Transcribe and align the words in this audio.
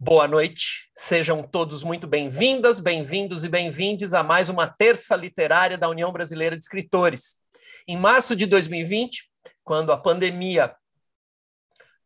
Boa 0.00 0.28
noite, 0.28 0.88
sejam 0.94 1.42
todos 1.42 1.82
muito 1.82 2.06
bem-vindas, 2.06 2.78
bem-vindos 2.78 3.42
e 3.42 3.48
bem-vindes 3.48 4.14
a 4.14 4.22
mais 4.22 4.48
uma 4.48 4.68
terça 4.68 5.16
literária 5.16 5.76
da 5.76 5.88
União 5.88 6.12
Brasileira 6.12 6.56
de 6.56 6.62
Escritores. 6.62 7.38
Em 7.84 7.96
março 7.96 8.36
de 8.36 8.46
2020, 8.46 9.28
quando 9.64 9.90
a 9.90 9.98
pandemia 9.98 10.72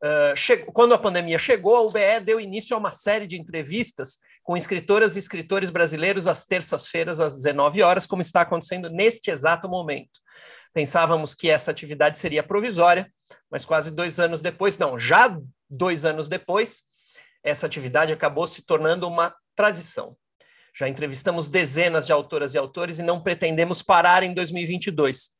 uh, 0.02 0.73
quando 0.73 0.95
a 0.95 0.98
pandemia 0.98 1.39
chegou, 1.39 1.77
a 1.77 1.82
UBE 1.82 2.25
deu 2.25 2.41
início 2.41 2.75
a 2.75 2.79
uma 2.79 2.91
série 2.91 3.27
de 3.27 3.39
entrevistas 3.39 4.20
com 4.43 4.56
escritoras 4.56 5.14
e 5.14 5.18
escritores 5.18 5.68
brasileiros 5.68 6.27
às 6.27 6.46
terças-feiras 6.46 7.20
às 7.20 7.34
19 7.36 7.82
horas, 7.82 8.06
como 8.06 8.22
está 8.22 8.40
acontecendo 8.40 8.88
neste 8.88 9.30
exato 9.30 9.68
momento. 9.68 10.18
Pensávamos 10.72 11.34
que 11.34 11.50
essa 11.50 11.70
atividade 11.70 12.18
seria 12.18 12.43
provisória, 12.43 13.12
mas 13.50 13.66
quase 13.66 13.95
dois 13.95 14.18
anos 14.18 14.40
depois, 14.40 14.79
não, 14.79 14.98
já 14.98 15.38
dois 15.68 16.06
anos 16.06 16.27
depois, 16.27 16.91
essa 17.42 17.66
atividade 17.66 18.12
acabou 18.12 18.46
se 18.46 18.62
tornando 18.62 19.06
uma 19.06 19.34
tradição. 19.55 20.16
Já 20.74 20.88
entrevistamos 20.88 21.48
dezenas 21.48 22.06
de 22.06 22.12
autoras 22.12 22.55
e 22.55 22.59
autores 22.59 22.98
e 22.98 23.02
não 23.02 23.23
pretendemos 23.23 23.83
parar 23.83 24.23
em 24.23 24.33
2022. 24.33 25.30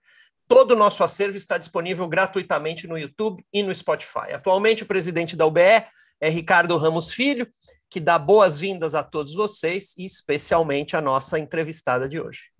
Todo 0.47 0.73
o 0.73 0.77
nosso 0.77 1.03
acervo 1.03 1.37
está 1.37 1.57
disponível 1.57 2.07
gratuitamente 2.07 2.87
no 2.87 2.99
YouTube 2.99 3.45
e 3.53 3.63
no 3.63 3.75
Spotify. 3.75 4.33
Atualmente, 4.35 4.83
o 4.83 4.87
presidente 4.87 5.35
da 5.35 5.47
UBE 5.47 5.87
é 6.21 6.29
Ricardo 6.29 6.77
Ramos 6.77 7.13
Filho, 7.13 7.49
que 7.89 7.99
dá 7.99 8.19
boas-vindas 8.19 8.95
a 8.95 9.03
todos 9.03 9.35
vocês 9.35 9.95
e 9.97 10.05
especialmente 10.05 10.97
a 10.97 11.01
nossa 11.01 11.39
entrevistada 11.39 12.09
de 12.09 12.21
hoje. 12.21 12.51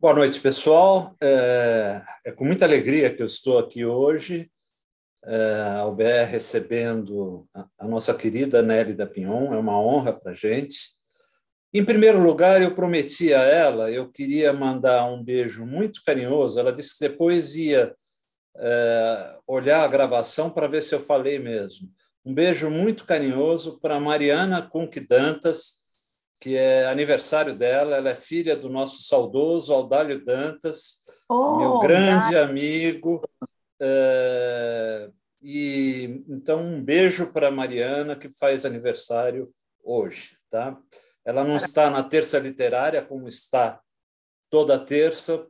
Boa 0.00 0.14
noite, 0.14 0.40
pessoal. 0.40 1.14
É, 1.22 2.02
é 2.26 2.32
com 2.32 2.44
muita 2.44 2.64
alegria 2.64 3.14
que 3.14 3.22
eu 3.22 3.26
estou 3.26 3.58
aqui 3.58 3.84
hoje 3.84 4.50
a 5.24 5.86
UBR 5.86 6.26
recebendo 6.30 7.46
a 7.78 7.86
nossa 7.86 8.14
querida 8.14 8.62
Nélida 8.62 9.06
Pinhon, 9.06 9.52
é 9.52 9.58
uma 9.58 9.80
honra 9.80 10.12
para 10.12 10.32
a 10.32 10.34
gente. 10.34 10.98
Em 11.72 11.84
primeiro 11.84 12.22
lugar, 12.22 12.62
eu 12.62 12.74
prometi 12.74 13.34
a 13.34 13.42
ela, 13.42 13.90
eu 13.90 14.10
queria 14.10 14.52
mandar 14.52 15.04
um 15.04 15.22
beijo 15.22 15.66
muito 15.66 16.00
carinhoso. 16.04 16.58
Ela 16.58 16.72
disse 16.72 16.98
que 16.98 17.08
depois 17.08 17.54
ia 17.56 17.94
é, 18.56 19.38
olhar 19.46 19.84
a 19.84 19.88
gravação 19.88 20.48
para 20.50 20.66
ver 20.66 20.82
se 20.82 20.94
eu 20.94 21.00
falei 21.00 21.38
mesmo. 21.38 21.90
Um 22.24 22.32
beijo 22.32 22.70
muito 22.70 23.04
carinhoso 23.04 23.78
para 23.80 24.00
Mariana 24.00 24.62
Conquidantas, 24.62 25.78
que 26.40 26.56
é 26.56 26.86
aniversário 26.86 27.54
dela. 27.54 27.96
Ela 27.96 28.10
é 28.10 28.14
filha 28.14 28.56
do 28.56 28.68
nosso 28.68 29.02
saudoso 29.02 29.72
Aldálio 29.72 30.24
Dantas, 30.24 31.24
oh, 31.28 31.56
meu 31.56 31.78
grande 31.80 32.36
amigo. 32.36 33.22
É, 33.80 35.10
e 35.40 36.24
então 36.28 36.64
um 36.64 36.82
beijo 36.82 37.32
para 37.32 37.50
Mariana 37.50 38.16
que 38.16 38.28
faz 38.28 38.64
aniversário 38.64 39.54
hoje, 39.82 40.36
tá? 40.50 40.78
Ela 41.24 41.44
não 41.44 41.56
está 41.56 41.90
na 41.90 42.02
terça 42.02 42.38
literária 42.38 43.02
como 43.02 43.28
está 43.28 43.80
toda 44.50 44.78
terça 44.78 45.46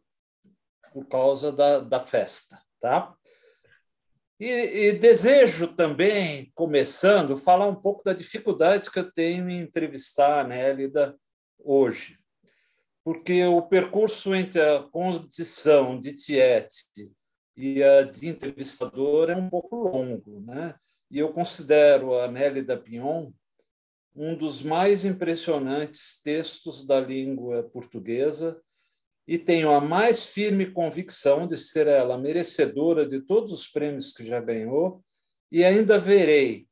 por 0.93 1.07
causa 1.07 1.53
da, 1.53 1.81
da 1.81 2.01
festa, 2.01 2.59
tá? 2.81 3.15
E, 4.41 4.47
e, 4.47 4.93
desejo 4.93 5.75
também, 5.75 6.53
começando, 6.55 7.37
falar 7.37 7.67
um 7.67 7.75
pouco 7.75 8.05
da 8.05 8.13
dificuldade 8.13 8.91
que 8.91 8.99
eu 8.99 9.11
tenho 9.11 9.51
em 9.51 9.59
entrevistar 9.59 10.41
a 10.41 10.45
Nélida 10.45 11.19
hoje, 11.59 12.19
porque 13.05 13.45
o 13.47 13.63
percurso 13.63 14.35
entre 14.35 14.61
a 14.61 14.83
condição 14.83 15.99
de 15.99 16.13
Tiete 16.13 16.87
e 17.59 17.83
a 17.83 18.05
de 18.05 18.29
entrevistador 18.29 19.29
é 19.29 19.37
um 19.37 19.51
pouco 19.51 19.75
longo, 19.75 20.41
né? 20.43 20.77
E 21.11 21.19
eu 21.19 21.33
considero 21.33 22.17
a 22.21 22.29
Nélida 22.29 22.77
Pinhon 22.77 23.33
um 24.15 24.37
dos 24.37 24.63
mais 24.63 25.05
impressionantes 25.05 26.23
textos 26.23 26.87
da 26.87 27.01
língua 27.01 27.65
portuguesa 27.65 28.61
e 29.27 29.37
tenho 29.37 29.71
a 29.71 29.81
mais 29.81 30.27
firme 30.27 30.71
convicção 30.71 31.49
de 31.49 31.57
ser 31.57 31.89
ela 31.89 32.17
merecedora 32.17 33.07
de 33.07 33.21
todos 33.21 33.53
os 33.53 33.67
prêmios 33.67 34.13
que 34.13 34.25
já 34.25 34.41
ganhou 34.41 35.05
e 35.51 35.65
ainda 35.65 35.99
verei 35.99 36.69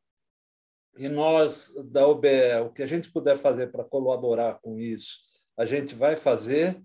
e 0.96 1.08
nós 1.08 1.74
da 1.90 2.06
UBE, 2.06 2.60
o 2.64 2.70
que 2.70 2.82
a 2.82 2.86
gente 2.86 3.10
puder 3.10 3.36
fazer 3.36 3.72
para 3.72 3.84
colaborar 3.84 4.60
com 4.60 4.78
isso, 4.78 5.18
a 5.56 5.66
gente 5.66 5.96
vai 5.96 6.14
fazer 6.14 6.80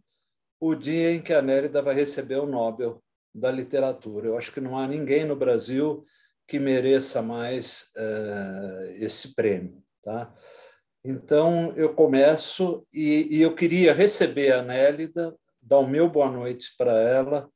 o 0.59 0.73
dia 0.73 1.11
em 1.11 1.21
que 1.21 1.33
a 1.33 1.41
Nélida 1.41 1.83
vai 1.83 1.93
receber 1.93 2.37
o 2.37 2.47
Nobel 2.47 3.01
da 3.33 3.51
literatura. 3.51 4.27
Eu 4.27 4.37
acho 4.37 4.51
que 4.51 4.61
não 4.61 4.77
há 4.77 4.87
ninguém 4.87 5.25
no 5.25 5.35
Brasil 5.35 6.03
que 6.47 6.59
mereça 6.59 7.21
mais 7.21 7.91
uh, 7.95 9.03
esse 9.03 9.33
prêmio. 9.33 9.81
Tá? 10.03 10.33
Então, 11.03 11.73
eu 11.75 11.93
começo 11.93 12.85
e, 12.93 13.37
e, 13.37 13.41
eu 13.41 13.55
queria 13.55 13.93
receber 13.93 14.51
a 14.51 14.61
Nélida, 14.61 15.35
dar 15.61 15.79
o 15.79 15.87
meu 15.87 16.09
boa 16.09 16.29
noite 16.29 16.75
para 16.77 16.91
ela, 16.91 17.49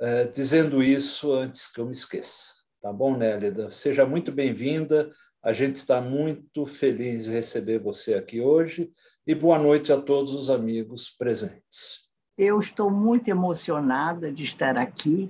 uh, 0.00 0.32
dizendo 0.32 0.82
isso 0.82 1.32
antes 1.32 1.70
que 1.70 1.80
eu 1.80 1.86
me 1.86 1.92
esqueça. 1.92 2.54
Tá 2.80 2.92
bom, 2.92 3.16
Nélida? 3.16 3.70
Seja 3.70 4.06
muito 4.06 4.32
bem-vinda. 4.32 5.10
A 5.42 5.52
gente 5.52 5.76
está 5.76 6.00
muito 6.00 6.64
feliz 6.64 7.24
de 7.24 7.30
receber 7.30 7.78
você 7.78 8.14
aqui 8.14 8.40
hoje 8.40 8.90
e 9.26 9.34
boa 9.34 9.58
noite 9.58 9.92
a 9.92 10.00
todos 10.00 10.32
os 10.32 10.48
amigos 10.48 11.10
presentes. 11.10 12.07
Eu 12.38 12.60
estou 12.60 12.88
muito 12.88 13.28
emocionada 13.28 14.30
de 14.30 14.44
estar 14.44 14.78
aqui, 14.78 15.28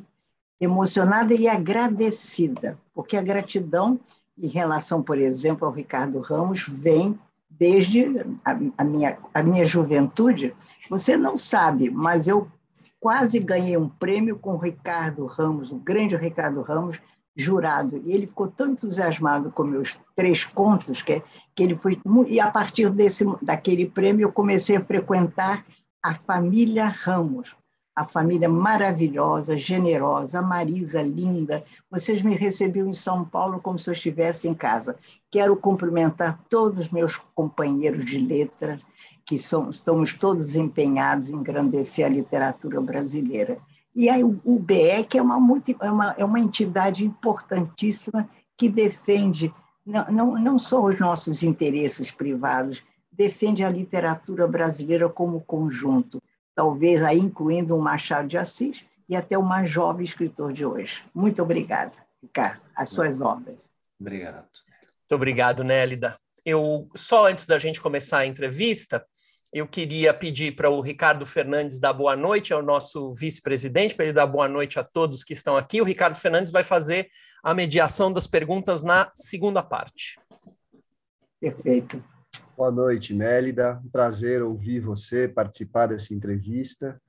emocionada 0.60 1.32
e 1.32 1.48
agradecida, 1.48 2.78
porque 2.94 3.16
a 3.16 3.22
gratidão 3.22 3.98
em 4.36 4.46
relação, 4.46 5.02
por 5.02 5.16
exemplo, 5.16 5.66
ao 5.66 5.72
Ricardo 5.72 6.20
Ramos 6.20 6.68
vem 6.68 7.18
desde 7.48 8.04
a, 8.44 8.58
a 8.76 8.84
minha, 8.84 9.18
a 9.32 9.42
minha 9.42 9.64
juventude. 9.64 10.54
Você 10.90 11.16
não 11.16 11.34
sabe, 11.34 11.90
mas 11.90 12.28
eu 12.28 12.46
quase 13.00 13.38
ganhei 13.38 13.78
um 13.78 13.88
prêmio 13.88 14.38
com 14.38 14.52
o 14.54 14.58
Ricardo 14.58 15.24
Ramos, 15.24 15.72
o 15.72 15.76
grande 15.76 16.14
Ricardo 16.14 16.60
Ramos, 16.60 17.00
jurado. 17.34 17.96
E 18.04 18.12
ele 18.12 18.26
ficou 18.26 18.48
tão 18.48 18.70
entusiasmado 18.70 19.50
com 19.50 19.64
meus 19.64 19.98
três 20.14 20.44
contos 20.44 21.00
que, 21.00 21.22
que 21.54 21.62
ele 21.62 21.74
foi. 21.74 21.98
E 22.26 22.38
a 22.38 22.50
partir 22.50 22.90
desse, 22.90 23.24
daquele 23.40 23.86
prêmio, 23.86 24.24
eu 24.24 24.32
comecei 24.32 24.76
a 24.76 24.84
frequentar 24.84 25.64
a 26.02 26.14
família 26.14 26.86
Ramos, 26.86 27.56
a 27.94 28.04
família 28.04 28.48
maravilhosa, 28.48 29.56
generosa, 29.56 30.38
a 30.38 30.42
Marisa 30.42 31.02
linda. 31.02 31.64
Vocês 31.90 32.22
me 32.22 32.34
receberam 32.34 32.90
em 32.90 32.92
São 32.94 33.24
Paulo 33.24 33.60
como 33.60 33.78
se 33.78 33.90
eu 33.90 33.92
estivesse 33.92 34.46
em 34.46 34.54
casa. 34.54 34.96
Quero 35.30 35.56
cumprimentar 35.56 36.38
todos 36.48 36.78
os 36.78 36.90
meus 36.90 37.16
companheiros 37.34 38.04
de 38.04 38.18
letras, 38.18 38.80
que 39.26 39.36
são, 39.36 39.70
estamos 39.70 40.14
todos 40.14 40.54
empenhados 40.54 41.28
em 41.28 41.34
engrandecer 41.34 42.06
a 42.06 42.08
literatura 42.08 42.80
brasileira. 42.80 43.58
E 43.94 44.08
aí 44.08 44.22
o 44.22 44.58
BE, 44.60 45.02
que 45.08 45.18
é 45.18 45.22
uma, 45.22 45.36
é 45.80 45.90
uma, 45.90 46.14
é 46.18 46.24
uma 46.24 46.38
entidade 46.38 47.04
importantíssima 47.04 48.28
que 48.56 48.68
defende 48.68 49.52
não, 49.88 50.04
não, 50.10 50.38
não 50.38 50.58
só 50.58 50.82
os 50.82 51.00
nossos 51.00 51.42
interesses 51.42 52.10
privados, 52.10 52.82
defende 53.18 53.64
a 53.64 53.68
literatura 53.68 54.46
brasileira 54.46 55.08
como 55.08 55.40
conjunto, 55.40 56.22
talvez 56.54 57.02
aí 57.02 57.18
incluindo 57.18 57.76
o 57.76 57.82
Machado 57.82 58.28
de 58.28 58.38
Assis 58.38 58.84
e 59.08 59.16
até 59.16 59.36
o 59.36 59.42
mais 59.42 59.68
jovem 59.68 60.04
escritor 60.04 60.52
de 60.52 60.64
hoje. 60.64 61.04
Muito 61.12 61.42
obrigada, 61.42 61.92
Ricardo, 62.22 62.62
as 62.76 62.90
suas 62.90 63.20
obras. 63.20 63.58
Obrigado. 64.00 64.36
Muito 64.36 65.14
obrigado, 65.14 65.64
Nélida. 65.64 66.16
Eu 66.44 66.88
só 66.94 67.26
antes 67.26 67.44
da 67.44 67.58
gente 67.58 67.80
começar 67.80 68.18
a 68.18 68.26
entrevista, 68.26 69.04
eu 69.52 69.66
queria 69.66 70.14
pedir 70.14 70.54
para 70.54 70.70
o 70.70 70.80
Ricardo 70.80 71.26
Fernandes 71.26 71.80
dar 71.80 71.92
boa 71.92 72.14
noite 72.14 72.52
ao 72.52 72.62
nosso 72.62 73.12
vice-presidente, 73.14 73.96
para 73.96 74.04
ele 74.04 74.14
dar 74.14 74.26
boa 74.26 74.46
noite 74.46 74.78
a 74.78 74.84
todos 74.84 75.24
que 75.24 75.32
estão 75.32 75.56
aqui. 75.56 75.80
O 75.80 75.84
Ricardo 75.84 76.16
Fernandes 76.16 76.52
vai 76.52 76.62
fazer 76.62 77.08
a 77.42 77.52
mediação 77.52 78.12
das 78.12 78.28
perguntas 78.28 78.84
na 78.84 79.10
segunda 79.14 79.62
parte. 79.62 80.20
Perfeito. 81.40 82.02
Boa 82.58 82.72
noite, 82.72 83.14
Mélida. 83.14 83.80
Um 83.84 83.88
prazer 83.88 84.42
ouvir 84.42 84.80
você 84.80 85.28
participar 85.28 85.86
dessa 85.86 86.12
entrevista. 86.12 87.00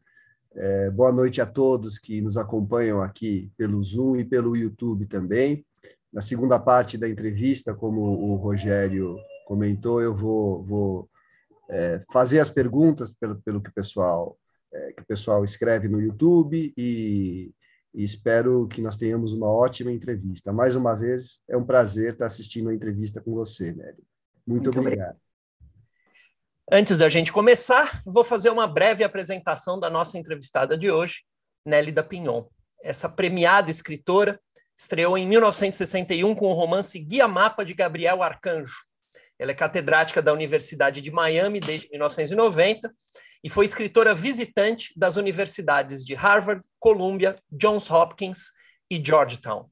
É, 0.55 0.91
boa 0.91 1.11
noite 1.11 1.41
a 1.41 1.45
todos 1.45 1.97
que 1.97 2.21
nos 2.21 2.37
acompanham 2.37 3.01
aqui 3.01 3.51
pelo 3.57 3.81
Zoom 3.83 4.17
e 4.17 4.23
pelo 4.23 4.55
YouTube 4.55 5.07
também. 5.07 5.65
Na 6.13 6.21
segunda 6.21 6.59
parte 6.59 6.97
da 6.97 7.09
entrevista, 7.09 7.73
como 7.73 8.01
o 8.01 8.35
Rogério 8.35 9.17
comentou, 9.45 10.01
eu 10.01 10.15
vou, 10.15 10.63
vou 10.63 11.09
é, 11.69 11.99
fazer 12.11 12.39
as 12.39 12.49
perguntas 12.49 13.13
pelo, 13.13 13.41
pelo 13.41 13.61
que, 13.61 13.69
o 13.69 13.73
pessoal, 13.73 14.37
é, 14.71 14.93
que 14.93 15.01
o 15.01 15.05
pessoal 15.05 15.43
escreve 15.43 15.87
no 15.87 15.99
YouTube 15.99 16.73
e, 16.77 17.51
e 17.93 18.03
espero 18.03 18.67
que 18.67 18.81
nós 18.81 18.95
tenhamos 18.95 19.33
uma 19.33 19.47
ótima 19.47 19.91
entrevista. 19.91 20.53
Mais 20.53 20.75
uma 20.75 20.95
vez, 20.95 21.39
é 21.47 21.57
um 21.57 21.65
prazer 21.65 22.13
estar 22.13 22.25
assistindo 22.25 22.69
a 22.69 22.73
entrevista 22.73 23.19
com 23.19 23.33
você, 23.33 23.71
Mélida. 23.71 24.08
Muito, 24.49 24.63
Muito 24.63 24.79
obrigado. 24.79 25.17
Antes 26.71 26.97
da 26.97 27.07
gente 27.07 27.31
começar, 27.31 28.01
vou 28.03 28.23
fazer 28.23 28.49
uma 28.49 28.67
breve 28.67 29.03
apresentação 29.03 29.79
da 29.79 29.89
nossa 29.89 30.17
entrevistada 30.17 30.77
de 30.77 30.89
hoje, 30.89 31.23
Nélida 31.65 32.03
Pinhon. 32.03 32.45
Essa 32.83 33.07
premiada 33.07 33.69
escritora 33.69 34.39
Estreou 34.75 35.17
em 35.17 35.27
1961 35.27 36.33
com 36.33 36.47
o 36.47 36.53
romance 36.53 36.97
Guia 36.97 37.27
Mapa 37.27 37.65
de 37.65 37.73
Gabriel 37.73 38.23
Arcanjo. 38.23 38.73
Ela 39.37 39.51
é 39.51 39.53
catedrática 39.53 40.21
da 40.21 40.31
Universidade 40.31 41.01
de 41.01 41.11
Miami 41.11 41.59
desde 41.59 41.89
1990 41.89 42.89
e 43.43 43.49
foi 43.49 43.65
escritora 43.65 44.15
visitante 44.15 44.93
das 44.97 45.17
universidades 45.17 46.03
de 46.03 46.13
Harvard, 46.13 46.65
Columbia, 46.79 47.37
Johns 47.51 47.91
Hopkins 47.91 48.53
e 48.89 49.03
Georgetown. 49.05 49.69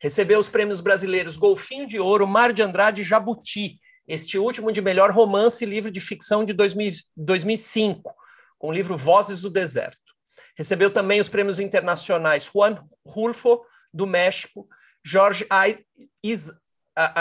Recebeu 0.00 0.40
os 0.40 0.48
prêmios 0.48 0.80
brasileiros 0.80 1.36
Golfinho 1.36 1.86
de 1.86 2.00
Ouro, 2.00 2.26
Mar 2.26 2.52
de 2.52 2.60
Andrade 2.60 3.02
e 3.02 3.04
Jabuti, 3.04 3.78
este 4.08 4.38
último 4.38 4.72
de 4.72 4.80
melhor 4.80 5.10
romance 5.10 5.62
e 5.62 5.68
livro 5.68 5.90
de 5.90 6.00
ficção 6.00 6.44
de 6.44 6.54
2000, 6.54 6.92
2005, 7.14 8.14
com 8.58 8.68
o 8.68 8.72
livro 8.72 8.96
Vozes 8.96 9.40
do 9.40 9.50
Deserto. 9.50 9.98
Recebeu 10.56 10.90
também 10.90 11.20
os 11.20 11.28
prêmios 11.28 11.60
internacionais 11.60 12.50
Juan 12.52 12.80
Rulfo, 13.06 13.60
do 13.92 14.06
México, 14.06 14.66
Jorge 15.04 15.46
I, 15.52 15.84
Is, 16.22 16.50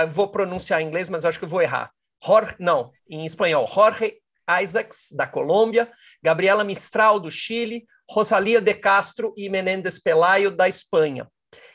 vou 0.09 0.29
pronunciar 0.29 0.81
em 0.81 0.87
inglês, 0.87 1.07
mas 1.09 1.25
acho 1.25 1.39
que 1.39 1.45
vou 1.45 1.61
errar. 1.61 1.91
Jorge, 2.23 2.55
não, 2.59 2.91
em 3.07 3.25
espanhol, 3.25 3.67
Jorge 3.67 4.17
Isaacs, 4.61 5.09
da 5.11 5.27
Colômbia, 5.27 5.91
Gabriela 6.23 6.63
Mistral, 6.63 7.19
do 7.19 7.29
Chile, 7.29 7.85
Rosalia 8.09 8.61
de 8.61 8.73
Castro 8.73 9.33
e 9.37 9.49
Menéndez 9.49 9.99
Pelayo, 9.99 10.49
da 10.49 10.67
Espanha. 10.67 11.27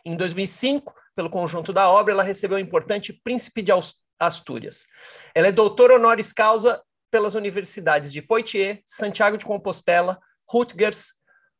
Em 0.04 0.16
2005, 0.16 0.94
pelo 1.14 1.30
conjunto 1.30 1.72
da 1.72 1.88
obra, 1.90 2.12
ela 2.12 2.22
recebeu 2.22 2.56
o 2.56 2.60
importante 2.60 3.12
Príncipe 3.12 3.62
de 3.62 3.70
Astúrias. 4.18 4.86
Ela 5.34 5.48
é 5.48 5.52
doutora 5.52 5.94
honoris 5.94 6.32
causa 6.32 6.82
pelas 7.10 7.34
universidades 7.34 8.12
de 8.12 8.22
Poitiers, 8.22 8.78
Santiago 8.84 9.36
de 9.36 9.44
Compostela, 9.44 10.18
Rutgers, 10.48 11.14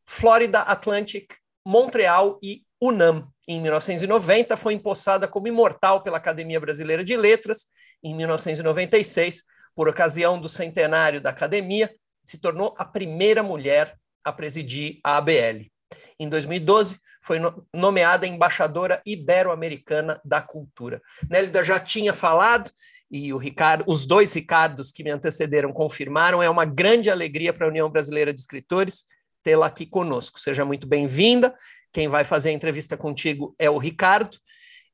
Florida 0.06 0.60
Atlantic, 0.60 1.34
Montreal 1.64 2.38
e 2.42 2.62
UNAM. 2.80 3.28
Em 3.46 3.60
1990, 3.60 4.56
foi 4.56 4.74
empossada 4.74 5.26
como 5.26 5.48
imortal 5.48 6.02
pela 6.02 6.18
Academia 6.18 6.60
Brasileira 6.60 7.04
de 7.04 7.16
Letras. 7.16 7.66
Em 8.02 8.14
1996, 8.14 9.44
por 9.74 9.88
ocasião 9.88 10.40
do 10.40 10.48
centenário 10.48 11.20
da 11.20 11.30
academia, 11.30 11.92
se 12.24 12.38
tornou 12.38 12.74
a 12.78 12.84
primeira 12.84 13.42
mulher 13.42 13.96
a 14.24 14.32
presidir 14.32 15.00
a 15.02 15.16
ABL. 15.16 15.71
Em 16.18 16.28
2012, 16.28 16.98
foi 17.22 17.38
nomeada 17.72 18.26
embaixadora 18.26 19.00
ibero-americana 19.06 20.20
da 20.24 20.40
cultura. 20.40 21.00
Nélida 21.28 21.62
já 21.62 21.78
tinha 21.78 22.12
falado, 22.12 22.70
e 23.10 23.32
Ricardo, 23.36 23.84
os 23.86 24.06
dois 24.06 24.32
Ricardos 24.34 24.90
que 24.90 25.04
me 25.04 25.10
antecederam 25.10 25.72
confirmaram, 25.72 26.42
é 26.42 26.48
uma 26.48 26.64
grande 26.64 27.10
alegria 27.10 27.52
para 27.52 27.66
a 27.66 27.70
União 27.70 27.90
Brasileira 27.90 28.32
de 28.32 28.40
Escritores 28.40 29.04
tê-la 29.42 29.66
aqui 29.66 29.84
conosco. 29.84 30.40
Seja 30.40 30.64
muito 30.64 30.86
bem-vinda. 30.86 31.54
Quem 31.92 32.08
vai 32.08 32.24
fazer 32.24 32.50
a 32.50 32.52
entrevista 32.52 32.96
contigo 32.96 33.54
é 33.58 33.68
o 33.68 33.76
Ricardo. 33.76 34.38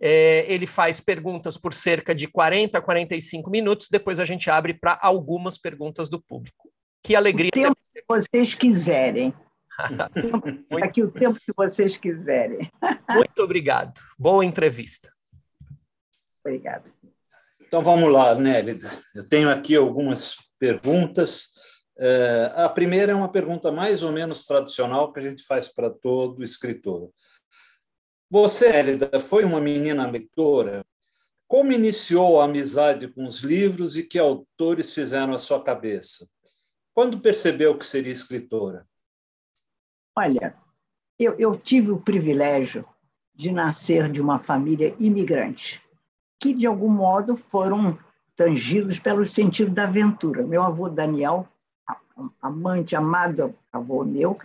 É, 0.01 0.45
ele 0.53 0.67
faz 0.67 1.01
perguntas 1.01 1.57
por 1.57 1.75
cerca 1.75 2.15
de 2.15 2.27
40 2.29 2.79
a 2.79 2.81
45 2.81 3.51
minutos, 3.51 3.89
depois 3.91 4.21
a 4.21 4.25
gente 4.25 4.49
abre 4.49 4.73
para 4.73 4.97
algumas 5.03 5.59
perguntas 5.59 6.09
do 6.09 6.21
público. 6.21 6.71
Que 7.03 7.17
alegria. 7.17 7.49
O 7.49 7.53
tempo 7.53 7.77
que 7.93 8.03
vocês 8.07 8.55
quiserem. 8.55 9.35
Aqui 10.83 11.03
o 11.03 11.11
tempo 11.11 11.39
que 11.39 11.53
vocês 11.57 11.97
quiserem. 11.97 12.71
Muito 13.09 13.43
obrigado. 13.43 14.01
Boa 14.19 14.45
entrevista. 14.45 15.13
Obrigada. 16.45 16.85
Então 17.63 17.83
vamos 17.83 18.13
lá, 18.13 18.35
Nélida. 18.35 18.91
Eu 19.15 19.29
tenho 19.29 19.49
aqui 19.49 19.77
algumas 19.77 20.37
perguntas. 20.59 21.85
É, 21.97 22.53
a 22.57 22.69
primeira 22.69 23.13
é 23.13 23.15
uma 23.15 23.31
pergunta 23.31 23.71
mais 23.71 24.03
ou 24.03 24.11
menos 24.11 24.47
tradicional 24.47 25.13
que 25.13 25.21
a 25.21 25.23
gente 25.23 25.45
faz 25.45 25.69
para 25.69 25.91
todo 25.91 26.43
escritor. 26.43 27.11
Você, 28.31 28.73
Nélida, 28.73 29.21
foi 29.21 29.45
uma 29.45 29.61
menina 29.61 30.11
leitora? 30.11 30.85
Como 31.47 31.73
iniciou 31.73 32.41
a 32.41 32.45
amizade 32.45 33.09
com 33.09 33.27
os 33.27 33.41
livros 33.41 33.97
e 33.97 34.03
que 34.03 34.19
autores 34.19 34.93
fizeram 34.93 35.33
a 35.33 35.39
sua 35.39 35.63
cabeça? 35.63 36.29
Quando 36.93 37.21
percebeu 37.21 37.79
que 37.79 37.87
seria 37.87 38.13
escritora? 38.13 38.87
Olha, 40.19 40.53
eu, 41.17 41.35
eu 41.39 41.55
tive 41.57 41.93
o 41.93 42.01
privilégio 42.01 42.85
de 43.33 43.53
nascer 43.53 44.11
de 44.11 44.21
uma 44.21 44.37
família 44.37 44.93
imigrante, 44.99 45.81
que 46.41 46.53
de 46.53 46.67
algum 46.67 46.89
modo 46.89 47.37
foram 47.37 47.97
tangidos 48.35 48.99
pelo 48.99 49.25
sentido 49.25 49.71
da 49.71 49.85
aventura. 49.85 50.45
Meu 50.45 50.65
avô 50.65 50.89
Daniel, 50.89 51.47
amante, 52.43 52.97
amado 52.97 53.55
avô 53.73 54.05
meu, 54.05 54.37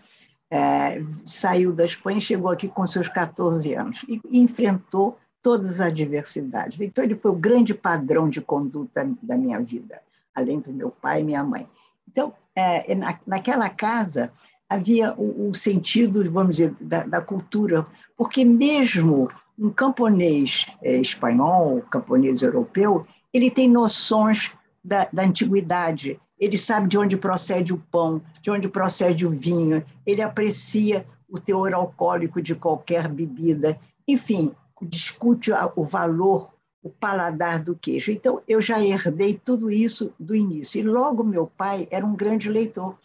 é, 0.51 1.01
saiu 1.25 1.73
da 1.73 1.85
Espanha 1.85 2.19
e 2.19 2.21
chegou 2.21 2.51
aqui 2.51 2.67
com 2.67 2.85
seus 2.85 3.09
14 3.09 3.73
anos 3.73 4.05
e, 4.07 4.21
enfrentou 4.31 5.17
todas 5.41 5.65
as 5.65 5.81
adversidades. 5.81 6.81
Então, 6.81 7.03
ele 7.03 7.15
foi 7.15 7.31
o 7.31 7.35
grande 7.35 7.73
padrão 7.73 8.29
de 8.29 8.41
conduta 8.41 9.09
da 9.23 9.35
minha 9.35 9.59
vida, 9.59 9.99
além 10.35 10.59
do 10.59 10.71
meu 10.71 10.91
pai 10.91 11.21
e 11.21 11.23
minha 11.23 11.43
mãe. 11.43 11.65
Então, 12.07 12.31
é, 12.55 12.93
na, 12.93 13.19
naquela 13.25 13.67
casa, 13.71 14.31
havia 14.73 15.13
o, 15.17 15.53
sentido, 15.53 16.23
vamos 16.31 16.57
dizer, 16.57 16.75
da, 16.79 17.03
da, 17.03 17.21
cultura, 17.21 17.85
porque 18.17 18.43
mesmo 18.43 19.29
um 19.57 19.69
camponês 19.69 20.65
é, 20.81 20.97
espanhol, 20.97 21.81
camponês 21.89 22.41
europeu, 22.41 23.05
ele 23.33 23.51
tem 23.51 23.69
noções 23.69 24.51
da, 24.83 25.07
da 25.11 25.23
antiguidade, 25.23 26.19
ele 26.39 26.57
sabe 26.57 26.87
de 26.87 26.97
onde 26.97 27.15
procede 27.15 27.73
o 27.73 27.77
pão, 27.91 28.21
de 28.41 28.51
onde 28.51 28.67
procede 28.67 29.25
o 29.25 29.29
vinho, 29.29 29.83
ele 30.05 30.21
aprecia 30.21 31.05
o 31.29 31.39
teor 31.39 31.73
alcoólico 31.73 32.41
de 32.41 32.53
qualquer 32.53 33.07
bebida, 33.07 33.77
enfim, 34.07 34.51
discute 34.81 35.51
o 35.75 35.83
valor, 35.83 36.49
o 36.83 36.89
paladar 36.89 37.59
do 37.63 37.75
queijo. 37.75 38.11
Então, 38.11 38.41
eu 38.47 38.59
já 38.59 38.83
herdei 38.83 39.33
tudo 39.33 39.71
isso 39.71 40.13
do 40.19 40.35
início. 40.35 40.79
E 40.79 40.83
logo 40.83 41.23
meu 41.23 41.47
pai 41.47 41.87
era 41.89 42.05
um 42.05 42.15
grande 42.15 42.49
leitor. 42.49 42.97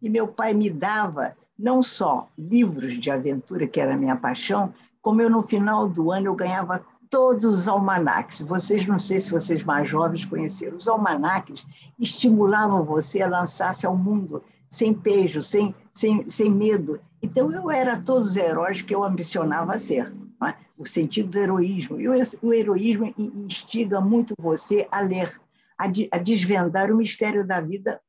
E 0.00 0.08
meu 0.08 0.28
pai 0.28 0.52
me 0.52 0.70
dava 0.70 1.36
não 1.58 1.82
só 1.82 2.28
livros 2.38 2.94
de 2.94 3.10
aventura, 3.10 3.66
que 3.66 3.80
era 3.80 3.94
a 3.94 3.96
minha 3.96 4.16
paixão, 4.16 4.72
como 5.00 5.22
eu, 5.22 5.30
no 5.30 5.42
final 5.42 5.88
do 5.88 6.10
ano, 6.10 6.26
eu 6.26 6.34
ganhava 6.34 6.84
todos 7.08 7.44
os 7.44 7.68
almanaques. 7.68 8.40
Vocês, 8.40 8.86
não 8.86 8.98
sei 8.98 9.20
se 9.20 9.30
vocês 9.30 9.62
mais 9.62 9.88
jovens 9.88 10.24
conheceram, 10.24 10.76
os 10.76 10.88
almanaques 10.88 11.64
estimulavam 11.98 12.84
você 12.84 13.22
a 13.22 13.28
lançar-se 13.28 13.86
ao 13.86 13.96
mundo 13.96 14.42
sem 14.68 14.92
pejo, 14.92 15.42
sem, 15.42 15.74
sem, 15.92 16.28
sem 16.28 16.50
medo. 16.50 17.00
Então, 17.22 17.52
eu 17.52 17.70
era 17.70 17.96
todos 17.96 18.30
os 18.30 18.36
heróis 18.36 18.82
que 18.82 18.94
eu 18.94 19.04
ambicionava 19.04 19.78
ser. 19.78 20.12
É? 20.44 20.54
O 20.78 20.84
sentido 20.84 21.30
do 21.30 21.38
heroísmo. 21.38 22.00
E 22.00 22.08
o, 22.08 22.12
o 22.42 22.52
heroísmo 22.52 23.14
instiga 23.16 24.00
muito 24.00 24.34
você 24.38 24.86
a 24.90 25.00
ler, 25.00 25.40
a, 25.78 25.86
de, 25.86 26.08
a 26.12 26.18
desvendar 26.18 26.90
o 26.90 26.96
mistério 26.96 27.46
da 27.46 27.60
vida 27.60 28.00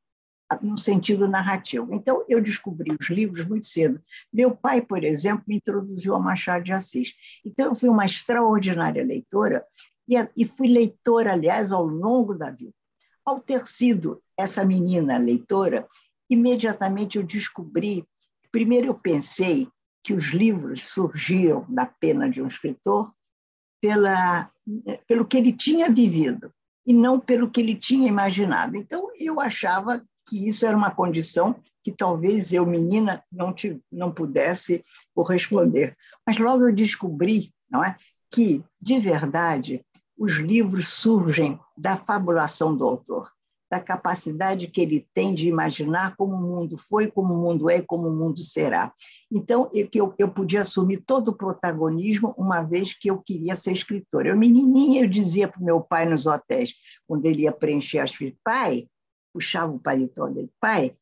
no 0.62 0.78
sentido 0.78 1.28
narrativo. 1.28 1.94
Então, 1.94 2.24
eu 2.28 2.40
descobri 2.40 2.96
os 2.98 3.10
livros 3.10 3.44
muito 3.46 3.66
cedo. 3.66 4.00
Meu 4.32 4.54
pai, 4.56 4.80
por 4.80 5.04
exemplo, 5.04 5.44
me 5.46 5.56
introduziu 5.56 6.14
a 6.14 6.20
Machado 6.20 6.64
de 6.64 6.72
Assis. 6.72 7.12
Então, 7.44 7.66
eu 7.66 7.74
fui 7.74 7.88
uma 7.88 8.06
extraordinária 8.06 9.04
leitora 9.04 9.62
e, 10.36 10.44
fui 10.46 10.68
leitora, 10.68 11.32
aliás, 11.32 11.70
ao 11.70 11.84
longo 11.84 12.34
da 12.34 12.50
vida. 12.50 12.72
Ao 13.24 13.38
ter 13.38 13.66
sido 13.66 14.22
essa 14.38 14.64
menina 14.64 15.18
leitora, 15.18 15.86
imediatamente 16.30 17.18
eu 17.18 17.22
descobri. 17.22 18.04
Primeiro, 18.50 18.86
eu 18.86 18.94
pensei 18.94 19.68
que 20.02 20.14
os 20.14 20.28
livros 20.28 20.88
surgiam 20.88 21.66
da 21.68 21.84
pena 21.84 22.30
de 22.30 22.40
um 22.40 22.46
escritor 22.46 23.12
pela, 23.82 24.50
pelo 25.06 25.26
que 25.26 25.36
ele 25.36 25.52
tinha 25.52 25.90
vivido 25.90 26.50
e 26.86 26.94
não 26.94 27.20
pelo 27.20 27.50
que 27.50 27.60
ele 27.60 27.76
tinha 27.76 28.08
imaginado. 28.08 28.76
Então, 28.76 29.10
eu 29.18 29.38
achava 29.38 30.02
que 30.28 30.48
isso 30.48 30.66
era 30.66 30.76
uma 30.76 30.90
condição 30.90 31.56
que 31.82 31.92
talvez 31.92 32.52
eu, 32.52 32.66
menina, 32.66 33.24
não, 33.32 33.52
te, 33.52 33.80
não 33.90 34.12
pudesse 34.12 34.84
corresponder. 35.14 35.94
Mas 36.26 36.36
logo 36.38 36.68
eu 36.68 36.74
descobri 36.74 37.52
não 37.70 37.84
é, 37.84 37.94
que, 38.30 38.64
de 38.80 38.98
verdade, 38.98 39.84
os 40.18 40.34
livros 40.34 40.88
surgem 40.88 41.58
da 41.76 41.96
fabulação 41.96 42.76
do 42.76 42.84
autor, 42.84 43.30
da 43.70 43.78
capacidade 43.78 44.68
que 44.68 44.80
ele 44.80 45.06
tem 45.14 45.34
de 45.34 45.48
imaginar 45.48 46.16
como 46.16 46.34
o 46.34 46.40
mundo 46.40 46.76
foi, 46.76 47.10
como 47.10 47.34
o 47.34 47.36
mundo 47.36 47.70
é 47.70 47.78
e 47.78 47.82
como 47.82 48.08
o 48.08 48.14
mundo 48.14 48.42
será. 48.42 48.92
Então, 49.30 49.70
eu, 49.74 49.88
eu, 49.94 50.14
eu 50.18 50.28
podia 50.30 50.62
assumir 50.62 51.02
todo 51.06 51.28
o 51.28 51.36
protagonismo, 51.36 52.34
uma 52.36 52.62
vez 52.62 52.94
que 52.94 53.10
eu 53.10 53.18
queria 53.18 53.54
ser 53.54 53.72
escritora. 53.72 54.28
Eu, 54.28 54.36
menininha, 54.36 55.02
eu 55.02 55.08
dizia 55.08 55.46
para 55.46 55.60
o 55.60 55.64
meu 55.64 55.80
pai 55.80 56.06
nos 56.06 56.26
hotéis, 56.26 56.72
quando 57.06 57.26
ele 57.26 57.42
ia 57.42 57.52
preencher 57.52 57.98
as 57.98 58.14
fichas, 58.14 58.38
pai, 58.42 58.88
puxava 59.38 59.72
o 59.72 59.78
paletó 59.78 60.26
dele, 60.26 60.50
pai, 60.60 60.96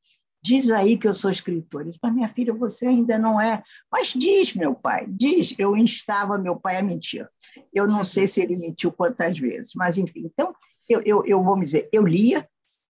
diz 0.45 0.71
aí 0.71 0.99
que 0.99 1.09
eu 1.09 1.15
sou 1.15 1.31
escritor. 1.31 1.81
Ele 1.81 1.97
mas 2.03 2.15
minha 2.15 2.29
filha, 2.29 2.53
você 2.53 2.87
ainda 2.87 3.19
não 3.19 3.41
é. 3.41 3.63
Mas 3.91 4.09
diz, 4.09 4.55
meu 4.55 4.75
pai, 4.75 5.07
diz. 5.09 5.55
Eu 5.59 5.75
instava 5.75 6.37
meu 6.37 6.55
pai 6.55 6.77
a 6.77 6.83
mentir. 6.83 7.27
Eu 7.73 7.89
não 7.89 8.05
sei 8.05 8.27
se 8.27 8.43
ele 8.43 8.57
mentiu 8.57 8.93
quantas 8.93 9.39
vezes, 9.39 9.73
mas 9.75 9.97
enfim. 9.97 10.27
Então, 10.27 10.55
eu, 10.89 11.01
eu, 11.03 11.25
eu 11.25 11.43
vou 11.43 11.57
me 11.57 11.65
dizer, 11.65 11.89
eu 11.91 12.07
lia 12.07 12.47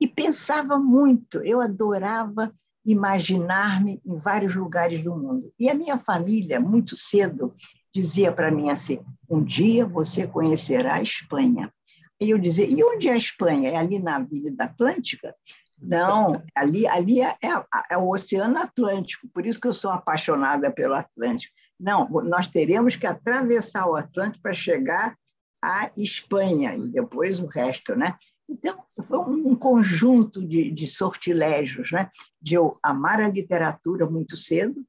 e 0.01 0.08
pensava 0.08 0.79
muito. 0.79 1.38
Eu 1.44 1.62
adorava 1.62 2.51
imaginar-me 2.84 4.01
em 4.06 4.17
vários 4.17 4.56
lugares 4.56 5.03
do 5.03 5.15
mundo. 5.15 5.53
E 5.60 5.70
a 5.70 5.75
minha 5.75 5.98
família, 5.98 6.60
muito 6.60 6.98
cedo, 6.98 7.53
dizia 7.94 8.32
para 8.32 8.50
mim 8.50 8.72
assim: 8.72 9.00
um 9.29 9.44
dia 9.44 9.86
você 9.86 10.25
conhecerá 10.25 10.96
a 10.96 11.03
Espanha. 11.03 11.72
E 12.20 12.30
eu 12.30 12.38
dizia: 12.38 12.66
e 12.66 12.84
onde 12.84 13.08
é 13.08 13.14
a 13.14 13.18
Espanha? 13.18 13.70
É 13.70 13.78
ali 13.78 14.00
na 14.00 14.18
Avenida 14.18 14.66
Atlântica? 14.66 15.36
Não, 15.80 16.44
ali, 16.56 16.88
ali 16.88 17.22
é, 17.22 17.36
é, 17.44 17.66
é, 17.92 17.98
o 17.98 18.10
Oceano 18.10 18.58
Atlântico, 18.58 19.28
por 19.28 19.46
isso 19.46 19.62
que 19.62 19.68
eu 19.68 19.74
sou 19.74 19.92
apaixonada 19.92 20.72
pelo 20.72 20.96
Atlântico. 20.96 21.54
Não, 21.80 22.10
nós 22.24 22.48
teremos 22.48 22.96
que 22.96 23.06
atravessar 23.06 23.88
o 23.88 23.96
Atlântico 23.96 24.42
para 24.42 24.54
chegar 24.54 25.16
à 25.62 25.92
Espanha 25.96 26.76
e 26.76 26.88
depois 26.88 27.40
o 27.40 27.46
resto, 27.46 27.96
né? 27.96 28.18
Então, 28.50 28.84
foi 29.04 29.20
um 29.20 29.56
conjunto 29.56 30.46
de, 30.46 30.72
de 30.72 30.88
sortilégios, 30.88 31.92
né? 31.92 32.10
de 32.42 32.56
eu 32.56 32.80
amar 32.82 33.20
a 33.20 33.28
literatura 33.28 34.10
muito 34.10 34.38
cedo, 34.38 34.86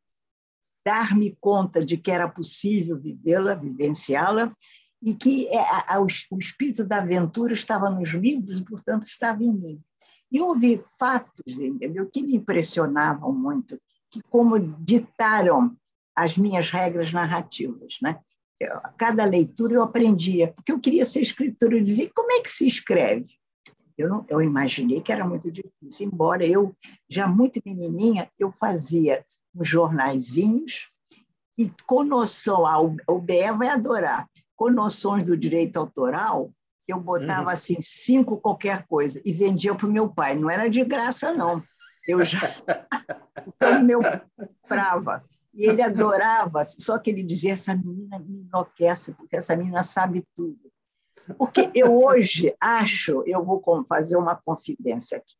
dar-me 0.86 1.36
conta 1.40 1.84
de 1.84 1.96
que 1.96 2.10
era 2.10 2.28
possível 2.28 2.96
vivê-la, 2.96 3.54
vivenciá-la, 3.54 4.54
e 5.02 5.14
que 5.14 5.46
é, 5.48 5.60
a, 5.60 5.96
a, 5.96 6.00
o, 6.00 6.06
o 6.30 6.38
espírito 6.38 6.84
da 6.84 6.98
aventura 6.98 7.52
estava 7.52 7.88
nos 7.88 8.10
livros, 8.10 8.60
portanto, 8.60 9.04
estava 9.04 9.42
em 9.42 9.52
mim. 9.52 9.80
E 10.30 10.40
houve 10.40 10.82
fatos, 10.98 11.60
entendeu, 11.60 12.08
que 12.10 12.22
me 12.22 12.36
impressionavam 12.36 13.32
muito, 13.32 13.80
que 14.10 14.20
como 14.22 14.58
ditaram 14.58 15.76
as 16.14 16.36
minhas 16.36 16.70
regras 16.70 17.12
narrativas, 17.12 17.96
né? 18.02 18.18
Eu, 18.60 18.72
cada 18.98 19.24
leitura 19.24 19.74
eu 19.74 19.82
aprendia, 19.82 20.52
porque 20.52 20.72
eu 20.72 20.80
queria 20.80 21.04
ser 21.04 21.20
escritora. 21.20 21.76
Eu 21.76 21.82
dizia, 21.82 22.10
como 22.12 22.32
é 22.32 22.40
que 22.40 22.50
se 22.50 22.66
escreve? 22.66 23.38
Eu, 23.96 24.08
não, 24.08 24.26
eu 24.28 24.42
imaginei 24.42 25.00
que 25.00 25.12
era 25.12 25.26
muito 25.26 25.50
difícil, 25.50 26.06
embora 26.06 26.44
eu, 26.44 26.76
já 27.08 27.26
muito 27.26 27.60
menininha, 27.64 28.30
eu 28.38 28.52
fazia 28.52 29.24
uns 29.54 29.68
jornaizinhos 29.68 30.86
e 31.56 31.70
com 31.86 32.04
noção, 32.04 32.64
a 32.64 32.80
UBE 32.80 33.52
vai 33.56 33.68
adorar, 33.68 34.28
com 34.58 34.70
noções 34.70 35.22
do 35.22 35.36
direito 35.36 35.78
autoral, 35.78 36.52
eu 36.86 36.98
botava 37.00 37.44
uhum. 37.44 37.48
assim 37.50 37.76
cinco 37.80 38.36
qualquer 38.36 38.84
coisa 38.88 39.22
e 39.24 39.32
vendia 39.32 39.72
para 39.72 39.86
o 39.86 39.92
meu 39.92 40.08
pai. 40.08 40.34
Não 40.34 40.50
era 40.50 40.68
de 40.68 40.84
graça, 40.84 41.32
não. 41.32 41.62
Eu 42.06 42.24
já. 42.24 42.40
então, 43.46 43.84
meu 43.84 44.00
comprava. 44.36 45.24
E 45.54 45.64
ele 45.64 45.80
adorava, 45.80 46.64
só 46.64 46.98
que 46.98 47.10
ele 47.10 47.22
dizia: 47.22 47.52
essa 47.52 47.74
menina 47.76 48.18
me 48.18 48.42
enlouquece, 48.42 49.12
porque 49.12 49.36
essa 49.36 49.54
menina 49.54 49.82
sabe 49.84 50.26
tudo. 50.34 50.58
Porque 51.36 51.70
eu 51.74 52.02
hoje 52.02 52.54
acho, 52.60 53.22
eu 53.26 53.44
vou 53.44 53.60
fazer 53.88 54.16
uma 54.16 54.34
confidência 54.34 55.18
aqui. 55.18 55.36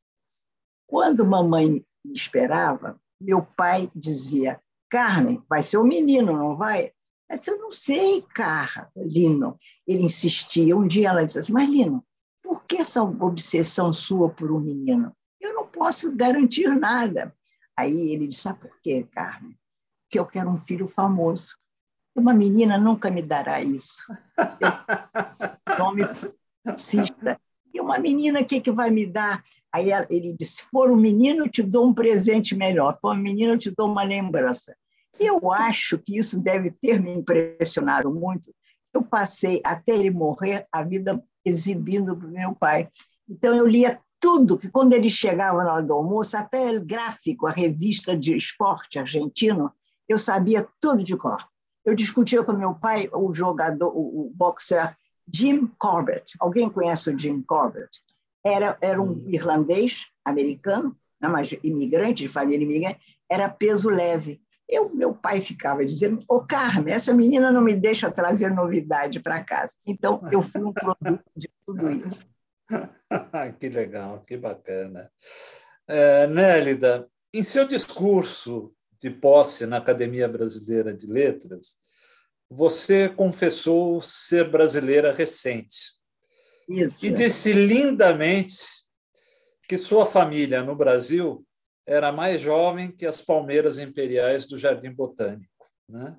Quando 0.86 1.26
mamãe 1.26 1.84
me 2.04 2.12
esperava, 2.12 3.00
meu 3.20 3.42
pai 3.42 3.90
dizia: 3.96 4.60
Carmen, 4.88 5.42
vai 5.48 5.62
ser 5.62 5.78
um 5.78 5.84
menino, 5.84 6.36
não 6.36 6.56
vai? 6.56 6.92
Eu 7.30 7.36
disse, 7.36 7.50
eu 7.50 7.58
não 7.58 7.70
sei, 7.70 8.22
cara, 8.34 8.90
Lino. 8.96 9.58
Ele 9.86 10.04
insistia. 10.04 10.76
Um 10.76 10.86
dia 10.86 11.08
ela 11.08 11.24
disse 11.24 11.38
assim, 11.38 11.52
mas 11.52 11.68
Lino, 11.68 12.04
por 12.42 12.64
que 12.64 12.76
essa 12.76 13.02
obsessão 13.02 13.92
sua 13.92 14.30
por 14.30 14.50
um 14.50 14.60
menino? 14.60 15.14
Eu 15.40 15.54
não 15.54 15.66
posso 15.66 16.14
garantir 16.16 16.68
nada. 16.68 17.34
Aí 17.76 18.12
ele 18.12 18.28
disse, 18.28 18.42
sabe 18.42 18.60
por 18.60 18.80
quê, 18.80 19.06
Carmen? 19.12 19.56
Que 20.10 20.18
eu 20.18 20.26
quero 20.26 20.48
um 20.48 20.58
filho 20.58 20.88
famoso. 20.88 21.56
Uma 22.14 22.34
menina 22.34 22.78
nunca 22.78 23.10
me 23.10 23.22
dará 23.22 23.62
isso. 23.62 24.02
Eu, 24.38 25.78
nome 25.78 26.02
fascista. 26.64 27.40
E 27.72 27.80
uma 27.80 27.98
menina, 27.98 28.40
o 28.40 28.44
que, 28.44 28.60
que 28.60 28.72
vai 28.72 28.90
me 28.90 29.06
dar? 29.06 29.44
Aí 29.72 29.90
ele 30.10 30.34
disse: 30.36 30.56
se 30.56 30.62
for 30.64 30.90
um 30.90 30.96
menino, 30.96 31.44
eu 31.44 31.50
te 31.50 31.62
dou 31.62 31.86
um 31.86 31.94
presente 31.94 32.56
melhor. 32.56 32.94
Se 32.94 33.00
for 33.00 33.12
uma 33.12 33.22
menina, 33.22 33.52
eu 33.52 33.58
te 33.58 33.70
dou 33.70 33.90
uma 33.90 34.02
lembrança. 34.02 34.74
Eu 35.18 35.52
acho 35.52 35.98
que 35.98 36.18
isso 36.18 36.40
deve 36.40 36.70
ter 36.70 37.00
me 37.00 37.12
impressionado 37.12 38.12
muito. 38.12 38.54
Eu 38.92 39.02
passei, 39.02 39.60
até 39.64 39.92
ele 39.92 40.10
morrer, 40.10 40.66
a 40.72 40.82
vida 40.82 41.22
exibindo 41.44 42.16
para 42.16 42.26
o 42.26 42.30
meu 42.30 42.54
pai. 42.54 42.88
Então, 43.28 43.54
eu 43.54 43.66
lia 43.66 44.00
tudo, 44.20 44.58
que 44.58 44.68
quando 44.68 44.92
ele 44.92 45.10
chegava 45.10 45.62
na 45.62 45.74
hora 45.74 45.82
do 45.82 45.94
almoço, 45.94 46.36
até 46.36 46.70
o 46.72 46.84
gráfico, 46.84 47.46
a 47.46 47.52
revista 47.52 48.16
de 48.16 48.36
esporte 48.36 48.98
argentino, 48.98 49.72
eu 50.08 50.18
sabia 50.18 50.66
tudo 50.80 51.04
de 51.04 51.16
cor. 51.16 51.46
Eu 51.84 51.94
discutia 51.94 52.42
com 52.42 52.52
meu 52.52 52.74
pai 52.74 53.08
o 53.12 53.32
jogador, 53.32 53.88
o, 53.96 54.30
boxer 54.34 54.96
Jim 55.32 55.66
Corbett. 55.78 56.34
Alguém 56.40 56.68
conhece 56.68 57.10
o 57.10 57.18
Jim 57.18 57.42
Corbett? 57.42 58.02
Era, 58.44 58.76
era 58.80 59.00
um 59.00 59.24
irlandês 59.28 60.06
americano, 60.24 60.96
né, 61.20 61.28
mas 61.28 61.52
imigrante, 61.62 62.24
de 62.24 62.28
família 62.28 62.64
imigrante, 62.64 63.00
era 63.30 63.48
peso 63.48 63.90
leve. 63.90 64.40
Eu, 64.68 64.94
meu 64.94 65.14
pai 65.14 65.40
ficava 65.40 65.84
dizendo: 65.84 66.22
Ô 66.28 66.40
Carmen, 66.40 66.92
essa 66.92 67.14
menina 67.14 67.50
não 67.50 67.62
me 67.62 67.74
deixa 67.74 68.10
trazer 68.10 68.50
novidade 68.50 69.20
para 69.20 69.42
casa. 69.42 69.74
Então, 69.86 70.20
eu 70.30 70.42
fui 70.42 70.62
um 70.62 70.72
produto 70.72 71.24
de 71.34 71.50
tudo 71.64 71.90
isso. 71.90 72.26
que 73.58 73.68
legal, 73.68 74.22
que 74.26 74.36
bacana. 74.36 75.10
É, 75.86 76.26
Nélida, 76.26 77.08
em 77.32 77.42
seu 77.42 77.66
discurso 77.66 78.74
de 79.00 79.10
posse 79.10 79.64
na 79.64 79.78
Academia 79.78 80.28
Brasileira 80.28 80.94
de 80.94 81.06
Letras, 81.06 81.74
você 82.50 83.08
confessou 83.08 84.00
ser 84.00 84.50
brasileira 84.50 85.12
recente. 85.12 85.98
Isso. 86.68 87.04
E 87.04 87.10
disse 87.10 87.52
lindamente 87.52 88.56
que 89.66 89.78
sua 89.78 90.04
família 90.04 90.62
no 90.62 90.74
Brasil 90.74 91.46
era 91.88 92.12
mais 92.12 92.42
jovem 92.42 92.92
que 92.92 93.06
as 93.06 93.22
palmeiras 93.22 93.78
imperiais 93.78 94.46
do 94.46 94.58
Jardim 94.58 94.92
Botânico. 94.92 95.66
Né? 95.88 96.14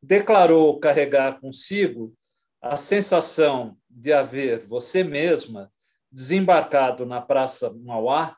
Declarou 0.00 0.78
carregar 0.78 1.40
consigo 1.40 2.14
a 2.62 2.76
sensação 2.76 3.76
de 3.90 4.12
haver 4.12 4.64
você 4.64 5.02
mesma 5.02 5.70
desembarcado 6.12 7.04
na 7.04 7.20
Praça 7.20 7.74
Mauá, 7.82 8.36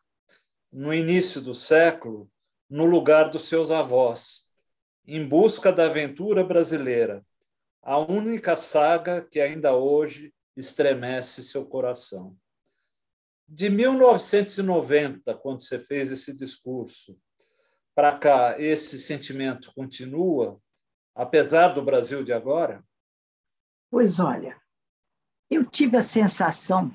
no 0.72 0.94
início 0.94 1.42
do 1.42 1.54
século, 1.54 2.30
no 2.70 2.86
lugar 2.86 3.28
dos 3.28 3.48
seus 3.48 3.70
avós, 3.70 4.46
em 5.06 5.26
busca 5.26 5.70
da 5.70 5.84
aventura 5.84 6.42
brasileira, 6.42 7.22
a 7.82 7.98
única 7.98 8.56
saga 8.56 9.20
que 9.20 9.40
ainda 9.40 9.74
hoje 9.74 10.32
estremece 10.56 11.42
seu 11.42 11.66
coração 11.66 12.34
de 13.48 13.68
1990, 13.68 15.34
quando 15.34 15.62
você 15.62 15.78
fez 15.78 16.10
esse 16.10 16.36
discurso, 16.36 17.16
para 17.94 18.16
cá, 18.16 18.58
esse 18.58 18.98
sentimento 18.98 19.72
continua, 19.74 20.58
apesar 21.14 21.68
do 21.68 21.82
Brasil 21.82 22.24
de 22.24 22.32
agora? 22.32 22.82
Pois 23.90 24.18
olha, 24.18 24.56
eu 25.50 25.66
tive 25.66 25.98
a 25.98 26.02
sensação. 26.02 26.90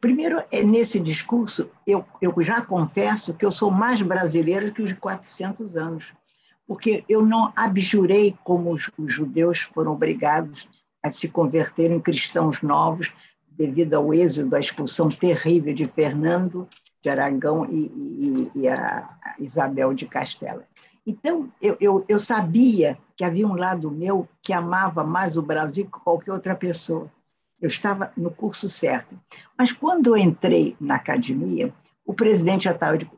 Primeiro, 0.00 0.44
é 0.52 0.62
nesse 0.62 1.00
discurso, 1.00 1.68
eu, 1.84 2.06
eu 2.22 2.32
já 2.40 2.64
confesso 2.64 3.34
que 3.34 3.44
eu 3.44 3.50
sou 3.50 3.70
mais 3.70 4.00
brasileira 4.00 4.70
que 4.70 4.80
os 4.80 4.92
400 4.92 5.76
anos, 5.76 6.12
porque 6.64 7.04
eu 7.08 7.26
não 7.26 7.52
abjurei 7.56 8.36
como 8.44 8.72
os, 8.72 8.88
os 8.96 9.12
judeus 9.12 9.60
foram 9.60 9.92
obrigados 9.92 10.68
a 11.02 11.10
se 11.10 11.28
converter 11.28 11.90
em 11.90 12.00
cristãos 12.00 12.62
novos 12.62 13.12
devido 13.58 13.94
ao 13.94 14.14
êxodo, 14.14 14.54
à 14.54 14.60
expulsão 14.60 15.08
terrível 15.08 15.74
de 15.74 15.84
Fernando 15.84 16.68
de 17.02 17.08
Aragão 17.08 17.66
e, 17.66 18.50
e, 18.54 18.60
e 18.60 18.68
a 18.68 19.06
Isabel 19.38 19.92
de 19.92 20.06
Castela. 20.06 20.64
Então, 21.06 21.50
eu, 21.60 21.76
eu, 21.80 22.04
eu, 22.08 22.18
sabia 22.18 22.98
que 23.16 23.24
havia 23.24 23.46
um 23.46 23.56
lado 23.56 23.90
meu 23.90 24.28
que 24.42 24.52
amava 24.52 25.02
mais 25.02 25.36
o 25.36 25.42
Brasil 25.42 25.86
que 25.86 26.00
qualquer 26.00 26.32
outra 26.32 26.54
pessoa. 26.54 27.10
Eu 27.60 27.66
estava 27.66 28.12
no 28.16 28.30
curso 28.30 28.68
certo. 28.68 29.18
Mas 29.56 29.72
quando 29.72 30.08
eu 30.08 30.16
entrei 30.16 30.76
na 30.80 30.96
academia, 30.96 31.72
o 32.04 32.14
presidente 32.14 32.68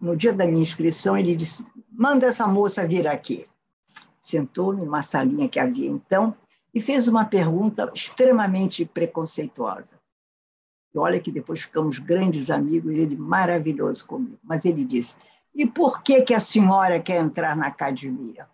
no 0.01 0.17
dia 0.17 0.33
da 0.33 0.47
minha 0.47 0.63
inscrição, 0.63 1.17
ele 1.17 1.35
disse: 1.35 1.67
manda 1.91 2.27
essa 2.27 2.47
moça 2.47 2.87
vir 2.87 3.09
aqui. 3.09 3.47
Sentou 4.21 4.73
numa 4.73 5.03
salinha 5.03 5.49
que 5.49 5.59
havia 5.59 5.91
então 5.91 6.35
e 6.73 6.81
fez 6.81 7.09
uma 7.09 7.25
pergunta 7.25 7.91
extremamente 7.95 8.85
preconceituosa. 8.85 10.00
E 10.95 10.99
olha 10.99 11.21
que 11.21 11.31
depois 11.31 11.61
ficamos 11.63 11.99
grandes 11.99 12.51
amigos, 12.51 12.97
ele 12.97 13.17
maravilhoso 13.17 14.07
comigo. 14.07 14.39
Mas 14.43 14.65
ele 14.65 14.85
disse: 14.85 15.17
E 15.55 15.67
por 15.67 16.03
que, 16.03 16.23
que 16.23 16.35
a 16.35 16.41
senhora 16.41 17.01
quer 17.01 17.21
entrar 17.21 17.57
na 17.57 17.67
academia? 17.67 18.49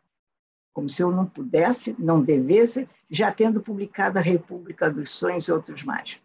Como 0.73 0.90
se 0.90 1.02
eu 1.02 1.11
não 1.11 1.25
pudesse, 1.25 1.97
não 1.99 2.23
devesse, 2.23 2.87
já 3.11 3.33
tendo 3.33 3.62
publicado 3.62 4.19
A 4.19 4.23
República 4.23 4.90
dos 4.90 5.09
Sonhos 5.09 5.49
e 5.49 5.52
outros 5.52 5.83
mais. 5.83 6.19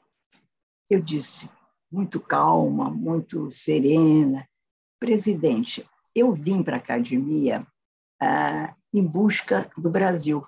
Eu 0.89 1.01
disse, 1.01 1.49
muito 1.91 2.19
calma, 2.19 2.89
muito 2.89 3.49
serena: 3.49 4.47
Presidente, 4.99 5.85
eu 6.15 6.31
vim 6.31 6.61
para 6.63 6.75
a 6.75 6.79
academia 6.79 7.65
ah, 8.21 8.75
em 8.93 9.05
busca 9.05 9.71
do 9.77 9.89
Brasil 9.89 10.45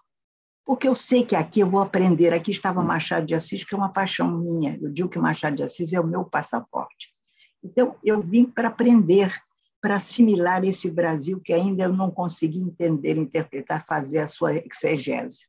porque 0.65 0.87
eu 0.87 0.95
sei 0.95 1.25
que 1.25 1.35
aqui 1.35 1.59
eu 1.59 1.67
vou 1.67 1.81
aprender. 1.81 2.33
Aqui 2.33 2.51
estava 2.51 2.81
hum. 2.81 2.85
Machado 2.85 3.25
de 3.25 3.35
Assis, 3.35 3.63
que 3.63 3.73
é 3.73 3.77
uma 3.77 3.91
paixão 3.91 4.31
minha. 4.39 4.77
Eu 4.81 4.89
digo 4.89 5.09
que 5.09 5.19
Machado 5.19 5.55
de 5.55 5.63
Assis 5.63 5.93
é 5.93 5.99
o 5.99 6.07
meu 6.07 6.23
passaporte. 6.23 7.09
Então, 7.63 7.95
eu 8.03 8.21
vim 8.21 8.45
para 8.45 8.67
aprender, 8.67 9.33
para 9.81 9.95
assimilar 9.95 10.63
esse 10.63 10.89
Brasil 10.89 11.41
que 11.43 11.53
ainda 11.53 11.83
eu 11.83 11.93
não 11.93 12.11
consegui 12.11 12.59
entender, 12.59 13.17
interpretar, 13.17 13.85
fazer 13.85 14.19
a 14.19 14.27
sua 14.27 14.55
exegese. 14.55 15.45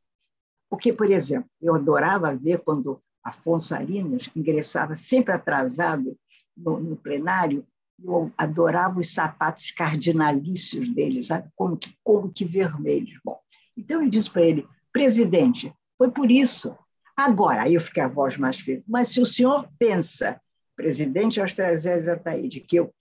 Porque, 0.69 0.93
por 0.93 1.11
exemplo, 1.11 1.49
eu 1.61 1.75
adorava 1.75 2.35
ver 2.35 2.59
quando 2.61 3.01
Afonso 3.23 3.75
Arinas 3.75 4.29
ingressava 4.35 4.97
sempre 4.97 5.35
atrasado 5.35 6.17
no, 6.57 6.79
no 6.79 6.97
plenário, 6.97 7.67
eu 8.03 8.33
adorava 8.37 8.99
os 8.99 9.15
sapatos 9.15 9.71
cardinalícios 9.71 10.89
dele, 10.89 11.23
sabe? 11.23 11.49
Como 11.55 11.77
que, 11.77 11.97
como 12.03 12.33
que 12.33 12.45
vermelhos. 12.45 13.19
Bom, 13.25 13.39
então 13.77 14.03
eu 14.03 14.11
disse 14.11 14.31
para 14.31 14.43
ele, 14.43 14.67
presidente, 14.95 15.75
foi 15.99 16.13
por 16.13 16.31
isso. 16.31 16.79
Agora, 17.17 17.65
aí 17.65 17.75
eu 17.75 17.81
fiquei 17.81 18.03
a 18.03 18.09
voz 18.09 18.37
mais 18.37 18.59
firme, 18.59 18.85
mas 18.87 19.09
se 19.09 19.21
o 19.21 19.27
senhor 19.27 19.69
pensa, 19.77 20.41
presidente 20.77 21.41
Austrezés 21.41 22.07
Ataíde, 22.07 22.61
que 22.61 22.77
eu 22.77 22.95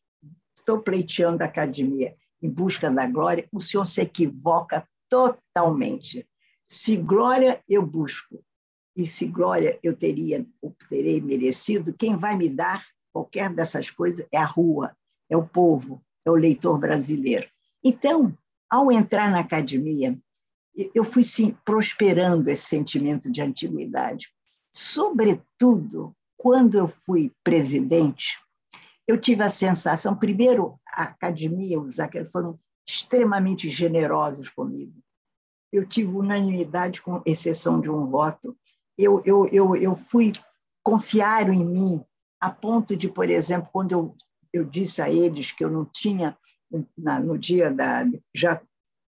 estou 0.57 0.81
pleiteando 0.81 1.43
a 1.43 1.45
academia 1.45 2.15
em 2.41 2.49
busca 2.49 2.89
da 2.89 3.05
glória, 3.05 3.47
o 3.51 3.61
senhor 3.61 3.85
se 3.85 4.01
equivoca 4.01 4.87
totalmente. 5.07 6.27
Se 6.67 6.97
glória 6.97 7.61
eu 7.69 7.85
busco, 7.85 8.43
e 8.95 9.05
se 9.05 9.27
glória 9.27 9.79
eu 9.83 9.95
teria, 9.95 10.45
terei 10.89 11.21
merecido, 11.21 11.93
quem 11.93 12.15
vai 12.15 12.35
me 12.35 12.49
dar 12.49 12.83
qualquer 13.11 13.49
dessas 13.49 13.89
coisas 13.91 14.25
é 14.31 14.37
a 14.37 14.45
rua, 14.45 14.95
é 15.29 15.37
o 15.37 15.47
povo, 15.47 16.03
é 16.25 16.31
o 16.31 16.35
leitor 16.35 16.79
brasileiro. 16.79 17.47
Então, 17.83 18.35
ao 18.69 18.91
entrar 18.91 19.29
na 19.29 19.39
academia, 19.39 20.17
eu 20.75 21.03
fui 21.03 21.23
sim, 21.23 21.55
prosperando 21.63 22.49
esse 22.49 22.63
sentimento 22.63 23.31
de 23.31 23.41
antiguidade. 23.41 24.27
Sobretudo, 24.73 26.15
quando 26.35 26.77
eu 26.77 26.87
fui 26.87 27.31
presidente, 27.43 28.39
eu 29.07 29.19
tive 29.19 29.43
a 29.43 29.49
sensação, 29.49 30.15
primeiro, 30.15 30.79
a 30.87 31.03
academia, 31.03 31.79
os 31.79 31.99
aqueles 31.99 32.31
foram 32.31 32.59
extremamente 32.87 33.69
generosos 33.69 34.49
comigo. 34.49 34.93
Eu 35.71 35.87
tive 35.87 36.15
unanimidade, 36.15 37.01
com 37.01 37.21
exceção 37.25 37.79
de 37.79 37.89
um 37.89 38.07
voto. 38.07 38.57
Eu, 38.97 39.21
eu, 39.25 39.47
eu, 39.47 39.75
eu 39.75 39.95
fui 39.95 40.31
confiar 40.83 41.49
em 41.49 41.65
mim, 41.65 42.03
a 42.39 42.49
ponto 42.49 42.95
de, 42.95 43.09
por 43.09 43.29
exemplo, 43.29 43.69
quando 43.71 43.91
eu, 43.91 44.15
eu 44.51 44.65
disse 44.65 45.01
a 45.01 45.09
eles 45.09 45.51
que 45.51 45.63
eu 45.63 45.69
não 45.69 45.85
tinha, 45.85 46.37
na, 46.97 47.19
no 47.19 47.37
dia 47.37 47.71
da. 47.71 48.05
já 48.35 48.61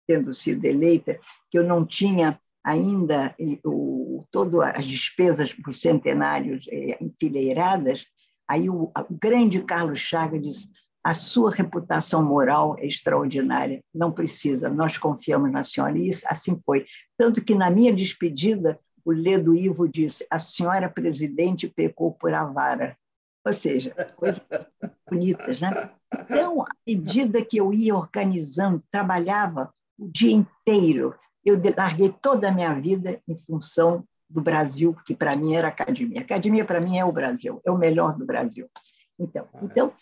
tendo 0.08 0.34
sido 0.34 0.66
eleita, 0.66 1.20
que 1.50 1.58
eu 1.58 1.64
não 1.64 1.86
tinha 1.86 2.40
ainda 2.64 3.36
o, 3.64 4.26
todas 4.32 4.62
as 4.76 4.86
despesas 4.86 5.54
por 5.54 5.72
centenários 5.72 6.68
é, 6.72 6.98
enfileiradas, 7.04 8.06
aí 8.48 8.70
o, 8.70 8.92
o 8.96 9.14
grande 9.14 9.62
Carlos 9.62 10.00
Chagas 10.00 10.42
disse: 10.42 10.68
a 11.06 11.14
sua 11.14 11.52
reputação 11.52 12.24
moral 12.24 12.76
é 12.80 12.88
extraordinária, 12.88 13.84
não 13.94 14.12
precisa, 14.12 14.70
nós 14.70 14.98
confiamos 14.98 15.52
na 15.52 15.62
senhora. 15.62 15.96
E 15.96 16.08
isso, 16.08 16.26
assim 16.28 16.60
foi. 16.66 16.86
Tanto 17.16 17.46
que, 17.46 17.54
na 17.54 17.70
minha 17.70 17.94
despedida, 17.94 18.80
o 19.06 19.12
Ledo 19.12 19.56
Ivo 19.56 19.88
disse: 19.88 20.26
a 20.32 20.40
senhora 20.40 20.90
presidente 20.90 21.68
pecou 21.68 22.12
por 22.12 22.34
avara. 22.34 22.98
Ou 23.46 23.54
seja, 23.54 23.94
coisas 24.16 24.42
bonitas, 25.08 25.62
né? 25.62 25.92
Então, 26.12 26.64
à 26.64 26.68
medida 26.88 27.46
que 27.46 27.58
eu 27.58 27.72
ia 27.72 27.96
organizando, 27.96 28.84
trabalhava 28.90 29.72
o 29.98 30.08
dia 30.08 30.34
inteiro, 30.34 31.16
eu 31.44 31.62
larguei 31.78 32.14
toda 32.22 32.50
a 32.50 32.52
minha 32.52 32.74
vida 32.74 33.22
em 33.28 33.36
função 33.36 34.04
do 34.30 34.42
Brasil, 34.42 34.96
que 35.06 35.16
para 35.16 35.36
mim 35.36 35.56
era 35.56 35.68
academia. 35.68 36.22
academia, 36.22 36.66
para 36.66 36.82
mim, 36.82 36.98
é 36.98 37.06
o 37.06 37.12
Brasil, 37.12 37.62
é 37.64 37.72
o 37.72 37.78
melhor 37.78 38.18
do 38.18 38.26
Brasil. 38.26 38.70
Então, 39.20 39.48
então 39.62 39.94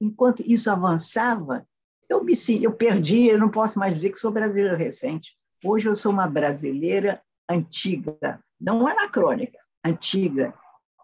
enquanto 0.00 0.42
isso 0.46 0.70
avançava, 0.70 1.66
eu 2.08 2.22
me 2.22 2.34
eu 2.62 2.72
perdi, 2.72 3.26
eu 3.26 3.38
não 3.38 3.48
posso 3.48 3.78
mais 3.78 3.94
dizer 3.94 4.10
que 4.10 4.18
sou 4.18 4.30
brasileira 4.30 4.76
recente. 4.76 5.34
Hoje 5.64 5.88
eu 5.88 5.94
sou 5.94 6.12
uma 6.12 6.26
brasileira 6.26 7.20
antiga, 7.48 8.40
não 8.60 8.86
anacrônica, 8.86 9.58
antiga. 9.84 10.54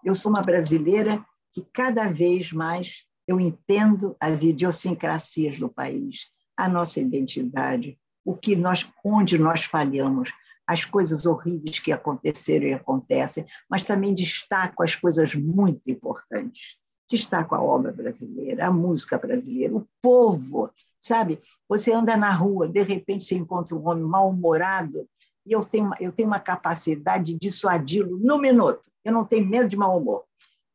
Eu 0.05 0.15
sou 0.15 0.31
uma 0.31 0.43
brasileira 0.43 1.25
que 1.53 1.67
cada 1.73 2.09
vez 2.09 2.53
mais 2.53 3.03
eu 3.27 3.41
entendo 3.41 4.17
as 4.21 4.43
idiosincrasias 4.43 5.59
do 5.59 5.69
país, 5.69 6.27
a 6.65 6.69
nossa 6.69 7.01
identidade, 7.01 7.99
o 8.25 8.37
que 8.37 8.55
nós, 8.55 8.87
onde 9.05 9.39
nós 9.39 9.65
falhamos, 9.65 10.31
as 10.67 10.85
coisas 10.85 11.27
horríveis 11.27 11.79
que 11.79 11.91
aconteceram 11.91 12.67
e 12.67 12.75
acontecem, 12.75 13.45
mas 13.69 13.85
também 13.85 14.15
destaco 14.15 14.83
as 14.83 14.95
coisas 14.95 15.35
muito 15.35 15.91
importantes. 15.91 16.77
Destaco 17.11 17.57
a 17.57 17.63
obra 17.63 17.91
brasileira, 17.91 18.67
a 18.67 18.71
música 18.71 19.19
brasileira, 19.19 19.75
o 19.75 19.89
povo, 20.01 20.71
sabe? 21.01 21.41
Você 21.69 21.93
anda 21.93 22.17
na 22.17 22.31
rua, 22.31 22.69
de 22.69 22.83
repente 22.83 23.25
você 23.25 23.35
encontra 23.35 23.75
um 23.75 23.89
homem 23.89 24.05
mal-humorado 24.05 25.09
e 25.45 25.53
eu 25.53 25.61
tenho, 25.61 25.91
eu 25.99 26.13
tenho 26.13 26.29
uma 26.29 26.39
capacidade 26.39 27.33
de 27.33 27.39
dissuadi-lo 27.39 28.17
no 28.19 28.39
minuto. 28.39 28.91
Eu 29.05 29.13
não 29.13 29.25
tenho 29.25 29.49
medo 29.49 29.69
de 29.69 29.77
mau 29.77 29.99
humor. 29.99 30.25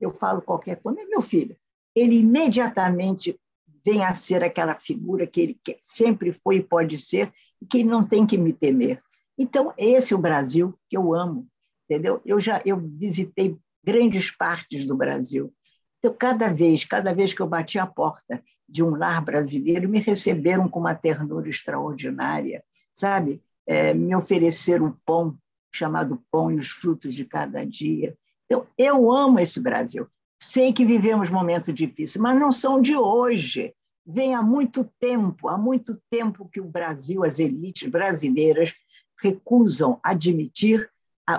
Eu 0.01 0.09
falo 0.09 0.41
qualquer 0.41 0.81
coisa, 0.81 0.99
meu 1.07 1.21
filho. 1.21 1.55
Ele 1.95 2.17
imediatamente 2.17 3.39
vem 3.85 4.03
a 4.03 4.13
ser 4.15 4.43
aquela 4.43 4.79
figura 4.79 5.27
que 5.27 5.41
ele 5.41 5.59
sempre 5.79 6.31
foi 6.31 6.57
e 6.57 6.63
pode 6.63 6.97
ser, 6.97 7.31
e 7.61 7.65
que 7.65 7.79
ele 7.79 7.89
não 7.89 8.01
tem 8.01 8.25
que 8.25 8.37
me 8.37 8.51
temer. 8.51 8.99
Então, 9.37 9.73
esse 9.77 10.13
é 10.13 10.17
o 10.17 10.21
Brasil 10.21 10.73
que 10.89 10.97
eu 10.97 11.13
amo, 11.13 11.47
entendeu? 11.87 12.21
Eu 12.25 12.39
já 12.39 12.61
eu 12.65 12.79
visitei 12.79 13.57
grandes 13.83 14.31
partes 14.31 14.87
do 14.87 14.95
Brasil. 14.95 15.53
Então, 15.99 16.15
cada 16.17 16.49
vez, 16.49 16.83
cada 16.83 17.13
vez 17.13 17.33
que 17.33 17.41
eu 17.41 17.47
bati 17.47 17.77
a 17.77 17.85
porta 17.85 18.43
de 18.67 18.83
um 18.83 18.95
lar 18.95 19.23
brasileiro, 19.23 19.87
me 19.87 19.99
receberam 19.99 20.67
com 20.67 20.79
uma 20.79 20.95
ternura 20.95 21.49
extraordinária, 21.49 22.63
sabe? 22.91 23.41
É, 23.67 23.93
me 23.93 24.15
ofereceram 24.15 24.95
pão 25.05 25.37
chamado 25.71 26.23
pão 26.31 26.49
e 26.51 26.55
os 26.55 26.69
frutos 26.69 27.13
de 27.13 27.25
cada 27.25 27.65
dia. 27.65 28.17
Então, 28.45 28.65
eu 28.77 29.11
amo 29.11 29.39
esse 29.39 29.59
Brasil. 29.59 30.07
Sei 30.37 30.73
que 30.73 30.85
vivemos 30.85 31.29
momentos 31.29 31.73
difíceis, 31.73 32.21
mas 32.21 32.39
não 32.39 32.51
são 32.51 32.81
de 32.81 32.95
hoje. 32.95 33.73
Vem 34.05 34.35
há 34.35 34.41
muito 34.41 34.85
tempo, 34.99 35.47
há 35.47 35.57
muito 35.57 35.99
tempo 36.09 36.47
que 36.47 36.61
o 36.61 36.69
Brasil, 36.69 37.23
as 37.23 37.39
elites 37.39 37.89
brasileiras, 37.89 38.73
recusam 39.21 39.99
admitir 40.03 40.89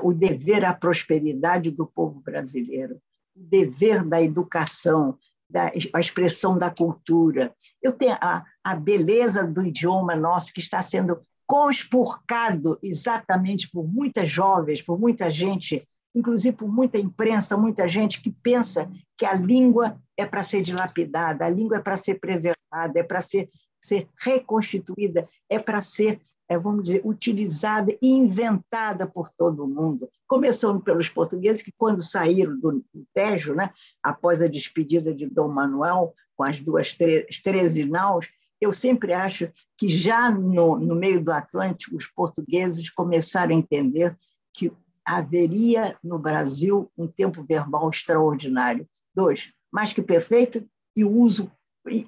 o 0.02 0.12
dever 0.12 0.64
à 0.64 0.74
prosperidade 0.74 1.70
do 1.70 1.86
povo 1.86 2.20
brasileiro, 2.20 3.00
o 3.36 3.40
dever 3.40 4.04
da 4.04 4.20
educação, 4.20 5.16
da, 5.48 5.70
a 5.94 6.00
expressão 6.00 6.58
da 6.58 6.70
cultura. 6.70 7.54
Eu 7.80 7.92
tenho 7.92 8.16
a, 8.20 8.44
a 8.64 8.74
beleza 8.74 9.44
do 9.44 9.64
idioma 9.64 10.16
nosso 10.16 10.52
que 10.52 10.60
está 10.60 10.82
sendo 10.82 11.18
conspurcado 11.46 12.78
exatamente 12.82 13.70
por 13.70 13.86
muitas 13.86 14.28
jovens, 14.28 14.82
por 14.82 14.98
muita 14.98 15.30
gente 15.30 15.86
inclusive 16.16 16.56
por 16.56 16.66
muita 16.66 16.98
imprensa, 16.98 17.58
muita 17.58 17.86
gente 17.86 18.22
que 18.22 18.30
pensa 18.30 18.90
que 19.18 19.26
a 19.26 19.34
língua 19.34 20.00
é 20.16 20.24
para 20.24 20.42
ser 20.42 20.62
dilapidada, 20.62 21.44
a 21.44 21.50
língua 21.50 21.76
é 21.76 21.80
para 21.80 21.96
ser 21.96 22.14
preservada, 22.14 22.98
é 22.98 23.02
para 23.02 23.20
ser, 23.20 23.50
ser 23.78 24.08
reconstituída, 24.18 25.28
é 25.50 25.58
para 25.58 25.82
ser, 25.82 26.18
é, 26.48 26.58
vamos 26.58 26.84
dizer, 26.84 27.02
utilizada 27.04 27.92
e 28.00 28.08
inventada 28.08 29.06
por 29.06 29.28
todo 29.28 29.68
mundo. 29.68 30.08
Começando 30.26 30.80
pelos 30.80 31.10
portugueses, 31.10 31.62
que 31.62 31.72
quando 31.76 32.02
saíram 32.02 32.58
do, 32.58 32.82
do 32.94 33.06
Tejo, 33.12 33.54
né, 33.54 33.70
após 34.02 34.40
a 34.40 34.48
despedida 34.48 35.12
de 35.12 35.28
Dom 35.28 35.48
Manuel, 35.48 36.14
com 36.34 36.44
as 36.44 36.60
duas 36.60 36.96
treze 37.42 37.84
naus, 37.84 38.26
eu 38.58 38.72
sempre 38.72 39.12
acho 39.12 39.50
que 39.76 39.86
já 39.86 40.30
no, 40.30 40.78
no 40.78 40.94
meio 40.94 41.22
do 41.22 41.30
Atlântico, 41.30 41.94
os 41.94 42.06
portugueses 42.06 42.88
começaram 42.88 43.54
a 43.54 43.58
entender 43.58 44.16
que 44.54 44.72
haveria 45.06 45.96
no 46.02 46.18
Brasil 46.18 46.90
um 46.98 47.06
tempo 47.06 47.44
verbal 47.44 47.88
extraordinário. 47.88 48.88
Dois, 49.14 49.52
mais 49.72 49.92
que 49.92 50.02
perfeito, 50.02 50.68
e 50.96 51.04
o 51.04 51.10
uso 51.10 51.50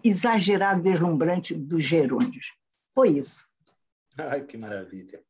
exagerado, 0.03 0.83
deslumbrante 0.83 1.55
dos 1.55 1.85
gerúndios. 1.85 2.53
Foi 2.95 3.11
isso. 3.11 3.47
Ai, 4.19 4.43
que 4.43 4.59
maravilha. 4.59 5.23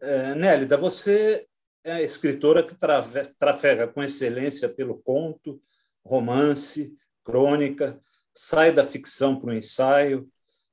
É, 0.00 0.34
Nélida, 0.36 0.76
você 0.76 1.44
é 1.84 2.02
escritora 2.02 2.62
que 2.62 2.76
trafega 3.38 3.88
com 3.88 4.02
excelência 4.02 4.68
pelo 4.68 4.98
conto, 4.98 5.60
romance, 6.04 6.96
crônica, 7.24 8.00
sai 8.32 8.70
da 8.72 8.84
ficção 8.84 9.40
para 9.40 9.50
o 9.50 9.54
ensaio. 9.54 10.28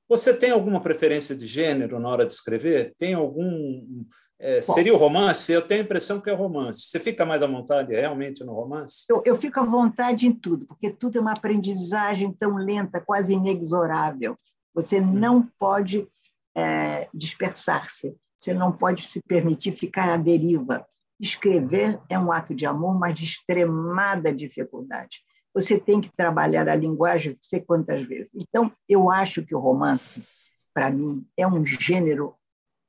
Você 0.07 0.35
tem 0.35 0.51
alguma 0.51 0.83
preferência 0.83 1.35
de 1.35 1.47
gênero 1.47 1.99
na 1.99 2.09
hora 2.09 2.25
de 2.25 2.33
escrever? 2.33 2.93
Tem 2.97 3.15
algum 3.15 4.05
é, 4.45 4.61
seria 4.61 4.93
o 4.93 4.97
romance? 4.97 5.51
Eu 5.51 5.61
tenho 5.63 5.81
a 5.81 5.83
impressão 5.83 6.21
que 6.21 6.29
é 6.29 6.33
romance. 6.33 6.83
Você 6.83 6.99
fica 6.99 7.25
mais 7.25 7.41
à 7.41 7.47
vontade 7.47 7.95
realmente 7.95 8.43
no 8.43 8.53
romance? 8.53 9.03
Eu, 9.09 9.23
eu 9.25 9.35
fico 9.35 9.59
à 9.59 9.63
vontade 9.63 10.27
em 10.27 10.31
tudo, 10.31 10.67
porque 10.67 10.91
tudo 10.91 11.17
é 11.17 11.21
uma 11.21 11.31
aprendizagem 11.31 12.31
tão 12.31 12.55
lenta, 12.55 13.01
quase 13.01 13.33
inexorável. 13.33 14.37
Você 14.75 14.99
hum. 14.99 15.13
não 15.13 15.41
pode 15.57 16.07
é, 16.55 17.09
dispersar-se, 17.11 18.15
você 18.37 18.53
não 18.53 18.71
pode 18.71 19.07
se 19.07 19.19
permitir 19.27 19.75
ficar 19.75 20.13
à 20.13 20.17
deriva. 20.17 20.85
Escrever 21.19 21.99
é 22.07 22.19
um 22.19 22.31
ato 22.31 22.53
de 22.53 22.67
amor, 22.67 22.99
mas 22.99 23.15
de 23.15 23.25
extremada 23.25 24.31
dificuldade. 24.31 25.21
Você 25.55 25.79
tem 25.79 25.99
que 25.99 26.15
trabalhar 26.15 26.69
a 26.69 26.75
linguagem 26.75 27.31
não 27.31 27.39
sei 27.41 27.61
quantas 27.61 28.03
vezes. 28.03 28.35
Então, 28.35 28.71
eu 28.87 29.09
acho 29.09 29.43
que 29.43 29.55
o 29.55 29.59
romance, 29.59 30.23
para 30.71 30.91
mim, 30.91 31.25
é 31.35 31.47
um 31.47 31.65
gênero 31.65 32.35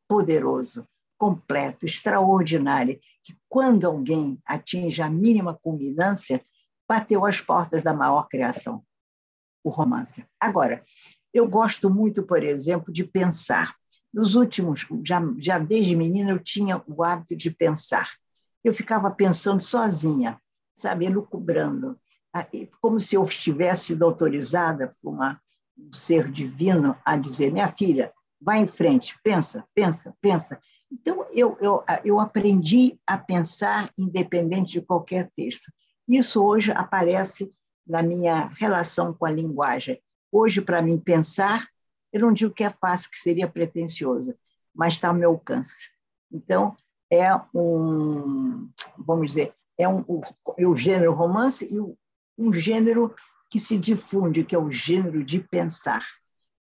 poderoso 0.07 0.87
completo, 1.19 1.87
extraordinária, 1.87 2.99
que 3.23 3.37
quando 3.49 3.87
alguém 3.87 4.39
atinge 4.47 5.03
a 5.03 5.11
mínima 5.11 5.55
culminância, 5.55 6.43
bateu 6.89 7.25
as 7.25 7.41
portas 7.41 7.83
da 7.83 7.93
maior 7.93 8.29
criação, 8.29 8.85
o 9.65 9.71
romance. 9.71 10.25
Agora, 10.41 10.83
eu 11.33 11.49
gosto 11.49 11.91
muito, 11.91 12.23
por 12.23 12.43
exemplo, 12.43 12.93
de 12.93 13.05
pensar. 13.05 13.75
Nos 14.13 14.35
últimos, 14.35 14.87
já, 15.05 15.21
já 15.39 15.59
desde 15.59 15.97
menina, 15.97 16.31
eu 16.31 16.39
tinha 16.39 16.83
o 16.87 17.03
hábito 17.03 17.37
de 17.37 17.51
pensar. 17.51 18.11
Eu 18.63 18.73
ficava 18.73 19.11
pensando 19.11 19.61
sozinha, 19.61 20.41
sabe, 20.73 21.07
elucubrando, 21.07 21.99
ah, 22.33 22.47
como 22.81 23.01
se 23.01 23.17
eu 23.17 23.23
estivesse 23.25 23.87
sido 23.87 24.05
autorizada 24.05 24.95
por 25.03 25.11
uma, 25.11 25.41
um 25.79 25.93
ser 25.93 26.31
divino 26.31 26.97
a 27.05 27.17
dizer: 27.17 27.53
minha 27.53 27.69
filha, 27.69 28.13
vai 28.41 28.59
em 28.59 28.67
frente, 28.67 29.19
pensa, 29.23 29.65
pensa, 29.75 30.15
pensa. 30.21 30.61
Então, 30.91 31.27
eu, 31.33 31.57
eu, 31.61 31.85
eu 32.05 32.21
aprendi 32.21 32.99
a 33.07 33.19
pensar 33.19 33.91
independente 33.99 34.73
de 34.73 34.81
qualquer 34.81 35.31
texto. 35.37 35.73
Isso 36.09 36.45
hoje 36.45 36.71
aparece 36.73 37.51
na 37.87 38.03
minha 38.03 38.47
relação 38.57 39.13
com 39.13 39.27
a 39.27 39.31
linguagem. 39.31 40.01
Hoje, 40.31 40.61
para 40.61 40.83
mim, 40.83 40.99
pensar, 40.99 41.67
eu 42.13 42.21
não 42.21 42.33
digo 42.33 42.55
que 42.55 42.65
é 42.65 42.71
fácil, 42.71 43.11
que 43.11 43.19
seria 43.19 43.49
pretensioso, 43.49 44.37
mas 44.75 44.95
está 44.95 45.09
ao 45.09 45.15
meu 45.15 45.31
alcance. 45.31 45.91
Então, 46.31 46.77
é 47.11 47.35
um, 47.55 48.69
vamos 48.99 49.29
dizer, 49.29 49.53
é 49.79 49.89
um, 49.89 50.05
o, 50.07 50.21
o 50.59 50.77
gênero 50.77 51.13
romance 51.13 51.67
e 51.73 51.79
o, 51.81 51.97
um 52.39 52.53
gênero 52.53 53.15
que 53.51 53.59
se 53.59 53.79
difunde, 53.79 54.45
que 54.45 54.55
é 54.55 54.59
o 54.59 54.71
gênero 54.71 55.25
de 55.25 55.41
pensar 55.41 56.05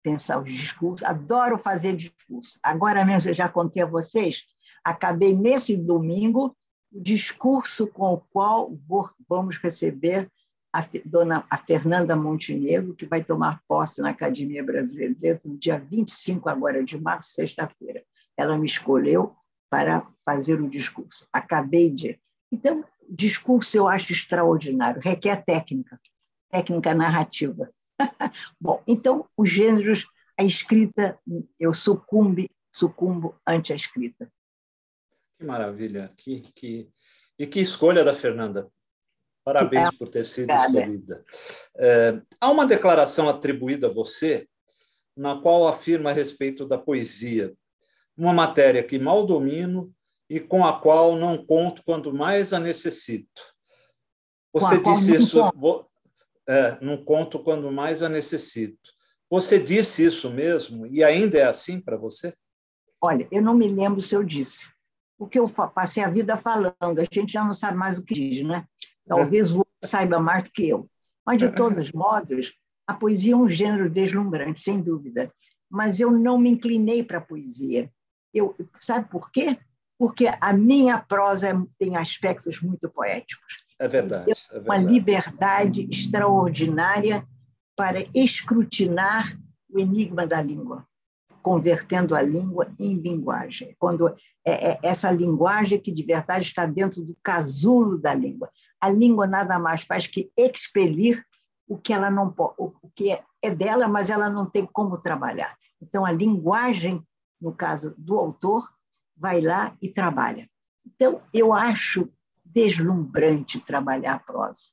pensar 0.03 0.41
os 0.41 0.51
discursos, 0.51 1.07
adoro 1.07 1.57
fazer 1.57 1.95
discurso. 1.95 2.59
Agora 2.61 3.03
mesmo, 3.05 3.29
eu 3.29 3.33
já 3.33 3.47
contei 3.47 3.81
a 3.81 3.87
vocês, 3.87 4.43
acabei 4.83 5.33
nesse 5.33 5.77
domingo 5.77 6.55
o 6.91 7.01
discurso 7.01 7.87
com 7.87 8.13
o 8.13 8.17
qual 8.17 8.77
vamos 9.27 9.57
receber 9.57 10.29
a, 10.71 10.83
dona, 11.05 11.45
a 11.49 11.57
Fernanda 11.57 12.15
Montenegro, 12.15 12.95
que 12.95 13.05
vai 13.05 13.23
tomar 13.23 13.61
posse 13.67 14.01
na 14.01 14.09
Academia 14.09 14.63
Brasileira 14.63 15.13
de 15.13 15.21
Letras 15.21 15.45
no 15.45 15.57
dia 15.57 15.79
25 15.79 16.49
agora 16.49 16.83
de 16.83 16.99
março, 16.99 17.33
sexta-feira. 17.33 18.03
Ela 18.35 18.57
me 18.57 18.65
escolheu 18.65 19.35
para 19.69 20.05
fazer 20.25 20.59
o 20.59 20.69
discurso. 20.69 21.27
Acabei 21.31 21.89
de... 21.89 22.19
Então, 22.51 22.83
discurso 23.09 23.77
eu 23.77 23.87
acho 23.87 24.11
extraordinário, 24.11 25.01
requer 25.01 25.43
técnica, 25.43 25.99
técnica 26.49 26.93
narrativa. 26.93 27.71
Bom, 28.59 28.81
então, 28.87 29.27
os 29.37 29.49
gêneros, 29.49 30.05
a 30.37 30.43
escrita, 30.43 31.19
eu 31.59 31.73
sucumbe, 31.73 32.49
sucumbo 32.73 33.35
ante 33.47 33.73
a 33.73 33.75
escrita. 33.75 34.31
Que 35.37 35.45
maravilha, 35.45 36.09
que, 36.17 36.41
que... 36.55 36.89
e 37.37 37.47
que 37.47 37.59
escolha 37.59 38.03
da 38.03 38.13
Fernanda. 38.13 38.69
Parabéns 39.43 39.89
é, 39.89 39.97
por 39.97 40.07
ter 40.07 40.25
sido 40.25 40.51
escolhida. 40.51 41.23
É, 41.77 42.21
há 42.39 42.49
uma 42.49 42.65
declaração 42.65 43.27
atribuída 43.27 43.87
a 43.87 43.93
você, 43.93 44.47
na 45.15 45.39
qual 45.39 45.67
afirma 45.67 46.09
a 46.09 46.13
respeito 46.13 46.65
da 46.65 46.77
poesia, 46.77 47.53
uma 48.15 48.33
matéria 48.33 48.83
que 48.83 48.97
mal 48.97 49.25
domino 49.25 49.93
e 50.29 50.39
com 50.39 50.65
a 50.65 50.79
qual 50.79 51.15
não 51.15 51.45
conto 51.45 51.83
quando 51.83 52.13
mais 52.13 52.53
a 52.53 52.59
necessito. 52.59 53.41
Você 54.53 54.81
disse 54.81 55.23
isso 55.23 55.39
é, 56.47 56.79
não 56.83 57.03
conto 57.03 57.39
quando 57.39 57.71
mais 57.71 58.03
a 58.03 58.09
necessito. 58.09 58.91
Você 59.29 59.59
disse 59.59 60.05
isso 60.05 60.29
mesmo 60.29 60.85
e 60.87 61.03
ainda 61.03 61.37
é 61.37 61.43
assim 61.43 61.79
para 61.79 61.97
você? 61.97 62.33
Olha, 63.01 63.27
eu 63.31 63.41
não 63.41 63.55
me 63.55 63.67
lembro 63.67 64.01
se 64.01 64.15
eu 64.15 64.23
disse. 64.23 64.67
O 65.17 65.27
que 65.27 65.39
eu 65.39 65.47
passei 65.47 66.03
a 66.03 66.09
vida 66.09 66.37
falando, 66.37 66.99
a 66.99 67.03
gente 67.11 67.33
já 67.33 67.43
não 67.43 67.53
sabe 67.53 67.77
mais 67.77 67.97
o 67.97 68.03
que 68.03 68.13
diz, 68.13 68.45
né? 68.45 68.65
Talvez 69.07 69.51
você 69.51 69.65
saiba 69.83 70.19
mais 70.19 70.43
do 70.43 70.51
que 70.51 70.69
eu. 70.69 70.89
Mas, 71.25 71.37
de 71.37 71.51
todos 71.51 71.91
modos, 71.93 72.53
a 72.87 72.93
poesia 72.93 73.33
é 73.33 73.37
um 73.37 73.49
gênero 73.49 73.89
deslumbrante, 73.89 74.61
sem 74.61 74.81
dúvida. 74.81 75.33
Mas 75.69 75.99
eu 75.99 76.11
não 76.11 76.37
me 76.37 76.49
inclinei 76.49 77.03
para 77.03 77.17
a 77.17 77.25
poesia. 77.25 77.91
Eu, 78.33 78.55
sabe 78.79 79.09
por 79.09 79.31
quê? 79.31 79.57
Porque 79.97 80.27
a 80.39 80.53
minha 80.53 80.99
prosa 80.99 81.65
tem 81.79 81.95
aspectos 81.95 82.61
muito 82.61 82.89
poéticos. 82.89 83.62
É 83.83 83.87
verdade, 83.89 84.31
é 84.31 84.59
verdade. 84.59 84.65
Uma 84.65 84.77
liberdade 84.77 85.87
extraordinária 85.91 87.27
para 87.75 88.05
escrutinar 88.13 89.37
o 89.69 89.77
enigma 89.77 90.25
da 90.25 90.41
língua, 90.41 90.87
convertendo 91.41 92.15
a 92.15 92.21
língua 92.21 92.73
em 92.79 92.93
linguagem. 92.93 93.75
Quando 93.77 94.07
é, 94.45 94.71
é 94.71 94.79
essa 94.81 95.11
linguagem 95.11 95.81
que 95.81 95.91
de 95.91 96.01
verdade 96.01 96.45
está 96.45 96.65
dentro 96.65 97.03
do 97.03 97.13
casulo 97.21 97.97
da 97.97 98.13
língua. 98.13 98.49
A 98.79 98.89
língua 98.89 99.27
nada 99.27 99.59
mais 99.59 99.83
faz 99.83 100.07
que 100.07 100.31
expelir 100.37 101.21
o 101.67 101.77
que 101.77 101.91
ela 101.91 102.09
não 102.09 102.33
o 102.57 102.71
que 102.95 103.11
é, 103.11 103.21
é 103.41 103.53
dela, 103.53 103.85
mas 103.89 104.09
ela 104.09 104.29
não 104.29 104.45
tem 104.45 104.65
como 104.65 104.97
trabalhar. 104.97 105.57
Então 105.81 106.05
a 106.05 106.11
linguagem, 106.11 107.05
no 107.41 107.53
caso 107.53 107.93
do 107.97 108.17
autor, 108.17 108.65
vai 109.17 109.41
lá 109.41 109.75
e 109.81 109.89
trabalha. 109.89 110.49
Então 110.85 111.21
eu 111.33 111.51
acho 111.51 112.09
deslumbrante 112.53 113.59
trabalhar 113.59 114.13
a 114.15 114.19
prosa. 114.19 114.63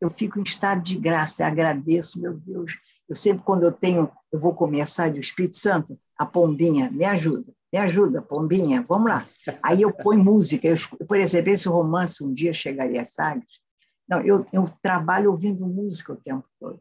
Eu 0.00 0.08
fico 0.08 0.38
em 0.38 0.42
estado 0.42 0.82
de 0.82 0.96
graça, 0.96 1.46
agradeço, 1.46 2.20
meu 2.20 2.34
Deus. 2.34 2.78
Eu 3.08 3.14
sempre, 3.14 3.44
quando 3.44 3.64
eu 3.64 3.72
tenho, 3.72 4.10
eu 4.32 4.38
vou 4.38 4.54
começar 4.54 5.10
de 5.10 5.20
Espírito 5.20 5.56
Santo, 5.56 5.98
a 6.16 6.24
pombinha, 6.24 6.90
me 6.90 7.04
ajuda, 7.04 7.52
me 7.72 7.78
ajuda, 7.78 8.22
pombinha, 8.22 8.84
vamos 8.88 9.10
lá. 9.10 9.24
Aí 9.62 9.82
eu 9.82 9.92
ponho 9.92 10.24
música, 10.24 10.66
eu, 10.66 10.74
por 11.06 11.18
exemplo, 11.18 11.50
esse 11.50 11.68
romance, 11.68 12.24
Um 12.24 12.32
Dia 12.32 12.52
Chegaria 12.52 13.04
Sagres, 13.04 13.60
não, 14.08 14.20
eu, 14.22 14.44
eu 14.52 14.68
trabalho 14.82 15.30
ouvindo 15.30 15.66
música 15.66 16.12
o 16.12 16.16
tempo 16.16 16.44
todo. 16.58 16.80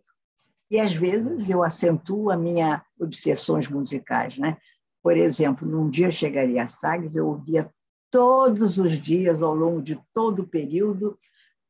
E 0.72 0.80
às 0.80 0.94
vezes 0.94 1.50
eu 1.50 1.64
acentuo 1.64 2.32
a 2.32 2.38
minha 2.38 2.84
obsessões 3.00 3.68
musicais, 3.68 4.38
né? 4.38 4.58
Por 5.02 5.16
exemplo, 5.16 5.68
num 5.68 5.90
dia 5.90 6.12
chegaria 6.12 6.64
a 6.64 6.68
Sagres, 6.68 7.16
eu 7.16 7.28
ouvia 7.28 7.72
todos 8.12 8.78
os 8.78 8.98
dias, 8.98 9.42
ao 9.42 9.54
longo 9.54 9.82
de 9.82 10.02
todo 10.14 10.40
o 10.44 10.48
período, 10.48 11.18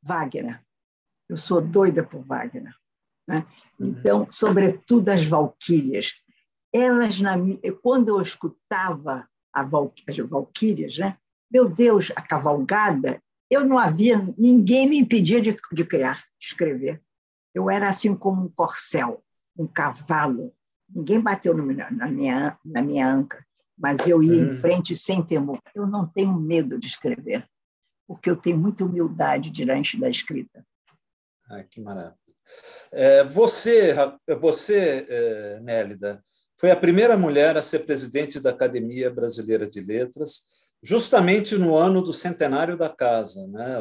Wagner. 0.02 0.64
Eu 1.28 1.38
sou 1.38 1.62
doida 1.62 2.04
por 2.04 2.24
Wagner. 2.26 2.74
Né? 3.28 3.46
Uhum. 3.80 3.90
Então, 3.90 4.28
sobretudo 4.32 5.10
as 5.10 5.26
Valquírias. 5.26 6.14
Elas, 6.74 7.20
na, 7.20 7.36
quando 7.82 8.10
eu 8.10 8.22
escutava 8.22 9.28
Val, 9.70 9.94
as 10.08 10.18
Valquírias, 10.18 10.98
né? 10.98 11.18
meu 11.52 11.68
Deus, 11.68 12.12
a 12.16 12.22
cavalgada, 12.22 13.22
eu 13.50 13.66
não 13.66 13.78
havia, 13.78 14.18
ninguém 14.38 14.88
me 14.88 14.98
impedia 15.00 15.42
de, 15.42 15.56
de 15.72 15.86
criar, 15.86 16.24
de 16.40 16.48
escrever. 16.48 17.02
Eu 17.54 17.70
era 17.70 17.90
assim 17.90 18.16
como 18.16 18.46
um 18.46 18.50
corcel, 18.50 19.24
um 19.58 19.66
cavalo. 19.66 20.54
Ninguém 20.88 21.20
bateu 21.20 21.56
no, 21.56 21.66
na, 21.66 22.08
minha, 22.08 22.58
na 22.64 22.82
minha 22.82 23.08
anca 23.12 23.44
mas 23.80 24.08
eu 24.08 24.22
ia 24.22 24.44
uhum. 24.44 24.52
em 24.52 24.56
frente 24.58 24.94
sem 24.96 25.24
temor. 25.24 25.60
Eu 25.74 25.88
não 25.88 26.06
tenho 26.06 26.34
medo 26.34 26.78
de 26.78 26.88
escrever, 26.88 27.48
porque 28.06 28.30
eu 28.30 28.36
tenho 28.36 28.58
muita 28.58 28.84
humildade 28.84 29.50
diante 29.50 29.98
da 29.98 30.10
escrita. 30.10 30.64
Ai, 31.50 31.64
que 31.64 31.80
maravilha. 31.80 32.18
É, 32.92 33.24
você, 33.24 33.96
você 34.40 35.06
é, 35.08 35.60
Nélida, 35.62 36.22
foi 36.58 36.72
a 36.72 36.76
primeira 36.76 37.18
mulher 37.18 37.56
a 37.56 37.62
ser 37.62 37.80
presidente 37.80 38.40
da 38.40 38.50
Academia 38.50 39.10
Brasileira 39.10 39.68
de 39.68 39.80
Letras, 39.80 40.74
justamente 40.84 41.58
no 41.58 41.76
ano 41.76 42.02
do 42.02 42.12
centenário 42.12 42.78
da 42.78 42.90
casa, 42.90 43.48
né? 43.48 43.78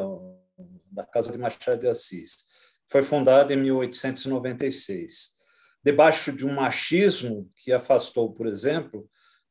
da 0.91 1.05
Casa 1.05 1.33
de 1.33 1.39
Machado 1.39 1.81
de 1.81 1.89
Assis. 1.89 2.47
Foi 2.87 3.03
fundada 3.03 3.53
em 3.53 3.57
1896. 3.57 5.37
Debaixo 5.85 6.33
de 6.33 6.47
um 6.47 6.55
machismo 6.55 7.51
que 7.57 7.73
afastou, 7.73 8.33
por 8.33 8.47
exemplo, 8.47 9.09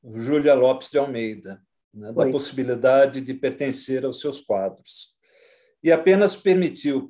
Júlia 0.08 0.54
Lopes 0.54 0.89
de 0.89 0.98
Almeida, 0.98 1.62
né, 1.93 2.13
da 2.13 2.30
possibilidade 2.30 3.20
de 3.22 3.34
pertencer 3.34 4.06
aos 4.06 4.22
seus 4.22 4.39
quadros. 4.41 5.17
E 5.84 5.91
apenas 5.91 6.36
permitiu 6.36 7.08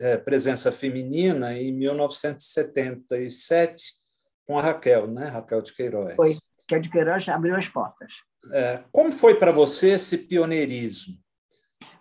é, 0.00 0.18
presença 0.18 0.70
feminina 0.70 1.58
em 1.58 1.72
1977 1.72 4.02
com 4.46 4.58
a 4.58 4.62
Raquel, 4.62 5.06
né? 5.06 5.24
Raquel 5.26 5.62
de 5.62 5.74
Queiroz. 5.74 6.14
Foi. 6.14 6.36
Raquel 6.60 6.80
de 6.80 6.90
Queiroz 6.90 7.26
abriu 7.28 7.56
as 7.56 7.68
portas. 7.68 8.14
É, 8.52 8.84
como 8.92 9.12
foi 9.12 9.36
para 9.36 9.52
você 9.52 9.90
esse 9.90 10.18
pioneirismo? 10.18 11.14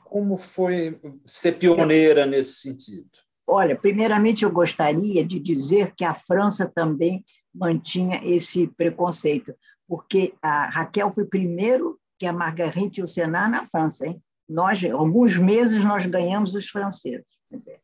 Como 0.04 0.38
foi 0.38 1.00
ser 1.26 1.54
pioneira 1.54 2.26
nesse 2.26 2.62
sentido? 2.62 3.10
Olha, 3.48 3.76
primeiramente 3.76 4.44
eu 4.44 4.52
gostaria 4.52 5.26
de 5.26 5.40
dizer 5.40 5.94
que 5.96 6.04
a 6.04 6.14
França 6.14 6.72
também 6.74 7.24
mantinha 7.54 8.22
esse 8.24 8.68
preconceito 8.68 9.54
porque 9.92 10.34
a 10.42 10.70
Raquel 10.70 11.10
foi 11.10 11.26
primeiro 11.26 12.00
que 12.18 12.26
a 12.26 12.32
Marguerite 12.32 13.02
e 13.02 13.04
o 13.04 13.08
Senat 13.08 13.52
na 13.52 13.66
França. 13.66 14.08
Hein? 14.08 14.24
Nós, 14.48 14.82
alguns 14.86 15.38
meses, 15.38 15.84
nós 15.84 16.06
ganhamos 16.06 16.56
os 16.56 16.70
franceses. 16.70 17.26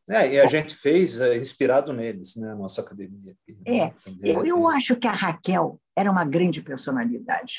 É, 0.10 0.36
e 0.36 0.40
a 0.40 0.48
gente 0.48 0.74
fez 0.74 1.20
é, 1.20 1.36
inspirado 1.36 1.92
neles, 1.92 2.38
né, 2.38 2.54
a 2.54 2.56
nossa 2.56 2.80
academia. 2.80 3.36
É, 3.66 3.92
eu, 4.24 4.46
eu 4.46 4.70
acho 4.70 4.96
que 4.96 5.06
a 5.06 5.12
Raquel 5.12 5.82
era 5.98 6.10
uma 6.10 6.24
grande 6.24 6.62
personalidade. 6.62 7.56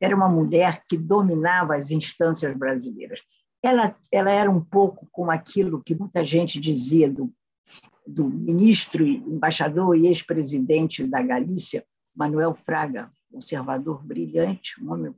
era 0.00 0.16
uma 0.16 0.28
mulher 0.28 0.82
que 0.88 0.96
dominava 0.96 1.76
as 1.76 1.92
instâncias 1.92 2.56
brasileiras. 2.56 3.20
Ela, 3.62 3.94
ela 4.10 4.32
era 4.32 4.50
um 4.50 4.60
pouco 4.60 5.06
como 5.12 5.30
aquilo 5.30 5.80
que 5.80 5.94
muita 5.94 6.24
gente 6.24 6.58
dizia 6.58 7.08
do, 7.08 7.32
do 8.04 8.28
ministro, 8.28 9.06
embaixador 9.06 9.96
e 9.96 10.08
ex-presidente 10.08 11.06
da 11.06 11.22
Galícia, 11.22 11.86
Manuel 12.16 12.52
Fraga, 12.52 13.12
conservador 13.36 14.02
brilhante, 14.02 14.82
um 14.82 14.92
homem, 14.92 15.14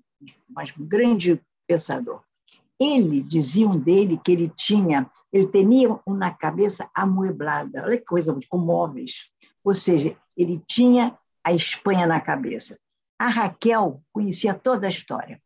mas 0.49 0.75
um 0.77 0.85
grande 0.85 1.41
pensador. 1.69 2.21
Ele 2.81 3.21
diziam 3.21 3.79
dele 3.79 4.21
que 4.23 4.33
ele 4.33 4.53
tinha, 4.57 5.09
ele 5.33 5.47
tinha 5.47 6.01
na 6.07 6.33
cabeça 6.33 6.89
amueblada, 6.95 7.85
olha 7.85 7.97
que 7.97 8.05
coisa, 8.05 8.37
com 8.49 8.59
móveis. 8.59 9.27
Ou 9.65 9.75
seja, 9.75 10.17
ele 10.37 10.63
tinha 10.67 11.13
a 11.45 11.53
Espanha 11.53 12.07
na 12.07 12.21
cabeça. 12.21 12.79
A 13.19 13.29
Raquel 13.29 14.01
conhecia 14.13 14.55
toda 14.55 14.87
a 14.87 14.91
história, 14.91 15.41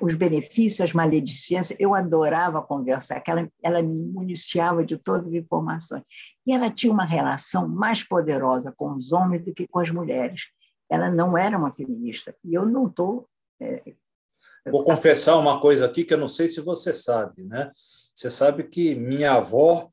os 0.00 0.14
benefícios, 0.14 0.80
as 0.80 0.92
maledicências. 0.94 1.78
Eu 1.78 1.94
adorava 1.94 2.62
conversar, 2.62 3.22
ela, 3.26 3.48
ela 3.62 3.82
me 3.82 4.02
municiava 4.02 4.84
de 4.84 4.96
todas 4.96 5.28
as 5.28 5.34
informações. 5.34 6.02
E 6.46 6.52
ela 6.52 6.70
tinha 6.70 6.92
uma 6.92 7.04
relação 7.04 7.68
mais 7.68 8.02
poderosa 8.02 8.72
com 8.74 8.94
os 8.94 9.12
homens 9.12 9.44
do 9.44 9.52
que 9.52 9.66
com 9.66 9.78
as 9.78 9.90
mulheres. 9.90 10.42
Ela 10.88 11.10
não 11.10 11.36
era 11.36 11.56
uma 11.58 11.72
feminista. 11.72 12.34
E 12.44 12.54
eu 12.54 12.64
não 12.64 12.86
estou 12.86 13.28
é, 13.60 13.82
Vou 14.70 14.84
confessar 14.84 15.36
uma 15.36 15.60
coisa 15.60 15.86
aqui 15.86 16.04
que 16.04 16.12
eu 16.12 16.18
não 16.18 16.28
sei 16.28 16.48
se 16.48 16.60
você 16.60 16.92
sabe, 16.92 17.44
né? 17.44 17.70
Você 18.14 18.30
sabe 18.30 18.64
que 18.64 18.94
minha 18.96 19.34
avó 19.34 19.88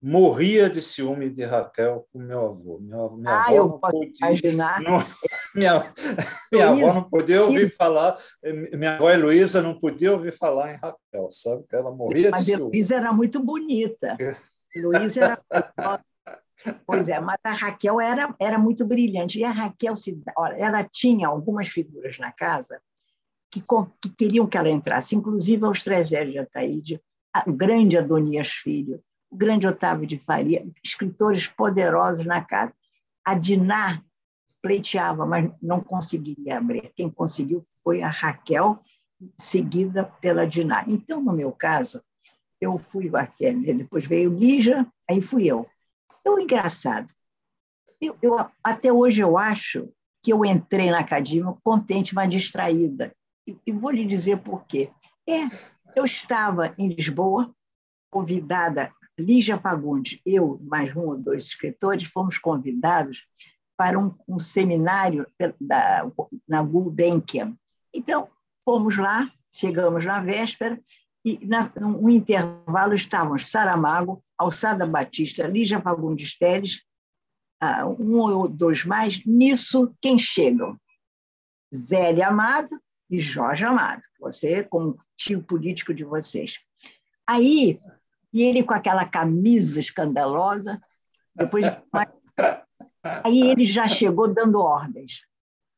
morria 0.00 0.68
de 0.68 0.80
ciúme 0.82 1.30
de 1.30 1.44
Raquel 1.44 2.06
com 2.12 2.18
meu 2.18 2.46
avô. 2.46 2.78
Minha, 2.78 3.08
minha 3.10 3.30
ah, 3.30 3.46
avó 3.46 3.56
eu 3.56 3.68
não 3.68 3.78
posso 3.78 3.96
podia, 3.96 4.26
imaginar. 4.26 4.80
Não, 4.82 4.98
minha 5.54 5.92
minha 6.52 6.68
avó 6.68 6.94
não 6.94 7.02
podia 7.08 7.42
ouvir 7.42 7.74
falar, 7.74 8.16
minha 8.74 8.96
avó 8.96 9.10
Heloísa 9.10 9.62
não 9.62 9.78
podia 9.78 10.12
ouvir 10.12 10.32
falar 10.32 10.72
em 10.72 10.76
Raquel, 10.76 11.30
sabe? 11.30 11.64
Que 11.68 11.76
ela 11.76 11.90
morria 11.90 12.30
mas 12.30 12.40
de 12.40 12.52
ciúme. 12.52 12.64
Mas 12.64 12.70
Heloísa 12.70 12.96
era 12.96 13.12
muito 13.12 13.42
bonita. 13.42 14.16
Heloísa 14.74 15.20
era. 15.24 15.42
Pois 16.86 17.08
é, 17.08 17.20
mas 17.20 17.38
a 17.44 17.52
Raquel 17.52 18.00
era, 18.00 18.34
era 18.38 18.58
muito 18.58 18.86
brilhante. 18.86 19.38
E 19.38 19.44
a 19.44 19.50
Raquel, 19.50 19.94
se, 19.94 20.20
olha, 20.36 20.54
ela 20.54 20.84
tinha 20.84 21.28
algumas 21.28 21.68
figuras 21.68 22.18
na 22.18 22.32
casa 22.32 22.80
que, 23.50 23.62
que 24.02 24.10
queriam 24.10 24.46
que 24.46 24.58
ela 24.58 24.68
entrasse, 24.68 25.14
inclusive 25.14 25.64
aos 25.64 25.84
Trezé 25.84 26.24
de 26.24 26.38
Ataíde, 26.38 27.00
o 27.46 27.52
grande 27.52 27.96
Adonias 27.96 28.48
Filho, 28.48 29.02
o 29.30 29.36
grande 29.36 29.66
Otávio 29.66 30.06
de 30.06 30.18
Faria, 30.18 30.66
escritores 30.84 31.46
poderosos 31.46 32.26
na 32.26 32.42
casa. 32.42 32.74
A 33.24 33.34
Diná 33.34 34.02
pleiteava, 34.60 35.24
mas 35.24 35.50
não 35.62 35.80
conseguiria 35.80 36.58
abrir. 36.58 36.90
Quem 36.96 37.08
conseguiu 37.08 37.66
foi 37.82 38.02
a 38.02 38.08
Raquel, 38.08 38.80
seguida 39.38 40.04
pela 40.20 40.46
Diná. 40.46 40.84
Então, 40.88 41.22
no 41.22 41.32
meu 41.32 41.52
caso, 41.52 42.02
eu 42.60 42.76
fui 42.78 43.10
depois 43.74 44.06
veio 44.06 44.34
Lígia, 44.34 44.86
aí 45.08 45.20
fui 45.20 45.46
eu. 45.46 45.66
Eu, 46.28 46.38
engraçado, 46.38 47.10
eu, 47.98 48.14
eu, 48.20 48.36
até 48.62 48.92
hoje 48.92 49.22
eu 49.22 49.38
acho 49.38 49.88
que 50.22 50.30
eu 50.30 50.44
entrei 50.44 50.90
na 50.90 50.98
academia 50.98 51.54
contente, 51.64 52.14
mas 52.14 52.28
distraída. 52.28 53.16
E 53.66 53.72
vou 53.72 53.90
lhe 53.90 54.04
dizer 54.04 54.42
por 54.42 54.66
quê. 54.66 54.90
É, 55.26 55.46
eu 55.96 56.04
estava 56.04 56.74
em 56.76 56.88
Lisboa, 56.88 57.50
convidada, 58.10 58.92
Lígia 59.18 59.56
Fagundes, 59.56 60.20
eu, 60.24 60.58
mais 60.64 60.94
um 60.94 61.06
ou 61.06 61.16
dois 61.16 61.44
escritores, 61.44 62.04
fomos 62.04 62.36
convidados 62.36 63.26
para 63.74 63.98
um, 63.98 64.14
um 64.28 64.38
seminário 64.38 65.26
da, 65.58 66.06
na 66.46 66.62
Gulbenkian. 66.62 67.56
Então, 67.94 68.28
fomos 68.66 68.98
lá, 68.98 69.32
chegamos 69.50 70.04
na 70.04 70.20
véspera, 70.20 70.78
e 71.24 71.38
na, 71.46 71.72
num 71.80 72.10
intervalo 72.10 72.92
estávamos 72.92 73.46
Saramago, 73.46 74.22
Alçada 74.38 74.86
Batista, 74.86 75.46
Lígia 75.46 75.80
Fagundes 75.80 76.38
Teles, 76.38 76.82
uh, 77.62 77.90
um 78.00 78.18
ou 78.18 78.48
dois 78.48 78.84
mais. 78.84 79.24
Nisso, 79.24 79.94
quem 80.00 80.18
chegam? 80.18 80.78
Zélia 81.74 82.28
Amado 82.28 82.80
e 83.10 83.18
Jorge 83.18 83.64
Amado, 83.64 84.02
você 84.20 84.62
como 84.62 84.98
tio 85.16 85.42
político 85.42 85.92
de 85.92 86.04
vocês. 86.04 86.58
Aí, 87.26 87.78
e 88.32 88.42
ele 88.42 88.62
com 88.62 88.72
aquela 88.72 89.04
camisa 89.04 89.80
escandalosa, 89.80 90.80
depois 91.34 91.66
aí 93.24 93.50
ele 93.50 93.64
já 93.64 93.86
chegou 93.86 94.32
dando 94.32 94.60
ordens. 94.60 95.26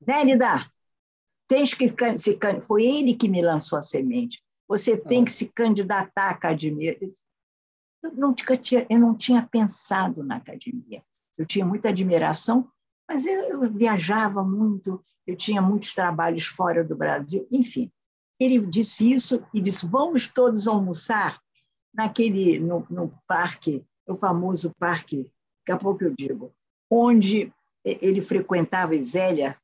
Nélida, 0.06 0.64
tens 1.48 1.74
que 1.74 1.88
se 2.18 2.38
foi 2.62 2.84
ele 2.84 3.14
que 3.14 3.28
me 3.28 3.42
lançou 3.42 3.78
a 3.78 3.82
semente. 3.82 4.42
Você 4.68 4.96
tem 4.96 5.24
que 5.24 5.32
se 5.32 5.48
candidatar 5.48 6.28
à 6.28 6.30
academia. 6.30 6.96
Eu 8.02 8.12
não 8.12 8.34
tinha, 8.34 8.86
eu 8.88 8.98
não 8.98 9.14
tinha 9.14 9.42
pensado 9.42 10.22
na 10.22 10.36
academia. 10.36 11.02
Eu 11.36 11.46
tinha 11.46 11.64
muita 11.64 11.88
admiração, 11.88 12.68
mas 13.08 13.26
eu, 13.26 13.62
eu 13.62 13.70
viajava 13.72 14.42
muito, 14.42 15.02
eu 15.26 15.36
tinha 15.36 15.60
muitos 15.60 15.94
trabalhos 15.94 16.46
fora 16.46 16.84
do 16.84 16.96
Brasil, 16.96 17.46
enfim. 17.50 17.90
Ele 18.38 18.64
disse 18.66 19.10
isso 19.10 19.46
e 19.52 19.60
disse: 19.60 19.86
vamos 19.86 20.26
todos 20.26 20.66
almoçar 20.66 21.40
naquele 21.92 22.58
no, 22.58 22.86
no 22.88 23.12
parque, 23.26 23.84
o 24.06 24.14
famoso 24.14 24.74
parque, 24.78 25.30
daqui 25.60 25.72
a 25.72 25.76
pouco 25.76 26.04
eu 26.04 26.14
digo, 26.14 26.52
onde 26.90 27.52
ele 27.84 28.20
frequentava 28.20 28.98
Zélia 29.00 29.56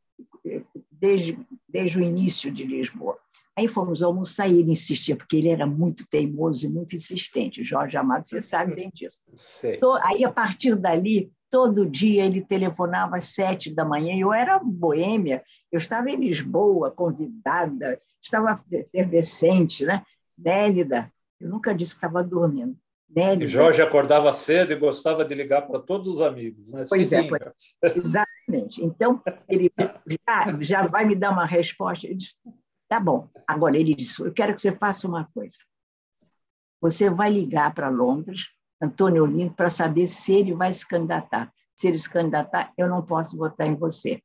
desde, 0.91 1.39
desde 1.69 1.99
o 1.99 2.03
início 2.03 2.51
de 2.51 2.65
Lisboa. 2.65 3.19
Aí 3.59 3.67
fomos 3.67 4.03
almoçar 4.03 4.49
e 4.49 4.59
ele 4.61 4.73
insistia, 4.73 5.17
porque 5.17 5.37
ele 5.37 5.49
era 5.49 5.67
muito 5.67 6.07
teimoso 6.09 6.67
e 6.67 6.69
muito 6.69 6.95
insistente. 6.95 7.65
Jorge 7.65 7.97
Amado, 7.97 8.27
você 8.27 8.43
sabe 8.43 8.75
bem 8.75 8.91
disso. 8.93 9.23
Sei. 9.35 9.81
Aí, 10.03 10.25
a 10.25 10.31
partir 10.31 10.77
dali, 10.77 11.33
Todo 11.49 11.89
dia 11.89 12.25
ele 12.25 12.43
telefonava 12.43 13.17
às 13.17 13.25
sete 13.25 13.73
da 13.73 13.85
manhã. 13.85 14.15
Eu 14.19 14.33
era 14.33 14.59
boêmia, 14.59 15.45
eu 15.71 15.79
estava 15.79 16.11
em 16.11 16.17
Lisboa, 16.17 16.91
convidada, 16.91 17.99
estava 18.21 18.61
efervescente, 18.73 19.85
né? 19.85 20.03
Nélida, 20.37 21.11
eu 21.41 21.49
nunca 21.49 21.75
disse 21.75 21.93
que 21.93 21.99
estava 21.99 22.23
dormindo. 22.23 22.77
Nélida, 23.09 23.45
e 23.45 23.47
Jorge 23.47 23.81
acordava 23.81 24.33
cedo 24.33 24.73
e 24.73 24.77
gostava 24.77 25.25
de 25.25 25.35
ligar 25.35 25.63
para 25.63 25.79
todos 25.79 26.09
os 26.09 26.21
amigos. 26.21 26.73
Né? 26.73 26.85
Pois 26.89 27.13
é, 27.13 27.23
pois, 27.23 27.41
exatamente. 27.97 28.85
Então, 28.85 29.23
ele 29.49 29.71
já, 30.29 30.61
já 30.61 30.87
vai 30.89 31.05
me 31.05 31.15
dar 31.15 31.31
uma 31.31 31.47
resposta. 31.47 32.09
Ele 32.09 32.17
disse, 32.17 32.35
tá 32.89 33.01
bom. 33.01 33.29
Agora, 33.47 33.77
ele 33.77 33.95
disse, 33.95 34.21
eu 34.21 34.33
quero 34.33 34.55
que 34.55 34.61
você 34.61 34.73
faça 34.73 35.07
uma 35.07 35.25
coisa. 35.33 35.59
Você 36.81 37.11
vai 37.11 37.31
ligar 37.31 37.75
para 37.75 37.89
Londres 37.89 38.49
Antônio 38.81 39.25
Olinto 39.25 39.55
para 39.55 39.71
saber 39.71 40.07
se 40.07 40.33
ele 40.33 40.55
vai 40.55 40.73
se 40.73 40.87
candidatar. 40.87 41.53
Se 41.75 41.89
ele 41.89 41.97
se 41.97 42.09
candidatar, 42.09 42.73
eu 42.77 42.89
não 42.89 43.03
posso 43.03 43.37
votar 43.37 43.67
em 43.67 43.75
você. 43.75 44.23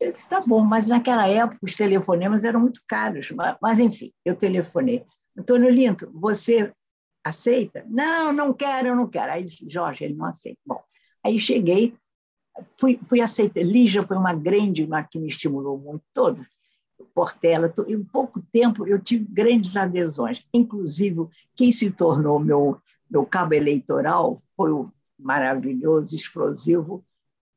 Eu 0.00 0.12
disse, 0.12 0.28
tá 0.28 0.40
bom, 0.46 0.60
mas 0.60 0.86
naquela 0.86 1.26
época 1.26 1.58
os 1.62 1.74
telefonemas 1.74 2.44
eram 2.44 2.60
muito 2.60 2.82
caros. 2.86 3.30
Mas, 3.30 3.56
mas 3.60 3.78
enfim, 3.78 4.12
eu 4.24 4.36
telefonei. 4.36 5.04
Antônio 5.36 5.68
Olinto, 5.68 6.10
você 6.12 6.72
aceita? 7.24 7.84
Não, 7.88 8.32
não 8.32 8.52
quero, 8.52 8.88
eu 8.88 8.96
não 8.96 9.08
quero. 9.08 9.32
Aí 9.32 9.40
ele 9.40 9.46
disse, 9.46 9.68
Jorge, 9.68 10.04
ele 10.04 10.14
não 10.14 10.26
aceita. 10.26 10.58
Bom, 10.66 10.80
aí 11.24 11.38
cheguei, 11.38 11.96
fui, 12.78 13.00
fui 13.08 13.20
aceita. 13.20 13.60
Lígia 13.60 14.06
foi 14.06 14.16
uma 14.16 14.34
grande, 14.34 14.84
uma 14.84 15.02
que 15.02 15.18
me 15.18 15.26
estimulou 15.26 15.78
muito, 15.78 16.04
todos. 16.12 16.46
Portela, 17.16 17.72
em 17.88 18.04
pouco 18.04 18.42
tempo 18.52 18.86
eu 18.86 19.00
tive 19.00 19.24
grandes 19.24 19.74
adesões, 19.74 20.44
inclusive 20.52 21.26
quem 21.54 21.72
se 21.72 21.90
tornou 21.90 22.38
meu 22.38 22.78
meu 23.10 23.24
cabo 23.24 23.54
eleitoral 23.54 24.42
foi 24.54 24.70
o 24.72 24.92
maravilhoso, 25.18 26.14
explosivo 26.14 27.02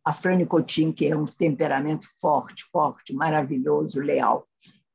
Afrânio 0.06 0.48
Coutinho, 0.48 0.94
que 0.94 1.08
é 1.08 1.18
um 1.18 1.26
temperamento 1.26 2.08
forte, 2.22 2.64
forte, 2.64 3.14
maravilhoso, 3.14 4.00
leal. 4.00 4.48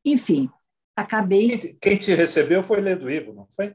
Enfim, 0.05 0.49
acabei. 0.97 1.59
Quem 1.81 1.99
te 1.99 2.15
recebeu 2.15 2.63
foi 2.63 2.81
Ledo 2.81 3.11
Ivo, 3.11 3.35
não 3.35 3.47
foi? 3.51 3.75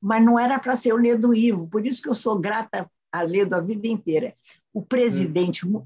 Mas 0.00 0.24
não 0.24 0.38
era 0.38 0.58
para 0.58 0.74
ser 0.74 0.92
o 0.92 0.96
Ledo 0.96 1.34
Ivo, 1.34 1.68
por 1.68 1.86
isso 1.86 2.00
que 2.00 2.08
eu 2.08 2.14
sou 2.14 2.38
grata 2.38 2.90
a 3.12 3.22
Ledo 3.22 3.54
a 3.54 3.60
vida 3.60 3.86
inteira. 3.86 4.34
O 4.72 4.80
presidente 4.80 5.66
hum. 5.68 5.82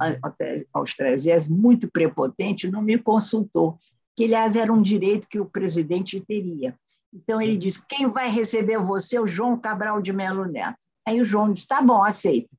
australiano, 0.73 1.51
muito 1.51 1.91
prepotente, 1.91 2.71
não 2.71 2.81
me 2.81 2.97
consultou, 2.97 3.79
que, 4.17 4.25
aliás, 4.25 4.57
era 4.57 4.73
um 4.73 4.81
direito 4.81 5.29
que 5.29 5.39
o 5.39 5.45
presidente 5.45 6.19
teria. 6.21 6.75
Então 7.13 7.41
ele 7.41 7.57
disse: 7.57 7.85
quem 7.87 8.09
vai 8.09 8.29
receber 8.29 8.79
você 8.79 9.17
é 9.17 9.21
o 9.21 9.29
João 9.29 9.59
Cabral 9.59 10.01
de 10.01 10.13
Melo 10.13 10.47
Neto. 10.47 10.79
Aí 11.07 11.21
o 11.21 11.25
João 11.25 11.53
disse: 11.53 11.69
tá 11.69 11.83
bom, 11.83 12.03
aceito. 12.03 12.51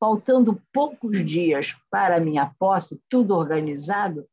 Faltando 0.00 0.60
poucos 0.72 1.24
dias 1.24 1.76
para 1.90 2.16
a 2.16 2.20
minha 2.20 2.52
posse, 2.58 3.00
tudo 3.08 3.36
organizado, 3.36 4.26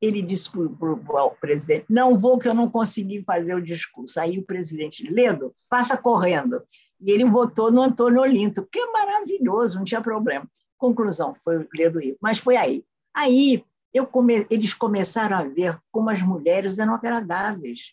ele 0.00 0.22
disse 0.22 0.50
para 0.50 1.24
o 1.24 1.30
presidente: 1.32 1.84
não 1.90 2.16
vou, 2.16 2.38
que 2.38 2.48
eu 2.48 2.54
não 2.54 2.70
consegui 2.70 3.22
fazer 3.24 3.54
o 3.54 3.62
discurso. 3.62 4.18
Aí 4.20 4.38
o 4.38 4.44
presidente, 4.44 5.06
Ledo, 5.10 5.52
passa 5.68 5.96
correndo. 5.96 6.62
E 7.00 7.10
ele 7.10 7.24
votou 7.24 7.70
no 7.70 7.82
Antônio 7.82 8.22
Olinto, 8.22 8.66
que 8.70 8.78
é 8.78 8.90
maravilhoso, 8.90 9.76
não 9.76 9.84
tinha 9.84 10.00
problema. 10.00 10.48
Conclusão, 10.78 11.36
foi 11.44 11.58
o 11.58 11.68
Ledo 11.74 12.00
ir. 12.00 12.16
Mas 12.20 12.38
foi 12.38 12.56
aí. 12.56 12.84
Aí 13.12 13.64
come, 14.02 14.46
eles 14.50 14.74
começaram 14.74 15.36
a 15.36 15.44
ver 15.44 15.78
como 15.92 16.10
as 16.10 16.22
mulheres 16.22 16.78
eram 16.78 16.94
agradáveis. 16.94 17.92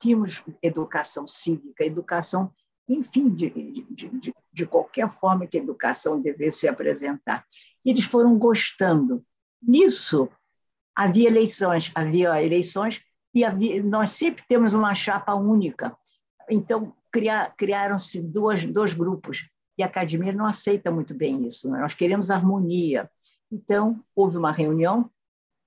Tínhamos 0.00 0.42
educação 0.62 1.28
cívica, 1.28 1.84
educação, 1.84 2.52
enfim, 2.88 3.28
de, 3.28 3.50
de, 3.50 4.08
de, 4.08 4.34
de 4.52 4.66
qualquer 4.66 5.10
forma 5.10 5.46
que 5.46 5.58
a 5.58 5.62
educação 5.62 6.20
devesse 6.20 6.60
se 6.60 6.68
apresentar. 6.68 7.44
E 7.84 7.90
eles 7.90 8.04
foram 8.04 8.38
gostando. 8.38 9.24
Nisso, 9.62 10.28
havia 10.96 11.28
eleições, 11.28 11.90
havia 11.94 12.42
eleições 12.42 13.00
e 13.34 13.44
havia, 13.44 13.82
nós 13.82 14.10
sempre 14.10 14.44
temos 14.48 14.74
uma 14.74 14.94
chapa 14.94 15.34
única. 15.34 15.96
Então, 16.50 16.94
criaram-se 17.56 18.22
dois, 18.22 18.64
dois 18.64 18.94
grupos 18.94 19.48
e 19.76 19.82
a 19.82 19.86
academia 19.86 20.32
não 20.32 20.46
aceita 20.46 20.90
muito 20.90 21.14
bem 21.14 21.46
isso. 21.46 21.70
Né? 21.70 21.80
Nós 21.80 21.94
queremos 21.94 22.30
harmonia. 22.30 23.10
Então, 23.50 24.00
houve 24.14 24.36
uma 24.36 24.52
reunião, 24.52 25.10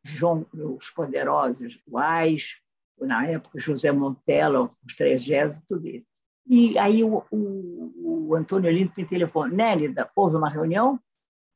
João, 0.05 0.45
os 0.53 0.89
poderosos, 0.89 1.79
o 1.87 1.97
Ais, 1.97 2.55
na 2.99 3.27
época 3.27 3.59
José 3.59 3.91
Montella, 3.91 4.69
os 4.85 4.95
três 4.95 5.25
tudo 5.67 5.87
isso. 5.87 6.05
E 6.47 6.77
aí 6.77 7.03
o, 7.03 7.23
o, 7.31 8.27
o 8.29 8.35
Antônio 8.35 8.71
Lindo 8.71 8.93
me 8.95 9.05
telefonou, 9.05 9.49
Nélida, 9.49 10.07
houve 10.15 10.35
uma 10.35 10.49
reunião, 10.49 10.99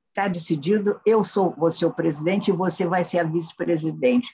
está 0.08 0.28
decidido, 0.28 1.00
eu 1.06 1.24
sou 1.24 1.54
você 1.56 1.86
o 1.86 1.94
presidente 1.94 2.50
e 2.50 2.54
você 2.54 2.86
vai 2.88 3.04
ser 3.04 3.20
a 3.20 3.24
vice-presidente. 3.24 4.30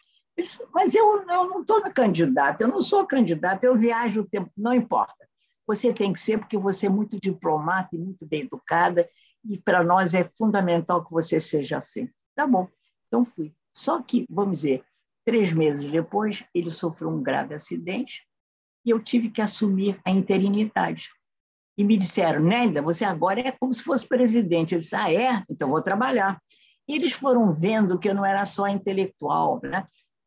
Mas 0.73 0.95
eu, 0.95 1.21
eu 1.21 1.49
não 1.49 1.61
estou 1.61 1.81
candidata, 1.93 2.63
eu 2.63 2.67
não 2.67 2.81
sou 2.81 3.05
candidata, 3.05 3.65
eu 3.65 3.75
viajo 3.75 4.21
o 4.21 4.25
tempo, 4.25 4.49
não 4.57 4.73
importa. 4.73 5.27
Você 5.67 5.93
tem 5.93 6.13
que 6.13 6.19
ser, 6.19 6.37
porque 6.37 6.57
você 6.57 6.87
é 6.87 6.89
muito 6.89 7.19
diplomata 7.19 7.95
e 7.95 7.99
muito 7.99 8.25
bem 8.25 8.41
educada, 8.41 9.07
e 9.43 9.57
para 9.57 9.83
nós 9.83 10.13
é 10.13 10.23
fundamental 10.23 11.03
que 11.05 11.11
você 11.11 11.39
seja 11.39 11.77
assim. 11.77 12.09
Tá 12.35 12.45
bom, 12.45 12.67
então 13.07 13.25
fui. 13.25 13.53
Só 13.75 14.01
que, 14.01 14.25
vamos 14.29 14.59
dizer, 14.59 14.83
três 15.25 15.53
meses 15.53 15.91
depois, 15.91 16.43
ele 16.53 16.71
sofreu 16.71 17.09
um 17.09 17.21
grave 17.21 17.53
acidente 17.53 18.25
e 18.85 18.89
eu 18.89 19.01
tive 19.01 19.29
que 19.29 19.41
assumir 19.41 19.99
a 20.05 20.11
interinidade. 20.11 21.09
E 21.77 21.83
me 21.83 21.97
disseram, 21.97 22.39
Nélida, 22.39 22.81
você 22.81 23.03
agora 23.03 23.41
é 23.41 23.51
como 23.51 23.73
se 23.73 23.83
fosse 23.83 24.07
presidente. 24.07 24.73
Eu 24.73 24.79
disse, 24.79 24.95
ah, 24.95 25.11
é? 25.11 25.43
Então 25.49 25.69
vou 25.69 25.81
trabalhar. 25.81 26.39
E 26.87 26.95
eles 26.95 27.13
foram 27.13 27.51
vendo 27.51 27.99
que 27.99 28.07
eu 28.07 28.15
não 28.15 28.25
era 28.25 28.45
só 28.45 28.67
intelectual, 28.67 29.59
né? 29.61 29.85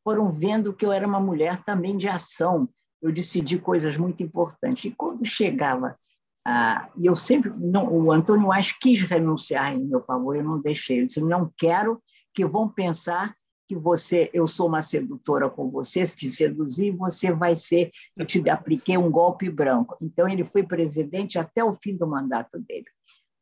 foram 0.08 0.32
vendo 0.32 0.72
que 0.72 0.86
eu 0.86 0.90
era 0.90 1.06
uma 1.06 1.20
mulher 1.20 1.62
também 1.64 1.94
de 1.94 2.08
ação, 2.08 2.66
eu 3.02 3.12
decidi 3.12 3.58
coisas 3.58 3.98
muito 3.98 4.22
importantes. 4.22 4.86
E 4.86 4.90
quando 4.90 5.22
chegava, 5.26 5.98
ah, 6.46 6.88
e 6.96 7.04
eu 7.04 7.14
sempre, 7.14 7.52
não, 7.60 7.92
o 7.92 8.10
Antônio 8.10 8.50
Aires 8.50 8.72
quis 8.72 9.02
renunciar 9.02 9.74
em 9.74 9.84
meu 9.84 10.00
favor, 10.00 10.34
eu 10.34 10.42
não 10.42 10.62
deixei. 10.62 10.96
Ele 10.96 11.06
disse: 11.06 11.20
não 11.20 11.52
quero 11.58 12.02
que 12.32 12.46
vão 12.46 12.66
pensar 12.66 13.36
que 13.68 13.76
você, 13.76 14.30
eu 14.32 14.48
sou 14.48 14.66
uma 14.66 14.80
sedutora 14.80 15.48
com 15.50 15.68
você, 15.68 16.04
se 16.04 16.16
te 16.16 16.28
seduzir, 16.28 16.90
você 16.90 17.30
vai 17.30 17.54
ser, 17.54 17.92
eu 18.16 18.24
te 18.24 18.48
apliquei 18.48 18.96
um 18.96 19.10
golpe 19.10 19.50
branco. 19.50 19.96
Então, 20.00 20.28
ele 20.28 20.42
foi 20.42 20.62
presidente 20.62 21.38
até 21.38 21.62
o 21.62 21.72
fim 21.72 21.94
do 21.94 22.06
mandato 22.06 22.58
dele. 22.58 22.86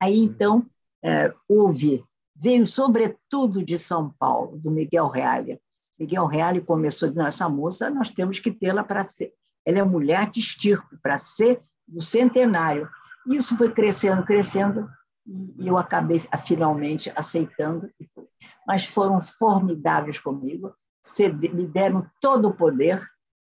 Aí, 0.00 0.18
então, 0.18 0.66
é, 1.02 1.32
houve, 1.48 2.04
veio 2.34 2.66
sobretudo 2.66 3.64
de 3.64 3.78
São 3.78 4.12
Paulo, 4.18 4.58
do 4.58 4.70
Miguel 4.70 5.08
Realia. 5.08 5.60
Miguel 5.98 6.26
Reale 6.26 6.60
começou 6.60 7.08
dizendo, 7.08 7.28
essa 7.28 7.48
moça 7.48 7.88
nós 7.88 8.10
temos 8.10 8.38
que 8.38 8.50
tê-la 8.50 8.84
para 8.84 9.04
ser 9.04 9.32
ela 9.66 9.80
é 9.80 9.82
mulher 9.82 10.30
de 10.30 10.38
estirpe, 10.38 10.96
para 11.02 11.18
ser 11.18 11.60
do 11.86 12.00
centenário. 12.00 12.88
E 13.26 13.36
isso 13.36 13.56
foi 13.58 13.72
crescendo, 13.72 14.24
crescendo, 14.24 14.88
e 15.58 15.66
eu 15.66 15.76
acabei 15.76 16.22
finalmente 16.44 17.12
aceitando. 17.16 17.90
Mas 18.66 18.86
foram 18.86 19.20
formidáveis 19.20 20.18
comigo, 20.18 20.74
me 21.52 21.66
deram 21.66 22.06
todo 22.20 22.48
o 22.48 22.54
poder. 22.54 23.00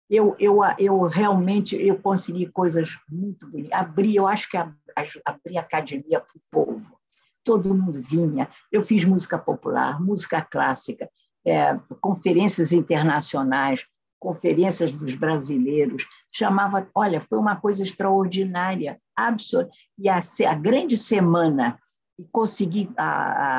Eu, 0.10 0.36
eu, 0.40 0.60
eu 0.78 1.02
realmente 1.08 1.76
eu 1.76 2.00
consegui 2.00 2.46
coisas 2.46 2.98
muito 3.10 3.50
bonitas. 3.50 3.74
Abri, 3.74 4.16
eu 4.16 4.28
acho 4.28 4.50
que 4.50 4.58
abri 4.58 5.58
a 5.58 5.62
academia 5.62 6.20
para 6.20 6.38
o 6.38 6.42
povo. 6.52 7.00
Todo 7.44 7.74
mundo 7.74 8.00
vinha. 8.00 8.48
Eu 8.72 8.82
fiz 8.82 9.04
música 9.04 9.38
popular, 9.38 10.00
música 10.00 10.42
clássica, 10.42 11.10
é, 11.46 11.76
conferências 12.02 12.72
internacionais, 12.72 13.86
conferências 14.20 14.92
dos 14.94 15.14
brasileiros, 15.14 16.06
chamava, 16.32 16.90
olha, 16.96 17.22
foi 17.22 17.38
uma 17.38 17.56
coisa 17.56 17.84
extraordinária, 17.84 19.00
absoluta. 19.16 19.70
E 19.98 20.10
a, 20.10 20.20
a 20.20 20.54
grande 20.56 20.98
semana, 20.98 21.80
e 22.18 22.24
consegui 22.32 22.90
a, 22.96 23.06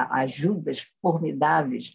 a, 0.05 0.21
ajudas 0.23 0.81
formidáveis, 1.01 1.93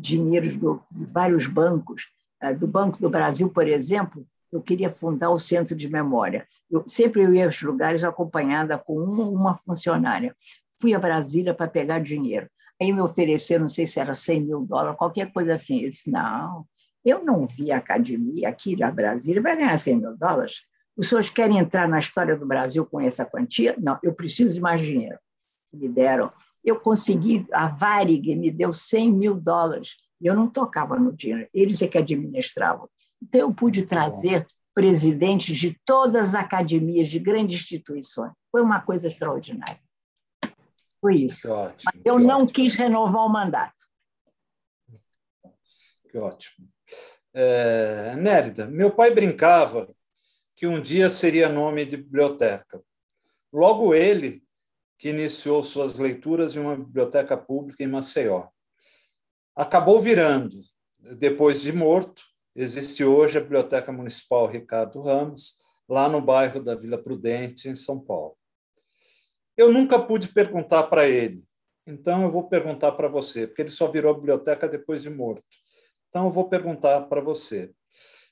dinheiros 0.00 0.56
de 0.56 1.04
vários 1.12 1.46
bancos, 1.46 2.06
eh, 2.40 2.54
do 2.54 2.66
Banco 2.66 2.98
do 2.98 3.10
Brasil, 3.10 3.48
por 3.48 3.66
exemplo, 3.66 4.26
eu 4.50 4.62
queria 4.62 4.90
fundar 4.90 5.30
o 5.30 5.38
Centro 5.38 5.76
de 5.76 5.88
Memória. 5.88 6.46
Eu, 6.70 6.82
sempre 6.86 7.22
eu 7.22 7.34
ia 7.34 7.46
aos 7.46 7.60
lugares 7.60 8.02
acompanhada 8.02 8.78
com 8.78 8.98
uma, 8.98 9.24
uma 9.24 9.54
funcionária. 9.54 10.34
Fui 10.80 10.94
a 10.94 10.98
Brasília 10.98 11.54
para 11.54 11.68
pegar 11.68 11.98
dinheiro. 11.98 12.48
Aí 12.80 12.92
me 12.92 13.00
ofereceram, 13.00 13.62
não 13.62 13.68
sei 13.68 13.86
se 13.86 13.98
era 13.98 14.14
100 14.14 14.44
mil 14.44 14.60
dólares, 14.64 14.96
qualquer 14.96 15.32
coisa 15.32 15.52
assim. 15.52 15.82
Eu 15.82 15.90
disse, 15.90 16.10
não, 16.10 16.64
eu 17.04 17.24
não 17.24 17.46
vi 17.46 17.72
a 17.72 17.78
academia 17.78 18.48
aqui 18.48 18.76
na 18.76 18.90
Brasília, 18.90 19.42
vai 19.42 19.56
ganhar 19.56 19.76
100 19.76 19.96
mil 19.96 20.16
dólares. 20.16 20.62
Os 20.96 21.08
senhores 21.08 21.30
querem 21.30 21.58
entrar 21.58 21.88
na 21.88 21.98
história 21.98 22.36
do 22.36 22.46
Brasil 22.46 22.86
com 22.86 23.00
essa 23.00 23.24
quantia? 23.24 23.74
Não, 23.78 23.98
eu 24.02 24.14
preciso 24.14 24.54
de 24.54 24.60
mais 24.60 24.80
dinheiro. 24.80 25.18
Me 25.72 25.88
deram. 25.88 26.32
Eu 26.64 26.80
consegui, 26.80 27.46
a 27.52 27.68
Varig 27.68 28.34
me 28.36 28.50
deu 28.50 28.72
100 28.72 29.12
mil 29.12 29.40
dólares. 29.40 29.96
Eu 30.20 30.34
não 30.34 30.48
tocava 30.48 30.98
no 30.98 31.12
dinheiro, 31.12 31.48
eles 31.54 31.80
é 31.82 31.88
que 31.88 31.98
administravam. 31.98 32.88
Então, 33.22 33.40
eu 33.40 33.54
pude 33.54 33.86
trazer 33.86 34.46
presidentes 34.74 35.58
de 35.58 35.78
todas 35.84 36.30
as 36.30 36.34
academias, 36.34 37.08
de 37.08 37.18
grandes 37.18 37.62
instituições. 37.62 38.32
Foi 38.50 38.62
uma 38.62 38.80
coisa 38.80 39.08
extraordinária. 39.08 39.80
Foi 41.00 41.16
isso. 41.16 41.50
Ótimo, 41.50 41.82
Mas 41.84 42.02
eu 42.04 42.18
não 42.18 42.42
ótimo. 42.42 42.52
quis 42.52 42.74
renovar 42.74 43.24
o 43.24 43.28
mandato. 43.28 43.88
Que 46.10 46.18
ótimo. 46.18 46.68
É, 47.34 48.16
Nérida, 48.16 48.66
meu 48.66 48.90
pai 48.90 49.10
brincava 49.12 49.92
que 50.54 50.66
um 50.66 50.80
dia 50.80 51.08
seria 51.08 51.48
nome 51.48 51.84
de 51.84 51.96
biblioteca. 51.96 52.82
Logo 53.52 53.94
ele, 53.94 54.42
que 54.98 55.10
iniciou 55.10 55.62
suas 55.62 55.98
leituras 55.98 56.56
em 56.56 56.60
uma 56.60 56.76
biblioteca 56.76 57.36
pública 57.36 57.84
em 57.84 57.86
Maceió. 57.86 58.48
Acabou 59.54 60.00
virando. 60.00 60.60
Depois 61.18 61.62
de 61.62 61.72
morto, 61.72 62.22
existe 62.54 63.04
hoje 63.04 63.38
a 63.38 63.40
Biblioteca 63.40 63.92
Municipal 63.92 64.46
Ricardo 64.46 65.00
Ramos, 65.00 65.54
lá 65.88 66.08
no 66.08 66.20
bairro 66.20 66.62
da 66.62 66.74
Vila 66.74 66.98
Prudente, 66.98 67.68
em 67.68 67.76
São 67.76 68.00
Paulo. 68.00 68.36
Eu 69.56 69.72
nunca 69.72 69.98
pude 69.98 70.28
perguntar 70.28 70.84
para 70.84 71.08
ele, 71.08 71.44
então 71.86 72.22
eu 72.22 72.30
vou 72.30 72.48
perguntar 72.48 72.92
para 72.92 73.08
você, 73.08 73.46
porque 73.46 73.62
ele 73.62 73.70
só 73.70 73.90
virou 73.90 74.14
biblioteca 74.14 74.68
depois 74.68 75.02
de 75.02 75.10
morto. 75.10 75.44
Então, 76.08 76.24
eu 76.24 76.30
vou 76.30 76.48
perguntar 76.48 77.02
para 77.02 77.20
você. 77.20 77.72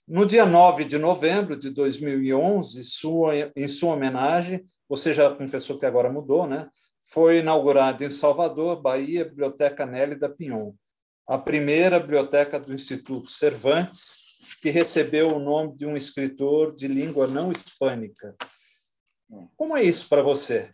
No 0.09 0.25
dia 0.25 0.47
9 0.47 0.85
de 0.85 0.99
novembro 0.99 1.57
de 1.57 1.69
2011, 1.71 2.85
sua, 2.85 3.33
em 3.57 3.66
sua 3.66 3.95
homenagem, 3.95 4.64
você 4.88 5.12
já 5.12 5.35
confessou 5.35 5.79
que 5.79 5.85
agora 5.85 6.12
mudou, 6.12 6.47
né? 6.47 6.71
Foi 7.03 7.38
inaugurada 7.38 8.05
em 8.05 8.11
Salvador, 8.11 8.81
Bahia, 8.81 9.23
a 9.23 9.29
Biblioteca 9.29 9.85
Nelly 9.85 10.14
da 10.14 10.29
Pinhon, 10.29 10.73
a 11.27 11.37
primeira 11.37 11.99
biblioteca 11.99 12.61
do 12.61 12.73
Instituto 12.73 13.29
Cervantes, 13.29 14.57
que 14.62 14.71
recebeu 14.71 15.35
o 15.35 15.40
nome 15.40 15.75
de 15.75 15.85
um 15.85 15.97
escritor 15.97 16.73
de 16.73 16.87
língua 16.87 17.27
não 17.27 17.51
hispânica. 17.51 18.37
Como 19.57 19.77
é 19.77 19.83
isso 19.83 20.09
para 20.09 20.23
você? 20.23 20.71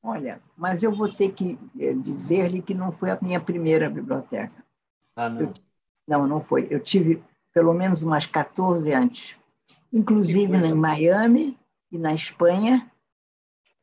Olha, 0.00 0.40
mas 0.56 0.84
eu 0.84 0.94
vou 0.94 1.10
ter 1.10 1.32
que 1.32 1.58
eh, 1.78 1.92
dizer-lhe 1.92 2.62
que 2.62 2.72
não 2.72 2.92
foi 2.92 3.10
a 3.10 3.18
minha 3.20 3.40
primeira 3.40 3.90
biblioteca. 3.90 4.64
Ah, 5.16 5.28
não. 5.28 5.40
Eu 5.40 5.54
não, 6.06 6.22
não 6.22 6.40
foi. 6.40 6.68
Eu 6.70 6.78
tive 6.78 7.22
pelo 7.58 7.74
menos 7.74 8.04
umas 8.04 8.24
14 8.24 8.94
antes. 8.94 9.34
Inclusive 9.92 10.56
em 10.58 10.74
Miami 10.74 11.58
e 11.90 11.98
na 11.98 12.14
Espanha. 12.14 12.88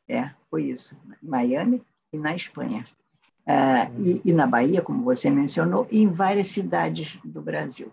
É, 0.07 0.31
foi 0.49 0.63
isso. 0.63 0.95
Miami 1.21 1.83
e 2.13 2.17
na 2.17 2.33
Espanha. 2.33 2.85
Uh, 3.45 4.01
e, 4.01 4.21
e, 4.29 4.31
na 4.31 4.47
Bahia, 4.47 4.81
como 4.81 5.03
você 5.03 5.29
mencionou, 5.29 5.85
e 5.91 6.01
em 6.01 6.07
várias 6.07 6.47
cidades 6.47 7.19
do 7.25 7.41
Brasil. 7.41 7.91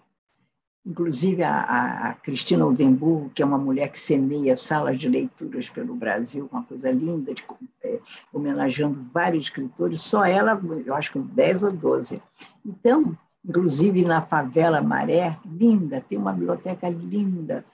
Inclusive 0.87 1.43
a, 1.43 1.53
a, 1.53 2.09
a 2.11 2.14
Cristina 2.14 2.64
Oldenburgo, 2.64 3.30
que 3.30 3.43
é 3.43 3.45
uma 3.45 3.59
mulher 3.59 3.89
que 3.91 3.99
semeia 3.99 4.55
salas 4.55 5.01
de 5.01 5.09
leituras 5.09 5.68
pelo 5.68 5.97
Brasil, 5.97 6.49
uma 6.53 6.62
coisa 6.62 6.93
linda, 6.93 7.35
de, 7.35 7.45
é, 7.83 7.99
homenageando 8.33 9.05
vários 9.12 9.47
escritores, 9.47 10.01
só 10.01 10.24
ela, 10.24 10.61
eu 10.87 10.95
acho 10.95 11.11
que 11.11 11.18
10 11.18 11.64
ou 11.64 11.72
12. 11.72 12.22
Então, 12.64 13.18
inclusive 13.45 14.05
na 14.05 14.22
favela 14.22 14.80
Maré, 14.80 15.36
linda, 15.45 16.01
tem 16.01 16.18
uma 16.18 16.32
biblioteca 16.32 16.88
linda, 16.88 17.64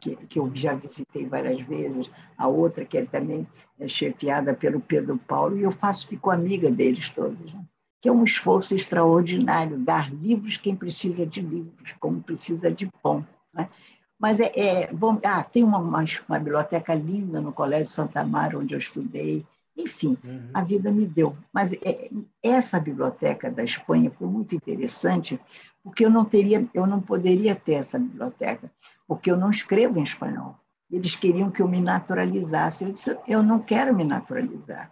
que, 0.00 0.16
que 0.16 0.38
eu 0.38 0.50
já 0.54 0.74
visitei 0.74 1.26
várias 1.26 1.60
vezes, 1.62 2.10
a 2.36 2.46
outra 2.46 2.84
que 2.84 2.98
é 2.98 3.06
também 3.06 3.46
é 3.80 3.88
chefiada 3.88 4.54
pelo 4.54 4.80
Pedro 4.80 5.18
Paulo, 5.18 5.56
e 5.56 5.62
eu 5.62 5.70
faço, 5.70 6.08
fico 6.08 6.30
amiga 6.30 6.70
deles 6.70 7.10
todos. 7.10 7.52
Né? 7.52 7.64
que 8.00 8.08
é 8.08 8.12
um 8.12 8.24
esforço 8.24 8.74
extraordinário, 8.74 9.78
dar 9.78 10.12
livros 10.12 10.56
quem 10.56 10.76
precisa 10.76 11.26
de 11.26 11.40
livros, 11.40 11.94
como 11.98 12.22
precisa 12.22 12.70
de 12.70 12.88
pão. 13.02 13.26
Né? 13.52 13.68
Mas 14.18 14.40
é, 14.40 14.52
é 14.54 14.92
bom, 14.92 15.18
ah, 15.24 15.42
tem 15.42 15.64
uma, 15.64 15.78
uma, 15.78 16.04
uma, 16.28 16.38
biblioteca 16.38 16.94
linda 16.94 17.40
no 17.40 17.52
Colégio 17.52 17.92
Santa 17.92 18.24
Mara, 18.24 18.58
onde 18.58 18.74
eu 18.74 18.78
estudei. 18.78 19.44
Enfim, 19.78 20.18
uhum. 20.24 20.50
a 20.52 20.62
vida 20.64 20.90
me 20.90 21.06
deu. 21.06 21.36
Mas 21.52 21.72
é, 21.72 22.10
essa 22.42 22.80
biblioteca 22.80 23.48
da 23.48 23.62
Espanha 23.62 24.10
foi 24.10 24.26
muito 24.26 24.56
interessante, 24.56 25.40
porque 25.84 26.04
eu 26.04 26.10
não 26.10 26.24
teria, 26.24 26.68
eu 26.74 26.84
não 26.84 27.00
poderia 27.00 27.54
ter 27.54 27.74
essa 27.74 27.96
biblioteca, 27.96 28.70
porque 29.06 29.30
eu 29.30 29.36
não 29.36 29.50
escrevo 29.50 30.00
em 30.00 30.02
espanhol. 30.02 30.56
Eles 30.90 31.14
queriam 31.14 31.50
que 31.50 31.62
eu 31.62 31.68
me 31.68 31.80
naturalizasse. 31.80 32.82
Eu 32.82 32.90
disse, 32.90 33.16
eu 33.28 33.42
não 33.42 33.60
quero 33.60 33.94
me 33.94 34.02
naturalizar. 34.02 34.90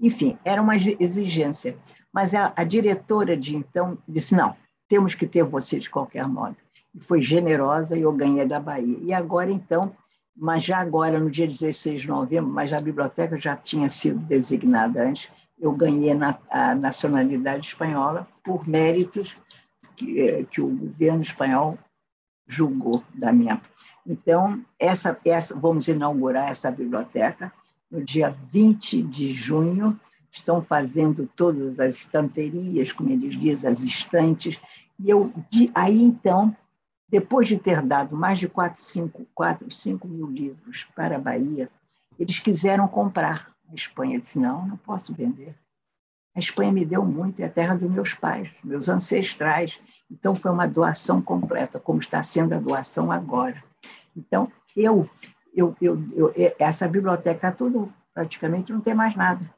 Enfim, 0.00 0.38
era 0.44 0.62
uma 0.62 0.76
exigência. 0.76 1.76
Mas 2.12 2.32
a, 2.32 2.52
a 2.54 2.62
diretora 2.62 3.36
de 3.36 3.56
então 3.56 3.98
disse: 4.06 4.36
não, 4.36 4.54
temos 4.86 5.14
que 5.14 5.26
ter 5.26 5.42
você 5.42 5.78
de 5.78 5.90
qualquer 5.90 6.26
modo. 6.28 6.56
E 6.94 7.02
foi 7.02 7.20
generosa 7.20 7.96
e 7.96 8.02
eu 8.02 8.12
ganhei 8.12 8.46
da 8.46 8.60
Bahia. 8.60 8.98
E 9.02 9.12
agora, 9.12 9.50
então, 9.50 9.92
mas 10.38 10.62
já 10.62 10.78
agora, 10.78 11.18
no 11.18 11.30
dia 11.30 11.46
16 11.46 12.02
de 12.02 12.08
novembro, 12.08 12.50
mas 12.50 12.72
a 12.72 12.80
biblioteca 12.80 13.36
já 13.38 13.56
tinha 13.56 13.88
sido 13.88 14.20
designada 14.20 15.02
antes, 15.02 15.28
eu 15.58 15.72
ganhei 15.72 16.12
a 16.50 16.74
nacionalidade 16.76 17.66
espanhola 17.66 18.28
por 18.44 18.66
méritos 18.68 19.36
que, 19.96 20.20
eh, 20.20 20.44
que 20.44 20.60
o 20.60 20.68
governo 20.68 21.22
espanhol 21.22 21.76
julgou 22.46 23.02
da 23.12 23.32
minha. 23.32 23.60
Então, 24.06 24.64
essa, 24.78 25.18
essa, 25.24 25.58
vamos 25.58 25.88
inaugurar 25.88 26.50
essa 26.50 26.70
biblioteca 26.70 27.52
no 27.90 28.02
dia 28.02 28.34
20 28.50 29.02
de 29.02 29.32
junho, 29.32 29.98
estão 30.30 30.60
fazendo 30.60 31.28
todas 31.34 31.80
as 31.80 31.96
estanterias, 31.96 32.92
como 32.92 33.10
eles 33.10 33.38
dizem, 33.38 33.68
as 33.68 33.80
estantes, 33.80 34.60
e 34.98 35.10
eu, 35.10 35.32
de, 35.50 35.70
aí 35.74 36.00
então, 36.00 36.56
depois 37.08 37.48
de 37.48 37.56
ter 37.56 37.82
dado 37.82 38.16
mais 38.16 38.38
de 38.38 38.48
4, 38.48 38.80
5, 38.80 39.26
4, 39.34 39.70
5 39.70 40.08
mil 40.08 40.26
livros 40.26 40.86
para 40.94 41.16
a 41.16 41.20
Bahia, 41.20 41.70
eles 42.18 42.38
quiseram 42.38 42.86
comprar. 42.86 43.50
A 43.70 43.74
Espanha 43.74 44.18
disse, 44.18 44.38
não, 44.38 44.66
não 44.66 44.76
posso 44.76 45.14
vender. 45.14 45.54
A 46.34 46.38
Espanha 46.38 46.72
me 46.72 46.84
deu 46.84 47.04
muito, 47.04 47.40
é 47.40 47.46
a 47.46 47.50
terra 47.50 47.74
dos 47.74 47.90
meus 47.90 48.14
pais, 48.14 48.60
meus 48.62 48.88
ancestrais. 48.88 49.78
Então, 50.10 50.34
foi 50.34 50.50
uma 50.50 50.66
doação 50.66 51.20
completa, 51.20 51.80
como 51.80 51.98
está 51.98 52.22
sendo 52.22 52.54
a 52.54 52.58
doação 52.58 53.10
agora. 53.10 53.62
Então, 54.16 54.50
eu 54.76 55.08
eu, 55.58 55.74
eu, 55.80 56.00
eu, 56.12 56.32
essa 56.56 56.86
biblioteca 56.86 57.50
tudo 57.50 57.92
praticamente 58.14 58.72
não 58.72 58.80
tem 58.80 58.94
mais 58.94 59.16
nada. 59.16 59.48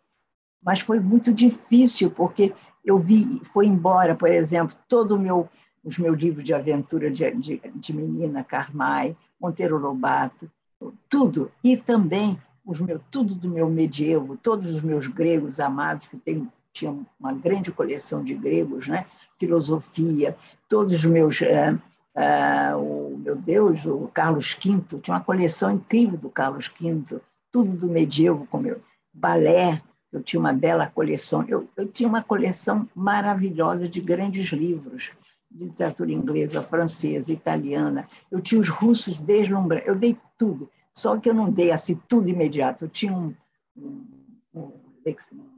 Mas 0.63 0.81
foi 0.81 0.99
muito 0.99 1.33
difícil 1.33 2.11
porque 2.11 2.55
eu 2.85 2.99
vi, 2.99 3.41
foi 3.45 3.67
embora, 3.67 4.15
por 4.15 4.31
exemplo, 4.31 4.77
todo 4.89 5.15
o 5.15 5.19
meu 5.19 5.49
os 5.83 5.99
meus 5.99 6.19
livros 6.19 6.45
de 6.45 6.55
aventura 6.55 7.11
de, 7.11 7.31
de, 7.33 7.63
de 7.75 7.93
menina, 7.93 8.45
Carmai, 8.45 9.17
Monteiro 9.41 9.79
Lobato, 9.79 10.51
tudo 11.09 11.51
e 11.63 11.77
também 11.77 12.41
os 12.65 12.81
meus 12.81 13.01
tudo 13.11 13.35
do 13.35 13.49
meu 13.49 13.69
medievo, 13.69 14.37
todos 14.37 14.71
os 14.71 14.81
meus 14.81 15.07
gregos 15.07 15.59
amados 15.59 16.07
que 16.07 16.17
tem 16.17 16.49
tinha 16.73 16.97
uma 17.19 17.33
grande 17.33 17.73
coleção 17.73 18.23
de 18.23 18.33
gregos, 18.33 18.87
né? 18.87 19.05
Filosofia, 19.41 20.37
todos 20.69 20.93
os 20.93 21.05
meus 21.05 21.43
é, 21.43 21.77
Uh, 22.13 22.77
o 22.77 23.19
meu 23.19 23.37
Deus, 23.37 23.85
o 23.87 24.09
Carlos 24.09 24.53
V, 24.55 24.99
tinha 25.01 25.15
uma 25.15 25.23
coleção 25.23 25.71
incrível 25.71 26.19
do 26.19 26.29
Carlos 26.29 26.69
V, 26.69 27.21
tudo 27.53 27.77
do 27.77 27.87
medievo, 27.87 28.49
como 28.51 28.67
eu, 28.67 28.81
balé, 29.15 29.81
eu 30.13 30.21
tinha 30.21 30.41
uma 30.41 30.53
bela 30.53 30.89
coleção, 30.89 31.45
eu, 31.47 31.69
eu 31.77 31.87
tinha 31.87 32.09
uma 32.09 32.23
coleção 32.23 32.89
maravilhosa 32.97 33.89
de 33.89 34.01
grandes 34.01 34.49
livros, 34.49 35.11
literatura 35.51 36.13
inglesa, 36.13 36.63
francesa, 36.63 37.33
italiana, 37.33 38.07
eu 38.31 38.41
tinha 38.41 38.61
os 38.61 38.69
russos 38.69 39.19
deslumbrados, 39.19 39.89
eu 39.89 39.97
dei 39.97 40.17
tudo, 40.39 40.71
só 40.93 41.19
que 41.19 41.29
eu 41.29 41.35
não 41.35 41.51
dei 41.51 41.73
assim 41.73 42.01
tudo 42.09 42.29
imediato, 42.29 42.85
eu 42.85 42.89
tinha 42.89 43.13
um, 43.13 43.35
um, 43.77 44.07
um, 44.55 44.61
um 44.63 45.51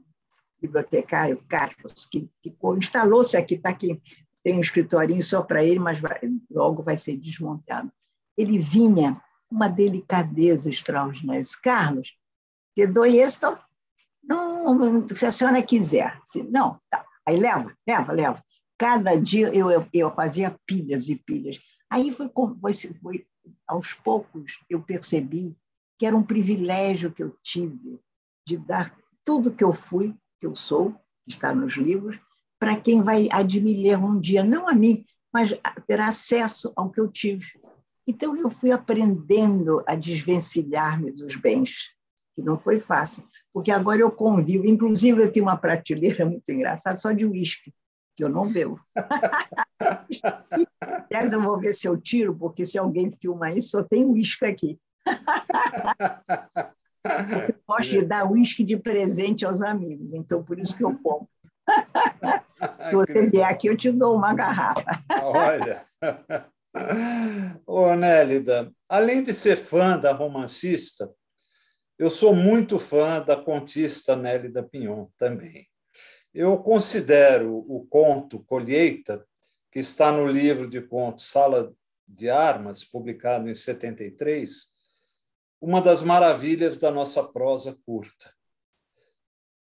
bibliotecário, 0.61 1.43
Carlos, 1.49 2.07
que, 2.07 2.31
que 2.41 2.55
instalou-se 2.79 3.37
aqui, 3.37 3.55
está 3.55 3.71
aqui, 3.71 4.01
tem 4.43 4.57
um 4.57 4.61
escritorinho 4.61 5.23
só 5.23 5.43
para 5.43 5.65
ele, 5.65 5.79
mas 5.79 6.01
vai, 6.01 6.21
logo 6.51 6.83
vai 6.83 6.97
ser 6.97 7.17
desmontado. 7.17 7.91
Ele 8.37 8.59
vinha 8.59 9.21
uma 9.51 9.69
delicadeza 9.69 10.69
extraordinária. 10.69 11.43
Carlos, 11.63 12.17
te 12.75 12.87
dou 12.87 13.07
isto? 13.07 13.57
Não, 14.23 15.07
se 15.15 15.27
a 15.27 15.31
senhora 15.31 15.63
quiser. 15.63 16.19
Não, 16.49 16.81
tá. 16.89 17.05
Aí 17.27 17.37
leva, 17.37 17.77
leva, 17.87 18.13
leva. 18.13 18.45
Cada 18.83 19.15
dia 19.15 19.49
eu, 19.55 19.71
eu, 19.71 19.87
eu 19.95 20.11
fazia 20.11 20.59
pilhas 20.67 21.09
e 21.09 21.15
pilhas. 21.15 21.61
Aí 21.89 22.11
foi, 22.11 22.29
foi, 22.61 22.73
foi, 23.01 23.27
aos 23.65 23.95
poucos, 23.95 24.59
eu 24.69 24.83
percebi 24.83 25.57
que 25.97 26.05
era 26.05 26.17
um 26.17 26.23
privilégio 26.25 27.13
que 27.13 27.23
eu 27.23 27.39
tive 27.45 28.01
de 28.45 28.57
dar 28.57 28.93
tudo 29.25 29.55
que 29.55 29.63
eu 29.63 29.73
fui, 29.73 30.13
que 30.41 30.49
eu 30.49 30.57
sou, 30.57 30.91
que 31.25 31.31
está 31.31 31.55
nos 31.55 31.75
livros, 31.75 32.19
para 32.59 32.75
quem 32.75 33.05
vai 33.05 33.29
admirar 33.31 34.05
um 34.05 34.19
dia, 34.19 34.43
não 34.43 34.69
a 34.69 34.75
mim, 34.75 35.05
mas 35.33 35.57
terá 35.87 36.09
acesso 36.09 36.73
ao 36.75 36.91
que 36.91 36.99
eu 36.99 37.07
tive. 37.07 37.53
Então, 38.05 38.37
eu 38.37 38.51
fui 38.51 38.73
aprendendo 38.73 39.81
a 39.87 39.95
desvencilhar-me 39.95 41.13
dos 41.13 41.37
bens, 41.37 41.91
que 42.35 42.43
não 42.43 42.59
foi 42.59 42.81
fácil, 42.81 43.23
porque 43.53 43.71
agora 43.71 44.01
eu 44.01 44.11
convivo. 44.11 44.67
Inclusive, 44.67 45.23
eu 45.23 45.31
tenho 45.31 45.47
uma 45.47 45.57
prateleira 45.57 46.27
muito 46.27 46.51
engraçada 46.51 46.97
só 46.97 47.13
de 47.13 47.25
uísque, 47.25 47.73
que 48.17 48.25
eu 48.25 48.29
não 48.29 48.51
bebo. 48.51 48.81
Aliás, 51.11 51.33
eu 51.33 51.41
vou 51.41 51.59
ver 51.59 51.73
se 51.73 51.89
eu 51.89 51.97
tiro, 51.97 52.37
porque 52.37 52.65
se 52.65 52.79
alguém 52.79 53.11
filma 53.13 53.51
isso, 53.51 53.71
só 53.71 53.83
tem 53.83 54.05
uísque 54.05 54.45
aqui. 54.45 54.79
eu 57.05 57.55
gosto 57.67 57.91
de 57.91 58.05
dar 58.05 58.31
uísque 58.31 58.63
de 58.63 58.77
presente 58.77 59.45
aos 59.45 59.63
amigos, 59.63 60.13
então 60.13 60.43
por 60.43 60.59
isso 60.59 60.77
que 60.77 60.85
eu 60.85 60.97
compro. 60.99 61.29
Se 62.89 62.95
você 62.95 63.31
vier 63.31 63.49
aqui, 63.49 63.69
eu 63.69 63.77
te 63.77 63.91
dou 63.91 64.17
uma 64.17 64.35
garrafa. 64.35 65.03
Olha. 65.23 65.85
Ô, 67.67 67.95
Nélida, 67.95 68.73
além 68.89 69.23
de 69.23 69.33
ser 69.33 69.57
fã 69.57 69.99
da 69.99 70.13
romancista, 70.13 71.13
eu 71.99 72.11
sou 72.11 72.35
muito 72.35 72.79
fã 72.79 73.21
da 73.21 73.37
contista 73.37 74.17
Nélida 74.17 74.63
Pinhon 74.63 75.07
também. 75.17 75.67
Eu 76.35 76.59
considero 76.59 77.55
o 77.69 77.87
conto 77.87 78.43
Colheita, 78.45 79.27
que 79.71 79.81
está 79.81 80.11
no 80.11 80.27
livro 80.27 80.69
de 80.69 80.81
contos 80.81 81.27
Sala 81.27 81.75
de 82.09 82.31
Armas, 82.31 82.85
publicado 82.85 83.51
em 83.51 83.55
73, 83.55 84.73
uma 85.61 85.81
das 85.81 86.03
maravilhas 86.03 86.79
da 86.79 86.91
nossa 86.91 87.23
prosa 87.23 87.79
curta. 87.85 88.35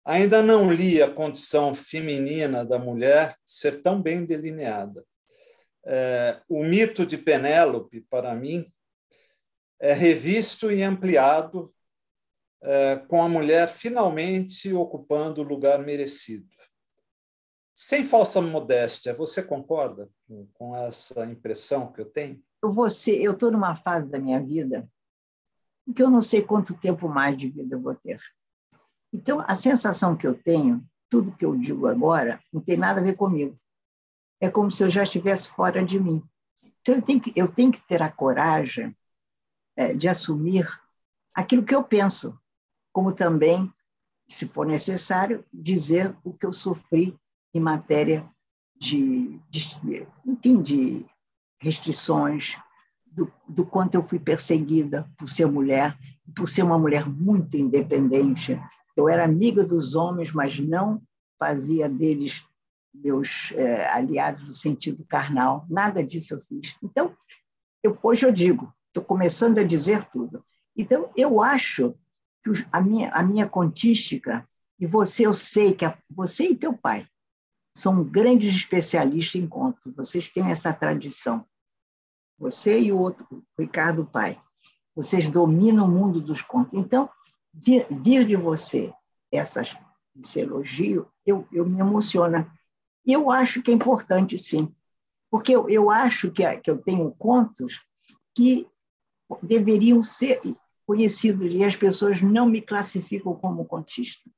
Ainda 0.05 0.43
não 0.43 0.71
li 0.71 1.01
a 1.01 1.11
condição 1.11 1.73
feminina 1.73 2.63
da 2.63 2.77
mulher 2.77 3.35
ser 3.43 3.81
tão 3.81 4.01
bem 4.01 4.23
delineada. 4.23 5.03
É, 5.85 6.39
o 6.47 6.63
mito 6.63 7.05
de 7.05 7.17
Penélope, 7.17 8.01
para 8.09 8.35
mim, 8.35 8.71
é 9.79 9.93
revisto 9.93 10.71
e 10.71 10.83
ampliado 10.83 11.73
é, 12.61 12.97
com 13.07 13.21
a 13.23 13.29
mulher 13.29 13.69
finalmente 13.69 14.71
ocupando 14.73 15.41
o 15.41 15.45
lugar 15.45 15.79
merecido. 15.79 16.58
Sem 17.81 18.03
falsa 18.03 18.41
modéstia, 18.41 19.13
você 19.13 19.41
concorda 19.41 20.11
com 20.55 20.75
essa 20.75 21.25
impressão 21.25 21.89
que 21.89 22.01
eu 22.01 22.05
tenho? 22.05 22.43
Eu 22.61 22.73
vou 22.73 22.89
ser, 22.89 23.21
eu 23.21 23.31
estou 23.31 23.49
numa 23.49 23.73
fase 23.73 24.05
da 24.05 24.19
minha 24.19 24.37
vida 24.43 24.85
em 25.87 25.93
que 25.93 26.03
eu 26.03 26.09
não 26.09 26.21
sei 26.21 26.41
quanto 26.41 26.77
tempo 26.77 27.07
mais 27.07 27.37
de 27.37 27.47
vida 27.47 27.75
eu 27.75 27.79
vou 27.79 27.95
ter. 27.95 28.21
Então, 29.13 29.39
a 29.47 29.55
sensação 29.55 30.13
que 30.17 30.27
eu 30.27 30.35
tenho, 30.35 30.85
tudo 31.09 31.33
que 31.33 31.45
eu 31.45 31.55
digo 31.55 31.87
agora, 31.87 32.43
não 32.51 32.59
tem 32.59 32.75
nada 32.75 32.99
a 32.99 33.03
ver 33.03 33.15
comigo. 33.15 33.55
É 34.41 34.49
como 34.49 34.69
se 34.69 34.83
eu 34.83 34.89
já 34.89 35.03
estivesse 35.03 35.47
fora 35.47 35.81
de 35.81 36.01
mim. 36.01 36.21
Então, 36.81 36.95
eu 36.95 37.01
tenho 37.01 37.21
que, 37.21 37.31
eu 37.33 37.47
tenho 37.47 37.71
que 37.71 37.87
ter 37.87 38.01
a 38.01 38.11
coragem 38.11 38.93
é, 39.77 39.93
de 39.93 40.09
assumir 40.09 40.67
aquilo 41.33 41.63
que 41.63 41.73
eu 41.73 41.81
penso, 41.81 42.37
como 42.91 43.15
também, 43.15 43.73
se 44.27 44.45
for 44.49 44.65
necessário, 44.65 45.45
dizer 45.53 46.13
o 46.25 46.33
que 46.33 46.45
eu 46.45 46.51
sofri 46.51 47.17
em 47.53 47.59
matéria 47.59 48.27
de, 48.77 49.39
de 49.49 50.07
enfim, 50.25 50.61
de 50.61 51.05
restrições, 51.59 52.57
do, 53.05 53.31
do 53.47 53.65
quanto 53.65 53.95
eu 53.95 54.01
fui 54.01 54.19
perseguida 54.19 55.09
por 55.17 55.27
ser 55.27 55.47
mulher, 55.47 55.97
por 56.35 56.47
ser 56.47 56.63
uma 56.63 56.77
mulher 56.77 57.07
muito 57.07 57.57
independente, 57.57 58.59
eu 58.95 59.09
era 59.09 59.25
amiga 59.25 59.63
dos 59.63 59.95
homens, 59.95 60.31
mas 60.31 60.59
não 60.59 61.01
fazia 61.37 61.89
deles 61.89 62.43
meus 62.93 63.51
é, 63.53 63.87
aliados 63.89 64.47
no 64.47 64.53
sentido 64.53 65.05
carnal. 65.05 65.65
Nada 65.69 66.03
disso 66.03 66.33
eu 66.33 66.41
fiz. 66.41 66.75
Então, 66.83 67.15
eu, 67.81 67.97
hoje 68.03 68.25
eu 68.25 68.31
digo, 68.31 68.73
estou 68.87 69.03
começando 69.03 69.57
a 69.57 69.63
dizer 69.63 70.03
tudo. 70.05 70.43
Então, 70.75 71.11
eu 71.15 71.41
acho 71.41 71.95
que 72.43 72.51
a 72.71 72.81
minha, 72.81 73.09
a 73.11 73.23
minha 73.23 73.47
contística, 73.47 74.47
e 74.79 74.85
você, 74.85 75.25
eu 75.25 75.33
sei 75.33 75.73
que 75.73 75.85
a, 75.85 75.97
você 76.09 76.49
e 76.49 76.55
teu 76.55 76.73
pai, 76.73 77.07
são 77.75 78.03
grandes 78.03 78.53
especialistas 78.53 79.41
em 79.41 79.47
contos. 79.47 79.93
Vocês 79.95 80.29
têm 80.29 80.51
essa 80.51 80.73
tradição. 80.73 81.45
Você 82.37 82.79
e 82.79 82.91
o 82.91 82.99
outro, 82.99 83.43
Ricardo 83.57 84.05
Pai. 84.05 84.41
Vocês 84.95 85.29
dominam 85.29 85.85
o 85.85 85.91
mundo 85.91 86.21
dos 86.21 86.41
contos. 86.41 86.73
Então, 86.73 87.09
vir, 87.53 87.85
vir 87.89 88.25
de 88.25 88.35
você 88.35 88.93
essas, 89.31 89.75
esse 90.17 90.41
elogio, 90.41 91.07
eu, 91.25 91.47
eu 91.51 91.65
me 91.65 91.79
emociona. 91.79 92.51
E 93.05 93.13
eu 93.13 93.29
acho 93.29 93.61
que 93.61 93.71
é 93.71 93.73
importante, 93.73 94.37
sim. 94.37 94.73
Porque 95.29 95.55
eu, 95.55 95.69
eu 95.69 95.89
acho 95.89 96.31
que, 96.31 96.43
que 96.57 96.71
eu 96.71 96.77
tenho 96.77 97.11
contos 97.11 97.81
que 98.35 98.67
deveriam 99.43 100.01
ser 100.01 100.41
conhecidos 100.85 101.53
e 101.53 101.63
as 101.63 101.75
pessoas 101.75 102.21
não 102.21 102.47
me 102.47 102.61
classificam 102.61 103.35
como 103.35 103.65
contista. 103.65 104.29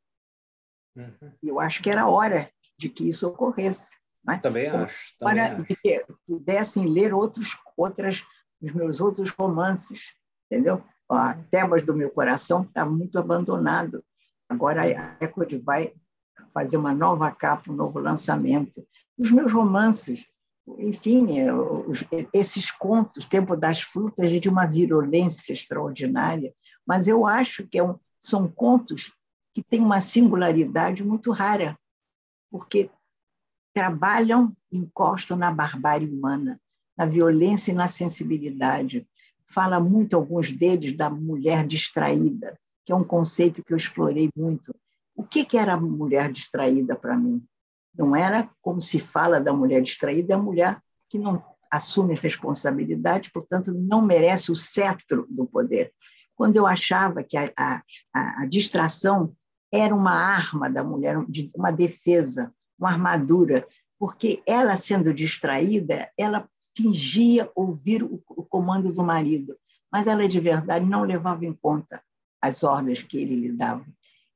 Uhum. 0.96 1.32
Eu 1.42 1.60
acho 1.60 1.82
que 1.82 1.90
era 1.90 2.10
hora 2.10 2.52
de 2.82 2.90
que 2.90 3.08
isso 3.08 3.28
ocorresse. 3.28 3.98
Né? 4.26 4.40
Também 4.42 4.68
acho. 4.68 5.16
Também 5.20 5.36
para 5.36 5.56
acho. 5.56 5.64
que 5.64 6.06
pudessem 6.28 6.88
ler 6.88 7.14
outros, 7.14 7.58
outras, 7.78 8.24
os 8.60 8.72
meus 8.72 9.00
outros 9.00 9.30
romances, 9.30 10.14
entendeu? 10.50 10.84
A 11.08 11.36
Temas 11.52 11.84
do 11.84 11.94
Meu 11.94 12.10
Coração 12.10 12.64
está 12.64 12.86
muito 12.86 13.20
abandonado. 13.20 14.04
Agora 14.50 14.82
a 14.82 15.18
Record 15.20 15.62
vai 15.64 15.94
fazer 16.54 16.78
uma 16.78 16.94
nova 16.94 17.30
capa, 17.32 17.72
um 17.72 17.76
novo 17.76 18.00
lançamento. 18.00 18.86
Os 19.18 19.30
meus 19.30 19.54
romances, 19.54 20.26
enfim, 20.80 21.40
é, 21.40 21.48
esses 22.34 22.72
contos, 22.72 23.26
Tempo 23.26 23.56
das 23.56 23.82
Frutas, 23.82 24.32
de 24.32 24.50
uma 24.50 24.66
virulência 24.66 25.54
extraordinária, 25.54 26.54
mas 26.88 27.08
eu 27.08 27.28
acho 27.28 27.68
que 27.68 27.78
é 27.78 27.84
um, 27.84 28.00
são 28.20 28.48
contos 28.48 29.12
que 29.54 29.62
têm 29.62 29.82
uma 29.82 30.00
singularidade 30.00 31.04
muito 31.04 31.32
rara, 31.32 31.78
porque 32.52 32.92
trabalham, 33.74 34.56
encostam 34.72 35.38
na 35.38 35.52
barbárie 35.52 36.10
humana, 36.10 36.60
na 36.98 37.06
violência 37.06 37.72
e 37.72 37.76
na 37.76 37.88
sensibilidade. 37.88 39.08
Fala 39.48 39.80
muito, 39.80 40.16
alguns 40.16 40.52
deles, 40.52 40.96
da 40.96 41.10
mulher 41.10 41.66
distraída, 41.66 42.60
que 42.86 42.92
é 42.92 42.96
um 42.96 43.04
conceito 43.04 43.64
que 43.64 43.74
eu 43.74 43.78
explorei 43.78 44.30
muito. 44.36 44.76
O 45.16 45.24
que, 45.24 45.46
que 45.46 45.58
era 45.58 45.74
a 45.74 45.80
mulher 45.80 46.32
distraída 46.32 46.96
para 46.96 47.18
mim? 47.18 47.44
Não 47.98 48.16
era 48.16 48.50
como 48.62 48.82
se 48.82 49.00
fala 49.00 49.40
da 49.40 49.54
mulher 49.54 49.82
distraída, 49.82 50.34
é 50.34 50.36
a 50.36 50.40
mulher 50.40 50.82
que 51.10 51.18
não 51.18 51.42
assume 51.70 52.16
responsabilidade, 52.16 53.32
portanto, 53.32 53.74
não 53.74 54.02
merece 54.02 54.52
o 54.52 54.56
cetro 54.56 55.26
do 55.30 55.46
poder. 55.46 55.94
Quando 56.36 56.58
eu 56.58 56.68
achava 56.68 57.24
que 57.24 57.38
a, 57.38 57.52
a, 57.58 57.84
a 58.14 58.46
distração 58.46 59.34
era 59.72 59.96
uma 59.96 60.14
arma 60.14 60.70
da 60.70 60.84
mulher, 60.84 61.18
uma 61.56 61.72
defesa, 61.72 62.54
uma 62.78 62.90
armadura, 62.90 63.66
porque 63.98 64.42
ela, 64.46 64.76
sendo 64.78 65.14
distraída, 65.14 66.10
ela 66.18 66.50
fingia 66.76 67.50
ouvir 67.56 68.04
o, 68.04 68.18
comando 68.50 68.94
do 68.94 69.04
marido, 69.04 69.56
mas 69.92 70.08
ela, 70.08 70.28
de 70.28 70.40
verdade, 70.40 70.86
não 70.86 71.04
levava 71.04 71.46
em 71.46 71.54
conta 71.54 72.02
as 72.42 72.64
ordens 72.64 73.04
que 73.04 73.18
ele 73.18 73.36
lhe 73.36 73.52
dava. 73.52 73.86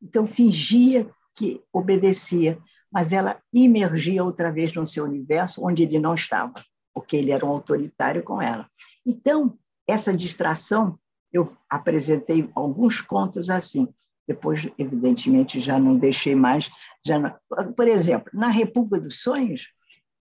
Então, 0.01 0.25
fingia 0.25 1.09
que 1.33 1.61
obedecia, 1.73 2.57
mas 2.91 3.11
ela 3.11 3.41
imergia 3.51 4.23
outra 4.23 4.51
vez 4.51 4.73
no 4.73 4.85
seu 4.85 5.03
universo 5.03 5.65
onde 5.65 5.83
ele 5.83 5.99
não 5.99 6.13
estava, 6.13 6.53
porque 6.93 7.17
ele 7.17 7.31
era 7.31 7.45
um 7.45 7.49
autoritário 7.49 8.23
com 8.23 8.41
ela. 8.41 8.69
Então, 9.05 9.57
essa 9.87 10.15
distração, 10.15 10.97
eu 11.31 11.55
apresentei 11.69 12.49
alguns 12.55 13.01
contos 13.01 13.49
assim. 13.49 13.87
Depois, 14.27 14.67
evidentemente, 14.77 15.59
já 15.59 15.79
não 15.79 15.97
deixei 15.97 16.35
mais. 16.35 16.69
Já 17.05 17.19
não... 17.19 17.35
Por 17.75 17.87
exemplo, 17.87 18.31
na 18.33 18.47
República 18.47 18.99
dos 18.99 19.21
Sonhos, 19.21 19.67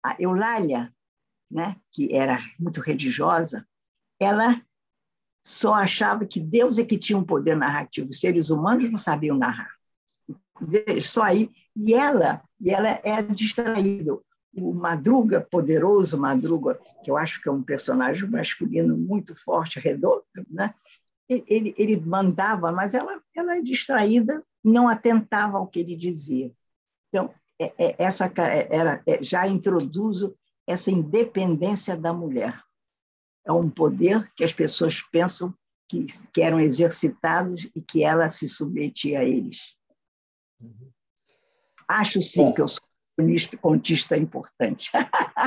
a 0.05 0.17
Eulália, 0.19 0.93
né, 1.51 1.77
que 1.93 2.15
era 2.15 2.39
muito 2.59 2.81
religiosa, 2.81 3.67
ela 4.21 4.61
só 5.45 5.75
achava 5.75 6.27
que 6.27 6.41
Deus 6.41 6.79
é 6.79 6.85
que 6.85 6.99
tinha 6.99 7.19
um 7.19 7.25
poder 7.25 7.57
narrativo, 7.57 8.09
os 8.09 8.21
seres 8.21 8.51
humanos 8.51 8.91
não 8.91 8.99
sabiam 8.99 9.37
narrar. 9.37 9.71
Só 11.01 11.23
aí. 11.23 11.51
E 11.75 11.95
ela, 11.95 12.43
e 12.61 12.71
ela 12.71 13.01
era 13.05 13.23
distraída. 13.23 14.19
O 14.55 14.75
Madruga, 14.75 15.41
poderoso 15.41 16.19
Madruga, 16.19 16.79
que 17.05 17.11
eu 17.11 17.17
acho 17.17 17.41
que 17.41 17.49
é 17.49 17.53
um 17.53 17.63
personagem 17.63 18.29
masculino 18.29 18.97
muito 18.97 19.35
forte, 19.35 19.79
redondo, 19.79 20.25
né? 20.51 20.75
Ele, 21.29 21.75
ele 21.77 21.97
mandava, 22.01 22.73
mas 22.73 22.95
ela, 22.95 23.21
ela 23.35 23.57
é 23.57 23.61
distraída, 23.61 24.43
não 24.65 24.89
atentava 24.89 25.59
ao 25.59 25.67
que 25.67 25.81
ele 25.81 25.95
dizia. 25.95 26.53
Então, 27.09 27.33
é, 27.61 27.73
é, 27.79 27.95
essa 27.99 28.27
é, 28.27 28.69
era, 28.75 29.03
é, 29.07 29.23
já 29.23 29.47
introduzo 29.47 30.37
essa 30.67 30.91
independência 30.91 31.97
da 31.97 32.13
mulher. 32.13 32.63
É 33.45 33.53
um 33.53 33.69
poder 33.69 34.31
que 34.35 34.45
as 34.45 34.53
pessoas 34.53 35.01
pensam 35.01 35.55
que, 35.89 36.05
que 36.33 36.43
eram 36.43 36.61
exercitados 36.61 37.69
e 37.75 37.81
que 37.81 38.05
ela 38.05 38.29
se 38.29 38.47
submetia 38.47 39.21
a 39.21 39.25
eles. 39.25 39.75
Uhum. 40.61 40.91
Acho 41.89 42.21
sim 42.21 42.45
bom. 42.45 42.55
que 42.55 42.61
eu 42.61 42.69
sou 42.69 42.83
contista, 43.17 43.57
contista 43.57 44.17
importante. 44.17 44.91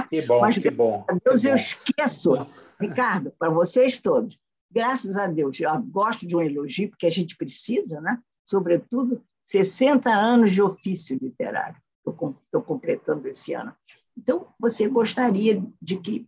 Que 0.10 0.22
bom, 0.24 0.42
Mas, 0.42 0.58
que 0.58 0.72
bom. 0.72 1.06
Deus, 1.24 1.42
que 1.42 1.48
eu 1.48 1.52
bom. 1.52 1.58
esqueço, 1.58 2.48
Ricardo, 2.80 3.32
para 3.38 3.52
vocês 3.52 4.00
todos, 4.00 4.40
graças 4.72 5.18
a 5.18 5.28
Deus, 5.28 5.60
eu 5.60 5.70
gosto 5.84 6.26
de 6.26 6.36
um 6.36 6.42
elogio, 6.42 6.90
porque 6.90 7.06
a 7.06 7.12
gente 7.12 7.36
precisa, 7.36 8.00
né? 8.02 8.18
sobretudo, 8.46 9.24
60 9.44 10.10
anos 10.10 10.52
de 10.52 10.62
ofício 10.62 11.18
literário, 11.22 11.82
estou 12.06 12.62
completando 12.62 13.28
esse 13.28 13.54
ano. 13.54 13.76
Então, 14.18 14.48
você 14.60 14.88
gostaria 14.88 15.64
de 15.82 15.98
que 15.98 16.28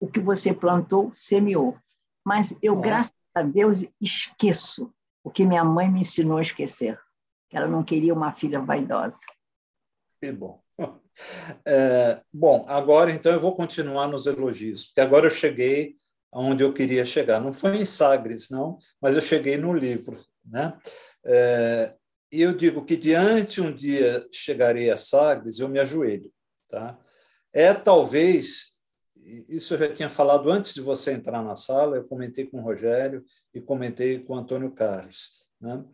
o 0.00 0.06
que 0.06 0.20
você 0.20 0.52
plantou 0.52 1.10
semeou. 1.14 1.74
Mas 2.24 2.54
eu, 2.62 2.80
graças 2.80 3.12
a 3.34 3.42
Deus, 3.42 3.84
esqueço 4.00 4.92
o 5.22 5.30
que 5.30 5.44
minha 5.44 5.64
mãe 5.64 5.90
me 5.90 6.02
ensinou 6.02 6.38
a 6.38 6.42
esquecer, 6.42 6.98
que 7.48 7.56
ela 7.56 7.66
não 7.66 7.82
queria 7.82 8.14
uma 8.14 8.32
filha 8.32 8.60
vaidosa. 8.60 9.20
Que 10.22 10.32
bom. 10.32 10.62
É, 11.64 12.20
bom, 12.32 12.64
agora 12.66 13.12
então 13.12 13.30
eu 13.30 13.38
vou 13.38 13.54
continuar 13.54 14.08
nos 14.08 14.26
elogios, 14.26 14.86
porque 14.86 15.00
agora 15.00 15.26
eu 15.26 15.30
cheguei 15.30 15.94
onde 16.34 16.62
eu 16.64 16.72
queria 16.72 17.04
chegar. 17.04 17.40
Não 17.40 17.52
foi 17.52 17.76
em 17.76 17.84
Sagres, 17.84 18.50
não, 18.50 18.78
mas 19.00 19.14
eu 19.14 19.20
cheguei 19.20 19.56
no 19.56 19.72
livro. 19.72 20.18
Né? 20.44 20.76
É, 21.24 21.94
e 22.32 22.42
eu 22.42 22.52
digo 22.52 22.84
que 22.84 22.96
diante 22.96 23.60
um 23.60 23.74
dia 23.74 24.26
chegarei 24.32 24.90
a 24.90 24.96
Sagres, 24.96 25.58
eu 25.58 25.68
me 25.68 25.78
ajoelho. 25.78 26.30
Tá? 26.68 26.98
É 27.52 27.72
talvez, 27.72 28.72
isso 29.48 29.74
eu 29.74 29.78
já 29.78 29.92
tinha 29.92 30.10
falado 30.10 30.50
antes 30.50 30.74
de 30.74 30.80
você 30.80 31.12
entrar 31.12 31.42
na 31.42 31.54
sala, 31.54 31.96
eu 31.96 32.04
comentei 32.04 32.46
com 32.46 32.58
o 32.58 32.62
Rogério 32.62 33.24
e 33.54 33.60
comentei 33.60 34.18
com 34.18 34.34
o 34.34 34.36
Antônio 34.36 34.72
Carlos. 34.72 35.50
Né? 35.60 35.84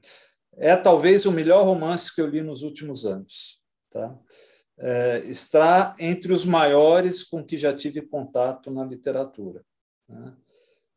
É 0.55 0.75
talvez 0.75 1.27
o 1.27 1.33
melhor 1.33 1.65
romance 1.65 2.15
que 2.15 2.21
eu 2.21 2.27
li 2.27 2.41
nos 2.41 2.63
últimos 2.63 3.05
anos. 3.05 3.63
Tá? 3.91 4.19
É, 4.79 5.19
está 5.27 5.95
entre 5.99 6.33
os 6.33 6.47
maiores 6.47 7.23
com 7.23 7.45
que 7.45 7.59
já 7.59 7.77
tive 7.77 8.01
contato 8.01 8.71
na 8.71 8.83
literatura. 8.83 9.63
Né? 10.11 10.37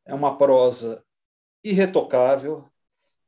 É 0.06 0.14
uma 0.14 0.38
prosa 0.38 1.04
irretocável, 1.64 2.68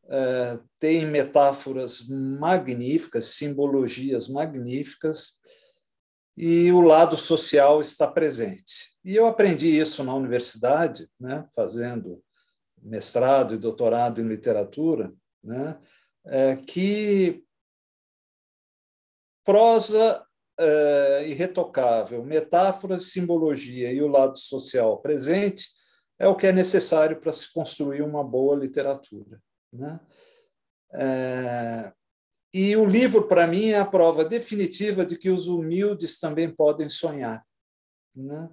é, 0.07 0.59
tem 0.79 1.05
metáforas 1.05 2.07
magníficas, 2.09 3.25
simbologias 3.25 4.27
magníficas, 4.27 5.39
e 6.37 6.71
o 6.71 6.81
lado 6.81 7.15
social 7.15 7.79
está 7.79 8.11
presente. 8.11 8.97
E 9.03 9.15
eu 9.15 9.25
aprendi 9.25 9.67
isso 9.67 10.03
na 10.03 10.13
universidade, 10.13 11.09
né, 11.19 11.45
fazendo 11.55 12.21
mestrado 12.81 13.55
e 13.55 13.57
doutorado 13.57 14.19
em 14.19 14.27
literatura, 14.27 15.13
né, 15.43 15.79
é, 16.25 16.55
que 16.57 17.43
prosa 19.43 20.25
é, 20.59 21.27
irretocável, 21.27 22.23
metáfora, 22.23 22.99
simbologia 22.99 23.91
e 23.91 24.01
o 24.01 24.07
lado 24.07 24.37
social 24.37 24.97
presente 24.99 25.69
é 26.17 26.27
o 26.27 26.35
que 26.35 26.47
é 26.47 26.51
necessário 26.51 27.19
para 27.19 27.33
se 27.33 27.51
construir 27.53 28.01
uma 28.01 28.23
boa 28.23 28.55
literatura. 28.55 29.41
Né? 29.71 29.99
É, 30.93 31.93
e 32.53 32.75
o 32.77 32.85
livro, 32.85 33.27
para 33.27 33.45
mim, 33.45 33.71
é 33.71 33.79
a 33.79 33.85
prova 33.85 34.23
definitiva 34.23 35.05
de 35.05 35.17
que 35.17 35.29
os 35.29 35.47
humildes 35.47 36.19
também 36.19 36.49
podem 36.49 36.87
sonhar. 36.87 37.45
Né? 38.15 38.49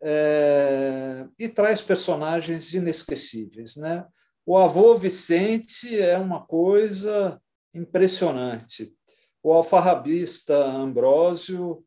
É, 0.00 1.26
e 1.36 1.48
traz 1.48 1.80
personagens 1.80 2.74
inesquecíveis. 2.74 3.74
Né? 3.74 4.06
O 4.46 4.56
avô 4.56 4.94
Vicente 4.94 6.00
é 6.00 6.16
uma 6.16 6.46
coisa 6.46 7.40
impressionante. 7.74 8.94
O 9.44 9.52
alfarrabista 9.52 10.56
Ambrósio 10.56 11.84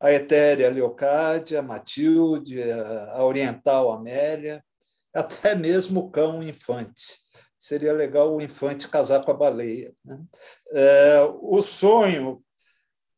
a 0.00 0.10
Etérea 0.10 0.70
Leocádia, 0.70 1.60
a 1.60 1.62
Matilde, 1.62 2.58
a 2.62 3.22
Oriental 3.22 3.92
Amélia, 3.92 4.64
até 5.12 5.54
mesmo 5.54 6.00
o 6.00 6.10
cão 6.10 6.42
Infante. 6.42 7.20
Seria 7.58 7.92
legal 7.92 8.34
o 8.34 8.40
Infante 8.40 8.88
casar 8.88 9.22
com 9.22 9.30
a 9.30 9.36
baleia. 9.36 9.94
Né? 10.02 10.24
É, 10.70 11.20
o 11.42 11.60
sonho 11.60 12.42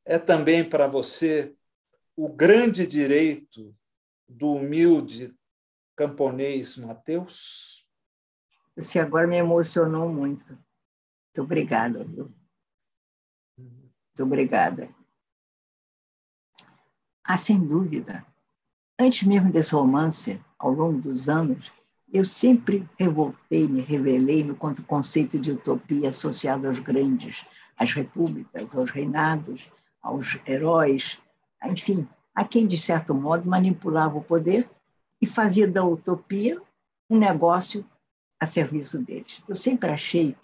é 0.05 0.19
também 0.19 0.69
para 0.69 0.89
você 0.89 1.55
o 2.17 2.29
grande 2.29 2.85
direito 2.85 3.73
do 4.29 4.55
humilde 4.55 5.33
camponês 5.95 6.77
Mateus? 6.77 7.87
Você 8.75 8.99
agora 8.99 9.29
me 9.29 9.37
emocionou 9.37 10.09
muito. 10.09 10.47
Muito 10.47 11.43
obrigada? 11.43 12.05
Muito 14.13 14.27
obrigada. 14.27 14.91
Ah, 17.25 17.39
sem 17.39 17.59
dúvida. 17.59 18.25
Antes 19.01 19.23
mesmo 19.23 19.51
desse 19.51 19.75
romance, 19.75 20.39
ao 20.59 20.71
longo 20.71 21.01
dos 21.01 21.31
anos, 21.31 21.73
eu 22.13 22.25
sempre 22.25 22.87
revoltei, 22.99 23.67
me 23.67 23.81
revelei 23.81 24.45
contra 24.55 24.83
o 24.83 24.87
conceito 24.87 25.39
de 25.39 25.53
utopia 25.53 26.11
associado 26.11 26.69
aos 26.69 26.79
grandes, 26.79 27.47
às 27.75 27.95
repúblicas, 27.95 28.77
aos 28.77 28.91
reinados, 28.91 29.71
aos 30.03 30.39
heróis, 30.47 31.19
enfim, 31.65 32.07
a 32.35 32.45
quem, 32.45 32.67
de 32.67 32.77
certo 32.77 33.15
modo, 33.15 33.49
manipulava 33.49 34.19
o 34.19 34.23
poder 34.23 34.69
e 35.23 35.27
fazia 35.27 35.67
da 35.67 35.83
utopia 35.83 36.61
um 37.09 37.19
negócio 37.19 37.83
a 38.39 38.45
serviço 38.45 38.99
deles. 38.99 39.43
Eu 39.49 39.55
sempre 39.55 39.91
achei 39.91 40.37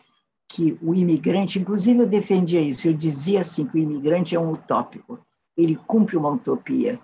que 0.49 0.79
o 0.83 0.95
imigrante, 0.95 1.59
inclusive 1.59 2.01
eu 2.01 2.07
defendia 2.07 2.61
isso, 2.61 2.89
eu 2.89 2.95
dizia 2.95 3.43
assim 3.43 3.67
que 3.67 3.77
o 3.77 3.83
imigrante 3.83 4.35
é 4.35 4.41
um 4.41 4.51
utópico, 4.51 5.19
ele 5.57 5.77
cumpre 5.77 6.17
uma 6.17 6.31
utopia, 6.31 6.99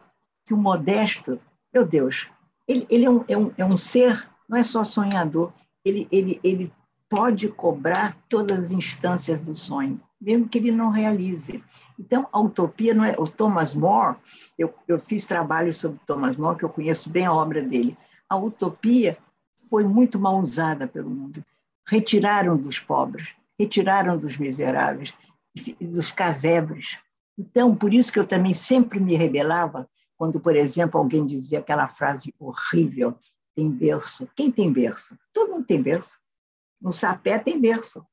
que 0.46 0.54
o 0.54 0.56
modesto, 0.56 1.38
meu 1.72 1.86
Deus, 1.86 2.28
ele, 2.66 2.86
ele 2.88 3.04
é, 3.04 3.10
um, 3.10 3.20
é, 3.28 3.36
um, 3.36 3.52
é 3.58 3.64
um 3.64 3.76
ser, 3.76 4.26
não 4.48 4.56
é 4.56 4.62
só 4.62 4.82
sonhador, 4.82 5.52
ele, 5.84 6.08
ele, 6.10 6.40
ele 6.42 6.72
pode 7.08 7.48
cobrar 7.48 8.14
todas 8.28 8.66
as 8.66 8.72
instâncias 8.72 9.42
do 9.42 9.54
sonho, 9.54 10.00
mesmo 10.18 10.48
que 10.48 10.56
ele 10.56 10.72
não 10.72 10.88
realize. 10.88 11.62
Então, 11.98 12.26
a 12.32 12.40
utopia 12.40 12.94
não 12.94 13.04
é. 13.04 13.14
O 13.18 13.28
Thomas 13.28 13.74
More, 13.74 14.16
eu, 14.58 14.72
eu 14.88 14.98
fiz 14.98 15.26
trabalho 15.26 15.72
sobre 15.72 16.00
Thomas 16.06 16.36
More, 16.36 16.56
que 16.56 16.64
eu 16.64 16.70
conheço 16.70 17.10
bem 17.10 17.26
a 17.26 17.32
obra 17.32 17.62
dele. 17.62 17.96
A 18.28 18.36
utopia 18.36 19.18
foi 19.68 19.84
muito 19.84 20.18
mal 20.18 20.38
usada 20.38 20.88
pelo 20.88 21.10
mundo 21.10 21.44
retiraram 21.86 22.56
dos 22.56 22.78
pobres, 22.78 23.34
retiraram 23.58 24.16
dos 24.16 24.36
miseráveis, 24.36 25.12
dos 25.80 26.10
casebres. 26.10 26.98
Então, 27.38 27.74
por 27.74 27.92
isso 27.92 28.12
que 28.12 28.18
eu 28.18 28.26
também 28.26 28.54
sempre 28.54 28.98
me 29.00 29.14
rebelava 29.14 29.88
quando, 30.16 30.40
por 30.40 30.56
exemplo, 30.56 30.98
alguém 30.98 31.26
dizia 31.26 31.58
aquela 31.58 31.88
frase 31.88 32.34
horrível: 32.38 33.18
tem 33.54 33.70
berço. 33.70 34.28
Quem 34.34 34.50
tem 34.50 34.72
berço? 34.72 35.16
Todo 35.32 35.52
mundo 35.52 35.66
tem 35.66 35.80
berço. 35.80 36.18
No 36.80 36.92
sapé 36.92 37.38
tem 37.38 37.60
berço. 37.60 38.04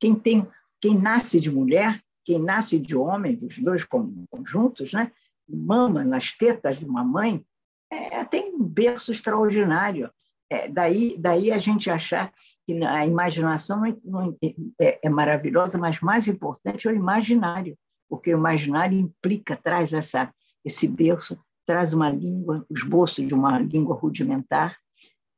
Quem 0.00 0.14
tem, 0.14 0.48
quem 0.80 0.98
nasce 0.98 1.38
de 1.38 1.50
mulher, 1.50 2.02
quem 2.24 2.38
nasce 2.38 2.78
de 2.78 2.96
homem, 2.96 3.36
os 3.42 3.58
dois 3.58 3.84
conjuntos, 3.84 4.92
né? 4.92 5.12
Mama 5.48 6.04
nas 6.04 6.32
tetas 6.32 6.78
de 6.78 6.86
uma 6.86 7.04
mãe, 7.04 7.44
é, 7.90 8.24
tem 8.24 8.54
um 8.54 8.64
berço 8.64 9.12
extraordinário. 9.12 10.10
É, 10.52 10.68
daí, 10.68 11.16
daí 11.18 11.50
a 11.50 11.56
gente 11.56 11.88
achar 11.88 12.30
que 12.66 12.74
a 12.84 13.06
imaginação 13.06 13.86
é, 13.86 13.96
não 14.04 14.36
é, 14.78 14.98
é, 15.02 15.08
maravilhosa, 15.08 15.78
mas 15.78 16.00
mais 16.00 16.28
importante 16.28 16.86
é 16.86 16.90
o 16.90 16.94
imaginário, 16.94 17.74
porque 18.06 18.34
o 18.34 18.36
imaginário 18.36 18.98
implica, 18.98 19.56
traz 19.56 19.94
essa, 19.94 20.30
esse 20.62 20.86
berço, 20.86 21.42
traz 21.64 21.94
uma 21.94 22.10
língua, 22.10 22.66
o 22.68 22.74
esboço 22.74 23.24
de 23.24 23.32
uma 23.32 23.58
língua 23.58 23.96
rudimentar, 23.96 24.76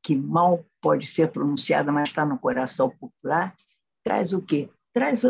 que 0.03 0.17
mal 0.17 0.65
pode 0.83 1.07
ser 1.07 1.31
pronunciada, 1.31 1.93
mas 1.93 2.09
está 2.09 2.27
no 2.27 2.37
coração 2.37 2.91
popular, 2.91 3.55
traz 4.03 4.33
o 4.33 4.43
quê? 4.43 4.69
Traz 4.93 5.23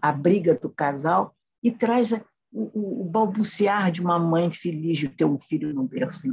a 0.00 0.12
briga 0.12 0.54
do 0.54 0.70
casal 0.70 1.34
e 1.64 1.72
traz 1.72 2.12
o, 2.52 3.02
o 3.02 3.04
balbuciar 3.10 3.90
de 3.90 4.00
uma 4.00 4.20
mãe 4.20 4.52
feliz 4.52 4.98
de 4.98 5.08
ter 5.08 5.24
um 5.24 5.36
filho 5.36 5.74
no 5.74 5.82
berço. 5.82 6.32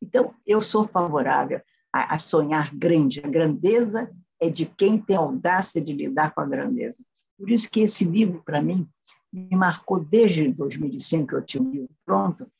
Então, 0.00 0.32
eu 0.46 0.60
sou 0.60 0.84
favorável 0.84 1.60
a, 1.92 2.14
a 2.14 2.18
sonhar 2.18 2.74
grande. 2.74 3.20
A 3.24 3.28
grandeza 3.28 4.10
é 4.40 4.48
de 4.48 4.66
quem 4.66 4.98
tem 4.98 5.16
audácia 5.16 5.80
de 5.80 5.92
lidar 5.92 6.34
com 6.34 6.40
a 6.40 6.46
grandeza. 6.46 7.04
Por 7.38 7.50
isso 7.50 7.70
que 7.70 7.80
esse 7.80 8.04
livro, 8.04 8.42
para 8.44 8.60
mim, 8.60 8.88
me 9.32 9.56
marcou 9.56 9.98
desde 10.00 10.50
2005, 10.52 11.26
que 11.26 11.34
eu 11.34 11.42
tinha 11.42 11.62
um 11.62 11.70
livro 11.70 11.90
pronto, 12.04 12.50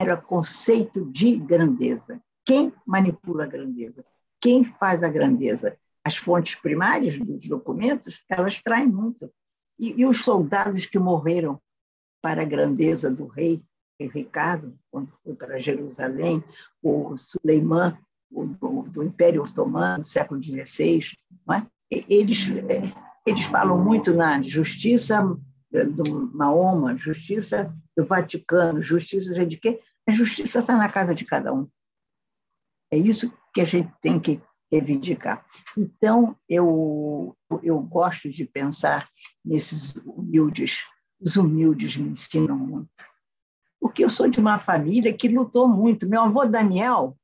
era 0.00 0.16
conceito 0.16 1.04
de 1.04 1.36
grandeza. 1.36 2.20
Quem 2.44 2.72
manipula 2.86 3.44
a 3.44 3.48
grandeza? 3.48 4.04
Quem 4.40 4.64
faz 4.64 5.02
a 5.02 5.08
grandeza? 5.08 5.76
As 6.04 6.16
fontes 6.16 6.54
primárias 6.54 7.18
dos 7.18 7.44
documentos, 7.46 8.24
elas 8.28 8.62
traem 8.62 8.86
muito. 8.86 9.30
E, 9.78 10.00
e 10.00 10.06
os 10.06 10.22
soldados 10.22 10.86
que 10.86 10.98
morreram 10.98 11.60
para 12.22 12.42
a 12.42 12.46
grandeza 12.46 13.10
do 13.10 13.26
rei, 13.26 13.62
Ricardo, 14.00 14.78
quando 14.90 15.12
foi 15.16 15.34
para 15.34 15.58
Jerusalém, 15.58 16.42
o 16.82 17.16
Suleiman, 17.16 17.98
do, 18.30 18.82
do 18.82 19.02
Império 19.02 19.42
Otomano, 19.42 20.04
século 20.04 20.42
XVI, 20.42 21.00
é? 21.52 21.66
eles, 21.90 22.48
é, 22.68 22.92
eles 23.26 23.44
falam 23.44 23.82
muito 23.82 24.12
na 24.14 24.40
justiça 24.42 25.22
do 25.70 26.30
Mahoma, 26.34 26.96
justiça 26.96 27.74
do 27.96 28.04
Vaticano, 28.04 28.82
justiça 28.82 29.44
de 29.44 29.56
quê? 29.56 29.78
A 30.06 30.12
justiça 30.12 30.60
está 30.60 30.76
na 30.76 30.88
casa 30.88 31.14
de 31.14 31.24
cada 31.24 31.52
um. 31.52 31.68
É 32.90 32.96
isso 32.96 33.32
que 33.52 33.60
a 33.60 33.64
gente 33.64 33.92
tem 34.00 34.18
que 34.18 34.40
reivindicar. 34.72 35.44
Então, 35.76 36.36
eu, 36.48 37.36
eu 37.62 37.80
gosto 37.80 38.30
de 38.30 38.44
pensar 38.46 39.08
nesses 39.44 39.96
humildes. 39.96 40.84
Os 41.20 41.36
humildes 41.36 41.96
me 41.96 42.10
ensinam 42.10 42.56
muito. 42.56 42.88
Porque 43.80 44.04
eu 44.04 44.08
sou 44.08 44.28
de 44.28 44.40
uma 44.40 44.58
família 44.58 45.12
que 45.12 45.28
lutou 45.28 45.68
muito. 45.68 46.08
Meu 46.08 46.22
avô 46.22 46.44
Daniel 46.46 47.17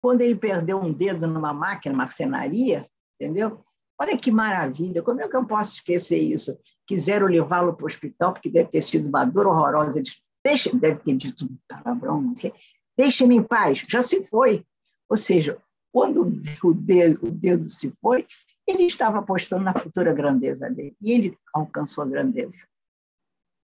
quando 0.00 0.22
ele 0.22 0.34
perdeu 0.34 0.80
um 0.80 0.92
dedo 0.92 1.26
numa 1.26 1.52
máquina, 1.52 1.94
marcenaria, 1.94 2.88
entendeu? 3.20 3.64
Olha 4.00 4.16
que 4.16 4.30
maravilha, 4.30 5.02
como 5.02 5.20
é 5.20 5.28
que 5.28 5.36
eu 5.36 5.46
posso 5.46 5.74
esquecer 5.74 6.18
isso? 6.18 6.58
Quiseram 6.86 7.26
levá-lo 7.26 7.74
para 7.74 7.84
o 7.84 7.86
hospital, 7.86 8.32
porque 8.32 8.48
deve 8.48 8.70
ter 8.70 8.80
sido 8.80 9.08
uma 9.08 9.26
dor 9.26 9.46
horrorosa. 9.46 9.98
Ele 9.98 10.04
disse, 10.04 10.76
deve 10.76 11.00
ter 11.00 11.16
dito 11.16 11.44
um 11.44 11.58
palavrão, 11.68 12.22
não 12.22 12.34
sei. 12.34 12.52
Deixa-me 12.96 13.36
em 13.36 13.42
paz, 13.42 13.84
já 13.86 14.00
se 14.00 14.24
foi. 14.24 14.64
Ou 15.08 15.16
seja, 15.18 15.58
quando 15.92 16.22
o 16.64 16.74
dedo, 16.74 17.26
o 17.26 17.30
dedo 17.30 17.68
se 17.68 17.92
foi, 18.00 18.26
ele 18.66 18.84
estava 18.84 19.18
apostando 19.18 19.64
na 19.64 19.74
futura 19.74 20.14
grandeza 20.14 20.70
dele. 20.70 20.96
E 21.00 21.12
ele 21.12 21.38
alcançou 21.52 22.02
a 22.02 22.06
grandeza. 22.06 22.64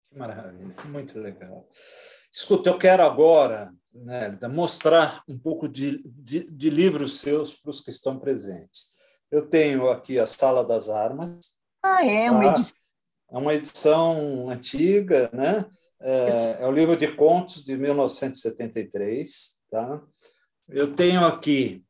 Que 0.09 0.17
maravilha, 0.17 0.73
muito 0.89 1.19
legal. 1.19 1.67
Escuta, 2.32 2.69
eu 2.69 2.78
quero 2.78 3.03
agora 3.03 3.71
Nélida, 4.04 4.48
mostrar 4.48 5.24
um 5.28 5.38
pouco 5.38 5.68
de, 5.68 6.02
de, 6.08 6.43
de 6.45 6.70
livros 6.70 7.20
seus 7.20 7.54
para 7.54 7.72
os 7.72 7.82
que 7.82 7.89
estão 7.89 8.20
presentes. 8.20 8.88
Eu 9.32 9.48
tenho 9.50 9.89
aqui 9.89 10.20
a 10.20 10.26
Sala 10.26 10.64
das 10.64 10.89
Armas. 10.89 11.58
Ah, 11.84 12.06
é 12.06 12.32
uma 12.32 12.43
tá? 12.43 12.52
edição. 12.54 12.78
É 13.30 13.38
uma 13.38 13.54
edição 13.54 14.50
antiga, 14.50 15.30
né? 15.34 15.66
É, 16.00 16.64
é 16.64 16.68
um 16.68 16.72
livro 16.72 16.95
de 16.95 17.14
contos 17.14 17.64
de 17.64 17.76
1973. 17.76 19.60
Tá? 19.70 20.02
Eu 20.70 20.95
tenho 20.95 21.26
aqui. 21.26 21.86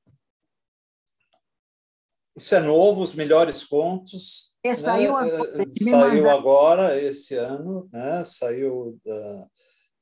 Isso 2.36 2.56
é 2.56 2.60
novo, 2.60 3.02
os 3.02 3.14
melhores 3.14 3.64
contos. 3.64 4.56
É, 4.64 4.74
saiu, 4.74 5.14
né? 5.14 5.32
agora, 5.32 5.64
é, 5.64 5.90
saiu 5.92 6.30
agora, 6.30 7.02
esse 7.02 7.36
ano, 7.36 7.88
né? 7.92 8.24
saiu 8.24 9.00
da, 9.06 9.48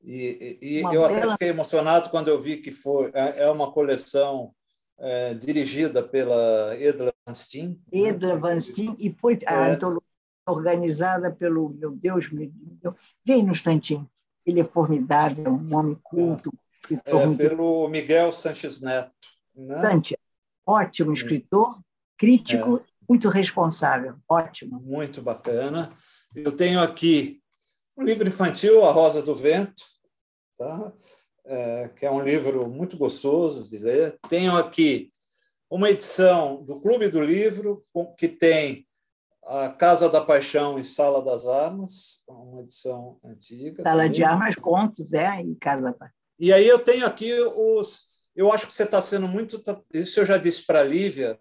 e, 0.06 0.58
e 0.62 0.80
eu 0.82 0.90
bela... 0.90 1.08
até 1.10 1.30
fiquei 1.32 1.48
emocionado 1.48 2.10
quando 2.10 2.28
eu 2.28 2.40
vi 2.40 2.58
que 2.58 2.70
foi 2.70 3.10
é, 3.12 3.42
é 3.42 3.50
uma 3.50 3.72
coleção 3.72 4.54
é, 4.98 5.34
dirigida 5.34 6.02
pela 6.02 6.76
Edla 6.78 7.12
Van 7.26 7.34
Steen. 7.34 7.80
Edla 7.92 8.38
Van 8.38 8.58
Steen, 8.60 8.94
e 8.98 9.10
foi 9.10 9.38
a 9.46 9.68
é. 9.68 9.72
antologia 9.72 10.02
organizada 10.46 11.30
pelo, 11.30 11.70
meu 11.70 11.90
Deus, 11.90 12.30
meu 12.30 12.48
Deus, 12.52 12.94
vem 13.24 13.42
no 13.42 13.50
instantinho. 13.50 14.08
Ele 14.44 14.60
é 14.60 14.64
formidável, 14.64 15.44
um 15.52 15.76
homem 15.76 15.98
culto. 16.02 16.52
É, 16.88 17.36
pelo 17.36 17.88
Miguel 17.88 18.30
Sanches 18.30 18.80
Neto. 18.80 19.10
Né? 19.56 19.80
Sanches, 19.80 20.18
ótimo 20.64 21.12
escritor, 21.12 21.80
crítico, 22.16 22.76
é. 22.76 22.80
muito 23.08 23.28
responsável, 23.28 24.14
ótimo. 24.28 24.80
Muito 24.80 25.20
bacana. 25.20 25.92
Eu 26.32 26.52
tenho 26.52 26.80
aqui 26.80 27.42
um 27.96 28.04
livro 28.04 28.28
infantil, 28.28 28.84
A 28.84 28.92
Rosa 28.92 29.20
do 29.20 29.34
Vento, 29.34 29.82
tá? 30.56 30.92
É, 31.44 31.88
que 31.96 32.04
é 32.04 32.10
um 32.10 32.20
livro 32.20 32.68
muito 32.68 32.96
gostoso 32.96 33.68
de 33.68 33.78
ler. 33.78 34.18
Tenho 34.28 34.56
aqui 34.56 35.12
uma 35.70 35.90
edição 35.90 36.62
do 36.64 36.80
Clube 36.80 37.08
do 37.08 37.20
Livro, 37.20 37.84
que 38.18 38.28
tem 38.28 38.86
a 39.44 39.68
Casa 39.68 40.10
da 40.10 40.20
Paixão 40.20 40.78
e 40.78 40.84
Sala 40.84 41.22
das 41.22 41.46
Armas, 41.46 42.24
uma 42.28 42.62
edição 42.62 43.18
antiga. 43.24 43.82
Sala 43.82 43.98
também. 43.98 44.10
de 44.10 44.24
Armas, 44.24 44.54
contos, 44.56 45.12
é, 45.12 45.40
e 45.42 45.54
Casa 45.56 45.82
da 45.82 45.92
Paixão. 45.92 46.16
E 46.38 46.52
aí 46.52 46.66
eu 46.66 46.78
tenho 46.78 47.06
aqui 47.06 47.32
os. 47.32 48.16
Eu 48.34 48.52
acho 48.52 48.66
que 48.66 48.72
você 48.72 48.82
está 48.82 49.00
sendo 49.00 49.28
muito. 49.28 49.62
Isso 49.94 50.20
eu 50.20 50.26
já 50.26 50.36
disse 50.36 50.66
para 50.66 50.80
a 50.80 50.84
Lívia, 50.84 51.38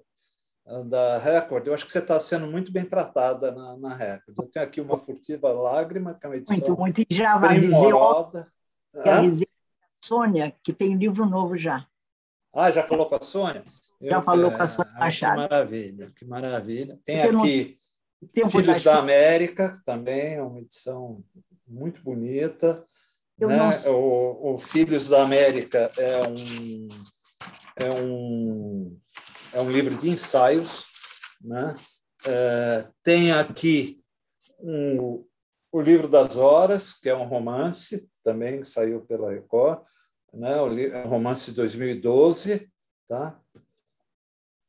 da 0.87 1.19
Record, 1.19 1.67
eu 1.67 1.75
acho 1.75 1.85
que 1.85 1.91
você 1.91 1.99
está 1.99 2.19
sendo 2.19 2.47
muito 2.47 2.71
bem 2.71 2.83
tratada 2.83 3.51
na, 3.51 3.77
na 3.77 3.93
Record. 3.93 4.35
Eu 4.37 4.47
tenho 4.47 4.65
aqui 4.65 4.81
uma 4.81 4.97
furtiva 4.97 5.51
lágrima, 5.51 6.15
que 6.15 6.25
é 6.25 6.29
uma 6.29 6.37
edição 6.37 6.57
Muito, 6.57 6.79
muito. 6.79 7.05
Já 7.09 7.37
avisei, 8.95 9.17
avisei 9.17 9.47
a 9.81 10.05
Sônia, 10.05 10.55
que 10.63 10.73
tem 10.73 10.95
livro 10.95 11.25
novo 11.25 11.57
já. 11.57 11.87
Ah, 12.53 12.71
já 12.71 12.83
falou 12.83 13.07
com 13.07 13.15
a 13.15 13.21
Sônia? 13.21 13.63
Já 14.01 14.17
eu, 14.17 14.23
falou 14.23 14.51
com 14.51 14.61
a 14.61 14.67
Sônia 14.67 14.91
ah, 14.95 14.99
Machado. 14.99 15.33
Que 15.33 15.41
maravilha, 15.41 16.11
que 16.15 16.25
maravilha. 16.25 16.99
Tem 17.03 17.17
Você 17.17 17.27
aqui 17.27 17.77
não... 18.43 18.49
Filhos 18.49 18.83
da 18.83 18.97
América, 18.97 19.79
também, 19.85 20.35
é 20.35 20.41
uma 20.41 20.59
edição 20.59 21.23
muito 21.67 22.01
bonita. 22.01 22.83
Né? 23.37 23.57
O, 23.89 24.53
o, 24.53 24.57
Filhos 24.57 25.09
da 25.09 25.21
América 25.23 25.91
é 25.97 26.27
um, 26.27 26.87
é 27.75 28.01
um, 28.01 28.99
é 29.53 29.61
um 29.61 29.69
livro 29.69 29.95
de 29.95 30.09
ensaios. 30.09 30.87
Né? 31.41 31.75
É, 32.25 32.87
tem 33.03 33.31
aqui 33.33 34.01
um, 34.59 35.25
o 35.71 35.81
Livro 35.81 36.07
das 36.07 36.37
Horas, 36.37 36.93
que 36.93 37.09
é 37.09 37.15
um 37.15 37.25
romance, 37.25 38.09
também 38.25 38.63
saiu 38.63 39.01
pela 39.01 39.31
Record, 39.31 39.85
né? 40.33 40.59
o 40.59 40.77
é 40.77 41.03
romance 41.03 41.51
de 41.51 41.57
2012. 41.57 42.69
Tá? 43.07 43.39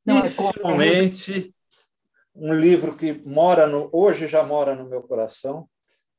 Não, 0.04 0.22
e, 0.22 0.26
é 0.28 0.30
finalmente, 0.30 1.54
um 2.34 2.52
livro 2.52 2.96
que 2.96 3.14
mora 3.26 3.66
no, 3.66 3.88
hoje 3.90 4.28
já 4.28 4.44
mora 4.44 4.76
no 4.76 4.88
meu 4.88 5.02
coração, 5.02 5.68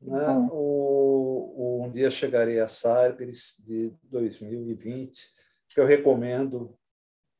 né? 0.01 0.27
O, 0.51 1.53
o, 1.55 1.83
Um 1.85 1.91
Dia 1.91 2.09
Chegarei 2.09 2.59
a 2.59 2.67
Sagres, 2.67 3.63
de 3.65 3.93
2020, 4.03 5.29
que 5.69 5.79
eu 5.79 5.85
recomendo 5.85 6.77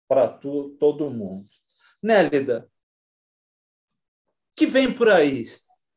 para 0.07 0.27
todo 0.27 1.11
mundo. 1.11 1.43
Nélida, 2.01 2.69
que 4.55 4.65
vem 4.65 4.93
por 4.93 5.09
aí? 5.09 5.43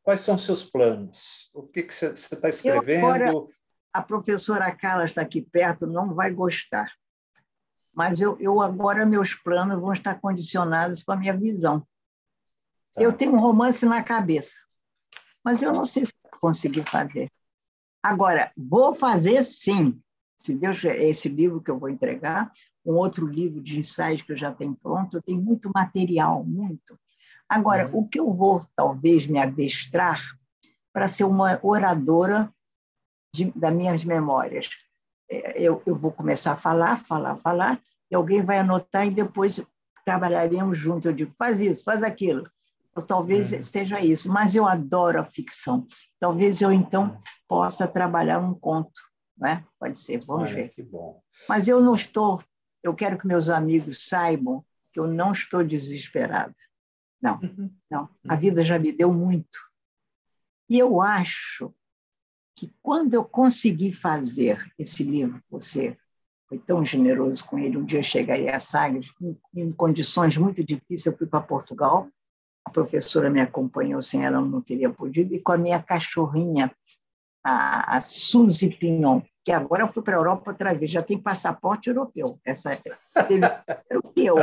Quais 0.03 0.21
são 0.21 0.37
seus 0.37 0.69
planos? 0.69 1.49
O 1.53 1.63
que, 1.63 1.83
que 1.83 1.93
você 1.93 2.07
está 2.07 2.49
escrevendo? 2.49 3.49
A 3.93 4.01
professora 4.01 4.73
Carla 4.75 5.05
está 5.05 5.21
aqui 5.21 5.41
perto, 5.41 5.85
não 5.85 6.13
vai 6.13 6.31
gostar. 6.31 6.91
Mas 7.95 8.21
eu, 8.21 8.37
eu 8.39 8.61
agora, 8.61 9.05
meus 9.05 9.35
planos 9.35 9.81
vão 9.81 9.91
estar 9.91 10.15
condicionados 10.19 11.03
com 11.03 11.11
a 11.11 11.17
minha 11.17 11.35
visão. 11.35 11.85
Tá. 12.93 13.01
Eu 13.01 13.11
tenho 13.11 13.33
um 13.33 13.39
romance 13.39 13.85
na 13.85 14.01
cabeça, 14.01 14.59
mas 15.43 15.61
eu 15.61 15.73
não 15.73 15.85
sei 15.85 16.05
se 16.05 16.13
conseguir 16.39 16.83
fazer. 16.83 17.29
Agora, 18.01 18.51
vou 18.57 18.93
fazer 18.93 19.43
sim. 19.43 20.01
Se 20.35 20.55
Deus 20.55 20.83
esse 20.83 21.29
livro 21.29 21.61
que 21.61 21.69
eu 21.69 21.77
vou 21.77 21.89
entregar, 21.89 22.51
um 22.83 22.93
outro 22.93 23.27
livro 23.27 23.61
de 23.61 23.79
ensaios 23.79 24.23
que 24.23 24.31
eu 24.31 24.37
já 24.37 24.51
tenho 24.51 24.75
pronto, 24.75 25.17
eu 25.17 25.21
tenho 25.21 25.41
muito 25.41 25.71
material, 25.73 26.43
muito. 26.43 26.99
Agora, 27.47 27.87
uhum. 27.87 27.99
o 27.99 28.07
que 28.07 28.19
eu 28.19 28.33
vou 28.33 28.65
talvez 28.75 29.27
me 29.27 29.37
adestrar 29.37 30.19
para 30.91 31.07
ser 31.07 31.25
uma 31.25 31.59
oradora 31.61 32.51
de, 33.33 33.51
das 33.51 33.73
minhas 33.73 34.03
memórias. 34.03 34.69
É, 35.29 35.61
eu, 35.61 35.81
eu 35.85 35.95
vou 35.95 36.11
começar 36.11 36.53
a 36.53 36.57
falar, 36.57 36.97
falar, 36.97 37.37
falar, 37.37 37.81
e 38.09 38.15
alguém 38.15 38.43
vai 38.43 38.59
anotar 38.59 39.07
e 39.07 39.09
depois 39.09 39.65
trabalharemos 40.05 40.77
junto. 40.77 41.07
Eu 41.07 41.13
digo, 41.13 41.33
faz 41.37 41.61
isso, 41.61 41.83
faz 41.83 42.03
aquilo. 42.03 42.43
Ou 42.95 43.01
talvez 43.01 43.53
uhum. 43.53 43.61
seja 43.61 44.01
isso, 44.01 44.31
mas 44.31 44.55
eu 44.55 44.67
adoro 44.67 45.19
a 45.19 45.25
ficção. 45.25 45.87
Talvez 46.19 46.61
eu, 46.61 46.71
então, 46.71 47.17
possa 47.47 47.87
trabalhar 47.87 48.39
um 48.39 48.53
conto. 48.53 49.01
Né? 49.37 49.65
Pode 49.79 49.97
ser, 49.97 50.19
vamos 50.25 50.51
Olha, 50.51 50.55
ver. 50.55 50.69
Que 50.69 50.83
bom. 50.83 51.21
Mas 51.47 51.67
eu 51.67 51.79
não 51.79 51.95
estou, 51.95 52.43
eu 52.83 52.93
quero 52.93 53.17
que 53.17 53.25
meus 53.25 53.49
amigos 53.49 54.07
saibam 54.07 54.63
que 54.91 54.99
eu 54.99 55.07
não 55.07 55.31
estou 55.31 55.63
desesperada. 55.63 56.55
Não, 57.21 57.39
uhum. 57.39 57.73
não. 57.89 58.09
A 58.27 58.35
vida 58.35 58.61
já 58.61 58.77
me 58.77 58.91
deu 58.91 59.13
muito. 59.13 59.57
E 60.69 60.77
eu 60.77 61.01
acho 61.01 61.73
que 62.55 62.73
quando 62.81 63.13
eu 63.13 63.23
consegui 63.23 63.91
fazer 63.91 64.71
esse 64.77 65.03
livro, 65.03 65.41
você 65.49 65.97
foi 66.47 66.57
tão 66.59 66.83
generoso 66.83 67.45
com 67.45 67.57
ele, 67.57 67.77
um 67.77 67.85
dia 67.85 67.99
eu 67.99 68.03
chegaria 68.03 68.55
a 68.55 68.59
Sagres, 68.59 69.11
em, 69.21 69.37
em 69.55 69.71
condições 69.71 70.37
muito 70.37 70.63
difíceis, 70.63 71.05
eu 71.05 71.17
fui 71.17 71.25
para 71.25 71.39
Portugal, 71.39 72.09
a 72.65 72.71
professora 72.71 73.29
me 73.29 73.41
acompanhou, 73.41 74.01
sem 74.01 74.25
ela 74.25 74.41
não 74.41 74.61
teria 74.61 74.89
podido, 74.89 75.33
e 75.33 75.41
com 75.41 75.53
a 75.53 75.57
minha 75.57 75.81
cachorrinha, 75.81 76.71
a, 77.43 77.97
a 77.97 78.01
Suzy 78.01 78.69
Pignon, 78.69 79.21
que 79.43 79.51
agora 79.51 79.87
fui 79.87 80.03
para 80.03 80.15
a 80.15 80.19
Europa 80.19 80.51
outra 80.51 80.73
vez, 80.73 80.91
já 80.91 81.01
tem 81.01 81.17
passaporte 81.17 81.89
europeu. 81.89 82.39
Essa 82.45 82.79
europeu. 83.89 84.35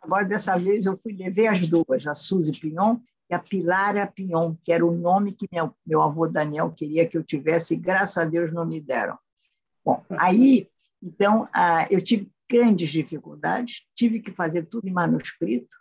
Agora, 0.00 0.24
dessa 0.24 0.56
vez, 0.56 0.86
eu 0.86 0.98
fui 1.02 1.12
levei 1.12 1.46
as 1.46 1.66
duas, 1.66 2.06
a 2.06 2.14
Suzy 2.14 2.58
Pignon 2.58 2.96
e 3.30 3.34
a 3.34 3.38
Pilara 3.38 4.06
Pignon, 4.06 4.54
que 4.62 4.72
era 4.72 4.84
o 4.84 4.94
nome 4.94 5.32
que 5.32 5.46
meu, 5.52 5.74
meu 5.86 6.02
avô 6.02 6.26
Daniel 6.26 6.72
queria 6.72 7.06
que 7.06 7.16
eu 7.16 7.22
tivesse, 7.22 7.74
e 7.74 7.76
graças 7.76 8.16
a 8.18 8.24
Deus 8.24 8.52
não 8.52 8.64
me 8.64 8.80
deram. 8.80 9.18
Bom, 9.84 10.04
aí, 10.18 10.68
então, 11.02 11.44
eu 11.90 12.02
tive 12.02 12.30
grandes 12.50 12.88
dificuldades, 12.88 13.86
tive 13.94 14.20
que 14.20 14.32
fazer 14.32 14.64
tudo 14.66 14.88
em 14.88 14.92
manuscrito, 14.92 15.76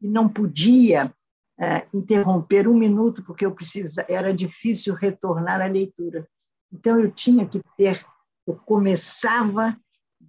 e 0.00 0.08
não 0.08 0.28
podia 0.28 1.12
é, 1.58 1.86
interromper 1.92 2.68
um 2.68 2.74
minuto, 2.74 3.24
porque 3.24 3.44
eu 3.44 3.52
precisava, 3.52 4.06
era 4.08 4.32
difícil 4.32 4.94
retornar 4.94 5.60
à 5.60 5.66
leitura. 5.66 6.28
Então, 6.72 6.98
eu 6.98 7.10
tinha 7.10 7.46
que 7.46 7.60
ter, 7.76 8.04
eu 8.46 8.54
começava 8.54 9.76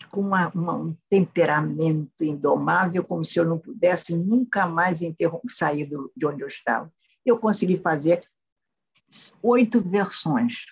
com 0.10 0.22
uma, 0.22 0.50
uma, 0.50 0.74
um 0.74 0.98
temperamento 1.10 2.24
indomável, 2.24 3.04
como 3.04 3.24
se 3.24 3.40
eu 3.40 3.46
não 3.46 3.58
pudesse 3.58 4.16
nunca 4.16 4.66
mais 4.66 5.00
sair 5.50 5.86
do, 5.86 6.12
de 6.16 6.26
onde 6.26 6.42
eu 6.42 6.48
estava. 6.48 6.92
Eu 7.26 7.38
consegui 7.38 7.78
fazer 7.78 8.28
oito 9.42 9.82
versões. 9.82 10.66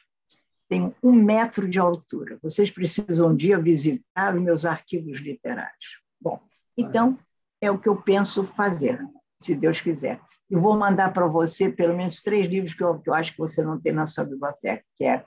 Tem 0.67 0.93
um 1.03 1.11
metro 1.11 1.67
de 1.67 1.79
altura. 1.79 2.39
Vocês 2.41 2.71
precisam 2.71 3.29
um 3.29 3.35
dia 3.35 3.59
visitar 3.59 4.35
os 4.35 4.41
meus 4.41 4.65
arquivos 4.65 5.19
literários. 5.19 6.01
Bom, 6.19 6.41
então, 6.77 7.17
é 7.61 7.69
o 7.69 7.77
que 7.77 7.87
eu 7.87 8.01
penso 8.01 8.43
fazer, 8.43 8.99
se 9.39 9.55
Deus 9.55 9.81
quiser. 9.81 10.19
Eu 10.49 10.59
vou 10.59 10.77
mandar 10.77 11.13
para 11.13 11.27
você 11.27 11.69
pelo 11.69 11.95
menos 11.95 12.21
três 12.21 12.47
livros 12.47 12.73
que 12.73 12.83
eu, 12.83 12.99
que 12.99 13.09
eu 13.09 13.13
acho 13.13 13.31
que 13.31 13.37
você 13.37 13.63
não 13.63 13.79
tem 13.79 13.93
na 13.93 14.05
sua 14.05 14.23
biblioteca, 14.23 14.83
que 14.95 15.03
é 15.05 15.23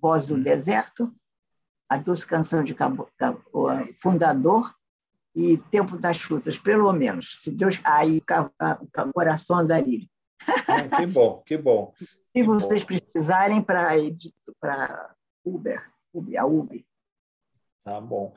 Voz 0.00 0.26
do 0.28 0.42
Deserto, 0.42 1.12
A 1.90 1.96
Doce 1.96 2.26
Canção 2.26 2.62
de 2.62 2.74
Cabo, 2.74 3.08
Cabo, 3.18 3.42
Fundador 4.00 4.72
e 5.34 5.56
Tempo 5.70 5.98
das 5.98 6.20
Frutas, 6.20 6.56
pelo 6.56 6.92
menos. 6.92 7.42
Se 7.42 7.50
Deus... 7.50 7.80
Aí, 7.84 8.22
o 8.22 9.12
Coração 9.12 9.58
Andarilho. 9.58 10.08
Ah, 10.66 10.96
que 10.96 11.06
bom, 11.06 11.42
que 11.44 11.58
bom. 11.58 11.92
Se 11.98 12.16
que 12.32 12.42
vocês 12.44 12.82
bom. 12.82 12.86
precisarem 12.86 13.60
para 13.60 15.14
Uber, 15.44 15.90
Uber, 16.14 16.40
a 16.40 16.46
Uber, 16.46 16.84
Tá 17.82 18.00
bom. 18.00 18.32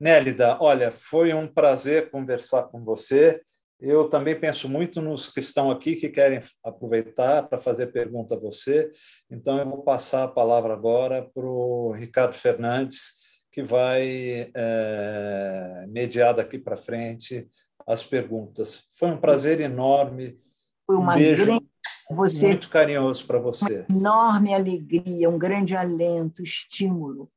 Nélida, 0.00 0.56
olha, 0.60 0.90
foi 0.90 1.32
um 1.34 1.46
prazer 1.46 2.10
conversar 2.10 2.64
com 2.64 2.82
você. 2.82 3.42
Eu 3.78 4.08
também 4.08 4.38
penso 4.38 4.68
muito 4.68 5.02
nos 5.02 5.32
que 5.32 5.40
estão 5.40 5.70
aqui 5.70 5.96
que 5.96 6.08
querem 6.08 6.40
aproveitar 6.64 7.42
para 7.42 7.58
fazer 7.58 7.88
pergunta 7.88 8.34
a 8.34 8.38
você. 8.38 8.90
Então, 9.30 9.58
eu 9.58 9.68
vou 9.68 9.82
passar 9.82 10.24
a 10.24 10.28
palavra 10.28 10.72
agora 10.72 11.22
para 11.34 11.44
o 11.44 11.92
Ricardo 11.92 12.32
Fernandes, 12.32 13.16
que 13.52 13.62
vai 13.62 14.50
é, 14.54 15.86
mediar 15.88 16.34
daqui 16.34 16.58
para 16.58 16.76
frente 16.76 17.48
as 17.86 18.02
perguntas. 18.02 18.86
Foi 18.98 19.10
um 19.10 19.18
prazer 19.18 19.60
enorme. 19.60 20.38
Foi 20.86 20.96
uma 20.96 21.14
um 21.14 21.18
beijo 21.18 21.44
grande... 21.44 21.66
você... 22.10 22.48
muito 22.48 22.70
carinhoso 22.70 23.26
para 23.26 23.38
você. 23.38 23.84
Uma 23.88 23.98
enorme 23.98 24.54
alegria, 24.54 25.28
um 25.28 25.38
grande 25.38 25.76
alento, 25.76 26.42
estímulo 26.42 27.30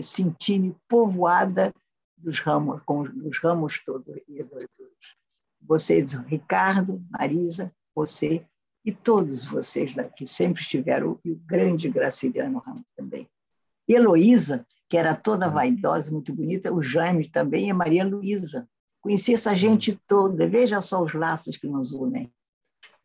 senti-me 0.00 0.74
povoada 0.88 1.74
dos 2.16 2.38
ramos, 2.38 2.80
com 2.86 3.02
os 3.02 3.38
ramos 3.38 3.82
todos 3.84 4.08
Vocês, 5.66 6.12
Ricardo, 6.12 7.02
Marisa, 7.10 7.72
você 7.94 8.44
e 8.84 8.92
todos 8.92 9.44
vocês 9.44 9.94
que 10.16 10.26
sempre 10.26 10.60
estiveram, 10.60 11.18
e 11.24 11.32
o 11.32 11.36
grande 11.46 11.88
Graciliano 11.88 12.58
Ramos 12.58 12.84
também. 12.96 13.28
E 13.88 13.94
Heloísa, 13.94 14.66
que 14.88 14.96
era 14.96 15.14
toda 15.14 15.48
vaidosa, 15.48 16.10
muito 16.10 16.34
bonita, 16.34 16.72
o 16.72 16.82
Jaime 16.82 17.28
também 17.28 17.68
e 17.68 17.72
Maria 17.72 18.04
Luísa. 18.04 18.68
Conheci 19.00 19.34
essa 19.34 19.54
gente 19.54 19.98
toda, 20.06 20.48
veja 20.48 20.80
só 20.80 21.02
os 21.02 21.12
laços 21.12 21.56
que 21.56 21.66
nos 21.66 21.92
unem. 21.92 22.32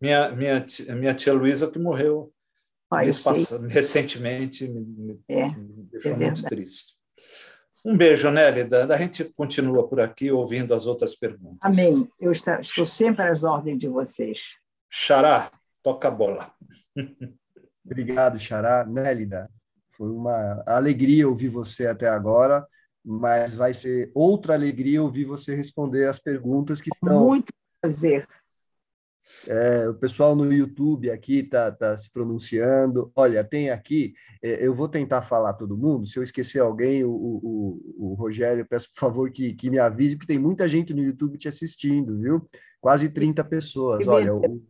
Minha, 0.01 0.31
minha, 0.31 0.61
tia, 0.61 0.95
minha 0.95 1.13
tia 1.13 1.33
Luísa 1.33 1.71
que 1.71 1.79
morreu 1.79 2.31
ah, 2.89 3.01
recentemente 3.69 4.67
me, 4.67 5.19
é, 5.27 5.49
me 5.49 5.83
deixou 5.91 6.13
é 6.13 6.15
muito 6.15 6.43
triste. 6.43 6.96
Um 7.87 7.95
beijo, 7.95 8.29
Nélida. 8.29 8.93
A 8.93 8.97
gente 8.97 9.23
continua 9.23 9.87
por 9.87 10.01
aqui 10.01 10.29
ouvindo 10.29 10.73
as 10.73 10.85
outras 10.85 11.15
perguntas. 11.15 11.59
Amém. 11.63 12.07
Eu 12.19 12.31
estou 12.31 12.85
sempre 12.85 13.23
às 13.23 13.43
ordens 13.43 13.79
de 13.79 13.87
vocês. 13.87 14.55
Xará, 14.89 15.49
toca 15.81 16.09
a 16.09 16.11
bola. 16.11 16.51
Obrigado, 17.85 18.37
Xará. 18.37 18.85
Nélida, 18.85 19.49
foi 19.95 20.09
uma 20.09 20.61
alegria 20.67 21.27
ouvir 21.27 21.47
você 21.47 21.87
até 21.87 22.09
agora 22.09 22.67
mas 23.09 23.55
vai 23.55 23.73
ser 23.73 24.11
outra 24.13 24.53
alegria 24.53 25.01
ouvir 25.01 25.23
você 25.23 25.55
responder 25.55 26.09
as 26.09 26.19
perguntas 26.19 26.81
que 26.81 26.89
estão. 26.93 27.25
Muito 27.25 27.53
prazer. 27.81 28.27
É, 29.47 29.89
o 29.89 29.93
pessoal 29.93 30.35
no 30.35 30.51
YouTube 30.51 31.11
aqui 31.11 31.39
está 31.39 31.71
tá 31.71 31.95
se 31.97 32.09
pronunciando. 32.11 33.11
Olha, 33.15 33.43
tem 33.43 33.69
aqui, 33.69 34.13
é, 34.41 34.65
eu 34.65 34.73
vou 34.73 34.87
tentar 34.87 35.21
falar 35.21 35.53
todo 35.53 35.77
mundo. 35.77 36.07
Se 36.07 36.17
eu 36.17 36.23
esquecer 36.23 36.59
alguém, 36.59 37.03
o, 37.03 37.11
o, 37.11 37.95
o 37.97 38.13
Rogério, 38.13 38.65
peço 38.65 38.91
por 38.91 38.99
favor 38.99 39.31
que, 39.31 39.53
que 39.53 39.69
me 39.69 39.79
avise, 39.79 40.15
porque 40.15 40.33
tem 40.33 40.39
muita 40.41 40.67
gente 40.67 40.93
no 40.93 41.03
YouTube 41.03 41.37
te 41.37 41.47
assistindo, 41.47 42.17
viu? 42.19 42.49
Quase 42.79 43.09
30 43.09 43.43
pessoas. 43.43 44.07
Olha, 44.07 44.33
o, 44.33 44.61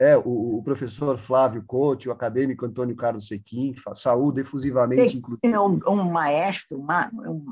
é, 0.00 0.16
o, 0.16 0.58
o, 0.58 0.62
professor 0.62 1.16
Flávio 1.18 1.62
Cote, 1.66 2.08
o 2.08 2.12
acadêmico 2.12 2.64
Antônio 2.66 2.94
Carlos 2.94 3.26
Sequim, 3.26 3.74
saúde 3.94 4.40
efusivamente. 4.40 5.16
Inclusive. 5.16 5.40
É 5.44 5.60
um, 5.60 5.78
um 5.88 6.10
maestro, 6.10 6.78
uma, 6.78 7.10
um 7.12 7.44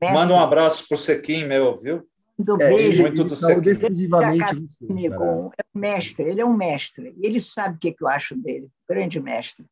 mestre. 0.00 0.20
Manda 0.20 0.34
um 0.34 0.40
abraço 0.40 0.88
para 0.88 0.96
o 0.96 1.00
Sequim, 1.00 1.44
meu, 1.44 1.76
viu? 1.76 2.06
Do 2.38 2.60
é, 2.60 2.68
beijo. 2.68 3.02
Muito 3.02 3.24
do 3.24 3.36
saúde. 3.36 3.74
Você, 3.74 3.86
é 3.86 5.64
um 5.74 5.80
mestre, 5.80 6.28
ele 6.28 6.40
é 6.40 6.44
um 6.44 6.56
mestre. 6.56 7.14
E 7.16 7.26
ele 7.26 7.38
sabe 7.38 7.76
o 7.76 7.78
que, 7.78 7.94
eu 7.98 8.08
acho 8.08 8.36
dele. 8.36 8.68
Grande 8.88 9.20
mestre. 9.20 9.66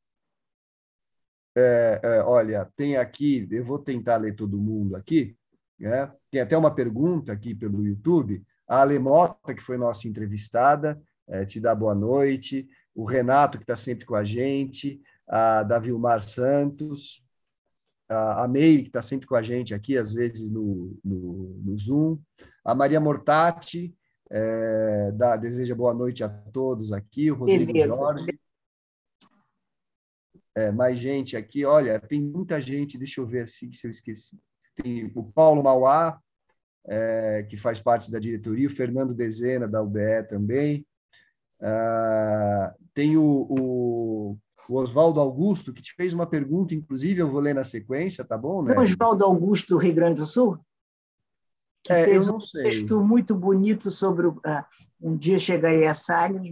É, 1.56 2.00
é, 2.02 2.22
olha, 2.22 2.70
tem 2.76 2.96
aqui, 2.96 3.46
eu 3.50 3.64
vou 3.64 3.78
tentar 3.78 4.16
ler 4.16 4.34
todo 4.34 4.58
mundo 4.58 4.96
aqui. 4.96 5.36
Né? 5.78 6.10
Tem 6.30 6.40
até 6.40 6.56
uma 6.56 6.74
pergunta 6.74 7.32
aqui 7.32 7.54
pelo 7.54 7.84
YouTube. 7.84 8.42
A 8.66 8.80
Alemota, 8.80 9.54
que 9.54 9.62
foi 9.62 9.76
nossa 9.76 10.08
entrevistada, 10.08 11.00
é, 11.28 11.44
te 11.44 11.60
dá 11.60 11.74
boa 11.74 11.94
noite. 11.94 12.68
O 12.94 13.04
Renato, 13.04 13.58
que 13.58 13.64
está 13.64 13.76
sempre 13.76 14.06
com 14.06 14.14
a 14.14 14.24
gente. 14.24 15.02
A 15.28 15.62
Davilmar 15.62 16.22
Santos. 16.22 17.22
A, 18.08 18.44
a 18.44 18.48
Meire, 18.48 18.82
que 18.82 18.88
está 18.88 19.02
sempre 19.02 19.26
com 19.26 19.34
a 19.34 19.42
gente 19.42 19.74
aqui, 19.74 19.96
às 19.96 20.12
vezes 20.12 20.50
no, 20.50 20.96
no, 21.04 21.60
no 21.64 21.76
Zoom. 21.76 22.18
A 22.64 22.74
Maria 22.74 23.00
Mortati, 23.00 23.96
é, 24.30 25.12
deseja 25.40 25.74
boa 25.74 25.92
noite 25.92 26.24
a 26.24 26.28
todos 26.28 26.92
aqui. 26.92 27.30
O 27.30 27.34
Rodrigo 27.34 27.72
Beleza. 27.72 27.96
Jorge. 27.96 28.40
É, 30.54 30.70
mais 30.70 30.98
gente 30.98 31.36
aqui. 31.36 31.64
Olha, 31.64 31.98
tem 32.00 32.20
muita 32.20 32.60
gente. 32.60 32.98
Deixa 32.98 33.20
eu 33.20 33.26
ver 33.26 33.44
assim, 33.44 33.70
se 33.72 33.86
eu 33.86 33.90
esqueci. 33.90 34.40
Tem 34.74 35.10
o 35.14 35.22
Paulo 35.22 35.62
Mauá, 35.62 36.18
é, 36.86 37.42
que 37.48 37.56
faz 37.56 37.78
parte 37.78 38.10
da 38.10 38.18
diretoria, 38.18 38.68
o 38.68 38.72
Fernando 38.72 39.14
Dezena, 39.14 39.68
da 39.68 39.82
UBE 39.82 40.22
também. 40.28 40.86
Uh, 41.60 42.74
tem 42.92 43.16
o, 43.16 43.46
o, 43.48 44.38
o 44.68 44.76
Oswaldo 44.76 45.20
Augusto, 45.20 45.72
que 45.72 45.82
te 45.82 45.94
fez 45.94 46.12
uma 46.12 46.26
pergunta, 46.26 46.74
inclusive 46.74 47.20
eu 47.20 47.28
vou 47.28 47.40
ler 47.40 47.54
na 47.54 47.62
sequência, 47.62 48.24
tá 48.24 48.36
bom? 48.36 48.62
Né? 48.62 48.76
Oswaldo 48.76 49.24
Augusto, 49.24 49.74
do 49.74 49.78
Rio 49.78 49.94
Grande 49.94 50.20
do 50.20 50.26
Sul? 50.26 50.58
Que 51.82 51.92
é, 51.92 52.04
fez 52.04 52.28
um 52.28 52.38
sei. 52.38 52.64
texto 52.64 53.00
muito 53.00 53.34
bonito 53.34 53.90
sobre 53.90 54.26
o, 54.26 54.32
uh, 54.32 54.64
Um 55.00 55.16
Dia 55.16 55.38
Chegarei 55.38 55.86
a 55.86 55.94
Sagres, 55.94 56.42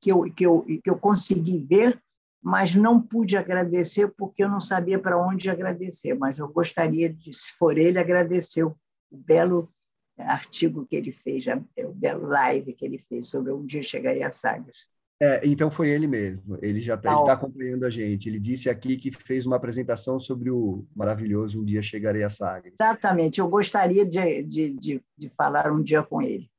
que 0.00 0.10
eu, 0.10 0.22
que, 0.32 0.46
eu, 0.46 0.62
que 0.62 0.90
eu 0.90 0.96
consegui 0.96 1.58
ver, 1.58 2.00
mas 2.42 2.74
não 2.74 3.00
pude 3.00 3.36
agradecer 3.36 4.08
porque 4.16 4.44
eu 4.44 4.48
não 4.48 4.60
sabia 4.60 4.98
para 4.98 5.16
onde 5.16 5.48
agradecer. 5.48 6.14
Mas 6.14 6.38
eu 6.38 6.48
gostaria 6.48 7.12
de, 7.12 7.32
se 7.32 7.52
for 7.52 7.78
ele, 7.78 7.98
agradecer 7.98 8.64
o 8.64 8.76
belo 9.10 9.72
artigo 10.18 10.86
que 10.86 10.94
ele 10.96 11.12
fez, 11.12 11.44
o 11.78 11.92
belo 11.92 12.26
live 12.28 12.72
que 12.74 12.84
ele 12.84 12.98
fez 12.98 13.28
sobre 13.28 13.52
um 13.52 13.64
dia 13.64 13.82
chegaria 13.82 14.26
a 14.26 14.30
Sagres. 14.30 14.93
É, 15.24 15.40
então 15.46 15.70
foi 15.70 15.88
ele 15.88 16.06
mesmo. 16.06 16.58
Ele 16.60 16.82
já 16.82 16.96
está 16.96 17.24
tá 17.24 17.32
acompanhando 17.32 17.86
a 17.86 17.90
gente. 17.90 18.28
Ele 18.28 18.38
disse 18.38 18.68
aqui 18.68 18.98
que 18.98 19.10
fez 19.10 19.46
uma 19.46 19.56
apresentação 19.56 20.20
sobre 20.20 20.50
o 20.50 20.84
maravilhoso 20.94 21.62
Um 21.62 21.64
Dia 21.64 21.82
Chegarei 21.82 22.22
a 22.22 22.28
Sagres. 22.28 22.74
Exatamente. 22.74 23.40
Eu 23.40 23.48
gostaria 23.48 24.04
de, 24.04 24.42
de, 24.42 24.74
de, 24.74 25.02
de 25.16 25.28
falar 25.30 25.72
um 25.72 25.82
dia 25.82 26.02
com 26.02 26.20
ele. 26.20 26.50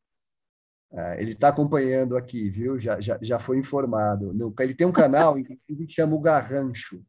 É, 0.92 1.22
ele 1.22 1.34
está 1.34 1.50
acompanhando 1.50 2.18
aqui, 2.18 2.50
viu? 2.50 2.80
Já, 2.80 3.00
já, 3.00 3.20
já 3.22 3.38
foi 3.38 3.60
informado. 3.60 4.36
Ele 4.60 4.74
tem 4.74 4.88
um 4.88 4.92
canal, 4.92 5.36
que 5.46 5.88
chama 5.88 6.16
o 6.16 6.22
Garrancho. 6.22 7.06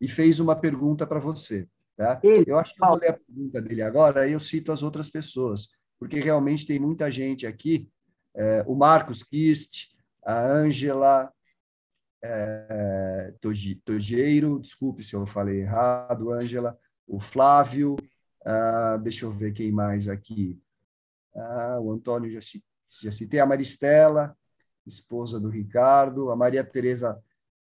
E 0.00 0.08
fez 0.08 0.40
uma 0.40 0.56
pergunta 0.56 1.06
para 1.06 1.18
você. 1.18 1.68
Tá? 1.98 2.18
Eu 2.46 2.58
acho 2.58 2.74
que 2.74 2.82
eu 2.82 2.88
vou 2.88 2.96
ler 2.96 3.10
a 3.10 3.18
pergunta 3.18 3.60
dele 3.60 3.82
agora, 3.82 4.22
aí 4.22 4.32
eu 4.32 4.40
cito 4.40 4.70
as 4.70 4.84
outras 4.84 5.10
pessoas, 5.10 5.68
porque 5.98 6.20
realmente 6.20 6.64
tem 6.64 6.78
muita 6.78 7.10
gente 7.10 7.44
aqui, 7.44 7.90
é, 8.36 8.64
o 8.68 8.76
Marcos 8.76 9.24
Kist, 9.24 9.97
a 10.28 10.42
Ângela 10.42 11.32
é, 12.22 13.32
Togeiro, 13.82 14.60
desculpe 14.60 15.02
se 15.02 15.16
eu 15.16 15.24
falei 15.24 15.62
errado, 15.62 16.30
Ângela, 16.30 16.78
o 17.06 17.18
Flávio, 17.18 17.96
ah, 18.44 18.98
deixa 18.98 19.24
eu 19.24 19.32
ver 19.32 19.54
quem 19.54 19.72
mais 19.72 20.06
aqui, 20.06 20.60
ah, 21.34 21.78
o 21.80 21.90
Antônio 21.90 22.30
já, 22.30 22.40
já 23.00 23.10
citei, 23.10 23.40
a 23.40 23.46
Maristela, 23.46 24.36
esposa 24.86 25.40
do 25.40 25.48
Ricardo, 25.48 26.30
a 26.30 26.36
Maria 26.36 26.62
Tereza 26.62 27.18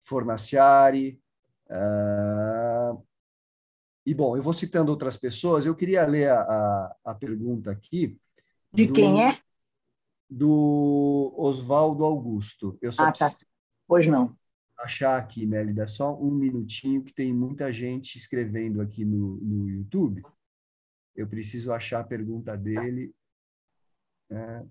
Fornaciari, 0.05 1.21
ah, 1.69 2.97
e, 4.07 4.15
bom, 4.15 4.37
eu 4.37 4.43
vou 4.43 4.53
citando 4.53 4.93
outras 4.93 5.17
pessoas, 5.17 5.67
eu 5.67 5.75
queria 5.75 6.07
ler 6.07 6.31
a, 6.31 6.43
a, 6.43 6.97
a 7.07 7.15
pergunta 7.15 7.73
aqui. 7.73 8.17
De 8.73 8.87
do, 8.87 8.93
quem 8.93 9.29
é? 9.29 9.42
Do 10.35 11.35
Oswaldo 11.37 12.05
Augusto. 12.05 12.79
Eu 12.81 12.93
só 12.93 13.05
ah, 13.05 13.13
tá. 13.13 13.29
Pois 13.87 14.07
não. 14.07 14.35
Achar 14.79 15.19
aqui, 15.19 15.47
Nélida, 15.47 15.87
só 15.87 16.19
um 16.19 16.31
minutinho, 16.31 17.03
que 17.03 17.13
tem 17.13 17.33
muita 17.33 17.73
gente 17.73 18.17
escrevendo 18.17 18.81
aqui 18.81 19.05
no, 19.05 19.37
no 19.37 19.69
YouTube. 19.69 20.23
Eu 21.15 21.27
preciso 21.27 21.73
achar 21.73 22.01
a 22.01 22.05
pergunta 22.05 22.57
dele. 22.57 23.15
É. 24.31 24.63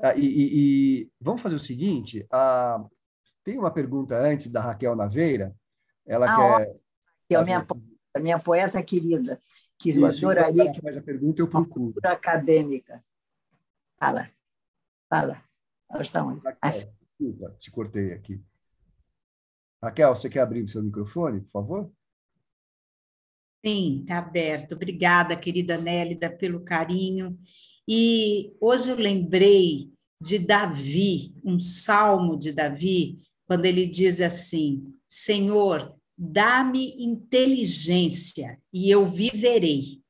Ah, 0.00 0.14
e, 0.14 0.26
e, 0.26 0.50
e, 0.52 1.10
vamos 1.20 1.40
fazer 1.40 1.56
o 1.56 1.60
seguinte: 1.60 2.26
a, 2.30 2.84
tem 3.42 3.58
uma 3.58 3.70
pergunta 3.70 4.18
antes 4.18 4.50
da 4.50 4.60
Raquel 4.60 4.94
Naveira. 4.94 5.54
Ela 6.06 6.26
ah, 6.26 6.58
quer. 6.58 6.76
Que 7.28 7.36
eu 7.36 7.44
me 7.44 7.52
a 8.14 8.20
minha 8.20 8.38
poeta 8.38 8.82
querida, 8.82 9.40
que 9.78 9.90
eu 9.90 10.06
Isso, 10.06 10.26
adoraria 10.26 10.70
que 10.70 10.80
faz 10.80 10.96
a 10.96 11.02
pergunta 11.02 11.40
eu 11.40 11.48
procuro. 11.48 11.94
acadêmica. 12.04 13.02
Fala, 13.98 14.28
fala. 15.12 15.44
Está 16.00 16.24
onde? 16.24 16.40
Raquel, 16.40 16.70
desculpa, 16.70 17.56
te 17.58 17.70
cortei 17.70 18.12
aqui. 18.12 18.42
Raquel, 19.82 20.14
você 20.14 20.30
quer 20.30 20.40
abrir 20.40 20.62
o 20.62 20.68
seu 20.68 20.82
microfone, 20.82 21.42
por 21.42 21.50
favor? 21.50 21.92
Sim, 23.64 24.00
está 24.00 24.18
aberto. 24.18 24.74
Obrigada, 24.74 25.36
querida 25.36 25.76
Nélida, 25.76 26.34
pelo 26.34 26.64
carinho. 26.64 27.38
E 27.86 28.56
hoje 28.58 28.88
eu 28.88 28.96
lembrei 28.96 29.92
de 30.18 30.38
Davi, 30.38 31.36
um 31.44 31.60
salmo 31.60 32.38
de 32.38 32.52
Davi, 32.52 33.18
quando 33.44 33.66
ele 33.66 33.86
diz 33.86 34.18
assim: 34.20 34.96
Senhor, 35.06 35.94
dá-me 36.16 36.96
inteligência 37.04 38.58
e 38.72 38.88
eu 38.90 39.06
viverei. 39.06 40.00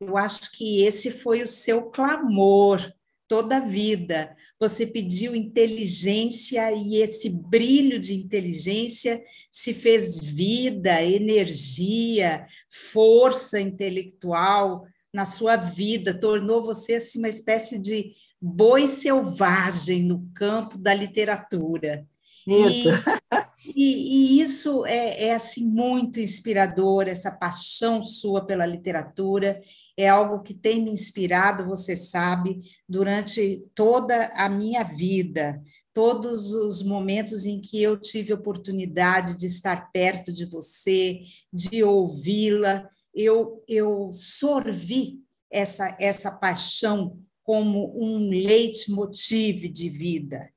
Eu 0.00 0.16
acho 0.16 0.50
que 0.52 0.82
esse 0.82 1.12
foi 1.12 1.42
o 1.42 1.46
seu 1.46 1.90
clamor 1.90 2.95
toda 3.28 3.58
a 3.58 3.60
vida. 3.60 4.34
Você 4.58 4.86
pediu 4.86 5.34
inteligência 5.34 6.72
e 6.72 6.96
esse 6.96 7.30
brilho 7.30 7.98
de 7.98 8.14
inteligência 8.14 9.22
se 9.50 9.74
fez 9.74 10.20
vida, 10.20 11.02
energia, 11.02 12.46
força 12.68 13.60
intelectual 13.60 14.84
na 15.12 15.24
sua 15.24 15.56
vida, 15.56 16.12
tornou 16.12 16.62
você 16.62 16.94
assim, 16.94 17.18
uma 17.18 17.28
espécie 17.28 17.78
de 17.78 18.12
boi 18.40 18.86
selvagem 18.86 20.02
no 20.02 20.30
campo 20.34 20.76
da 20.76 20.92
literatura. 20.92 22.06
Isso. 22.46 22.88
E, 22.88 23.72
e, 23.74 24.38
e 24.38 24.40
isso 24.40 24.86
é, 24.86 25.24
é, 25.24 25.34
assim 25.34 25.64
muito 25.64 26.20
inspirador, 26.20 27.08
essa 27.08 27.30
paixão 27.30 28.02
sua 28.02 28.44
pela 28.44 28.64
literatura, 28.64 29.60
é 29.96 30.08
algo 30.08 30.42
que 30.42 30.54
tem 30.54 30.82
me 30.82 30.90
inspirado, 30.90 31.66
você 31.66 31.96
sabe, 31.96 32.60
durante 32.88 33.64
toda 33.74 34.26
a 34.34 34.48
minha 34.48 34.84
vida, 34.84 35.60
todos 35.92 36.52
os 36.52 36.82
momentos 36.82 37.44
em 37.44 37.60
que 37.60 37.82
eu 37.82 37.96
tive 37.96 38.32
oportunidade 38.32 39.36
de 39.36 39.46
estar 39.46 39.90
perto 39.90 40.32
de 40.32 40.44
você, 40.44 41.22
de 41.52 41.82
ouvi-la, 41.82 42.88
eu, 43.14 43.64
eu 43.66 44.10
sorvi 44.12 45.20
essa, 45.50 45.96
essa 45.98 46.30
paixão 46.30 47.18
como 47.42 47.94
um 47.96 48.28
leitmotiv 48.28 49.68
de 49.72 49.88
vida. 49.88 50.52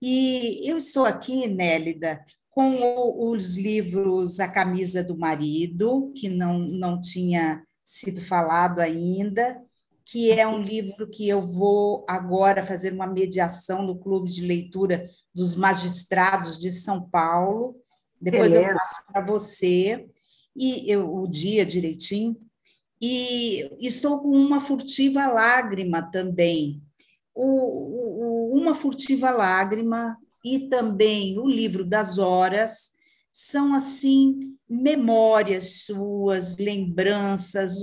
E 0.00 0.68
eu 0.70 0.76
estou 0.76 1.04
aqui, 1.04 1.48
Nélida, 1.48 2.24
com 2.50 3.30
os 3.30 3.56
livros 3.56 4.40
A 4.40 4.48
Camisa 4.48 5.02
do 5.02 5.16
Marido, 5.16 6.12
que 6.16 6.28
não, 6.28 6.58
não 6.58 7.00
tinha 7.00 7.62
sido 7.84 8.20
falado 8.20 8.80
ainda, 8.80 9.60
que 10.04 10.30
é 10.30 10.46
um 10.46 10.62
livro 10.62 11.08
que 11.08 11.28
eu 11.28 11.42
vou 11.42 12.04
agora 12.08 12.64
fazer 12.64 12.92
uma 12.92 13.06
mediação 13.06 13.82
no 13.82 13.98
Clube 13.98 14.30
de 14.30 14.46
Leitura 14.46 15.08
dos 15.34 15.54
Magistrados 15.54 16.58
de 16.58 16.72
São 16.72 17.08
Paulo. 17.08 17.76
Depois 18.20 18.52
Beleza. 18.52 18.72
eu 18.72 18.76
passo 18.76 19.02
para 19.06 19.24
você. 19.24 20.08
e 20.56 20.90
eu, 20.90 21.14
o 21.14 21.28
dia 21.28 21.64
direitinho, 21.64 22.36
e 23.00 23.86
estou 23.86 24.20
com 24.20 24.30
uma 24.30 24.60
furtiva 24.60 25.26
lágrima 25.28 26.02
também. 26.02 26.82
O, 27.40 28.52
o, 28.52 28.58
uma 28.58 28.74
furtiva 28.74 29.30
lágrima 29.30 30.18
e 30.44 30.68
também 30.68 31.38
o 31.38 31.46
livro 31.46 31.84
das 31.84 32.18
horas 32.18 32.90
são 33.32 33.72
assim 33.74 34.56
memórias 34.68 35.84
suas, 35.84 36.56
lembranças 36.56 37.76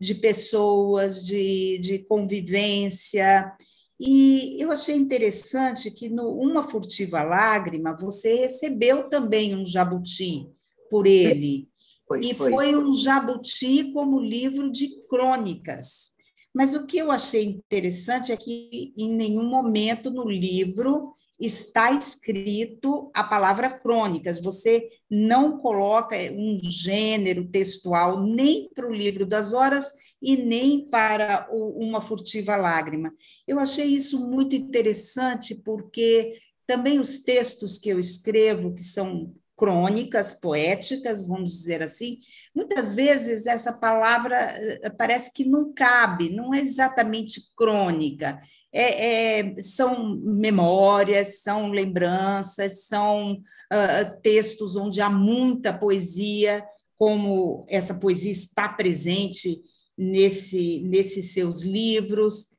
de 0.00 0.14
pessoas, 0.14 1.24
de, 1.26 1.78
de 1.78 1.98
convivência. 1.98 3.52
E 4.00 4.56
eu 4.58 4.72
achei 4.72 4.96
interessante 4.96 5.90
que 5.90 6.08
no 6.08 6.30
Uma 6.30 6.62
Furtiva 6.62 7.22
Lágrima 7.22 7.94
você 7.94 8.34
recebeu 8.34 9.10
também 9.10 9.54
um 9.54 9.66
jabuti 9.66 10.48
por 10.88 11.06
ele. 11.06 11.68
Foi, 12.08 12.20
e 12.20 12.34
foi. 12.34 12.50
foi 12.50 12.74
um 12.74 12.94
jabuti 12.94 13.92
como 13.92 14.18
livro 14.18 14.70
de 14.72 14.88
crônicas. 15.06 16.12
Mas 16.52 16.74
o 16.74 16.86
que 16.86 16.98
eu 16.98 17.10
achei 17.10 17.44
interessante 17.44 18.32
é 18.32 18.36
que 18.36 18.92
em 18.96 19.14
nenhum 19.14 19.44
momento 19.44 20.10
no 20.10 20.28
livro 20.28 21.12
está 21.40 21.90
escrito 21.92 23.10
a 23.14 23.24
palavra 23.24 23.70
crônicas. 23.70 24.38
Você 24.40 24.90
não 25.08 25.58
coloca 25.58 26.14
um 26.32 26.58
gênero 26.62 27.48
textual 27.48 28.22
nem 28.22 28.68
para 28.74 28.86
o 28.86 28.92
livro 28.92 29.24
das 29.24 29.54
horas 29.54 29.90
e 30.20 30.36
nem 30.36 30.86
para 30.86 31.48
uma 31.50 32.02
furtiva 32.02 32.56
lágrima. 32.56 33.12
Eu 33.46 33.58
achei 33.58 33.86
isso 33.86 34.28
muito 34.28 34.54
interessante 34.54 35.54
porque 35.54 36.38
também 36.66 37.00
os 37.00 37.20
textos 37.20 37.78
que 37.78 37.88
eu 37.88 37.98
escrevo, 37.98 38.74
que 38.74 38.82
são 38.82 39.34
crônicas 39.60 40.32
poéticas, 40.32 41.22
vamos 41.22 41.50
dizer 41.50 41.82
assim, 41.82 42.20
muitas 42.54 42.94
vezes 42.94 43.46
essa 43.46 43.74
palavra 43.74 44.34
eh, 44.38 44.88
parece 44.88 45.30
que 45.34 45.44
não 45.44 45.70
cabe, 45.74 46.30
não 46.30 46.54
é 46.54 46.60
exatamente 46.60 47.42
crônica, 47.54 48.40
é, 48.72 49.40
é, 49.40 49.60
são 49.60 50.16
memórias, 50.16 51.42
são 51.42 51.70
lembranças, 51.70 52.86
são 52.86 53.32
uh, 53.34 54.20
textos 54.22 54.76
onde 54.76 55.02
há 55.02 55.10
muita 55.10 55.76
poesia, 55.76 56.64
como 56.96 57.66
essa 57.68 57.92
poesia 57.92 58.32
está 58.32 58.66
presente 58.66 59.60
nesse, 59.96 60.80
nesses 60.88 61.34
seus 61.34 61.60
livros. 61.60 62.56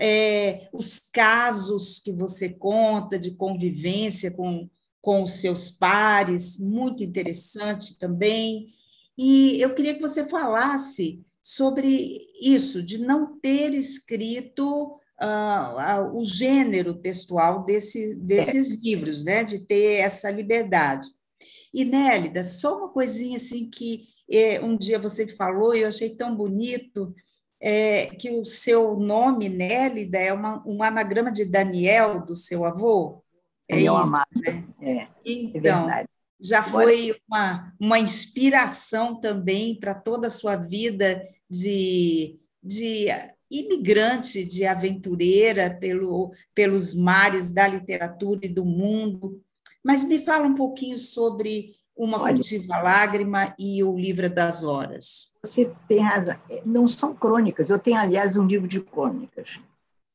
É, 0.00 0.68
os 0.72 0.98
casos 0.98 2.00
que 2.00 2.10
você 2.10 2.48
conta 2.48 3.16
de 3.16 3.36
convivência 3.36 4.32
com 4.32 4.68
com 5.00 5.22
os 5.22 5.40
seus 5.40 5.70
pares, 5.70 6.58
muito 6.58 7.02
interessante 7.02 7.98
também. 7.98 8.68
E 9.16 9.60
eu 9.60 9.74
queria 9.74 9.94
que 9.94 10.00
você 10.00 10.26
falasse 10.28 11.20
sobre 11.42 12.20
isso, 12.42 12.82
de 12.82 12.98
não 12.98 13.38
ter 13.40 13.72
escrito 13.72 14.98
uh, 15.20 16.08
uh, 16.08 16.18
o 16.18 16.24
gênero 16.24 16.94
textual 16.94 17.64
desse, 17.64 18.14
desses 18.16 18.70
é. 18.70 18.76
livros, 18.76 19.24
né? 19.24 19.44
de 19.44 19.66
ter 19.66 20.00
essa 20.00 20.30
liberdade. 20.30 21.08
E, 21.72 21.84
Nélida, 21.84 22.42
só 22.42 22.78
uma 22.78 22.92
coisinha 22.92 23.36
assim 23.36 23.70
que 23.70 24.08
é, 24.30 24.60
um 24.60 24.76
dia 24.76 24.98
você 24.98 25.26
falou 25.26 25.74
e 25.74 25.80
eu 25.80 25.88
achei 25.88 26.10
tão 26.10 26.34
bonito, 26.36 27.14
é, 27.60 28.06
que 28.06 28.30
o 28.30 28.44
seu 28.44 28.96
nome, 28.96 29.48
Nélida, 29.48 30.18
é 30.18 30.32
uma, 30.32 30.66
um 30.66 30.82
anagrama 30.82 31.30
de 31.30 31.44
Daniel, 31.44 32.24
do 32.24 32.34
seu 32.34 32.64
avô. 32.64 33.19
É 33.70 33.76
Daniel 33.76 33.94
isso, 33.94 34.02
Amado. 34.02 34.26
Né? 34.36 34.64
É, 34.80 34.92
é 34.92 35.08
então, 35.24 35.90
é 35.90 36.04
já 36.40 36.62
foi 36.62 37.14
uma, 37.28 37.72
uma 37.78 37.98
inspiração 37.98 39.20
também 39.20 39.78
para 39.78 39.94
toda 39.94 40.28
a 40.28 40.30
sua 40.30 40.56
vida 40.56 41.22
de, 41.48 42.38
de 42.62 43.06
imigrante, 43.50 44.44
de 44.44 44.64
aventureira 44.64 45.76
pelo, 45.78 46.32
pelos 46.54 46.94
mares 46.94 47.52
da 47.52 47.68
literatura 47.68 48.40
e 48.44 48.48
do 48.48 48.64
mundo. 48.64 49.40
Mas 49.84 50.02
me 50.02 50.18
fala 50.18 50.46
um 50.46 50.54
pouquinho 50.54 50.98
sobre 50.98 51.74
Uma 51.94 52.18
Olha, 52.18 52.36
Furtiva 52.36 52.78
Lágrima 52.78 53.54
e 53.58 53.84
O 53.84 53.98
Livro 53.98 54.30
das 54.30 54.64
Horas. 54.64 55.32
Você 55.44 55.70
tem 55.86 56.00
razão. 56.00 56.36
Não 56.64 56.88
são 56.88 57.14
crônicas. 57.14 57.68
Eu 57.68 57.78
tenho, 57.78 57.98
aliás, 57.98 58.36
um 58.36 58.46
livro 58.46 58.66
de 58.66 58.80
crônicas 58.80 59.60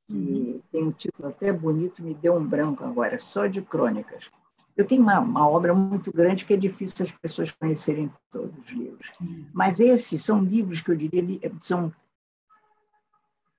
que 0.07 0.61
tem 0.71 0.83
um 0.83 0.91
título 0.91 1.29
até 1.29 1.51
bonito, 1.51 2.03
me 2.03 2.13
deu 2.13 2.35
um 2.35 2.45
branco 2.45 2.83
agora, 2.83 3.17
só 3.17 3.47
de 3.47 3.61
crônicas. 3.61 4.29
Eu 4.77 4.85
tenho 4.85 5.01
uma, 5.01 5.19
uma 5.19 5.47
obra 5.47 5.73
muito 5.73 6.11
grande 6.11 6.43
que 6.43 6.53
é 6.53 6.57
difícil 6.57 7.05
as 7.05 7.11
pessoas 7.11 7.51
conhecerem 7.51 8.11
todos 8.29 8.57
os 8.57 8.69
livros. 8.69 9.09
Mas 9.53 9.79
esses 9.79 10.21
são 10.21 10.43
livros 10.43 10.81
que 10.81 10.91
eu 10.91 10.95
diria 10.95 11.51
são, 11.59 11.93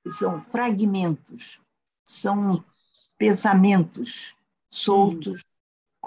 são 0.07 0.40
fragmentos, 0.40 1.61
são 2.05 2.62
pensamentos 3.18 4.36
soltos, 4.68 5.42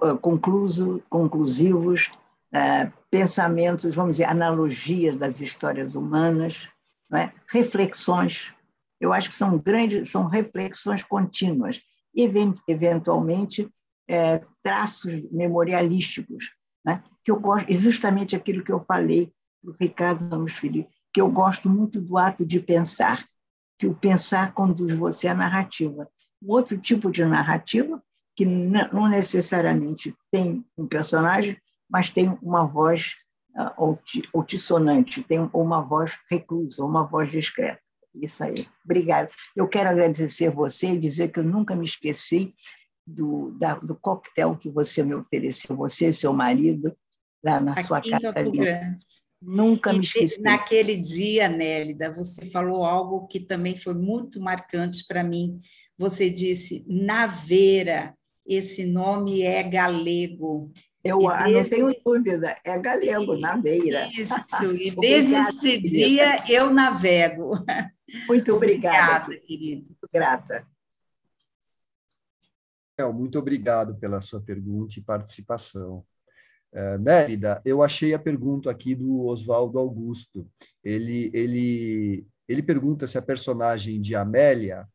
hum. 0.01 0.17
concluso, 0.17 1.01
conclusivos, 1.09 2.11
uh, 2.53 2.91
pensamentos, 3.09 3.95
vamos 3.95 4.17
dizer, 4.17 4.25
analogias 4.25 5.17
das 5.17 5.41
histórias 5.41 5.95
humanas, 5.95 6.69
é? 7.11 7.31
reflexões 7.47 8.53
eu 8.99 9.13
acho 9.13 9.29
que 9.29 9.35
são 9.35 9.57
grandes, 9.57 10.09
são 10.09 10.25
reflexões 10.25 11.03
contínuas, 11.03 11.79
eventualmente 12.67 13.69
é, 14.07 14.43
traços 14.61 15.29
memorialísticos, 15.31 16.45
né? 16.83 17.03
que 17.23 17.31
eu 17.31 17.39
gosto, 17.39 17.71
justamente 17.71 18.35
aquilo 18.35 18.63
que 18.63 18.71
eu 18.71 18.81
falei 18.81 19.31
para 19.61 19.71
o 19.71 19.75
Ricardo 19.79 20.27
Ramos 20.27 20.53
Filho, 20.53 20.85
que 21.13 21.21
eu 21.21 21.29
gosto 21.29 21.69
muito 21.69 22.01
do 22.01 22.17
ato 22.17 22.45
de 22.45 22.59
pensar, 22.59 23.25
que 23.77 23.87
o 23.87 23.95
pensar 23.95 24.53
conduz 24.53 24.93
você 24.93 25.27
à 25.27 25.33
narrativa. 25.33 26.09
Um 26.41 26.51
outro 26.51 26.77
tipo 26.77 27.11
de 27.11 27.23
narrativa, 27.23 28.01
que 28.35 28.45
não 28.45 29.07
necessariamente 29.07 30.15
tem 30.31 30.65
um 30.77 30.87
personagem, 30.87 31.57
mas 31.89 32.09
tem 32.09 32.37
uma 32.41 32.65
voz 32.65 33.15
uh, 33.55 33.99
tem 35.23 35.49
uma 35.53 35.81
voz 35.81 36.13
reclusa, 36.29 36.83
uma 36.83 37.03
voz 37.03 37.29
discreta. 37.29 37.81
Isso 38.21 38.43
aí. 38.43 38.65
Obrigada. 38.83 39.29
Eu 39.55 39.67
quero 39.67 39.89
agradecer 39.89 40.49
você 40.49 40.87
e 40.87 40.97
dizer 40.97 41.29
que 41.29 41.39
eu 41.39 41.43
nunca 41.43 41.75
me 41.75 41.85
esqueci 41.85 42.53
do, 43.05 43.51
da, 43.57 43.75
do 43.75 43.95
coquetel 43.95 44.57
que 44.57 44.69
você 44.69 45.03
me 45.03 45.15
ofereceu, 45.15 45.75
você 45.75 46.09
e 46.09 46.13
seu 46.13 46.33
marido, 46.33 46.95
lá 47.43 47.59
na 47.59 47.73
Aqui 47.73 47.83
sua 47.83 48.01
casa. 48.01 48.33
Nunca 49.41 49.93
e 49.93 49.99
me 49.99 50.03
esqueci. 50.03 50.41
Naquele 50.41 50.97
dia, 50.97 51.47
Nélida, 51.47 52.11
você 52.11 52.45
falou 52.45 52.83
algo 52.83 53.25
que 53.27 53.39
também 53.39 53.75
foi 53.75 53.93
muito 53.93 54.41
marcante 54.41 55.05
para 55.07 55.23
mim. 55.23 55.59
Você 55.97 56.29
disse, 56.29 56.85
Naveira, 56.87 58.13
esse 58.45 58.85
nome 58.85 59.41
é 59.41 59.63
galego. 59.63 60.71
Eu 61.03 61.19
desde... 61.19 61.53
Não 61.53 61.63
tenho 61.63 62.01
dúvida, 62.03 62.55
é 62.63 62.77
galego, 62.77 63.37
Naveira. 63.37 64.09
Isso, 64.11 64.75
e 64.75 64.91
desde 64.99 65.33
esse 65.35 65.79
dia 65.79 66.35
eu 66.49 66.71
navego. 66.71 67.51
Muito 68.27 68.53
obrigada, 68.53 69.23
obrigada 69.23 69.37
querido. 69.45 69.85
Muito 69.85 70.09
grata. 70.13 70.67
Muito 73.13 73.39
obrigado 73.39 73.95
pela 73.95 74.19
sua 74.19 74.41
pergunta 74.41 74.99
e 74.99 75.01
participação. 75.01 76.03
É, 76.71 76.97
Mérida, 76.97 77.61
eu 77.63 77.81
achei 77.81 78.13
a 78.13 78.19
pergunta 78.19 78.69
aqui 78.69 78.93
do 78.93 79.25
Oswaldo 79.25 79.79
Augusto. 79.79 80.45
Ele, 80.83 81.31
ele, 81.33 82.27
ele 82.47 82.61
pergunta 82.61 83.07
se 83.07 83.17
a 83.17 83.21
personagem 83.21 84.01
de 84.01 84.15
Amélia 84.15 84.85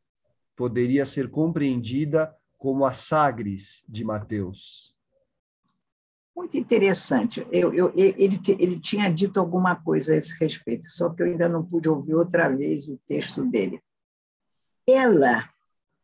poderia 0.55 1.07
ser 1.07 1.30
compreendida 1.30 2.34
como 2.59 2.84
a 2.84 2.92
Sagres 2.92 3.84
de 3.88 4.05
Mateus. 4.05 4.93
Muito 6.37 6.57
interessante. 6.57 7.47
Eu, 7.53 7.72
eu, 7.72 7.93
ele, 7.97 8.41
ele 8.59 8.80
tinha 8.80 9.09
dito 9.09 9.39
alguma 9.39 9.76
coisa 9.76 10.12
a 10.12 10.16
esse 10.16 10.35
respeito, 10.39 10.87
só 10.87 11.09
que 11.11 11.22
eu 11.22 11.26
ainda 11.26 11.49
não 11.49 11.64
pude 11.64 11.89
ouvir 11.89 12.14
outra 12.14 12.49
vez 12.49 12.89
o 12.89 12.99
texto 13.07 13.45
dele. 13.47 13.80
Ela, 14.89 15.49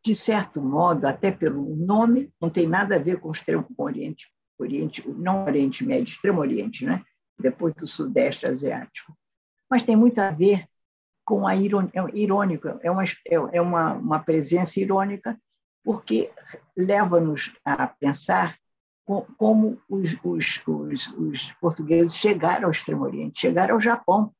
de 0.03 0.15
certo 0.15 0.61
modo, 0.61 1.05
até 1.05 1.31
pelo 1.31 1.75
nome, 1.75 2.33
não 2.39 2.49
tem 2.49 2.65
nada 2.65 2.95
a 2.95 2.99
ver 2.99 3.19
com 3.19 3.27
o 3.27 3.31
Extremo 3.31 3.67
Oriente, 3.77 4.31
Oriente 4.57 5.07
não 5.07 5.43
Oriente 5.43 5.85
Médio, 5.85 6.11
Extremo 6.11 6.39
Oriente, 6.39 6.85
né? 6.85 6.97
depois 7.41 7.73
do 7.73 7.87
Sudeste 7.87 8.49
Asiático. 8.49 9.13
Mas 9.69 9.83
tem 9.83 9.95
muito 9.95 10.19
a 10.19 10.31
ver 10.31 10.65
com 11.25 11.45
a 11.45 11.55
irônica, 11.55 11.99
é 11.99 12.17
irônica, 12.17 12.79
é 12.83 12.91
uma, 12.91 13.03
é 13.51 13.61
uma, 13.61 13.93
uma 13.93 14.19
presença 14.19 14.79
irônica, 14.79 15.39
porque 15.83 16.31
leva-nos 16.77 17.51
a 17.65 17.87
pensar 17.87 18.57
como 19.05 19.81
os, 19.89 20.15
os, 20.23 20.61
os, 20.65 21.07
os 21.17 21.51
portugueses 21.59 22.15
chegaram 22.15 22.65
ao 22.65 22.71
Extremo 22.71 23.03
Oriente, 23.03 23.39
chegaram 23.39 23.75
ao 23.75 23.81
Japão. 23.81 24.33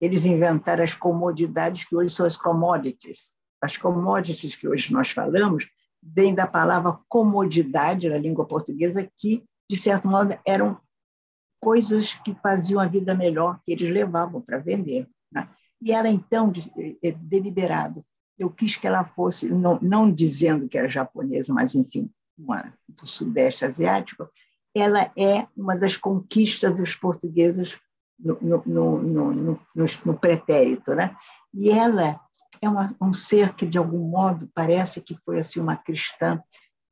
Eles 0.00 0.24
inventaram 0.24 0.84
as 0.84 0.94
comodidades 0.94 1.84
que 1.84 1.96
hoje 1.96 2.14
são 2.14 2.26
as 2.26 2.36
commodities. 2.36 3.30
As 3.60 3.76
commodities 3.76 4.54
que 4.54 4.68
hoje 4.68 4.92
nós 4.92 5.10
falamos 5.10 5.66
vêm 6.02 6.34
da 6.34 6.46
palavra 6.46 6.98
comodidade 7.08 8.08
na 8.08 8.16
língua 8.16 8.46
portuguesa, 8.46 9.10
que, 9.16 9.44
de 9.68 9.76
certo 9.76 10.08
modo, 10.08 10.38
eram 10.46 10.80
coisas 11.60 12.14
que 12.14 12.34
faziam 12.36 12.80
a 12.80 12.86
vida 12.86 13.14
melhor, 13.14 13.60
que 13.64 13.72
eles 13.72 13.88
levavam 13.88 14.40
para 14.40 14.58
vender. 14.58 15.08
Né? 15.32 15.48
E 15.82 15.92
ela, 15.92 16.08
então, 16.08 16.52
eh, 17.02 17.12
deliberado. 17.12 18.00
Eu 18.38 18.50
quis 18.50 18.76
que 18.76 18.86
ela 18.86 19.04
fosse, 19.04 19.52
não, 19.52 19.80
não 19.82 20.12
dizendo 20.12 20.68
que 20.68 20.78
era 20.78 20.88
japonesa, 20.88 21.52
mas, 21.52 21.74
enfim, 21.74 22.08
uma, 22.38 22.72
do 22.88 23.06
Sudeste 23.06 23.64
Asiático, 23.64 24.28
ela 24.74 25.10
é 25.16 25.46
uma 25.56 25.76
das 25.76 25.96
conquistas 25.96 26.74
dos 26.74 26.94
portugueses 26.94 27.76
no, 28.18 28.38
no, 28.40 29.02
no, 29.02 29.60
no, 30.04 30.18
pretérito. 30.18 30.94
Né? 30.94 31.16
E 31.52 31.70
ela 31.70 32.20
é 32.60 32.68
uma, 32.68 32.86
um 33.00 33.12
ser 33.12 33.54
que, 33.54 33.66
de 33.66 33.78
algum 33.78 34.08
modo, 34.08 34.50
parece 34.54 35.00
que 35.00 35.16
foi 35.24 35.38
assim, 35.38 35.60
uma 35.60 35.76
cristã 35.76 36.42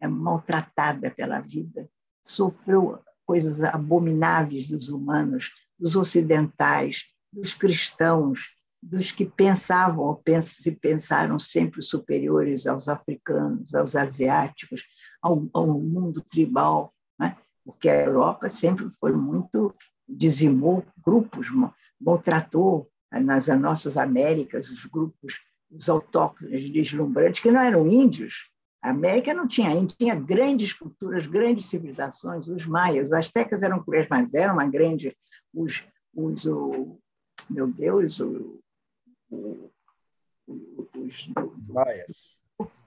é, 0.00 0.08
maltratada 0.08 1.10
pela 1.10 1.40
vida, 1.40 1.88
sofreu 2.24 3.00
coisas 3.24 3.62
abomináveis 3.62 4.68
dos 4.68 4.88
humanos, 4.88 5.50
dos 5.78 5.96
ocidentais, 5.96 7.04
dos 7.32 7.54
cristãos, 7.54 8.56
dos 8.82 9.10
que 9.10 9.24
pensavam 9.24 10.04
ou 10.04 10.22
se 10.40 10.70
pensaram 10.72 11.38
sempre 11.38 11.82
superiores 11.82 12.66
aos 12.66 12.88
africanos, 12.88 13.74
aos 13.74 13.96
asiáticos, 13.96 14.82
ao, 15.26 15.48
ao 15.52 15.66
mundo 15.80 16.22
tribal, 16.22 16.94
né? 17.18 17.36
porque 17.64 17.88
a 17.88 18.04
Europa 18.04 18.48
sempre 18.48 18.88
foi 18.90 19.12
muito 19.12 19.74
dizimou 20.08 20.84
grupos, 21.04 21.48
maltratou 22.00 22.88
nas 23.10 23.48
nossas 23.48 23.96
Américas 23.96 24.70
os 24.70 24.84
grupos, 24.84 25.40
os 25.70 25.88
autóctones 25.88 26.70
deslumbrantes, 26.70 27.40
que 27.40 27.50
não 27.50 27.60
eram 27.60 27.88
índios. 27.88 28.48
A 28.80 28.90
América 28.90 29.34
não 29.34 29.48
tinha 29.48 29.72
índio, 29.72 29.96
tinha 29.98 30.14
grandes 30.14 30.72
culturas, 30.72 31.26
grandes 31.26 31.66
civilizações, 31.66 32.46
os 32.46 32.66
maias, 32.66 33.08
os 33.08 33.12
astecas 33.12 33.64
eram 33.64 33.82
cruéis, 33.82 34.06
mas 34.08 34.32
eram 34.32 34.54
uma 34.54 34.66
grande, 34.66 35.16
os, 35.52 35.82
os 36.14 36.44
o, 36.44 36.96
meu 37.50 37.66
Deus, 37.66 38.20
o, 38.20 38.60
o, 39.28 39.70
os 40.46 41.28
maias 41.66 42.36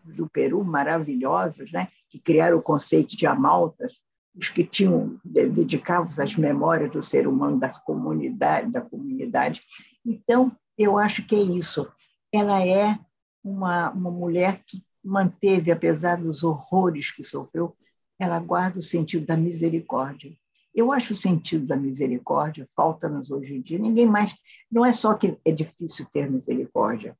do 0.03 0.29
Peru 0.29 0.63
maravilhosos, 0.63 1.71
né? 1.71 1.87
que 2.09 2.19
criaram 2.19 2.57
o 2.57 2.61
conceito 2.61 3.15
de 3.15 3.27
amaltas, 3.27 4.01
os 4.35 4.49
que 4.49 4.63
tinham 4.63 5.19
dedicados 5.23 6.19
às 6.19 6.35
memórias 6.35 6.91
do 6.91 7.01
ser 7.01 7.27
humano, 7.27 7.59
das 7.59 7.77
comunidade, 7.77 8.71
da 8.71 8.81
comunidade. 8.81 9.61
Então, 10.05 10.51
eu 10.77 10.97
acho 10.97 11.25
que 11.25 11.35
é 11.35 11.41
isso. 11.41 11.91
Ela 12.31 12.65
é 12.65 12.97
uma, 13.43 13.91
uma 13.91 14.11
mulher 14.11 14.63
que 14.65 14.81
manteve, 15.03 15.71
apesar 15.71 16.17
dos 16.17 16.43
horrores 16.43 17.11
que 17.11 17.23
sofreu, 17.23 17.75
ela 18.17 18.39
guarda 18.39 18.79
o 18.79 18.83
sentido 18.83 19.25
da 19.25 19.37
misericórdia. 19.37 20.31
Eu 20.73 20.91
acho 20.91 21.13
o 21.13 21.15
sentido 21.15 21.65
da 21.65 21.75
misericórdia 21.75 22.65
falta-nos 22.75 23.31
hoje 23.31 23.55
em 23.55 23.61
dia. 23.61 23.79
Ninguém 23.79 24.05
mais. 24.05 24.33
Não 24.71 24.85
é 24.85 24.91
só 24.91 25.13
que 25.13 25.37
é 25.43 25.51
difícil 25.51 26.05
ter 26.11 26.29
misericórdia, 26.29 27.17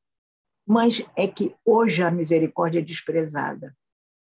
mas 0.70 1.04
é 1.18 1.28
que 1.28 1.56
hoje 1.66 2.04
a 2.04 2.12
misericórdia 2.12 2.80
é 2.80 2.84
desprezada, 2.84 3.76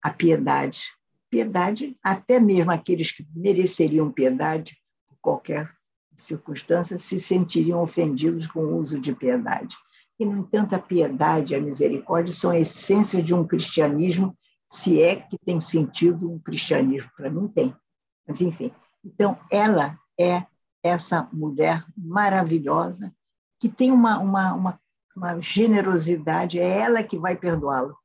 a 0.01 0.09
piedade 0.09 0.89
piedade, 1.31 1.97
até 2.03 2.39
mesmo 2.39 2.71
aqueles 2.71 3.09
que 3.09 3.25
mereceriam 3.33 4.11
piedade, 4.11 4.77
por 5.07 5.17
qualquer 5.21 5.71
circunstância, 6.13 6.97
se 6.97 7.17
sentiriam 7.17 7.81
ofendidos 7.81 8.45
com 8.45 8.59
o 8.59 8.77
uso 8.77 8.99
de 8.99 9.15
piedade. 9.15 9.75
E, 10.19 10.25
no 10.25 10.37
entanto, 10.37 10.75
a 10.75 10.79
piedade 10.79 11.53
e 11.53 11.55
a 11.55 11.61
misericórdia 11.61 12.33
são 12.33 12.51
a 12.51 12.59
essência 12.59 13.23
de 13.23 13.33
um 13.33 13.47
cristianismo, 13.47 14.37
se 14.69 15.01
é 15.01 15.15
que 15.15 15.37
tem 15.39 15.59
sentido 15.61 16.29
um 16.29 16.37
cristianismo. 16.37 17.09
Para 17.15 17.29
mim, 17.29 17.47
tem. 17.47 17.73
Mas, 18.27 18.41
enfim. 18.41 18.71
Então, 19.03 19.39
ela 19.49 19.97
é 20.19 20.45
essa 20.83 21.27
mulher 21.31 21.83
maravilhosa 21.97 23.11
que 23.59 23.69
tem 23.69 23.91
uma, 23.91 24.19
uma, 24.19 24.53
uma, 24.53 24.81
uma 25.15 25.39
generosidade, 25.41 26.59
é 26.59 26.79
ela 26.79 27.03
que 27.03 27.17
vai 27.17 27.35
perdoá-lo. 27.35 27.97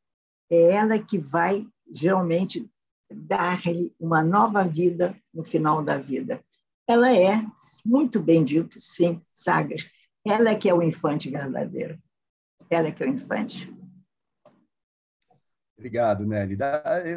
É 0.50 0.72
ela 0.72 0.98
que 0.98 1.18
vai, 1.18 1.66
geralmente, 1.92 2.70
dar-lhe 3.10 3.94
uma 3.98 4.22
nova 4.22 4.64
vida 4.64 5.16
no 5.32 5.42
final 5.42 5.82
da 5.82 5.98
vida. 5.98 6.42
Ela 6.88 7.16
é, 7.16 7.44
muito 7.84 8.20
bem 8.20 8.44
dito, 8.44 8.80
sim, 8.80 9.20
Sagres, 9.32 9.88
ela 10.24 10.50
é 10.50 10.54
que 10.54 10.68
é 10.68 10.74
o 10.74 10.82
infante 10.82 11.30
verdadeiro. 11.30 11.98
Ela 12.70 12.88
é 12.88 12.92
que 12.92 13.02
é 13.02 13.06
o 13.06 13.10
infante. 13.10 13.72
Obrigado, 15.78 16.24
Nelly. 16.24 16.56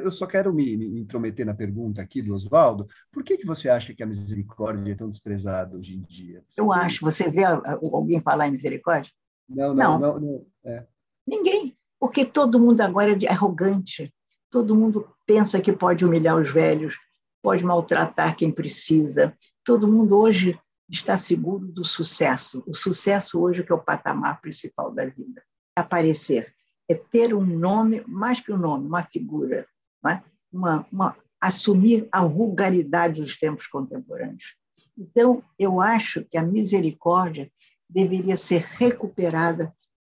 Eu 0.03 0.11
só 0.11 0.27
quero 0.27 0.53
me, 0.53 0.99
intrometer 0.99 1.45
na 1.45 1.53
pergunta 1.53 2.01
aqui 2.01 2.21
do 2.21 2.33
Oswaldo. 2.33 2.87
Por 3.11 3.23
que, 3.23 3.37
que 3.37 3.45
você 3.45 3.69
acha 3.69 3.93
que 3.93 4.03
a 4.03 4.05
misericórdia 4.05 4.91
é 4.91 4.95
tão 4.95 5.09
desprezada 5.09 5.77
hoje 5.77 5.95
em 5.95 6.01
dia? 6.01 6.43
Você 6.49 6.59
Eu 6.59 6.73
acho. 6.73 7.05
Você 7.05 7.29
vê 7.29 7.43
alguém 7.45 8.19
falar 8.19 8.47
em 8.47 8.51
misericórdia? 8.51 9.11
Não, 9.49 9.73
não, 9.73 9.99
não. 9.99 9.99
não, 9.99 10.19
não 10.19 10.45
é. 10.63 10.85
Ninguém. 11.27 11.73
Porque 11.99 12.25
todo 12.25 12.59
mundo 12.59 12.81
agora 12.81 13.11
é 13.11 13.27
arrogante. 13.27 14.13
Todo 14.49 14.75
mundo 14.75 15.07
pensa 15.25 15.59
que 15.59 15.71
pode 15.71 16.05
humilhar 16.05 16.37
os 16.37 16.49
velhos, 16.49 16.95
pode 17.41 17.63
maltratar 17.63 18.35
quem 18.35 18.51
precisa. 18.51 19.35
Todo 19.63 19.87
mundo 19.87 20.17
hoje 20.17 20.59
está 20.89 21.17
seguro 21.17 21.67
do 21.67 21.83
sucesso. 21.83 22.63
O 22.65 22.73
sucesso 22.73 23.39
hoje 23.39 23.63
que 23.63 23.71
é 23.71 23.75
o 23.75 23.83
patamar 23.83 24.41
principal 24.41 24.91
da 24.91 25.05
vida. 25.05 25.43
Aparecer 25.75 26.53
é 26.89 26.95
ter 26.95 27.33
um 27.33 27.45
nome, 27.45 28.03
mais 28.07 28.39
que 28.39 28.51
um 28.51 28.57
nome, 28.57 28.87
uma 28.87 29.03
figura, 29.03 29.67
é? 30.07 30.21
uma, 30.51 30.87
uma, 30.91 31.15
assumir 31.39 32.07
a 32.11 32.25
vulgaridade 32.25 33.21
dos 33.21 33.37
tempos 33.37 33.67
contemporâneos. 33.67 34.55
Então, 34.97 35.43
eu 35.57 35.79
acho 35.79 36.25
que 36.25 36.37
a 36.37 36.43
misericórdia 36.43 37.51
deveria 37.89 38.37
ser 38.37 38.61
recuperada 38.77 39.73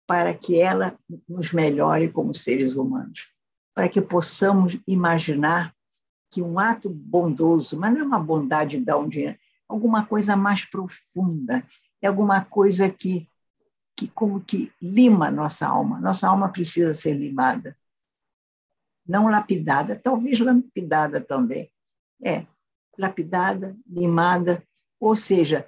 para 0.07 0.33
que 0.33 0.59
ela 0.59 0.97
nos 1.27 1.51
melhore 1.53 2.11
como 2.11 2.33
seres 2.33 2.75
humanos 2.75 3.29
para 3.79 3.87
que 3.87 4.01
possamos 4.01 4.77
imaginar 4.85 5.73
que 6.29 6.41
um 6.41 6.59
ato 6.59 6.89
bondoso, 6.89 7.79
mas 7.79 7.93
não 7.93 8.01
é 8.01 8.03
uma 8.03 8.19
bondade 8.19 8.77
de 8.77 8.83
dar 8.83 8.97
um 8.97 9.07
dinheiro, 9.07 9.39
alguma 9.69 10.05
coisa 10.05 10.35
mais 10.35 10.65
profunda, 10.65 11.65
é 12.01 12.07
alguma 12.07 12.43
coisa 12.43 12.89
que, 12.89 13.29
que 13.95 14.09
como 14.09 14.41
que 14.41 14.69
lima 14.81 15.31
nossa 15.31 15.65
alma. 15.65 15.97
Nossa 16.01 16.27
alma 16.27 16.49
precisa 16.49 16.93
ser 16.93 17.13
limada. 17.13 17.73
Não 19.07 19.29
lapidada, 19.29 19.95
talvez 19.95 20.39
lapidada 20.39 21.21
também. 21.21 21.71
É, 22.21 22.45
lapidada, 22.97 23.77
limada, 23.87 24.61
ou 24.99 25.15
seja, 25.15 25.65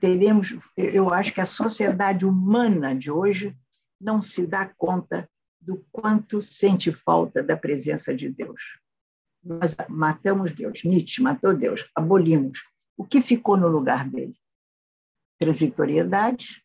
teremos, 0.00 0.56
eu 0.76 1.12
acho 1.12 1.32
que 1.32 1.40
a 1.40 1.46
sociedade 1.46 2.24
humana 2.24 2.94
de 2.94 3.10
hoje 3.10 3.56
não 4.00 4.20
se 4.20 4.46
dá 4.46 4.66
conta 4.66 5.28
do 5.60 5.84
quanto 5.90 6.40
sente 6.40 6.92
falta 6.92 7.42
da 7.42 7.56
presença 7.56 8.14
de 8.14 8.28
Deus. 8.28 8.78
Nós 9.42 9.76
matamos 9.88 10.52
Deus, 10.52 10.82
Nietzsche 10.84 11.22
matou 11.22 11.54
Deus, 11.54 11.88
abolimos. 11.94 12.60
O 12.96 13.04
que 13.04 13.20
ficou 13.20 13.56
no 13.56 13.68
lugar 13.68 14.08
dele? 14.08 14.34
Transitoriedade, 15.38 16.64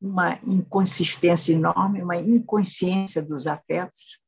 uma 0.00 0.38
inconsistência 0.46 1.52
enorme, 1.52 2.02
uma 2.02 2.16
inconsciência 2.16 3.22
dos 3.22 3.46
afetos. 3.46 4.18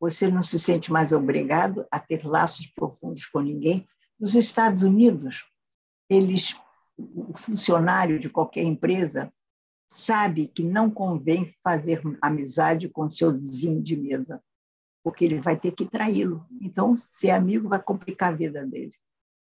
Você 0.00 0.28
não 0.28 0.42
se 0.42 0.58
sente 0.58 0.90
mais 0.90 1.12
obrigado 1.12 1.86
a 1.90 2.00
ter 2.00 2.26
laços 2.26 2.66
profundos 2.66 3.26
com 3.26 3.40
ninguém. 3.40 3.86
Nos 4.18 4.34
Estados 4.34 4.82
Unidos, 4.82 5.44
eles, 6.08 6.56
o 7.14 7.36
funcionário 7.36 8.18
de 8.18 8.28
qualquer 8.28 8.62
empresa 8.62 9.32
sabe 9.88 10.46
que 10.46 10.62
não 10.62 10.90
convém 10.90 11.52
fazer 11.62 12.00
amizade 12.22 12.88
com 12.88 13.10
seu 13.10 13.32
vizinho 13.32 13.82
de 13.82 13.96
mesa, 13.96 14.42
porque 15.02 15.24
ele 15.24 15.40
vai 15.40 15.58
ter 15.58 15.72
que 15.72 15.84
traí-lo. 15.84 16.46
Então, 16.60 16.96
ser 16.96 17.30
amigo 17.30 17.68
vai 17.68 17.82
complicar 17.82 18.32
a 18.32 18.36
vida 18.36 18.64
dele. 18.64 18.94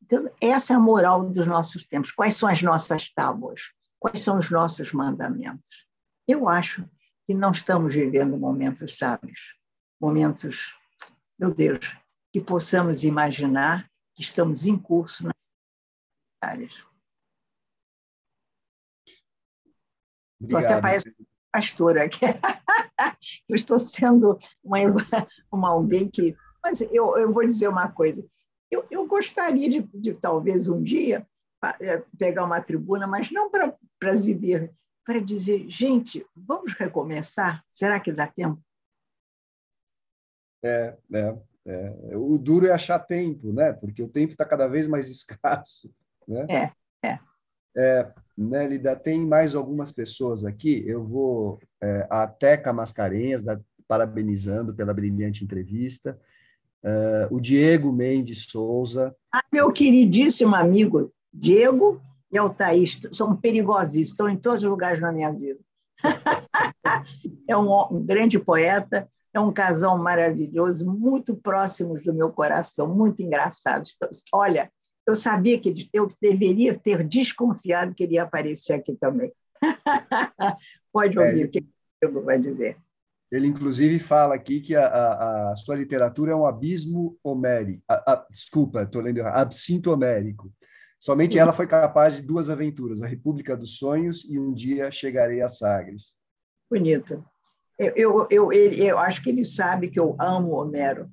Então, 0.02 0.30
essa 0.42 0.74
é 0.74 0.76
a 0.76 0.80
moral 0.80 1.30
dos 1.30 1.46
nossos 1.46 1.86
tempos. 1.86 2.12
Quais 2.12 2.36
são 2.36 2.50
as 2.50 2.62
nossas 2.62 3.10
tábuas? 3.10 3.62
Quais 4.00 4.22
são 4.22 4.38
os 4.38 4.50
nossos 4.50 4.92
mandamentos? 4.92 5.88
Eu 6.28 6.50
acho 6.50 6.90
que 7.26 7.34
não 7.34 7.52
estamos 7.52 7.94
vivendo 7.94 8.38
momentos 8.38 8.98
sábios, 8.98 9.56
momentos, 10.02 10.76
meu 11.40 11.54
Deus, 11.54 11.96
que 12.32 12.42
possamos 12.42 13.04
imaginar 13.04 13.90
que 14.14 14.22
estamos 14.22 14.66
em 14.66 14.78
curso 14.78 15.26
nas 15.26 15.34
áreas. 16.42 16.93
Estou 20.44 20.60
até 20.60 20.80
parecendo 20.80 21.16
pastora 21.52 22.04
aqui. 22.04 22.20
eu 23.48 23.56
estou 23.56 23.78
sendo 23.78 24.38
uma, 24.64 24.78
uma 25.52 25.70
alguém 25.70 26.08
que. 26.08 26.36
Mas 26.62 26.82
eu, 26.82 27.18
eu 27.18 27.32
vou 27.32 27.46
dizer 27.46 27.68
uma 27.68 27.92
coisa. 27.92 28.26
Eu, 28.72 28.86
eu 28.90 29.06
gostaria 29.06 29.70
de, 29.70 29.82
de, 29.94 30.14
talvez, 30.14 30.68
um 30.68 30.82
dia, 30.82 31.28
é, 31.80 32.04
pegar 32.18 32.44
uma 32.44 32.60
tribuna, 32.60 33.06
mas 33.06 33.30
não 33.32 33.52
para 33.52 33.78
exibir, 34.12 34.74
para 35.06 35.20
dizer, 35.20 35.70
gente, 35.70 36.26
vamos 36.36 36.74
recomeçar? 36.74 37.64
Será 37.70 38.00
que 38.00 38.12
dá 38.12 38.26
tempo? 38.26 38.60
É, 40.64 40.98
é, 41.14 41.38
é. 41.68 42.18
O 42.18 42.38
duro 42.38 42.66
é 42.66 42.72
achar 42.72 42.98
tempo, 42.98 43.54
né? 43.54 43.74
Porque 43.74 44.02
o 44.02 44.10
tempo 44.10 44.32
está 44.32 44.46
cada 44.46 44.68
vez 44.68 44.88
mais 44.88 45.08
escasso. 45.12 45.94
Né? 46.28 46.48
É, 46.50 47.08
é. 47.08 47.20
É 47.76 48.12
Nélida, 48.38 48.96
tem 48.96 49.22
mais 49.22 49.56
algumas 49.56 49.92
pessoas 49.92 50.44
aqui. 50.44 50.84
Eu 50.88 51.04
vou. 51.04 51.60
É, 51.82 52.08
a 52.10 52.28
Teca 52.28 52.74
Mascarenhas, 52.74 53.42
da, 53.42 53.60
parabenizando 53.88 54.74
pela 54.74 54.94
brilhante 54.94 55.44
entrevista. 55.44 56.20
Uh, 56.84 57.34
o 57.34 57.40
Diego 57.40 57.94
Mendes 57.94 58.44
Souza. 58.44 59.16
Ah, 59.34 59.44
meu 59.52 59.72
queridíssimo 59.72 60.54
amigo 60.54 61.14
Diego 61.34 62.02
e 62.32 62.38
Altair 62.38 62.88
são 63.12 63.36
perigosíssimos, 63.36 64.10
estão 64.10 64.30
em 64.30 64.38
todos 64.38 64.64
os 64.64 64.70
lugares 64.70 65.00
na 65.00 65.12
minha 65.12 65.32
vida. 65.32 65.60
é 67.48 67.56
um, 67.56 67.72
um, 67.92 68.06
grande 68.06 68.38
poeta, 68.38 69.08
é 69.34 69.40
um 69.40 69.52
casal 69.52 69.98
maravilhoso, 69.98 70.86
muito 70.86 71.36
próximos 71.36 72.04
do 72.04 72.14
meu 72.14 72.32
coração, 72.32 72.88
muito 72.88 73.24
engraçados. 73.24 73.96
Olha, 74.34 74.70
eu 75.08 75.16
sabia 75.16 75.60
que 75.60 75.70
ele, 75.70 75.90
eu 75.94 76.08
deveria 76.22 76.78
ter 76.78 77.04
desconfiado 77.04 77.94
que 77.94 78.04
ele 78.04 78.16
ia 78.16 78.24
aparecer 78.24 78.74
aqui 78.74 78.96
também. 78.96 79.32
Pode 80.92 81.18
ouvir 81.18 81.42
é, 81.42 81.46
o 81.46 81.50
que 81.50 81.60
o 81.60 81.66
Diego 82.02 82.22
vai 82.22 82.40
dizer. 82.40 82.78
Ele, 83.32 83.48
inclusive, 83.48 83.98
fala 84.00 84.36
aqui 84.36 84.62
que 84.62 84.76
a, 84.76 84.86
a, 84.86 85.52
a 85.52 85.56
sua 85.56 85.76
literatura 85.76 86.32
é 86.32 86.36
um 86.36 86.46
abismo 86.46 87.18
homérico. 87.24 87.82
A, 87.90 88.26
desculpa, 88.30 88.84
estou 88.84 89.02
lendo 89.02 89.22
absinto 89.24 89.92
homérico. 89.92 90.52
Somente 91.00 91.38
ela 91.38 91.52
foi 91.52 91.68
capaz 91.68 92.16
de 92.16 92.22
duas 92.22 92.50
aventuras, 92.50 93.02
a 93.02 93.08
República 93.08 93.58
dos 93.58 93.78
Sonhos 93.78 94.24
e 94.30 94.40
Um 94.40 94.54
Dia 94.54 94.90
Chegarei 94.90 95.42
a 95.42 95.50
Sagres. 95.50 96.14
Bonito. 96.70 97.26
Eu, 97.78 98.28
eu, 98.30 98.52
eu, 98.52 98.52
eu 98.52 98.98
acho 99.00 99.22
que 99.22 99.30
ele 99.30 99.44
sabe 99.44 99.90
que 99.90 100.00
eu 100.00 100.16
amo 100.20 100.52
Homero. 100.52 101.12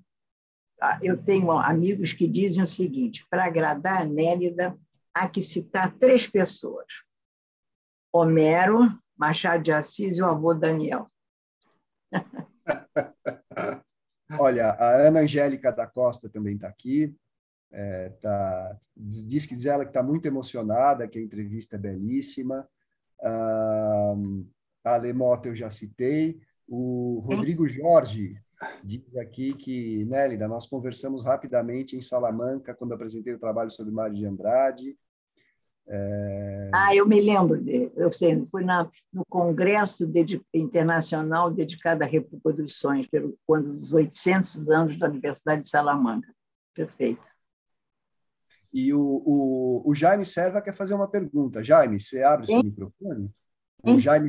Ah, 0.81 0.99
eu 1.03 1.17
tenho 1.17 1.51
amigos 1.53 2.15
que 2.15 2.27
dizem 2.27 2.63
o 2.63 2.67
seguinte: 2.67 3.27
para 3.29 3.45
agradar 3.45 4.01
a 4.01 4.05
Nélida, 4.05 4.77
há 5.15 5.29
que 5.29 5.43
citar 5.43 5.93
três 5.99 6.27
pessoas: 6.27 6.87
Homero, 8.13 8.89
Machado 9.17 9.63
de 9.63 9.73
Assis 9.73 10.17
e 10.17 10.23
o 10.23 10.27
avô 10.27 10.55
Daniel. 10.55 11.07
Olha, 14.39 14.71
a 14.71 14.97
Ana 14.97 15.21
Angélica 15.21 15.71
da 15.71 15.87
Costa 15.87 16.29
também 16.29 16.55
está 16.55 16.69
aqui. 16.69 17.15
É, 17.73 18.09
tá, 18.21 18.77
diz 18.97 19.47
que 19.47 19.55
diz 19.55 19.67
ela 19.67 19.85
que 19.85 19.91
está 19.91 20.03
muito 20.03 20.27
emocionada, 20.27 21.07
que 21.07 21.19
a 21.19 21.23
entrevista 21.23 21.77
é 21.77 21.79
belíssima. 21.79 22.67
Ah, 23.23 24.15
a 24.85 24.97
Lemota 24.97 25.49
eu 25.49 25.55
já 25.55 25.69
citei. 25.69 26.41
O 26.73 27.19
Rodrigo 27.27 27.67
Jorge 27.67 28.37
diz 28.85 29.17
aqui 29.17 29.55
que, 29.55 30.05
Nélida, 30.05 30.47
nós 30.47 30.69
conversamos 30.69 31.25
rapidamente 31.25 31.97
em 31.97 32.01
Salamanca 32.01 32.73
quando 32.73 32.95
apresentei 32.95 33.35
o 33.35 33.41
trabalho 33.41 33.71
sobre 33.71 33.93
Mário 33.93 34.15
de 34.15 34.25
Andrade. 34.25 34.97
É... 35.89 36.71
Ah, 36.73 36.95
eu 36.95 37.09
me 37.09 37.21
lembro 37.21 37.61
dele. 37.61 37.91
Eu 37.97 38.13
sei, 38.13 38.47
fui 38.53 38.63
na, 38.63 38.89
no 39.13 39.25
Congresso 39.29 40.09
Internacional 40.55 41.51
dedicado 41.51 42.05
à 42.05 42.07
República 42.07 42.63
dos 42.63 42.77
Sonhos, 42.77 43.09
pelo, 43.09 43.37
quando 43.45 43.73
dos 43.73 43.93
800 43.93 44.69
anos 44.69 44.97
da 44.97 45.09
Universidade 45.09 45.63
de 45.63 45.69
Salamanca. 45.69 46.33
Perfeito. 46.73 47.29
E 48.73 48.95
o, 48.95 49.01
o, 49.01 49.83
o 49.91 49.93
Jaime 49.93 50.25
Serva 50.25 50.63
quer 50.63 50.77
fazer 50.77 50.95
uma 50.95 51.09
pergunta. 51.09 51.65
Jaime, 51.65 51.99
você 51.99 52.23
abre 52.23 52.47
Sim. 52.47 52.61
seu 52.61 52.63
microfone? 52.63 53.27
O 53.83 53.99
Jaime, 53.99 54.29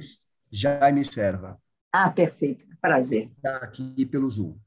Jaime 0.51 1.05
Serva. 1.05 1.61
Ah, 1.91 2.09
perfeito. 2.09 2.65
Prazer. 2.79 3.29
Está 3.37 3.57
aqui 3.57 4.05
pelo 4.05 4.29
Zoom. 4.29 4.57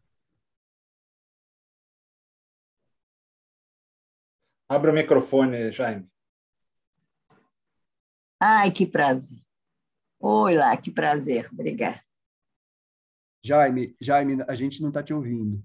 Abra 4.68 4.90
o 4.90 4.94
microfone, 4.94 5.72
Jaime. 5.72 6.08
Ai, 8.40 8.70
que 8.70 8.86
prazer. 8.86 9.38
Oi 10.20 10.54
lá, 10.56 10.76
que 10.76 10.90
prazer. 10.90 11.48
Obrigada. 11.52 12.02
Jaime, 13.42 13.96
Jaime, 14.00 14.42
a 14.48 14.54
gente 14.54 14.80
não 14.80 14.88
está 14.88 15.02
te 15.02 15.12
ouvindo. 15.12 15.62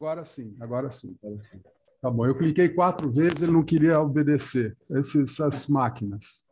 Agora 0.00 0.24
sim, 0.24 0.56
agora 0.60 0.90
sim. 0.90 1.18
Tá 2.00 2.08
bom, 2.08 2.24
eu 2.24 2.38
cliquei 2.38 2.68
quatro 2.68 3.10
vezes, 3.10 3.42
ele 3.42 3.52
não 3.52 3.64
queria 3.64 4.00
obedecer. 4.00 4.76
Essas 4.90 5.66
máquinas 5.66 6.46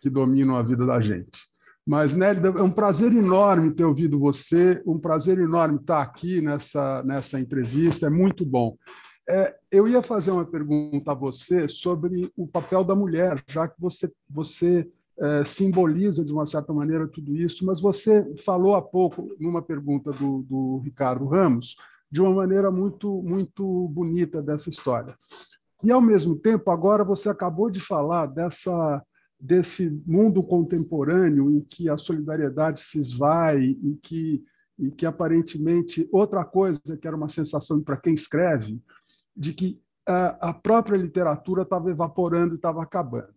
que 0.00 0.08
dominam 0.08 0.56
a 0.56 0.62
vida 0.62 0.86
da 0.86 1.00
gente. 1.00 1.38
Mas, 1.86 2.14
Nélida, 2.14 2.48
é 2.48 2.62
um 2.62 2.70
prazer 2.70 3.12
enorme 3.12 3.72
ter 3.72 3.84
ouvido 3.84 4.18
você, 4.18 4.82
um 4.84 4.98
prazer 4.98 5.38
enorme 5.38 5.78
estar 5.78 6.02
aqui 6.02 6.40
nessa, 6.40 7.02
nessa 7.04 7.38
entrevista, 7.38 8.06
é 8.06 8.10
muito 8.10 8.44
bom. 8.44 8.76
É, 9.28 9.54
eu 9.70 9.86
ia 9.86 10.02
fazer 10.02 10.32
uma 10.32 10.44
pergunta 10.44 11.12
a 11.12 11.14
você 11.14 11.68
sobre 11.68 12.32
o 12.36 12.46
papel 12.46 12.82
da 12.82 12.94
mulher, 12.94 13.42
já 13.48 13.68
que 13.68 13.80
você, 13.80 14.10
você 14.28 14.88
é, 15.18 15.44
simboliza, 15.44 16.24
de 16.24 16.32
uma 16.32 16.44
certa 16.44 16.72
maneira, 16.72 17.06
tudo 17.06 17.36
isso, 17.36 17.64
mas 17.64 17.80
você 17.80 18.34
falou 18.44 18.74
há 18.74 18.82
pouco, 18.82 19.34
numa 19.38 19.62
pergunta 19.62 20.10
do, 20.10 20.42
do 20.42 20.78
Ricardo 20.84 21.26
Ramos, 21.26 21.76
de 22.10 22.20
uma 22.20 22.32
maneira 22.32 22.70
muito, 22.70 23.22
muito 23.22 23.88
bonita 23.88 24.42
dessa 24.42 24.70
história. 24.70 25.16
E, 25.84 25.92
ao 25.92 26.00
mesmo 26.00 26.36
tempo, 26.36 26.70
agora 26.70 27.04
você 27.04 27.28
acabou 27.28 27.70
de 27.70 27.78
falar 27.78 28.26
dessa, 28.26 29.02
desse 29.38 29.90
mundo 30.06 30.42
contemporâneo 30.42 31.50
em 31.50 31.60
que 31.60 31.88
a 31.88 31.96
solidariedade 31.96 32.80
se 32.80 32.98
esvai, 32.98 33.76
em 33.82 33.98
que, 34.02 34.42
em 34.78 34.90
que 34.90 35.04
aparentemente 35.04 36.08
outra 36.10 36.44
coisa 36.44 36.80
que 37.00 37.06
era 37.06 37.16
uma 37.16 37.28
sensação 37.28 37.82
para 37.82 37.96
quem 37.96 38.14
escreve, 38.14 38.80
de 39.36 39.52
que 39.52 39.80
a, 40.06 40.52
própria 40.52 40.96
literatura 40.96 41.62
estava 41.62 41.90
evaporando 41.90 42.54
e 42.54 42.56
estava 42.56 42.82
acabando. 42.82 43.34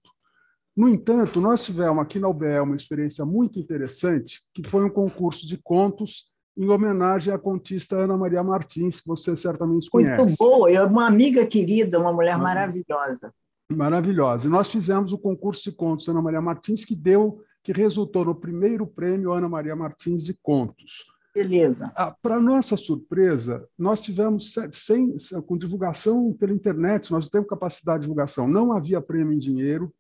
No 0.78 0.88
entanto, 0.88 1.42
nós 1.42 1.64
tivemos 1.64 2.02
aqui 2.02 2.20
na 2.20 2.30
UBE 2.30 2.60
uma 2.60 2.76
experiência 2.76 3.26
muito 3.26 3.60
interessante, 3.60 4.42
que 4.54 4.68
foi 4.70 4.86
um 4.86 4.90
concurso 4.90 5.48
de 5.48 5.58
contos 5.58 6.28
em 6.56 6.70
homenagem 6.70 7.34
à 7.34 7.40
contista 7.40 7.96
Ana 7.98 8.16
Maria 8.16 8.44
Martins, 8.44 9.02
que 9.02 9.08
você 9.08 9.36
certamente 9.36 9.90
conhece. 9.90 10.24
Muito 10.24 10.38
boa, 10.38 10.72
é 10.72 10.82
uma 10.82 11.08
amiga 11.08 11.46
querida, 11.46 12.00
uma 12.00 12.14
mulher 12.14 12.38
maravilhosa. 12.38 13.34
Maravilhosa. 13.72 14.48
E 14.48 14.50
nós 14.50 14.70
fizemos 14.70 15.12
o 15.14 15.18
concurso 15.18 15.64
de 15.64 15.72
contos 15.72 16.08
Ana 16.08 16.22
Maria 16.22 16.42
Martins, 16.42 16.84
que 16.84 16.96
deu, 16.96 17.42
que 17.64 17.72
resultou 17.72 18.26
no 18.26 18.34
primeiro 18.34 18.88
prêmio 18.88 19.32
Ana 19.32 19.48
Maria 19.48 19.76
Martins 19.76 20.24
de 20.24 20.34
Contos. 20.34 21.06
Beleza. 21.34 21.92
Ah, 21.96 22.16
Para 22.22 22.42
nossa 22.42 22.76
surpresa, 22.76 23.68
nós 23.78 24.02
tivemos 24.02 24.56
sem, 24.72 25.16
com 25.46 25.58
divulgação 25.58 26.34
pela 26.34 26.52
internet, 26.52 27.12
nós 27.12 27.30
temos 27.30 27.48
capacidade 27.48 28.00
de 28.00 28.08
divulgação, 28.08 28.48
não 28.48 28.74
havia 28.74 29.00
prêmio 29.00 29.34
em 29.34 29.38
dinheiro, 29.40 29.94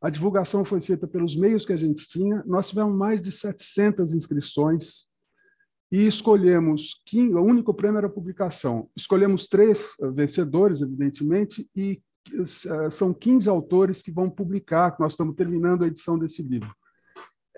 a 0.00 0.10
divulgação 0.10 0.64
foi 0.64 0.82
feita 0.82 1.06
pelos 1.08 1.34
meios 1.34 1.64
que 1.64 1.72
a 1.72 1.76
gente 1.76 2.06
tinha, 2.06 2.44
nós 2.46 2.68
tivemos 2.68 2.94
mais 2.94 3.20
de 3.20 3.32
700 3.32 4.12
inscrições 4.12 5.06
e 5.90 6.06
escolhemos, 6.06 7.02
o 7.12 7.40
único 7.40 7.72
prêmio 7.72 7.98
era 7.98 8.06
a 8.06 8.10
publicação, 8.10 8.90
escolhemos 8.94 9.48
três 9.48 9.94
vencedores, 10.14 10.82
evidentemente, 10.82 11.68
e 11.74 12.02
são 12.90 13.12
15 13.14 13.48
autores 13.48 14.02
que 14.02 14.10
vão 14.10 14.28
publicar, 14.28 14.96
nós 14.98 15.12
estamos 15.12 15.34
terminando 15.34 15.84
a 15.84 15.86
edição 15.86 16.18
desse 16.18 16.42
livro. 16.42 16.74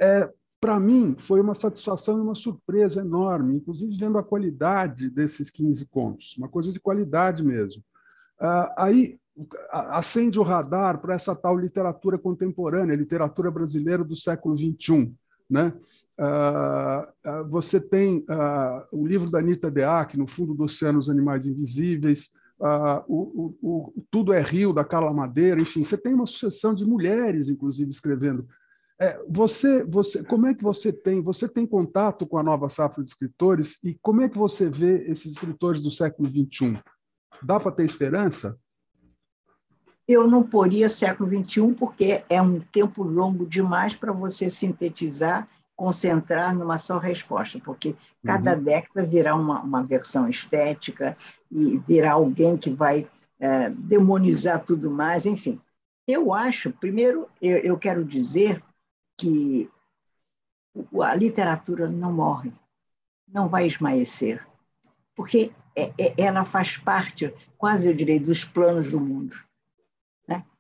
É, 0.01 0.31
para 0.61 0.79
mim, 0.81 1.17
foi 1.21 1.41
uma 1.41 1.55
satisfação 1.55 2.19
e 2.19 2.21
uma 2.21 2.35
surpresa 2.35 3.01
enorme, 3.01 3.57
inclusive 3.57 3.97
vendo 3.97 4.19
a 4.19 4.25
qualidade 4.25 5.09
desses 5.09 5.51
15 5.51 5.87
contos, 5.87 6.37
uma 6.37 6.49
coisa 6.49 6.73
de 6.73 6.81
qualidade 6.81 7.45
mesmo. 7.45 7.83
Ah, 8.41 8.75
aí 8.77 9.19
acende 9.71 10.39
o 10.39 10.43
radar 10.43 11.01
para 11.01 11.15
essa 11.15 11.35
tal 11.35 11.57
literatura 11.57 12.19
contemporânea, 12.19 12.97
literatura 12.97 13.51
brasileira 13.51 14.03
do 14.03 14.17
século 14.17 14.57
XXI. 14.57 15.15
Né? 15.49 15.73
Ah, 16.19 17.09
ah, 17.25 17.43
você 17.43 17.81
tem 17.81 18.25
o 18.91 19.07
livro 19.07 19.31
da 19.31 19.39
Anitta 19.39 19.71
Deac, 19.71 20.17
No 20.17 20.27
Fundo 20.27 20.55
do 20.55 20.65
Oceano, 20.65 20.99
Os 20.99 21.09
Animais 21.09 21.47
Invisíveis, 21.47 22.33
o, 22.61 23.55
o, 23.63 23.93
o 23.97 24.05
Tudo 24.11 24.33
é 24.33 24.43
Rio, 24.43 24.73
da 24.73 24.85
Carla 24.85 25.13
Madeira, 25.13 25.61
enfim, 25.61 25.85
você 25.85 25.97
tem 25.97 26.15
uma 26.15 26.27
sucessão 26.27 26.75
de 26.75 26.85
mulheres, 26.85 27.49
inclusive, 27.49 27.91
escrevendo 27.91 28.47
é, 29.01 29.17
você, 29.29 29.85
você, 29.85 30.25
como 30.25 30.49
é 30.49 30.55
que 30.55 30.63
você 30.63 30.93
tem? 30.93 31.23
Você 31.23 31.49
tem 31.49 31.65
contato 31.65 32.27
com 32.27 32.37
a 32.37 32.43
nova 32.43 32.69
safra 32.69 33.03
de 33.03 33.09
escritores 33.09 33.79
e 33.85 33.97
como 34.03 34.23
é 34.23 34.29
que 34.29 34.37
você 34.37 34.69
vê 34.69 35.09
esses 35.09 35.33
escritores 35.33 35.83
do 35.83 35.91
século 35.91 36.29
XXI? 36.29 36.81
Dá 37.41 37.61
para 37.61 37.71
ter 37.71 37.85
esperança? 37.85 38.59
Eu 40.07 40.27
não 40.27 40.43
poria 40.43 40.89
século 40.89 41.29
XXI 41.29 41.75
porque 41.75 42.25
é 42.29 42.43
um 42.43 42.59
tempo 42.59 43.05
longo 43.05 43.47
demais 43.47 43.95
para 43.95 44.11
você 44.11 44.51
sintetizar, 44.51 45.47
concentrar 45.79 46.53
numa 46.53 46.77
só 46.77 46.99
resposta, 46.99 47.61
porque 47.61 47.95
cada 48.25 48.57
uhum. 48.57 48.65
década 48.65 49.07
virá 49.07 49.37
uma, 49.37 49.63
uma 49.63 49.85
versão 49.85 50.29
estética 50.29 51.17
e 51.53 51.79
virá 51.79 52.15
alguém 52.15 52.57
que 52.57 52.69
vai 52.69 53.09
é, 53.39 53.71
demonizar 53.71 54.65
tudo 54.65 54.91
mais, 54.91 55.25
enfim. 55.25 55.61
Eu 56.05 56.35
acho, 56.35 56.73
primeiro, 56.73 57.29
eu, 57.41 57.59
eu 57.59 57.79
quero 57.79 58.05
dizer 58.05 58.61
que 59.17 59.71
a 61.01 61.15
literatura 61.15 61.89
não 61.89 62.13
morre, 62.13 62.53
não 63.33 63.49
vai 63.49 63.65
esmaecer, 63.65 64.45
porque 65.15 65.53
é, 65.77 65.93
é, 65.97 66.15
ela 66.17 66.45
faz 66.45 66.77
parte, 66.77 67.33
quase 67.57 67.87
eu 67.87 67.95
direi, 67.95 68.19
dos 68.19 68.45
planos 68.45 68.91
do 68.91 68.99
mundo. 68.99 69.37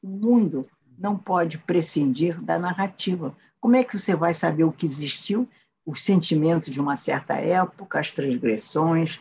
o 0.00 0.08
mundo 0.08 0.64
não 0.96 1.18
pode 1.18 1.58
prescindir 1.58 2.40
da 2.40 2.56
narrativa. 2.56 3.36
Como 3.60 3.76
é 3.76 3.84
que 3.84 3.98
você 3.98 4.14
vai 4.14 4.32
saber 4.32 4.64
o 4.64 4.72
que 4.72 4.86
existiu, 4.86 5.48
os 5.84 6.02
sentimentos 6.02 6.68
de 6.68 6.80
uma 6.80 6.96
certa 6.96 7.34
época, 7.34 7.98
as 7.98 8.12
transgressões, 8.12 9.20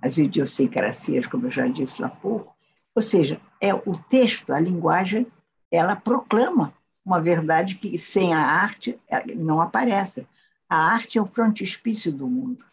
as 0.00 0.18
idiosincrasias, 0.18 1.26
como 1.26 1.46
eu 1.46 1.50
já 1.50 1.66
disse 1.68 2.02
há 2.02 2.08
pouco? 2.08 2.54
Ou 2.94 3.02
seja, 3.02 3.40
é 3.60 3.74
o 3.74 3.92
texto, 4.08 4.52
a 4.52 4.60
linguagem, 4.60 5.26
ela 5.70 5.94
proclama 5.94 6.72
uma 7.04 7.20
verdade 7.20 7.76
que 7.76 7.98
sem 7.98 8.34
a 8.34 8.40
arte 8.40 8.98
não 9.36 9.60
aparece. 9.60 10.26
A 10.68 10.76
arte 10.76 11.18
é 11.18 11.22
o 11.22 11.26
frontispício 11.26 12.10
do 12.10 12.26
mundo. 12.26 12.64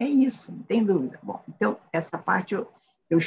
É 0.00 0.06
isso, 0.06 0.50
não 0.50 0.62
tem 0.62 0.84
dúvida. 0.84 1.18
Bom, 1.22 1.42
então, 1.48 1.78
essa 1.92 2.18
parte 2.18 2.54
eu, 2.54 2.68
eu, 3.10 3.18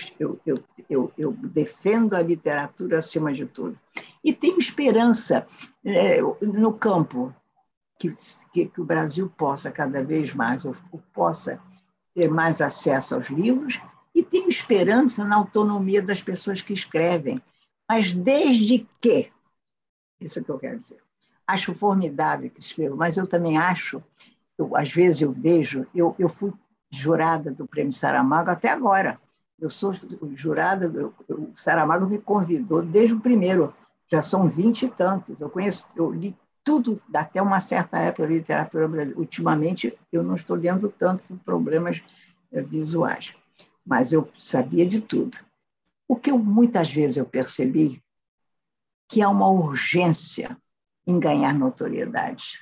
eu, 0.45 0.59
eu, 0.89 1.11
eu 1.17 1.31
defendo 1.31 2.13
a 2.13 2.21
literatura 2.21 2.99
acima 2.99 3.33
de 3.33 3.45
tudo. 3.45 3.77
E 4.23 4.31
tenho 4.31 4.59
esperança 4.59 5.47
é, 5.83 6.21
no 6.21 6.73
campo 6.73 7.33
que, 7.99 8.09
que, 8.53 8.65
que, 8.67 8.81
o 8.81 8.85
Brasil 8.85 9.29
possa 9.35 9.71
cada 9.71 10.03
vez 10.03 10.33
mais, 10.33 10.65
ou, 10.65 10.75
ou 10.91 11.01
possa 11.13 11.61
ter 12.13 12.29
mais 12.29 12.61
acesso 12.61 13.15
aos 13.15 13.27
livros, 13.27 13.79
e 14.13 14.21
tenho 14.21 14.49
esperança 14.49 15.23
na 15.23 15.37
autonomia 15.37 16.01
das 16.01 16.21
pessoas 16.21 16.61
que 16.61 16.73
escrevem. 16.73 17.41
Mas 17.89 18.11
desde 18.13 18.87
que, 18.99 19.31
isso 20.19 20.39
é 20.39 20.43
que 20.43 20.49
eu 20.49 20.59
quero 20.59 20.79
dizer, 20.79 21.01
acho 21.47 21.73
formidável 21.73 22.49
que 22.49 22.59
escrevo, 22.59 22.95
mas 22.95 23.17
eu 23.17 23.27
também 23.27 23.57
acho, 23.57 24.03
eu, 24.57 24.75
às 24.75 24.91
vezes 24.91 25.21
eu 25.21 25.31
vejo, 25.31 25.87
eu, 25.93 26.15
eu 26.19 26.29
fui 26.29 26.53
jurada 26.91 27.51
do 27.51 27.67
Prêmio 27.67 27.93
Saramago 27.93 28.51
até 28.51 28.69
agora. 28.69 29.19
Eu 29.61 29.69
sou 29.69 29.93
jurada, 30.33 30.89
do, 30.89 31.13
o 31.29 31.51
Saramago 31.55 32.07
me 32.07 32.19
convidou 32.19 32.81
desde 32.81 33.13
o 33.13 33.21
primeiro, 33.21 33.71
já 34.11 34.19
são 34.19 34.49
vinte 34.49 34.83
e 34.83 34.89
tantos. 34.89 35.39
Eu 35.39 35.51
conheço, 35.51 35.87
eu 35.95 36.11
li 36.11 36.35
tudo, 36.63 36.99
até 37.13 37.39
uma 37.39 37.59
certa 37.59 37.99
época, 37.99 38.27
de 38.27 38.33
literatura 38.33 38.87
brasileira. 38.87 39.19
Ultimamente, 39.19 39.95
eu 40.11 40.23
não 40.23 40.33
estou 40.35 40.57
lendo 40.57 40.89
tanto 40.89 41.23
por 41.23 41.37
problemas 41.39 42.01
eh, 42.51 42.61
visuais, 42.61 43.33
mas 43.85 44.11
eu 44.11 44.27
sabia 44.37 44.85
de 44.85 44.99
tudo. 44.99 45.37
O 46.07 46.15
que 46.15 46.31
eu, 46.31 46.39
muitas 46.39 46.91
vezes 46.91 47.17
eu 47.17 47.25
percebi 47.25 48.03
que 49.07 49.21
há 49.21 49.29
uma 49.29 49.47
urgência 49.47 50.57
em 51.05 51.19
ganhar 51.19 51.53
notoriedade. 51.53 52.59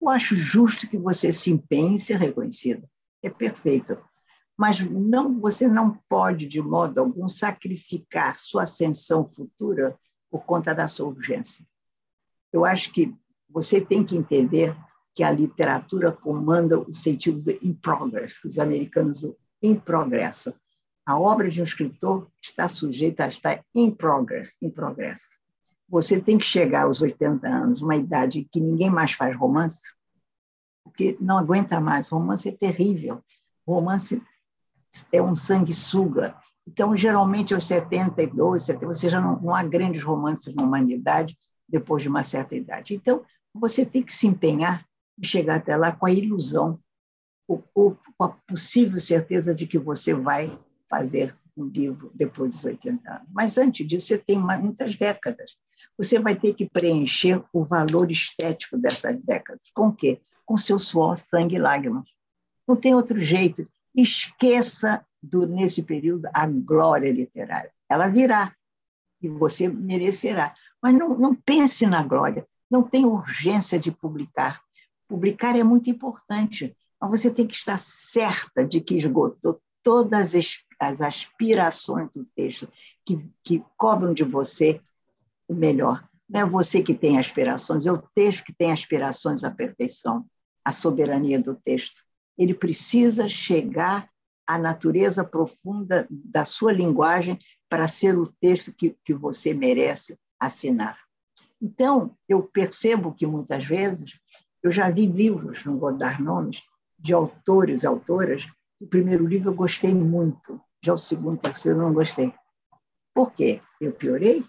Eu 0.00 0.08
acho 0.08 0.36
justo 0.36 0.88
que 0.88 0.98
você 0.98 1.32
se 1.32 1.50
empenhe 1.50 1.94
em 1.94 1.98
ser 1.98 2.18
reconhecido. 2.18 2.86
É 3.22 3.30
perfeito. 3.30 3.98
Mas 4.62 4.78
não, 4.78 5.40
você 5.40 5.66
não 5.66 5.98
pode, 6.08 6.46
de 6.46 6.62
modo 6.62 7.00
algum, 7.00 7.26
sacrificar 7.28 8.38
sua 8.38 8.62
ascensão 8.62 9.26
futura 9.26 9.98
por 10.30 10.44
conta 10.44 10.72
da 10.72 10.86
sua 10.86 11.08
urgência. 11.08 11.66
Eu 12.52 12.64
acho 12.64 12.92
que 12.92 13.12
você 13.50 13.80
tem 13.80 14.04
que 14.04 14.16
entender 14.16 14.76
que 15.14 15.24
a 15.24 15.32
literatura 15.32 16.12
comanda 16.12 16.78
o 16.78 16.94
sentido 16.94 17.42
de 17.42 17.58
in 17.60 17.74
progress, 17.74 18.38
que 18.38 18.46
os 18.46 18.60
americanos 18.60 19.24
usam, 19.24 19.36
em 19.60 19.74
progresso. 19.74 20.54
A 21.04 21.18
obra 21.18 21.50
de 21.50 21.60
um 21.60 21.64
escritor 21.64 22.28
está 22.40 22.68
sujeita 22.68 23.24
a 23.24 23.28
estar 23.28 23.64
em 23.74 23.90
progress, 23.90 24.56
em 24.62 24.70
progresso 24.70 25.42
você 25.88 26.18
tem 26.18 26.38
que 26.38 26.46
chegar 26.46 26.84
aos 26.84 27.02
80 27.02 27.46
anos, 27.46 27.82
uma 27.82 27.94
idade 27.94 28.48
que 28.50 28.58
ninguém 28.58 28.88
mais 28.88 29.12
faz 29.12 29.36
romance, 29.36 29.82
porque 30.82 31.18
não 31.20 31.36
aguenta 31.36 31.78
mais. 31.82 32.08
Romance 32.08 32.48
é 32.48 32.52
terrível. 32.52 33.22
Romance 33.66 34.22
é 35.12 35.22
um 35.22 35.34
sanguessuga. 35.34 36.36
Então, 36.66 36.96
geralmente, 36.96 37.54
aos 37.54 37.66
72, 37.66 38.62
70, 38.64 38.86
você 38.86 39.08
já 39.08 39.20
não, 39.20 39.40
não 39.40 39.54
há 39.54 39.62
grandes 39.62 40.02
romances 40.02 40.54
na 40.54 40.64
humanidade 40.64 41.36
depois 41.68 42.02
de 42.02 42.08
uma 42.08 42.22
certa 42.22 42.54
idade. 42.54 42.94
Então, 42.94 43.24
você 43.54 43.84
tem 43.84 44.02
que 44.02 44.12
se 44.12 44.26
empenhar 44.26 44.86
e 45.18 45.26
chegar 45.26 45.56
até 45.56 45.76
lá 45.76 45.92
com 45.92 46.06
a 46.06 46.12
ilusão, 46.12 46.78
ou, 47.48 47.62
com 47.74 48.24
a 48.24 48.28
possível 48.28 48.98
certeza 48.98 49.54
de 49.54 49.66
que 49.66 49.78
você 49.78 50.14
vai 50.14 50.56
fazer 50.88 51.36
um 51.56 51.64
livro 51.64 52.10
depois 52.14 52.54
dos 52.54 52.64
80 52.64 53.10
anos. 53.10 53.28
Mas 53.32 53.58
antes 53.58 53.86
disso, 53.86 54.06
você 54.06 54.18
tem 54.18 54.38
muitas 54.38 54.96
décadas 54.96 55.52
você 55.96 56.18
vai 56.18 56.34
ter 56.34 56.54
que 56.54 56.68
preencher 56.68 57.42
o 57.52 57.62
valor 57.62 58.10
estético 58.10 58.76
dessas 58.78 59.20
décadas. 59.22 59.62
Com 59.74 59.88
o 59.88 59.92
quê? 59.92 60.20
Com 60.44 60.56
seu 60.56 60.78
suor, 60.78 61.16
sangue 61.16 61.56
e 61.56 61.60
lágrimas. 61.60 62.08
Não 62.66 62.76
tem 62.76 62.94
outro 62.94 63.20
jeito. 63.20 63.66
Esqueça, 63.94 65.04
do, 65.22 65.46
nesse 65.46 65.82
período, 65.82 66.28
a 66.34 66.46
glória 66.46 67.12
literária. 67.12 67.72
Ela 67.88 68.08
virá 68.08 68.54
e 69.22 69.28
você 69.28 69.68
merecerá. 69.68 70.54
Mas 70.82 70.98
não, 70.98 71.16
não 71.16 71.34
pense 71.34 71.86
na 71.86 72.02
glória. 72.02 72.46
Não 72.70 72.82
tem 72.82 73.04
urgência 73.04 73.78
de 73.78 73.92
publicar. 73.92 74.60
Publicar 75.06 75.56
é 75.56 75.62
muito 75.62 75.90
importante, 75.90 76.76
mas 77.00 77.10
você 77.10 77.30
tem 77.30 77.46
que 77.46 77.54
estar 77.54 77.78
certa 77.78 78.66
de 78.66 78.80
que 78.80 78.96
esgotou 78.96 79.60
todas 79.82 80.34
as 80.80 81.00
aspirações 81.00 82.10
do 82.12 82.24
texto 82.34 82.68
que, 83.04 83.28
que 83.44 83.64
cobram 83.76 84.14
de 84.14 84.24
você 84.24 84.80
o 85.46 85.54
melhor. 85.54 86.08
Não 86.28 86.40
é 86.40 86.46
você 86.46 86.82
que 86.82 86.94
tem 86.94 87.18
aspirações, 87.18 87.84
é 87.84 87.92
o 87.92 88.02
texto 88.14 88.44
que 88.44 88.54
tem 88.54 88.72
aspirações 88.72 89.44
à 89.44 89.50
perfeição, 89.50 90.24
à 90.64 90.72
soberania 90.72 91.38
do 91.38 91.54
texto. 91.54 92.02
Ele 92.36 92.54
precisa 92.54 93.28
chegar 93.28 94.08
à 94.46 94.58
natureza 94.58 95.24
profunda 95.24 96.06
da 96.10 96.44
sua 96.44 96.72
linguagem 96.72 97.38
para 97.68 97.88
ser 97.88 98.18
o 98.18 98.26
texto 98.26 98.72
que, 98.72 98.96
que 99.04 99.14
você 99.14 99.54
merece 99.54 100.18
assinar. 100.38 100.98
Então, 101.60 102.16
eu 102.28 102.42
percebo 102.42 103.14
que 103.14 103.26
muitas 103.26 103.64
vezes, 103.64 104.18
eu 104.62 104.70
já 104.70 104.90
vi 104.90 105.06
livros, 105.06 105.64
não 105.64 105.78
vou 105.78 105.96
dar 105.96 106.20
nomes, 106.20 106.60
de 106.98 107.12
autores, 107.12 107.84
autoras, 107.84 108.46
o 108.80 108.86
primeiro 108.86 109.26
livro 109.26 109.50
eu 109.50 109.54
gostei 109.54 109.94
muito, 109.94 110.60
já 110.84 110.92
o 110.92 110.98
segundo, 110.98 111.38
terceiro 111.38 111.78
eu 111.78 111.82
não 111.84 111.94
gostei. 111.94 112.34
Por 113.14 113.32
quê? 113.32 113.60
Eu 113.80 113.92
piorei? 113.92 114.44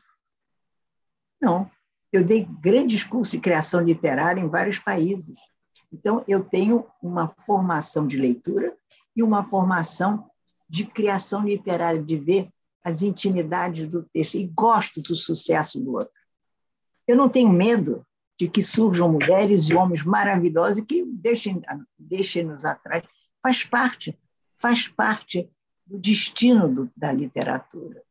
Não. 1.39 1.69
Eu 2.11 2.23
dei 2.26 2.45
grandes 2.45 3.03
cursos 3.03 3.31
de 3.31 3.39
criação 3.39 3.81
literária 3.81 4.39
em 4.41 4.47
vários 4.47 4.80
países. 4.80 5.39
Então, 5.93 6.23
eu 6.27 6.43
tenho 6.43 6.87
uma 7.01 7.27
formação 7.27 8.07
de 8.07 8.17
leitura 8.17 8.75
e 9.15 9.21
uma 9.21 9.43
formação 9.43 10.27
de 10.67 10.85
criação 10.85 11.45
literária, 11.45 12.01
de 12.01 12.17
ver 12.17 12.49
as 12.83 13.03
intimidades 13.03 13.87
do 13.87 14.03
texto, 14.03 14.35
e 14.35 14.47
gosto 14.47 15.01
do 15.03 15.15
sucesso 15.15 15.79
do 15.79 15.93
outro. 15.93 16.11
Eu 17.07 17.15
não 17.15 17.29
tenho 17.29 17.49
medo 17.49 18.05
de 18.39 18.49
que 18.49 18.63
surjam 18.63 19.11
mulheres 19.11 19.69
e 19.69 19.75
homens 19.75 20.03
maravilhosos 20.03 20.79
e 20.79 20.85
que 20.85 21.05
deixem, 21.05 21.61
deixem-nos 21.97 22.65
atrás. 22.65 23.03
Faz 23.41 23.63
parte, 23.63 24.19
faz 24.55 24.87
parte 24.87 25.47
do 25.85 25.99
destino 25.99 26.73
do, 26.73 26.89
da 26.97 27.11
literatura. 27.11 28.01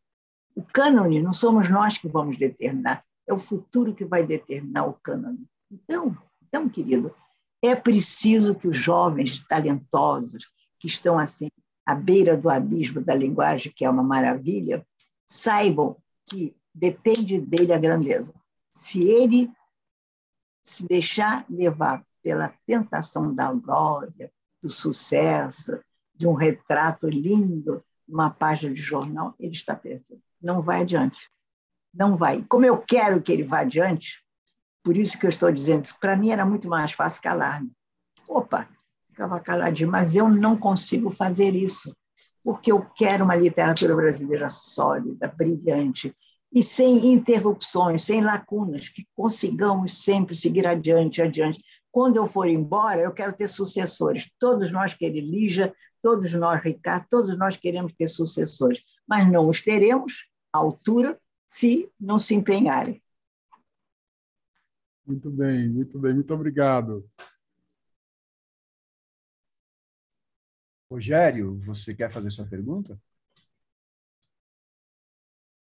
O 0.54 0.62
cânone 0.62 1.20
não 1.20 1.32
somos 1.32 1.68
nós 1.68 1.98
que 1.98 2.06
vamos 2.06 2.36
determinar, 2.36 3.04
é 3.26 3.32
o 3.32 3.38
futuro 3.38 3.94
que 3.94 4.04
vai 4.04 4.24
determinar 4.24 4.86
o 4.86 4.92
cânone. 4.92 5.46
Então, 5.70 6.16
então, 6.46 6.68
querido, 6.68 7.14
é 7.62 7.74
preciso 7.74 8.54
que 8.54 8.66
os 8.68 8.76
jovens 8.76 9.44
talentosos, 9.46 10.50
que 10.78 10.86
estão 10.86 11.18
assim 11.18 11.48
à 11.86 11.94
beira 11.94 12.36
do 12.36 12.50
abismo 12.50 13.00
da 13.00 13.14
linguagem, 13.14 13.72
que 13.74 13.84
é 13.84 13.90
uma 13.90 14.02
maravilha, 14.02 14.86
saibam 15.26 15.96
que 16.26 16.54
depende 16.74 17.40
dele 17.40 17.72
a 17.72 17.78
grandeza. 17.78 18.34
Se 18.72 19.02
ele 19.02 19.50
se 20.64 20.86
deixar 20.86 21.44
levar 21.48 22.04
pela 22.22 22.54
tentação 22.66 23.34
da 23.34 23.52
glória, 23.52 24.32
do 24.62 24.70
sucesso, 24.70 25.78
de 26.14 26.26
um 26.26 26.34
retrato 26.34 27.08
lindo, 27.08 27.84
uma 28.08 28.30
página 28.30 28.72
de 28.72 28.80
jornal, 28.80 29.34
ele 29.38 29.52
está 29.52 29.74
perdido. 29.74 30.22
Não 30.40 30.62
vai 30.62 30.82
adiante 30.82 31.18
não 31.92 32.16
vai. 32.16 32.42
Como 32.48 32.64
eu 32.64 32.78
quero 32.78 33.20
que 33.20 33.32
ele 33.32 33.42
vá 33.42 33.60
adiante, 33.60 34.21
por 34.82 34.96
isso 34.96 35.18
que 35.18 35.26
eu 35.26 35.30
estou 35.30 35.50
dizendo 35.52 35.84
isso, 35.84 35.98
para 36.00 36.16
mim 36.16 36.30
era 36.30 36.44
muito 36.44 36.68
mais 36.68 36.92
fácil 36.92 37.22
calar-me. 37.22 37.70
Opa, 38.28 38.68
ficava 39.08 39.40
caladinho, 39.40 39.90
mas 39.90 40.16
eu 40.16 40.28
não 40.28 40.56
consigo 40.56 41.10
fazer 41.10 41.54
isso, 41.54 41.94
porque 42.42 42.72
eu 42.72 42.84
quero 42.96 43.24
uma 43.24 43.36
literatura 43.36 43.94
brasileira 43.94 44.48
sólida, 44.48 45.28
brilhante, 45.28 46.12
e 46.52 46.62
sem 46.62 47.12
interrupções, 47.12 48.02
sem 48.02 48.20
lacunas, 48.20 48.88
que 48.88 49.06
consigamos 49.14 50.04
sempre 50.04 50.34
seguir 50.34 50.66
adiante, 50.66 51.22
adiante. 51.22 51.62
Quando 51.90 52.16
eu 52.16 52.26
for 52.26 52.46
embora, 52.46 53.00
eu 53.00 53.12
quero 53.12 53.32
ter 53.32 53.46
sucessores. 53.46 54.28
Todos 54.38 54.70
nós 54.70 54.92
queremos, 54.92 55.30
Lígia, 55.30 55.74
todos 56.02 56.32
nós, 56.34 56.62
Ricardo, 56.62 57.06
todos 57.08 57.38
nós 57.38 57.56
queremos 57.56 57.92
ter 57.92 58.06
sucessores, 58.06 58.80
mas 59.06 59.30
não 59.30 59.48
os 59.48 59.62
teremos 59.62 60.26
à 60.52 60.58
altura 60.58 61.18
se 61.46 61.88
não 61.98 62.18
se 62.18 62.34
empenharem. 62.34 63.01
Muito 65.04 65.30
bem, 65.30 65.68
muito 65.68 65.98
bem, 65.98 66.14
muito 66.14 66.32
obrigado. 66.32 67.08
Rogério, 70.90 71.58
você 71.60 71.94
quer 71.94 72.10
fazer 72.10 72.30
sua 72.30 72.46
pergunta? 72.46 73.00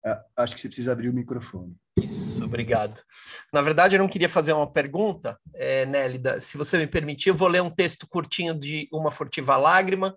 Ah, 0.05 0.24
acho 0.36 0.55
que 0.55 0.60
você 0.60 0.69
precisa 0.69 0.93
abrir 0.93 1.09
o 1.09 1.12
microfone. 1.12 1.77
Isso, 2.02 2.44
obrigado. 2.44 3.02
Na 3.52 3.60
verdade, 3.60 3.97
eu 3.97 4.01
não 4.01 4.09
queria 4.09 4.28
fazer 4.28 4.52
uma 4.52 4.70
pergunta, 4.70 5.39
é, 5.55 5.85
Nélida. 5.85 6.40
Se 6.40 6.56
você 6.56 6.78
me 6.78 6.86
permitir, 6.86 7.28
eu 7.28 7.35
vou 7.35 7.48
ler 7.48 7.60
um 7.60 7.70
texto 7.70 8.06
curtinho 8.09 8.59
de 8.59 8.89
Uma 8.93 9.10
Furtiva 9.10 9.56
Lágrima, 9.56 10.16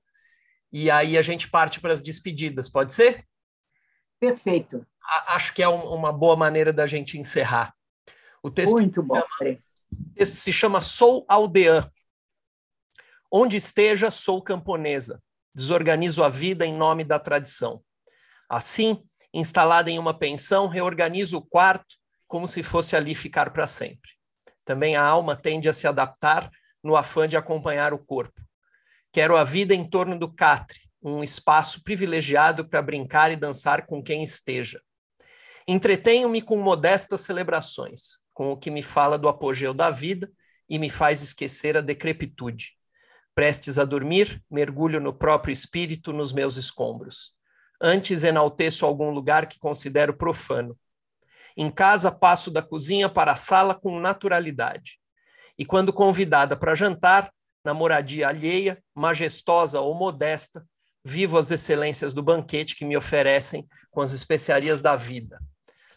e 0.71 0.89
aí 0.89 1.17
a 1.17 1.21
gente 1.21 1.49
parte 1.49 1.81
para 1.81 1.93
as 1.93 2.01
despedidas, 2.01 2.69
pode 2.69 2.93
ser? 2.93 3.25
Perfeito. 4.19 4.85
Acho 5.27 5.53
que 5.53 5.61
é 5.61 5.67
um, 5.67 5.93
uma 5.93 6.13
boa 6.13 6.35
maneira 6.35 6.71
da 6.71 6.87
gente 6.87 7.17
encerrar. 7.17 7.73
O 8.43 8.49
texto 8.49 8.73
Muito 8.73 9.03
bom. 9.03 9.15
Chama, 9.15 9.59
o 9.91 10.13
texto 10.15 10.35
se 10.35 10.51
chama 10.51 10.81
Sou 10.81 11.25
Aldeã. 11.27 11.89
Onde 13.31 13.57
esteja, 13.57 14.11
sou 14.11 14.41
camponesa. 14.41 15.21
Desorganizo 15.53 16.23
a 16.23 16.29
vida 16.29 16.65
em 16.65 16.75
nome 16.75 17.03
da 17.03 17.19
tradição. 17.19 17.83
Assim, 18.49 19.03
instalada 19.33 19.89
em 19.89 19.97
uma 19.97 20.17
pensão, 20.17 20.67
reorganizo 20.67 21.37
o 21.37 21.41
quarto 21.41 21.95
como 22.27 22.47
se 22.47 22.63
fosse 22.63 22.95
ali 22.95 23.13
ficar 23.13 23.51
para 23.51 23.67
sempre. 23.67 24.11
Também 24.63 24.95
a 24.95 25.03
alma 25.03 25.35
tende 25.35 25.67
a 25.67 25.73
se 25.73 25.87
adaptar 25.87 26.49
no 26.83 26.95
afã 26.95 27.27
de 27.27 27.35
acompanhar 27.35 27.93
o 27.93 27.99
corpo. 27.99 28.41
Quero 29.11 29.35
a 29.35 29.43
vida 29.43 29.75
em 29.75 29.83
torno 29.83 30.17
do 30.17 30.33
catre, 30.33 30.79
um 31.03 31.23
espaço 31.23 31.83
privilegiado 31.83 32.67
para 32.67 32.81
brincar 32.81 33.31
e 33.31 33.35
dançar 33.35 33.85
com 33.85 34.01
quem 34.01 34.23
esteja. 34.23 34.81
Entretenho-me 35.67 36.41
com 36.41 36.57
modestas 36.57 37.21
celebrações, 37.21 38.20
com 38.41 38.53
o 38.53 38.57
que 38.57 38.71
me 38.71 38.81
fala 38.81 39.19
do 39.19 39.29
apogeu 39.29 39.71
da 39.71 39.91
vida 39.91 40.27
e 40.67 40.79
me 40.79 40.89
faz 40.89 41.21
esquecer 41.21 41.77
a 41.77 41.79
decrepitude. 41.79 42.75
Prestes 43.35 43.77
a 43.77 43.85
dormir, 43.85 44.43
mergulho 44.49 44.99
no 44.99 45.13
próprio 45.13 45.53
espírito 45.53 46.11
nos 46.11 46.33
meus 46.33 46.57
escombros. 46.57 47.35
Antes 47.79 48.23
enalteço 48.23 48.83
algum 48.83 49.11
lugar 49.11 49.45
que 49.45 49.59
considero 49.59 50.17
profano. 50.17 50.75
Em 51.55 51.69
casa, 51.69 52.11
passo 52.11 52.49
da 52.49 52.63
cozinha 52.63 53.07
para 53.07 53.33
a 53.33 53.35
sala 53.35 53.75
com 53.75 53.99
naturalidade. 53.99 54.99
E 55.55 55.63
quando 55.63 55.93
convidada 55.93 56.57
para 56.57 56.73
jantar, 56.73 57.31
na 57.63 57.75
moradia 57.75 58.27
alheia, 58.27 58.83
majestosa 58.95 59.81
ou 59.81 59.93
modesta, 59.93 60.65
vivo 61.05 61.37
as 61.37 61.51
excelências 61.51 62.11
do 62.11 62.23
banquete 62.23 62.75
que 62.75 62.85
me 62.85 62.97
oferecem 62.97 63.67
com 63.91 64.01
as 64.01 64.13
especiarias 64.13 64.81
da 64.81 64.95
vida. 64.95 65.39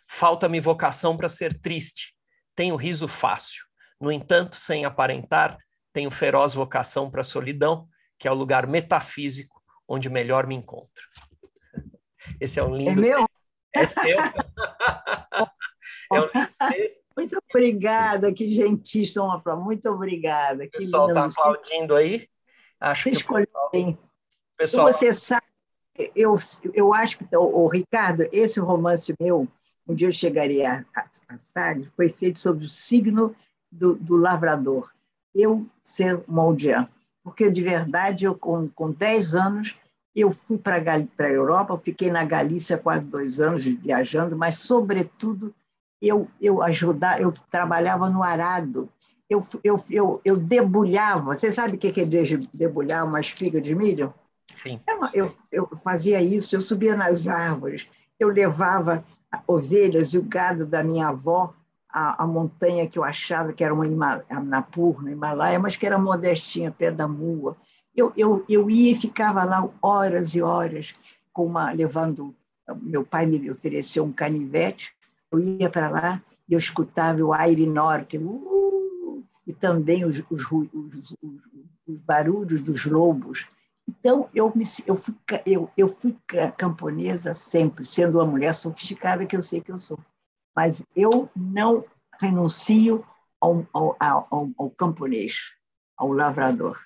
Falta-me 0.07 0.61
vocação 0.61 1.16
para 1.16 1.31
ser 1.31 1.59
triste. 1.59 2.12
Tenho 2.55 2.76
riso 2.76 3.09
fácil. 3.09 3.64
No 4.01 4.12
entanto, 4.12 4.56
sem 4.56 4.85
aparentar, 4.85 5.59
tenho 5.93 6.10
feroz 6.10 6.55
vocação 6.55 7.10
para 7.10 7.20
a 7.20 7.24
solidão, 7.24 7.89
que 8.18 8.26
é 8.28 8.31
o 8.31 8.35
lugar 8.35 8.66
metafísico 8.66 9.62
onde 9.89 10.10
melhor 10.10 10.47
me 10.47 10.55
encontro. 10.55 11.05
Esse 12.40 12.59
é 12.59 12.62
um 12.62 12.74
lindo. 12.74 12.90
É 12.90 12.94
meu? 12.94 13.26
É, 13.74 13.82
é 16.12 16.20
um. 16.20 16.28
Muito 17.16 17.39
obrigada, 17.51 18.32
que 18.32 18.48
gentis, 18.48 19.12
Sofra. 19.12 19.55
Muito 19.56 19.90
obrigada. 19.90 20.64
O 20.64 20.70
pessoal 20.70 21.09
está 21.09 21.26
aplaudindo 21.26 21.94
aí. 21.94 22.26
Acho 22.81 23.05
Você 23.05 23.10
que 23.10 23.16
escolheu 23.16 23.48
bem. 23.72 23.98
Pessoal... 24.56 24.93
Você 24.93 25.12
sabe, 25.12 25.44
eu, 26.14 26.39
eu 26.72 26.94
acho 26.94 27.18
que, 27.18 27.36
o, 27.36 27.64
o 27.64 27.68
Ricardo, 27.68 28.28
esse 28.32 28.60
romance 28.60 29.14
meu, 29.20 29.48
um 29.86 29.94
dia 29.94 30.09
eu 30.09 30.12
chegaria 30.12 30.86
a, 30.94 31.01
a, 31.01 31.35
a 31.35 31.77
foi 31.97 32.09
feito 32.09 32.39
sobre 32.39 32.65
o 32.65 32.69
signo 32.69 33.35
do, 33.70 33.94
do 33.94 34.16
lavrador. 34.16 34.90
Eu 35.35 35.66
ser 35.82 36.23
moldiano. 36.27 36.89
Porque, 37.23 37.51
de 37.51 37.62
verdade, 37.62 38.24
eu 38.24 38.35
com, 38.35 38.69
com 38.69 38.90
10 38.90 39.35
anos, 39.35 39.77
eu 40.15 40.31
fui 40.31 40.59
para 40.59 40.77
a 40.77 41.31
Europa, 41.31 41.81
fiquei 41.82 42.11
na 42.11 42.24
Galícia 42.24 42.78
quase 42.78 43.05
dois 43.05 43.40
anos 43.40 43.65
viajando, 43.65 44.36
mas, 44.36 44.59
sobretudo, 44.59 45.55
eu, 46.01 46.28
eu 46.40 46.62
ajudava, 46.62 47.20
eu 47.20 47.32
trabalhava 47.51 48.11
no 48.11 48.23
arado. 48.23 48.89
Eu, 49.28 49.44
eu, 49.65 49.82
eu, 49.90 50.20
eu 50.24 50.36
debulhava. 50.36 51.35
Você 51.35 51.51
sabe 51.51 51.77
o 51.77 51.78
que 51.78 52.01
é 52.01 52.06
debulhar 52.52 53.06
uma 53.06 53.20
espiga 53.20 53.61
de 53.61 53.74
milho? 53.74 54.12
Sim. 54.55 54.78
Eu, 54.86 55.01
eu, 55.15 55.36
eu 55.51 55.77
fazia 55.78 56.20
isso, 56.20 56.55
eu 56.55 56.61
subia 56.61 56.94
nas 56.94 57.27
árvores, 57.27 57.89
eu 58.20 58.28
levava 58.28 59.05
ovelhas 59.47 60.15
e 60.15 60.19
o 60.19 60.23
gado 60.23 60.66
da 60.66 60.82
minha 60.82 61.09
avó 61.09 61.55
à, 61.89 62.24
à 62.24 62.27
montanha 62.27 62.89
que 62.89 62.98
eu 62.98 63.05
achava 63.05 63.52
que 63.52 63.62
era 63.62 63.73
uma 63.73 63.86
Napur, 64.44 65.02
no 65.02 65.11
Himalaia, 65.11 65.59
mas 65.59 65.77
que 65.77 65.86
era 65.86 65.98
modestinha, 65.98 66.70
pé 66.70 66.90
da 66.90 67.06
Mua. 67.06 67.56
Eu, 67.97 68.12
eu, 68.16 68.44
eu 68.48 68.69
ia 68.69 68.93
e 68.93 68.97
ficava 68.97 69.44
lá 69.44 69.69
horas 69.81 70.35
e 70.35 70.43
horas, 70.43 70.93
com 71.32 71.47
uma, 71.47 71.70
levando. 71.70 72.35
Meu 72.82 73.05
pai 73.05 73.27
me 73.27 73.51
ofereceu 73.51 74.05
um 74.05 74.12
canivete, 74.12 74.93
eu 75.31 75.39
ia 75.39 75.70
para 75.70 75.90
lá 75.90 76.23
e 76.48 76.55
eu 76.55 76.59
escutava 76.59 77.23
o 77.23 77.32
aire 77.32 77.66
norte, 77.66 78.19
uh, 78.19 79.23
e 79.47 79.52
também 79.52 80.05
os, 80.05 80.23
os, 80.31 80.51
os, 80.51 81.16
os, 81.86 81.98
barulhos 81.98 82.65
dos 82.65 82.86
lobos. 82.86 83.47
Então, 83.89 84.28
eu, 84.35 84.51
me, 84.55 84.65
eu, 84.86 84.97
fui, 84.97 85.15
eu, 85.44 85.70
eu 85.77 85.89
fui 85.89 86.16
camponesa 86.56 87.35
sempre, 87.35 87.85
sendo 87.85 88.19
uma 88.19 88.27
mulher 88.27 88.55
sofisticada 88.55 89.27
que 89.27 89.36
eu 89.36 89.43
sei 89.43 89.61
que 89.61 89.70
eu 89.70 89.78
sou. 89.78 89.98
Mas 90.56 90.82
eu 90.97 91.28
não 91.36 91.85
renuncio 92.20 93.05
ao, 93.40 93.66
ao, 93.73 93.97
ao, 94.01 94.51
ao 94.56 94.70
camponês, 94.70 95.36
ao 95.97 96.12
lavrador. 96.12 96.81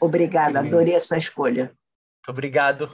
Obrigada, 0.00 0.60
adorei 0.60 0.94
a 0.94 1.00
sua 1.00 1.16
escolha. 1.16 1.74
Muito 2.20 2.28
obrigado, 2.28 2.90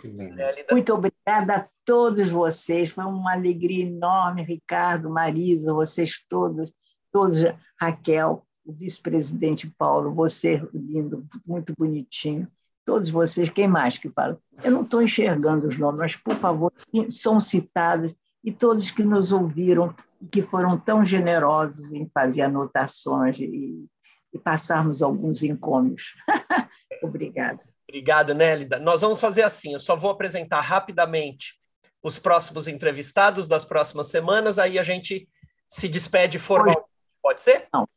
Muito 0.70 0.94
obrigada 0.94 1.56
a 1.56 1.68
todos 1.85 2.31
vocês. 2.31 2.90
Foi 2.90 3.05
uma 3.05 3.32
alegria 3.32 3.85
enorme, 3.85 4.43
Ricardo, 4.43 5.10
Marisa, 5.10 5.74
vocês 5.74 6.24
todos, 6.28 6.73
todos, 7.12 7.39
Raquel, 7.78 8.47
o 8.64 8.73
vice-presidente 8.73 9.68
Paulo, 9.77 10.14
você 10.14 10.62
lindo, 10.73 11.27
muito 11.44 11.74
bonitinho. 11.77 12.47
Todos 12.87 13.11
vocês, 13.11 13.51
quem 13.51 13.67
mais 13.67 13.99
que 13.99 14.09
fala? 14.09 14.39
Eu 14.63 14.71
não 14.71 14.83
estou 14.83 15.03
enxergando 15.03 15.67
os 15.67 15.77
nomes, 15.77 15.99
mas, 15.99 16.15
por 16.15 16.35
favor, 16.35 16.73
são 17.11 17.41
citados 17.41 18.15
e 18.45 18.53
todos 18.53 18.93
que 18.93 19.03
nos 19.03 19.33
ouviram 19.33 19.93
e 20.23 20.29
que 20.29 20.41
foram 20.41 20.79
tão 20.79 21.05
generosos 21.05 21.93
em 21.93 22.09
fazer 22.15 22.43
anotações 22.43 23.41
e, 23.41 23.85
e 24.33 24.39
passarmos 24.39 25.03
alguns 25.03 25.43
encômios. 25.43 26.15
Obrigada. 27.03 27.59
Obrigado, 27.89 28.33
Nélida. 28.35 28.79
Nós 28.79 29.01
vamos 29.01 29.21
fazer 29.21 29.43
assim: 29.43 29.73
eu 29.73 29.81
só 29.81 29.97
vou 29.97 30.11
apresentar 30.13 30.61
rapidamente 30.61 31.59
os 32.01 32.21
próximos 32.21 32.69
entrevistados 32.69 33.49
das 33.49 33.65
próximas 33.65 34.07
semanas, 34.07 34.61
aí 34.61 34.79
a 34.79 34.85
gente 34.85 35.29
se 35.67 35.89
despede 35.89 36.39
formalmente. 36.39 36.87
Pode 37.21 37.43
ser? 37.43 37.67
Não. 37.75 37.89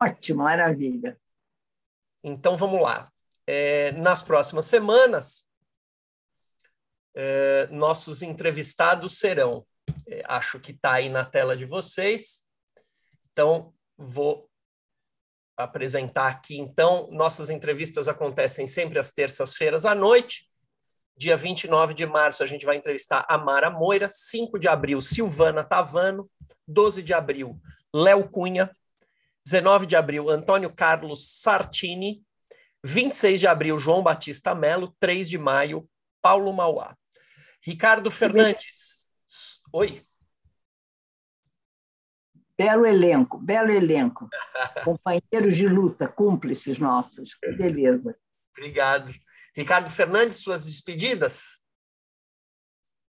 Ótimo, 0.00 0.44
maravilha. 0.44 1.18
Então 2.22 2.56
vamos 2.56 2.80
lá. 2.80 3.10
É, 3.46 3.92
nas 3.92 4.22
próximas 4.22 4.66
semanas, 4.66 5.48
é, 7.14 7.66
nossos 7.68 8.22
entrevistados 8.22 9.18
serão, 9.18 9.66
é, 10.08 10.22
acho 10.26 10.58
que 10.60 10.72
está 10.72 10.94
aí 10.94 11.08
na 11.08 11.24
tela 11.24 11.56
de 11.56 11.64
vocês, 11.64 12.44
então 13.32 13.72
vou 13.96 14.50
apresentar 15.56 16.28
aqui, 16.28 16.58
então. 16.58 17.08
Nossas 17.10 17.48
entrevistas 17.48 18.08
acontecem 18.08 18.66
sempre 18.66 18.98
às 18.98 19.10
terças-feiras 19.10 19.84
à 19.84 19.94
noite. 19.94 20.46
Dia 21.16 21.36
29 21.36 21.94
de 21.94 22.04
março, 22.04 22.42
a 22.42 22.46
gente 22.46 22.66
vai 22.66 22.76
entrevistar 22.76 23.24
a 23.26 23.38
Mara 23.38 23.70
Moira. 23.70 24.08
5 24.08 24.58
de 24.58 24.68
abril, 24.68 25.00
Silvana 25.00 25.64
Tavano. 25.64 26.30
12 26.68 27.02
de 27.02 27.14
abril, 27.14 27.58
Léo 27.94 28.28
Cunha. 28.28 28.70
19 29.44 29.86
de 29.86 29.96
abril, 29.96 30.28
Antônio 30.28 30.70
Carlos 30.74 31.40
Sartini. 31.40 32.22
26 32.86 33.40
de 33.40 33.46
abril, 33.46 33.78
João 33.78 34.02
Batista 34.02 34.54
Melo. 34.54 34.94
3 35.00 35.28
de 35.28 35.38
maio, 35.38 35.88
Paulo 36.22 36.52
Mauá. 36.52 36.96
Ricardo 37.60 38.10
Fernandes. 38.10 39.08
Oi. 39.72 40.00
Belo 42.56 42.86
elenco, 42.86 43.38
belo 43.38 43.70
elenco. 43.70 44.28
Companheiros 44.84 45.56
de 45.56 45.68
luta, 45.68 46.08
cúmplices 46.08 46.78
nossos. 46.78 47.36
Beleza. 47.58 48.16
Obrigado. 48.56 49.12
Ricardo 49.54 49.90
Fernandes, 49.90 50.38
suas 50.38 50.66
despedidas? 50.66 51.60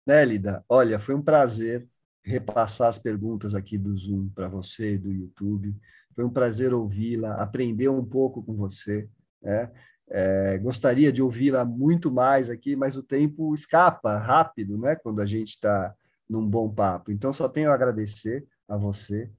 Nélida, 0.07 0.63
olha, 0.69 0.99
foi 0.99 1.15
um 1.15 1.21
prazer 1.21 1.87
repassar 2.23 2.87
as 2.87 2.97
perguntas 2.97 3.53
aqui 3.53 3.77
do 3.77 3.95
Zoom 3.95 4.29
para 4.29 4.47
você, 4.47 4.97
do 4.97 5.11
YouTube. 5.11 5.75
Foi 6.15 6.23
um 6.23 6.29
prazer 6.29 6.73
ouvi-la, 6.73 7.35
aprender 7.35 7.89
um 7.89 8.03
pouco 8.03 8.43
com 8.43 8.55
você. 8.55 9.07
Né? 9.45 9.71
É, 10.09 10.57
gostaria 10.57 11.11
de 11.11 11.21
ouvi-la 11.21 11.63
muito 11.63 12.11
mais 12.11 12.49
aqui, 12.49 12.75
mas 12.75 12.97
o 12.97 13.03
tempo 13.03 13.53
escapa 13.53 14.17
rápido, 14.17 14.77
né? 14.77 14.95
Quando 14.95 15.21
a 15.21 15.25
gente 15.25 15.49
está 15.49 15.95
num 16.29 16.47
bom 16.47 16.69
papo. 16.69 17.11
Então, 17.11 17.31
só 17.31 17.47
tenho 17.47 17.69
a 17.69 17.73
agradecer 17.73 18.45
a 18.67 18.75
você, 18.75 19.31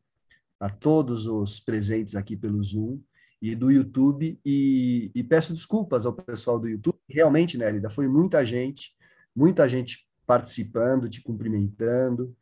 a 0.58 0.70
todos 0.70 1.26
os 1.26 1.60
presentes 1.60 2.14
aqui 2.14 2.36
pelo 2.36 2.62
Zoom 2.62 3.00
e 3.42 3.54
do 3.54 3.70
YouTube, 3.70 4.40
e, 4.44 5.10
e 5.14 5.22
peço 5.22 5.52
desculpas 5.52 6.06
ao 6.06 6.12
pessoal 6.12 6.58
do 6.58 6.68
YouTube. 6.68 6.98
Realmente, 7.08 7.58
Nélida, 7.58 7.90
foi 7.90 8.08
muita 8.08 8.44
gente, 8.44 8.92
muita 9.34 9.68
gente 9.68 10.06
participando, 10.26 11.08
te 11.08 11.20
cumprimentando, 11.22 12.34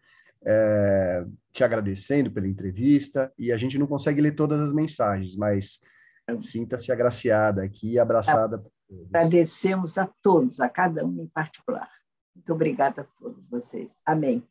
é, 0.44 1.26
te 1.52 1.64
agradecendo 1.64 2.30
pela 2.30 2.48
entrevista. 2.48 3.32
E 3.38 3.50
a 3.50 3.56
gente 3.56 3.78
não 3.78 3.86
consegue 3.86 4.20
ler 4.20 4.34
todas 4.34 4.60
as 4.60 4.72
mensagens, 4.72 5.36
mas 5.36 5.80
sinta-se 6.40 6.90
agraciada 6.90 7.62
aqui 7.62 7.92
e 7.92 7.98
abraçada. 7.98 8.64
Agradecemos 9.08 9.98
a 9.98 10.06
todos, 10.22 10.60
a 10.60 10.68
cada 10.68 11.04
um 11.04 11.22
em 11.22 11.28
particular. 11.28 11.90
Muito 12.34 12.52
obrigada 12.52 13.02
a 13.02 13.04
todos 13.04 13.44
vocês. 13.48 13.92
Amém. 14.04 14.46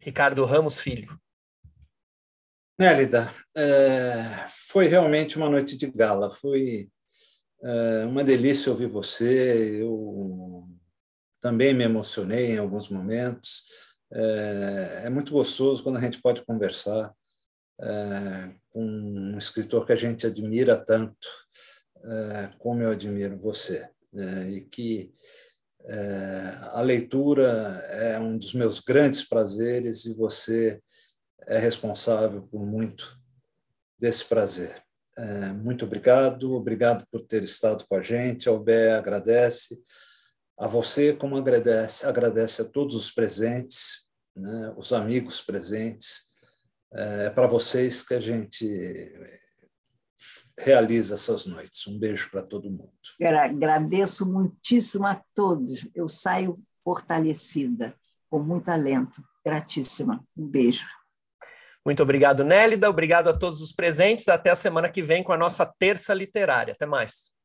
Ricardo 0.00 0.44
Ramos 0.44 0.80
Filho. 0.80 1.18
Nélida, 2.78 3.30
é, 3.56 4.46
foi 4.48 4.86
realmente 4.86 5.36
uma 5.36 5.48
noite 5.48 5.76
de 5.76 5.90
gala. 5.90 6.30
Foi 6.30 6.90
é 7.64 8.04
uma 8.04 8.24
delícia 8.24 8.72
ouvir 8.72 8.88
você. 8.88 9.80
Eu 9.80 10.68
também 11.40 11.72
me 11.72 11.84
emocionei 11.84 12.52
em 12.52 12.58
alguns 12.58 12.88
momentos. 12.88 13.62
É, 14.12 15.02
é 15.04 15.10
muito 15.10 15.32
gostoso 15.32 15.82
quando 15.82 15.98
a 15.98 16.00
gente 16.00 16.20
pode 16.20 16.44
conversar 16.44 17.14
com 18.70 18.84
um 18.84 19.38
escritor 19.38 19.86
que 19.86 19.92
a 19.92 19.96
gente 19.96 20.26
admira 20.26 20.76
tanto, 20.76 21.28
é, 22.04 22.50
como 22.58 22.82
eu 22.82 22.90
admiro 22.90 23.38
você, 23.38 23.88
é, 24.14 24.50
e 24.50 24.60
que 24.62 25.12
é, 25.84 26.58
a 26.72 26.80
leitura 26.80 27.48
é 27.90 28.18
um 28.18 28.36
dos 28.38 28.54
meus 28.54 28.80
grandes 28.80 29.28
prazeres 29.28 30.04
e 30.04 30.14
você 30.14 30.80
é 31.46 31.58
responsável 31.58 32.42
por 32.42 32.64
muito 32.64 33.18
desse 33.98 34.24
prazer. 34.24 34.82
Muito 35.62 35.84
obrigado, 35.84 36.54
obrigado 36.54 37.06
por 37.10 37.20
ter 37.20 37.42
estado 37.42 37.84
com 37.86 37.96
a 37.96 38.02
gente. 38.02 38.48
Albé 38.48 38.92
agradece 38.92 39.78
a 40.58 40.66
você, 40.66 41.12
como 41.12 41.36
agradece, 41.36 42.06
agradece 42.06 42.62
a 42.62 42.64
todos 42.64 42.96
os 42.96 43.10
presentes, 43.10 44.08
né, 44.34 44.72
os 44.76 44.92
amigos 44.92 45.42
presentes. 45.42 46.31
É 46.94 47.30
para 47.30 47.46
vocês 47.46 48.06
que 48.06 48.14
a 48.14 48.20
gente 48.20 48.66
realiza 50.58 51.14
essas 51.14 51.46
noites. 51.46 51.86
Um 51.86 51.98
beijo 51.98 52.30
para 52.30 52.42
todo 52.42 52.70
mundo. 52.70 52.92
Agradeço 53.20 54.26
muitíssimo 54.26 55.06
a 55.06 55.20
todos. 55.34 55.88
Eu 55.94 56.06
saio 56.06 56.54
fortalecida, 56.84 57.92
com 58.30 58.40
muito 58.40 58.70
alento. 58.70 59.22
Gratíssima. 59.44 60.20
Um 60.36 60.46
beijo. 60.46 60.84
Muito 61.84 62.02
obrigado, 62.02 62.44
Nélida. 62.44 62.88
Obrigado 62.88 63.28
a 63.28 63.36
todos 63.36 63.60
os 63.60 63.72
presentes. 63.72 64.28
Até 64.28 64.50
a 64.50 64.54
semana 64.54 64.88
que 64.88 65.02
vem 65.02 65.24
com 65.24 65.32
a 65.32 65.38
nossa 65.38 65.66
terça 65.66 66.14
literária. 66.14 66.74
Até 66.74 66.86
mais. 66.86 67.32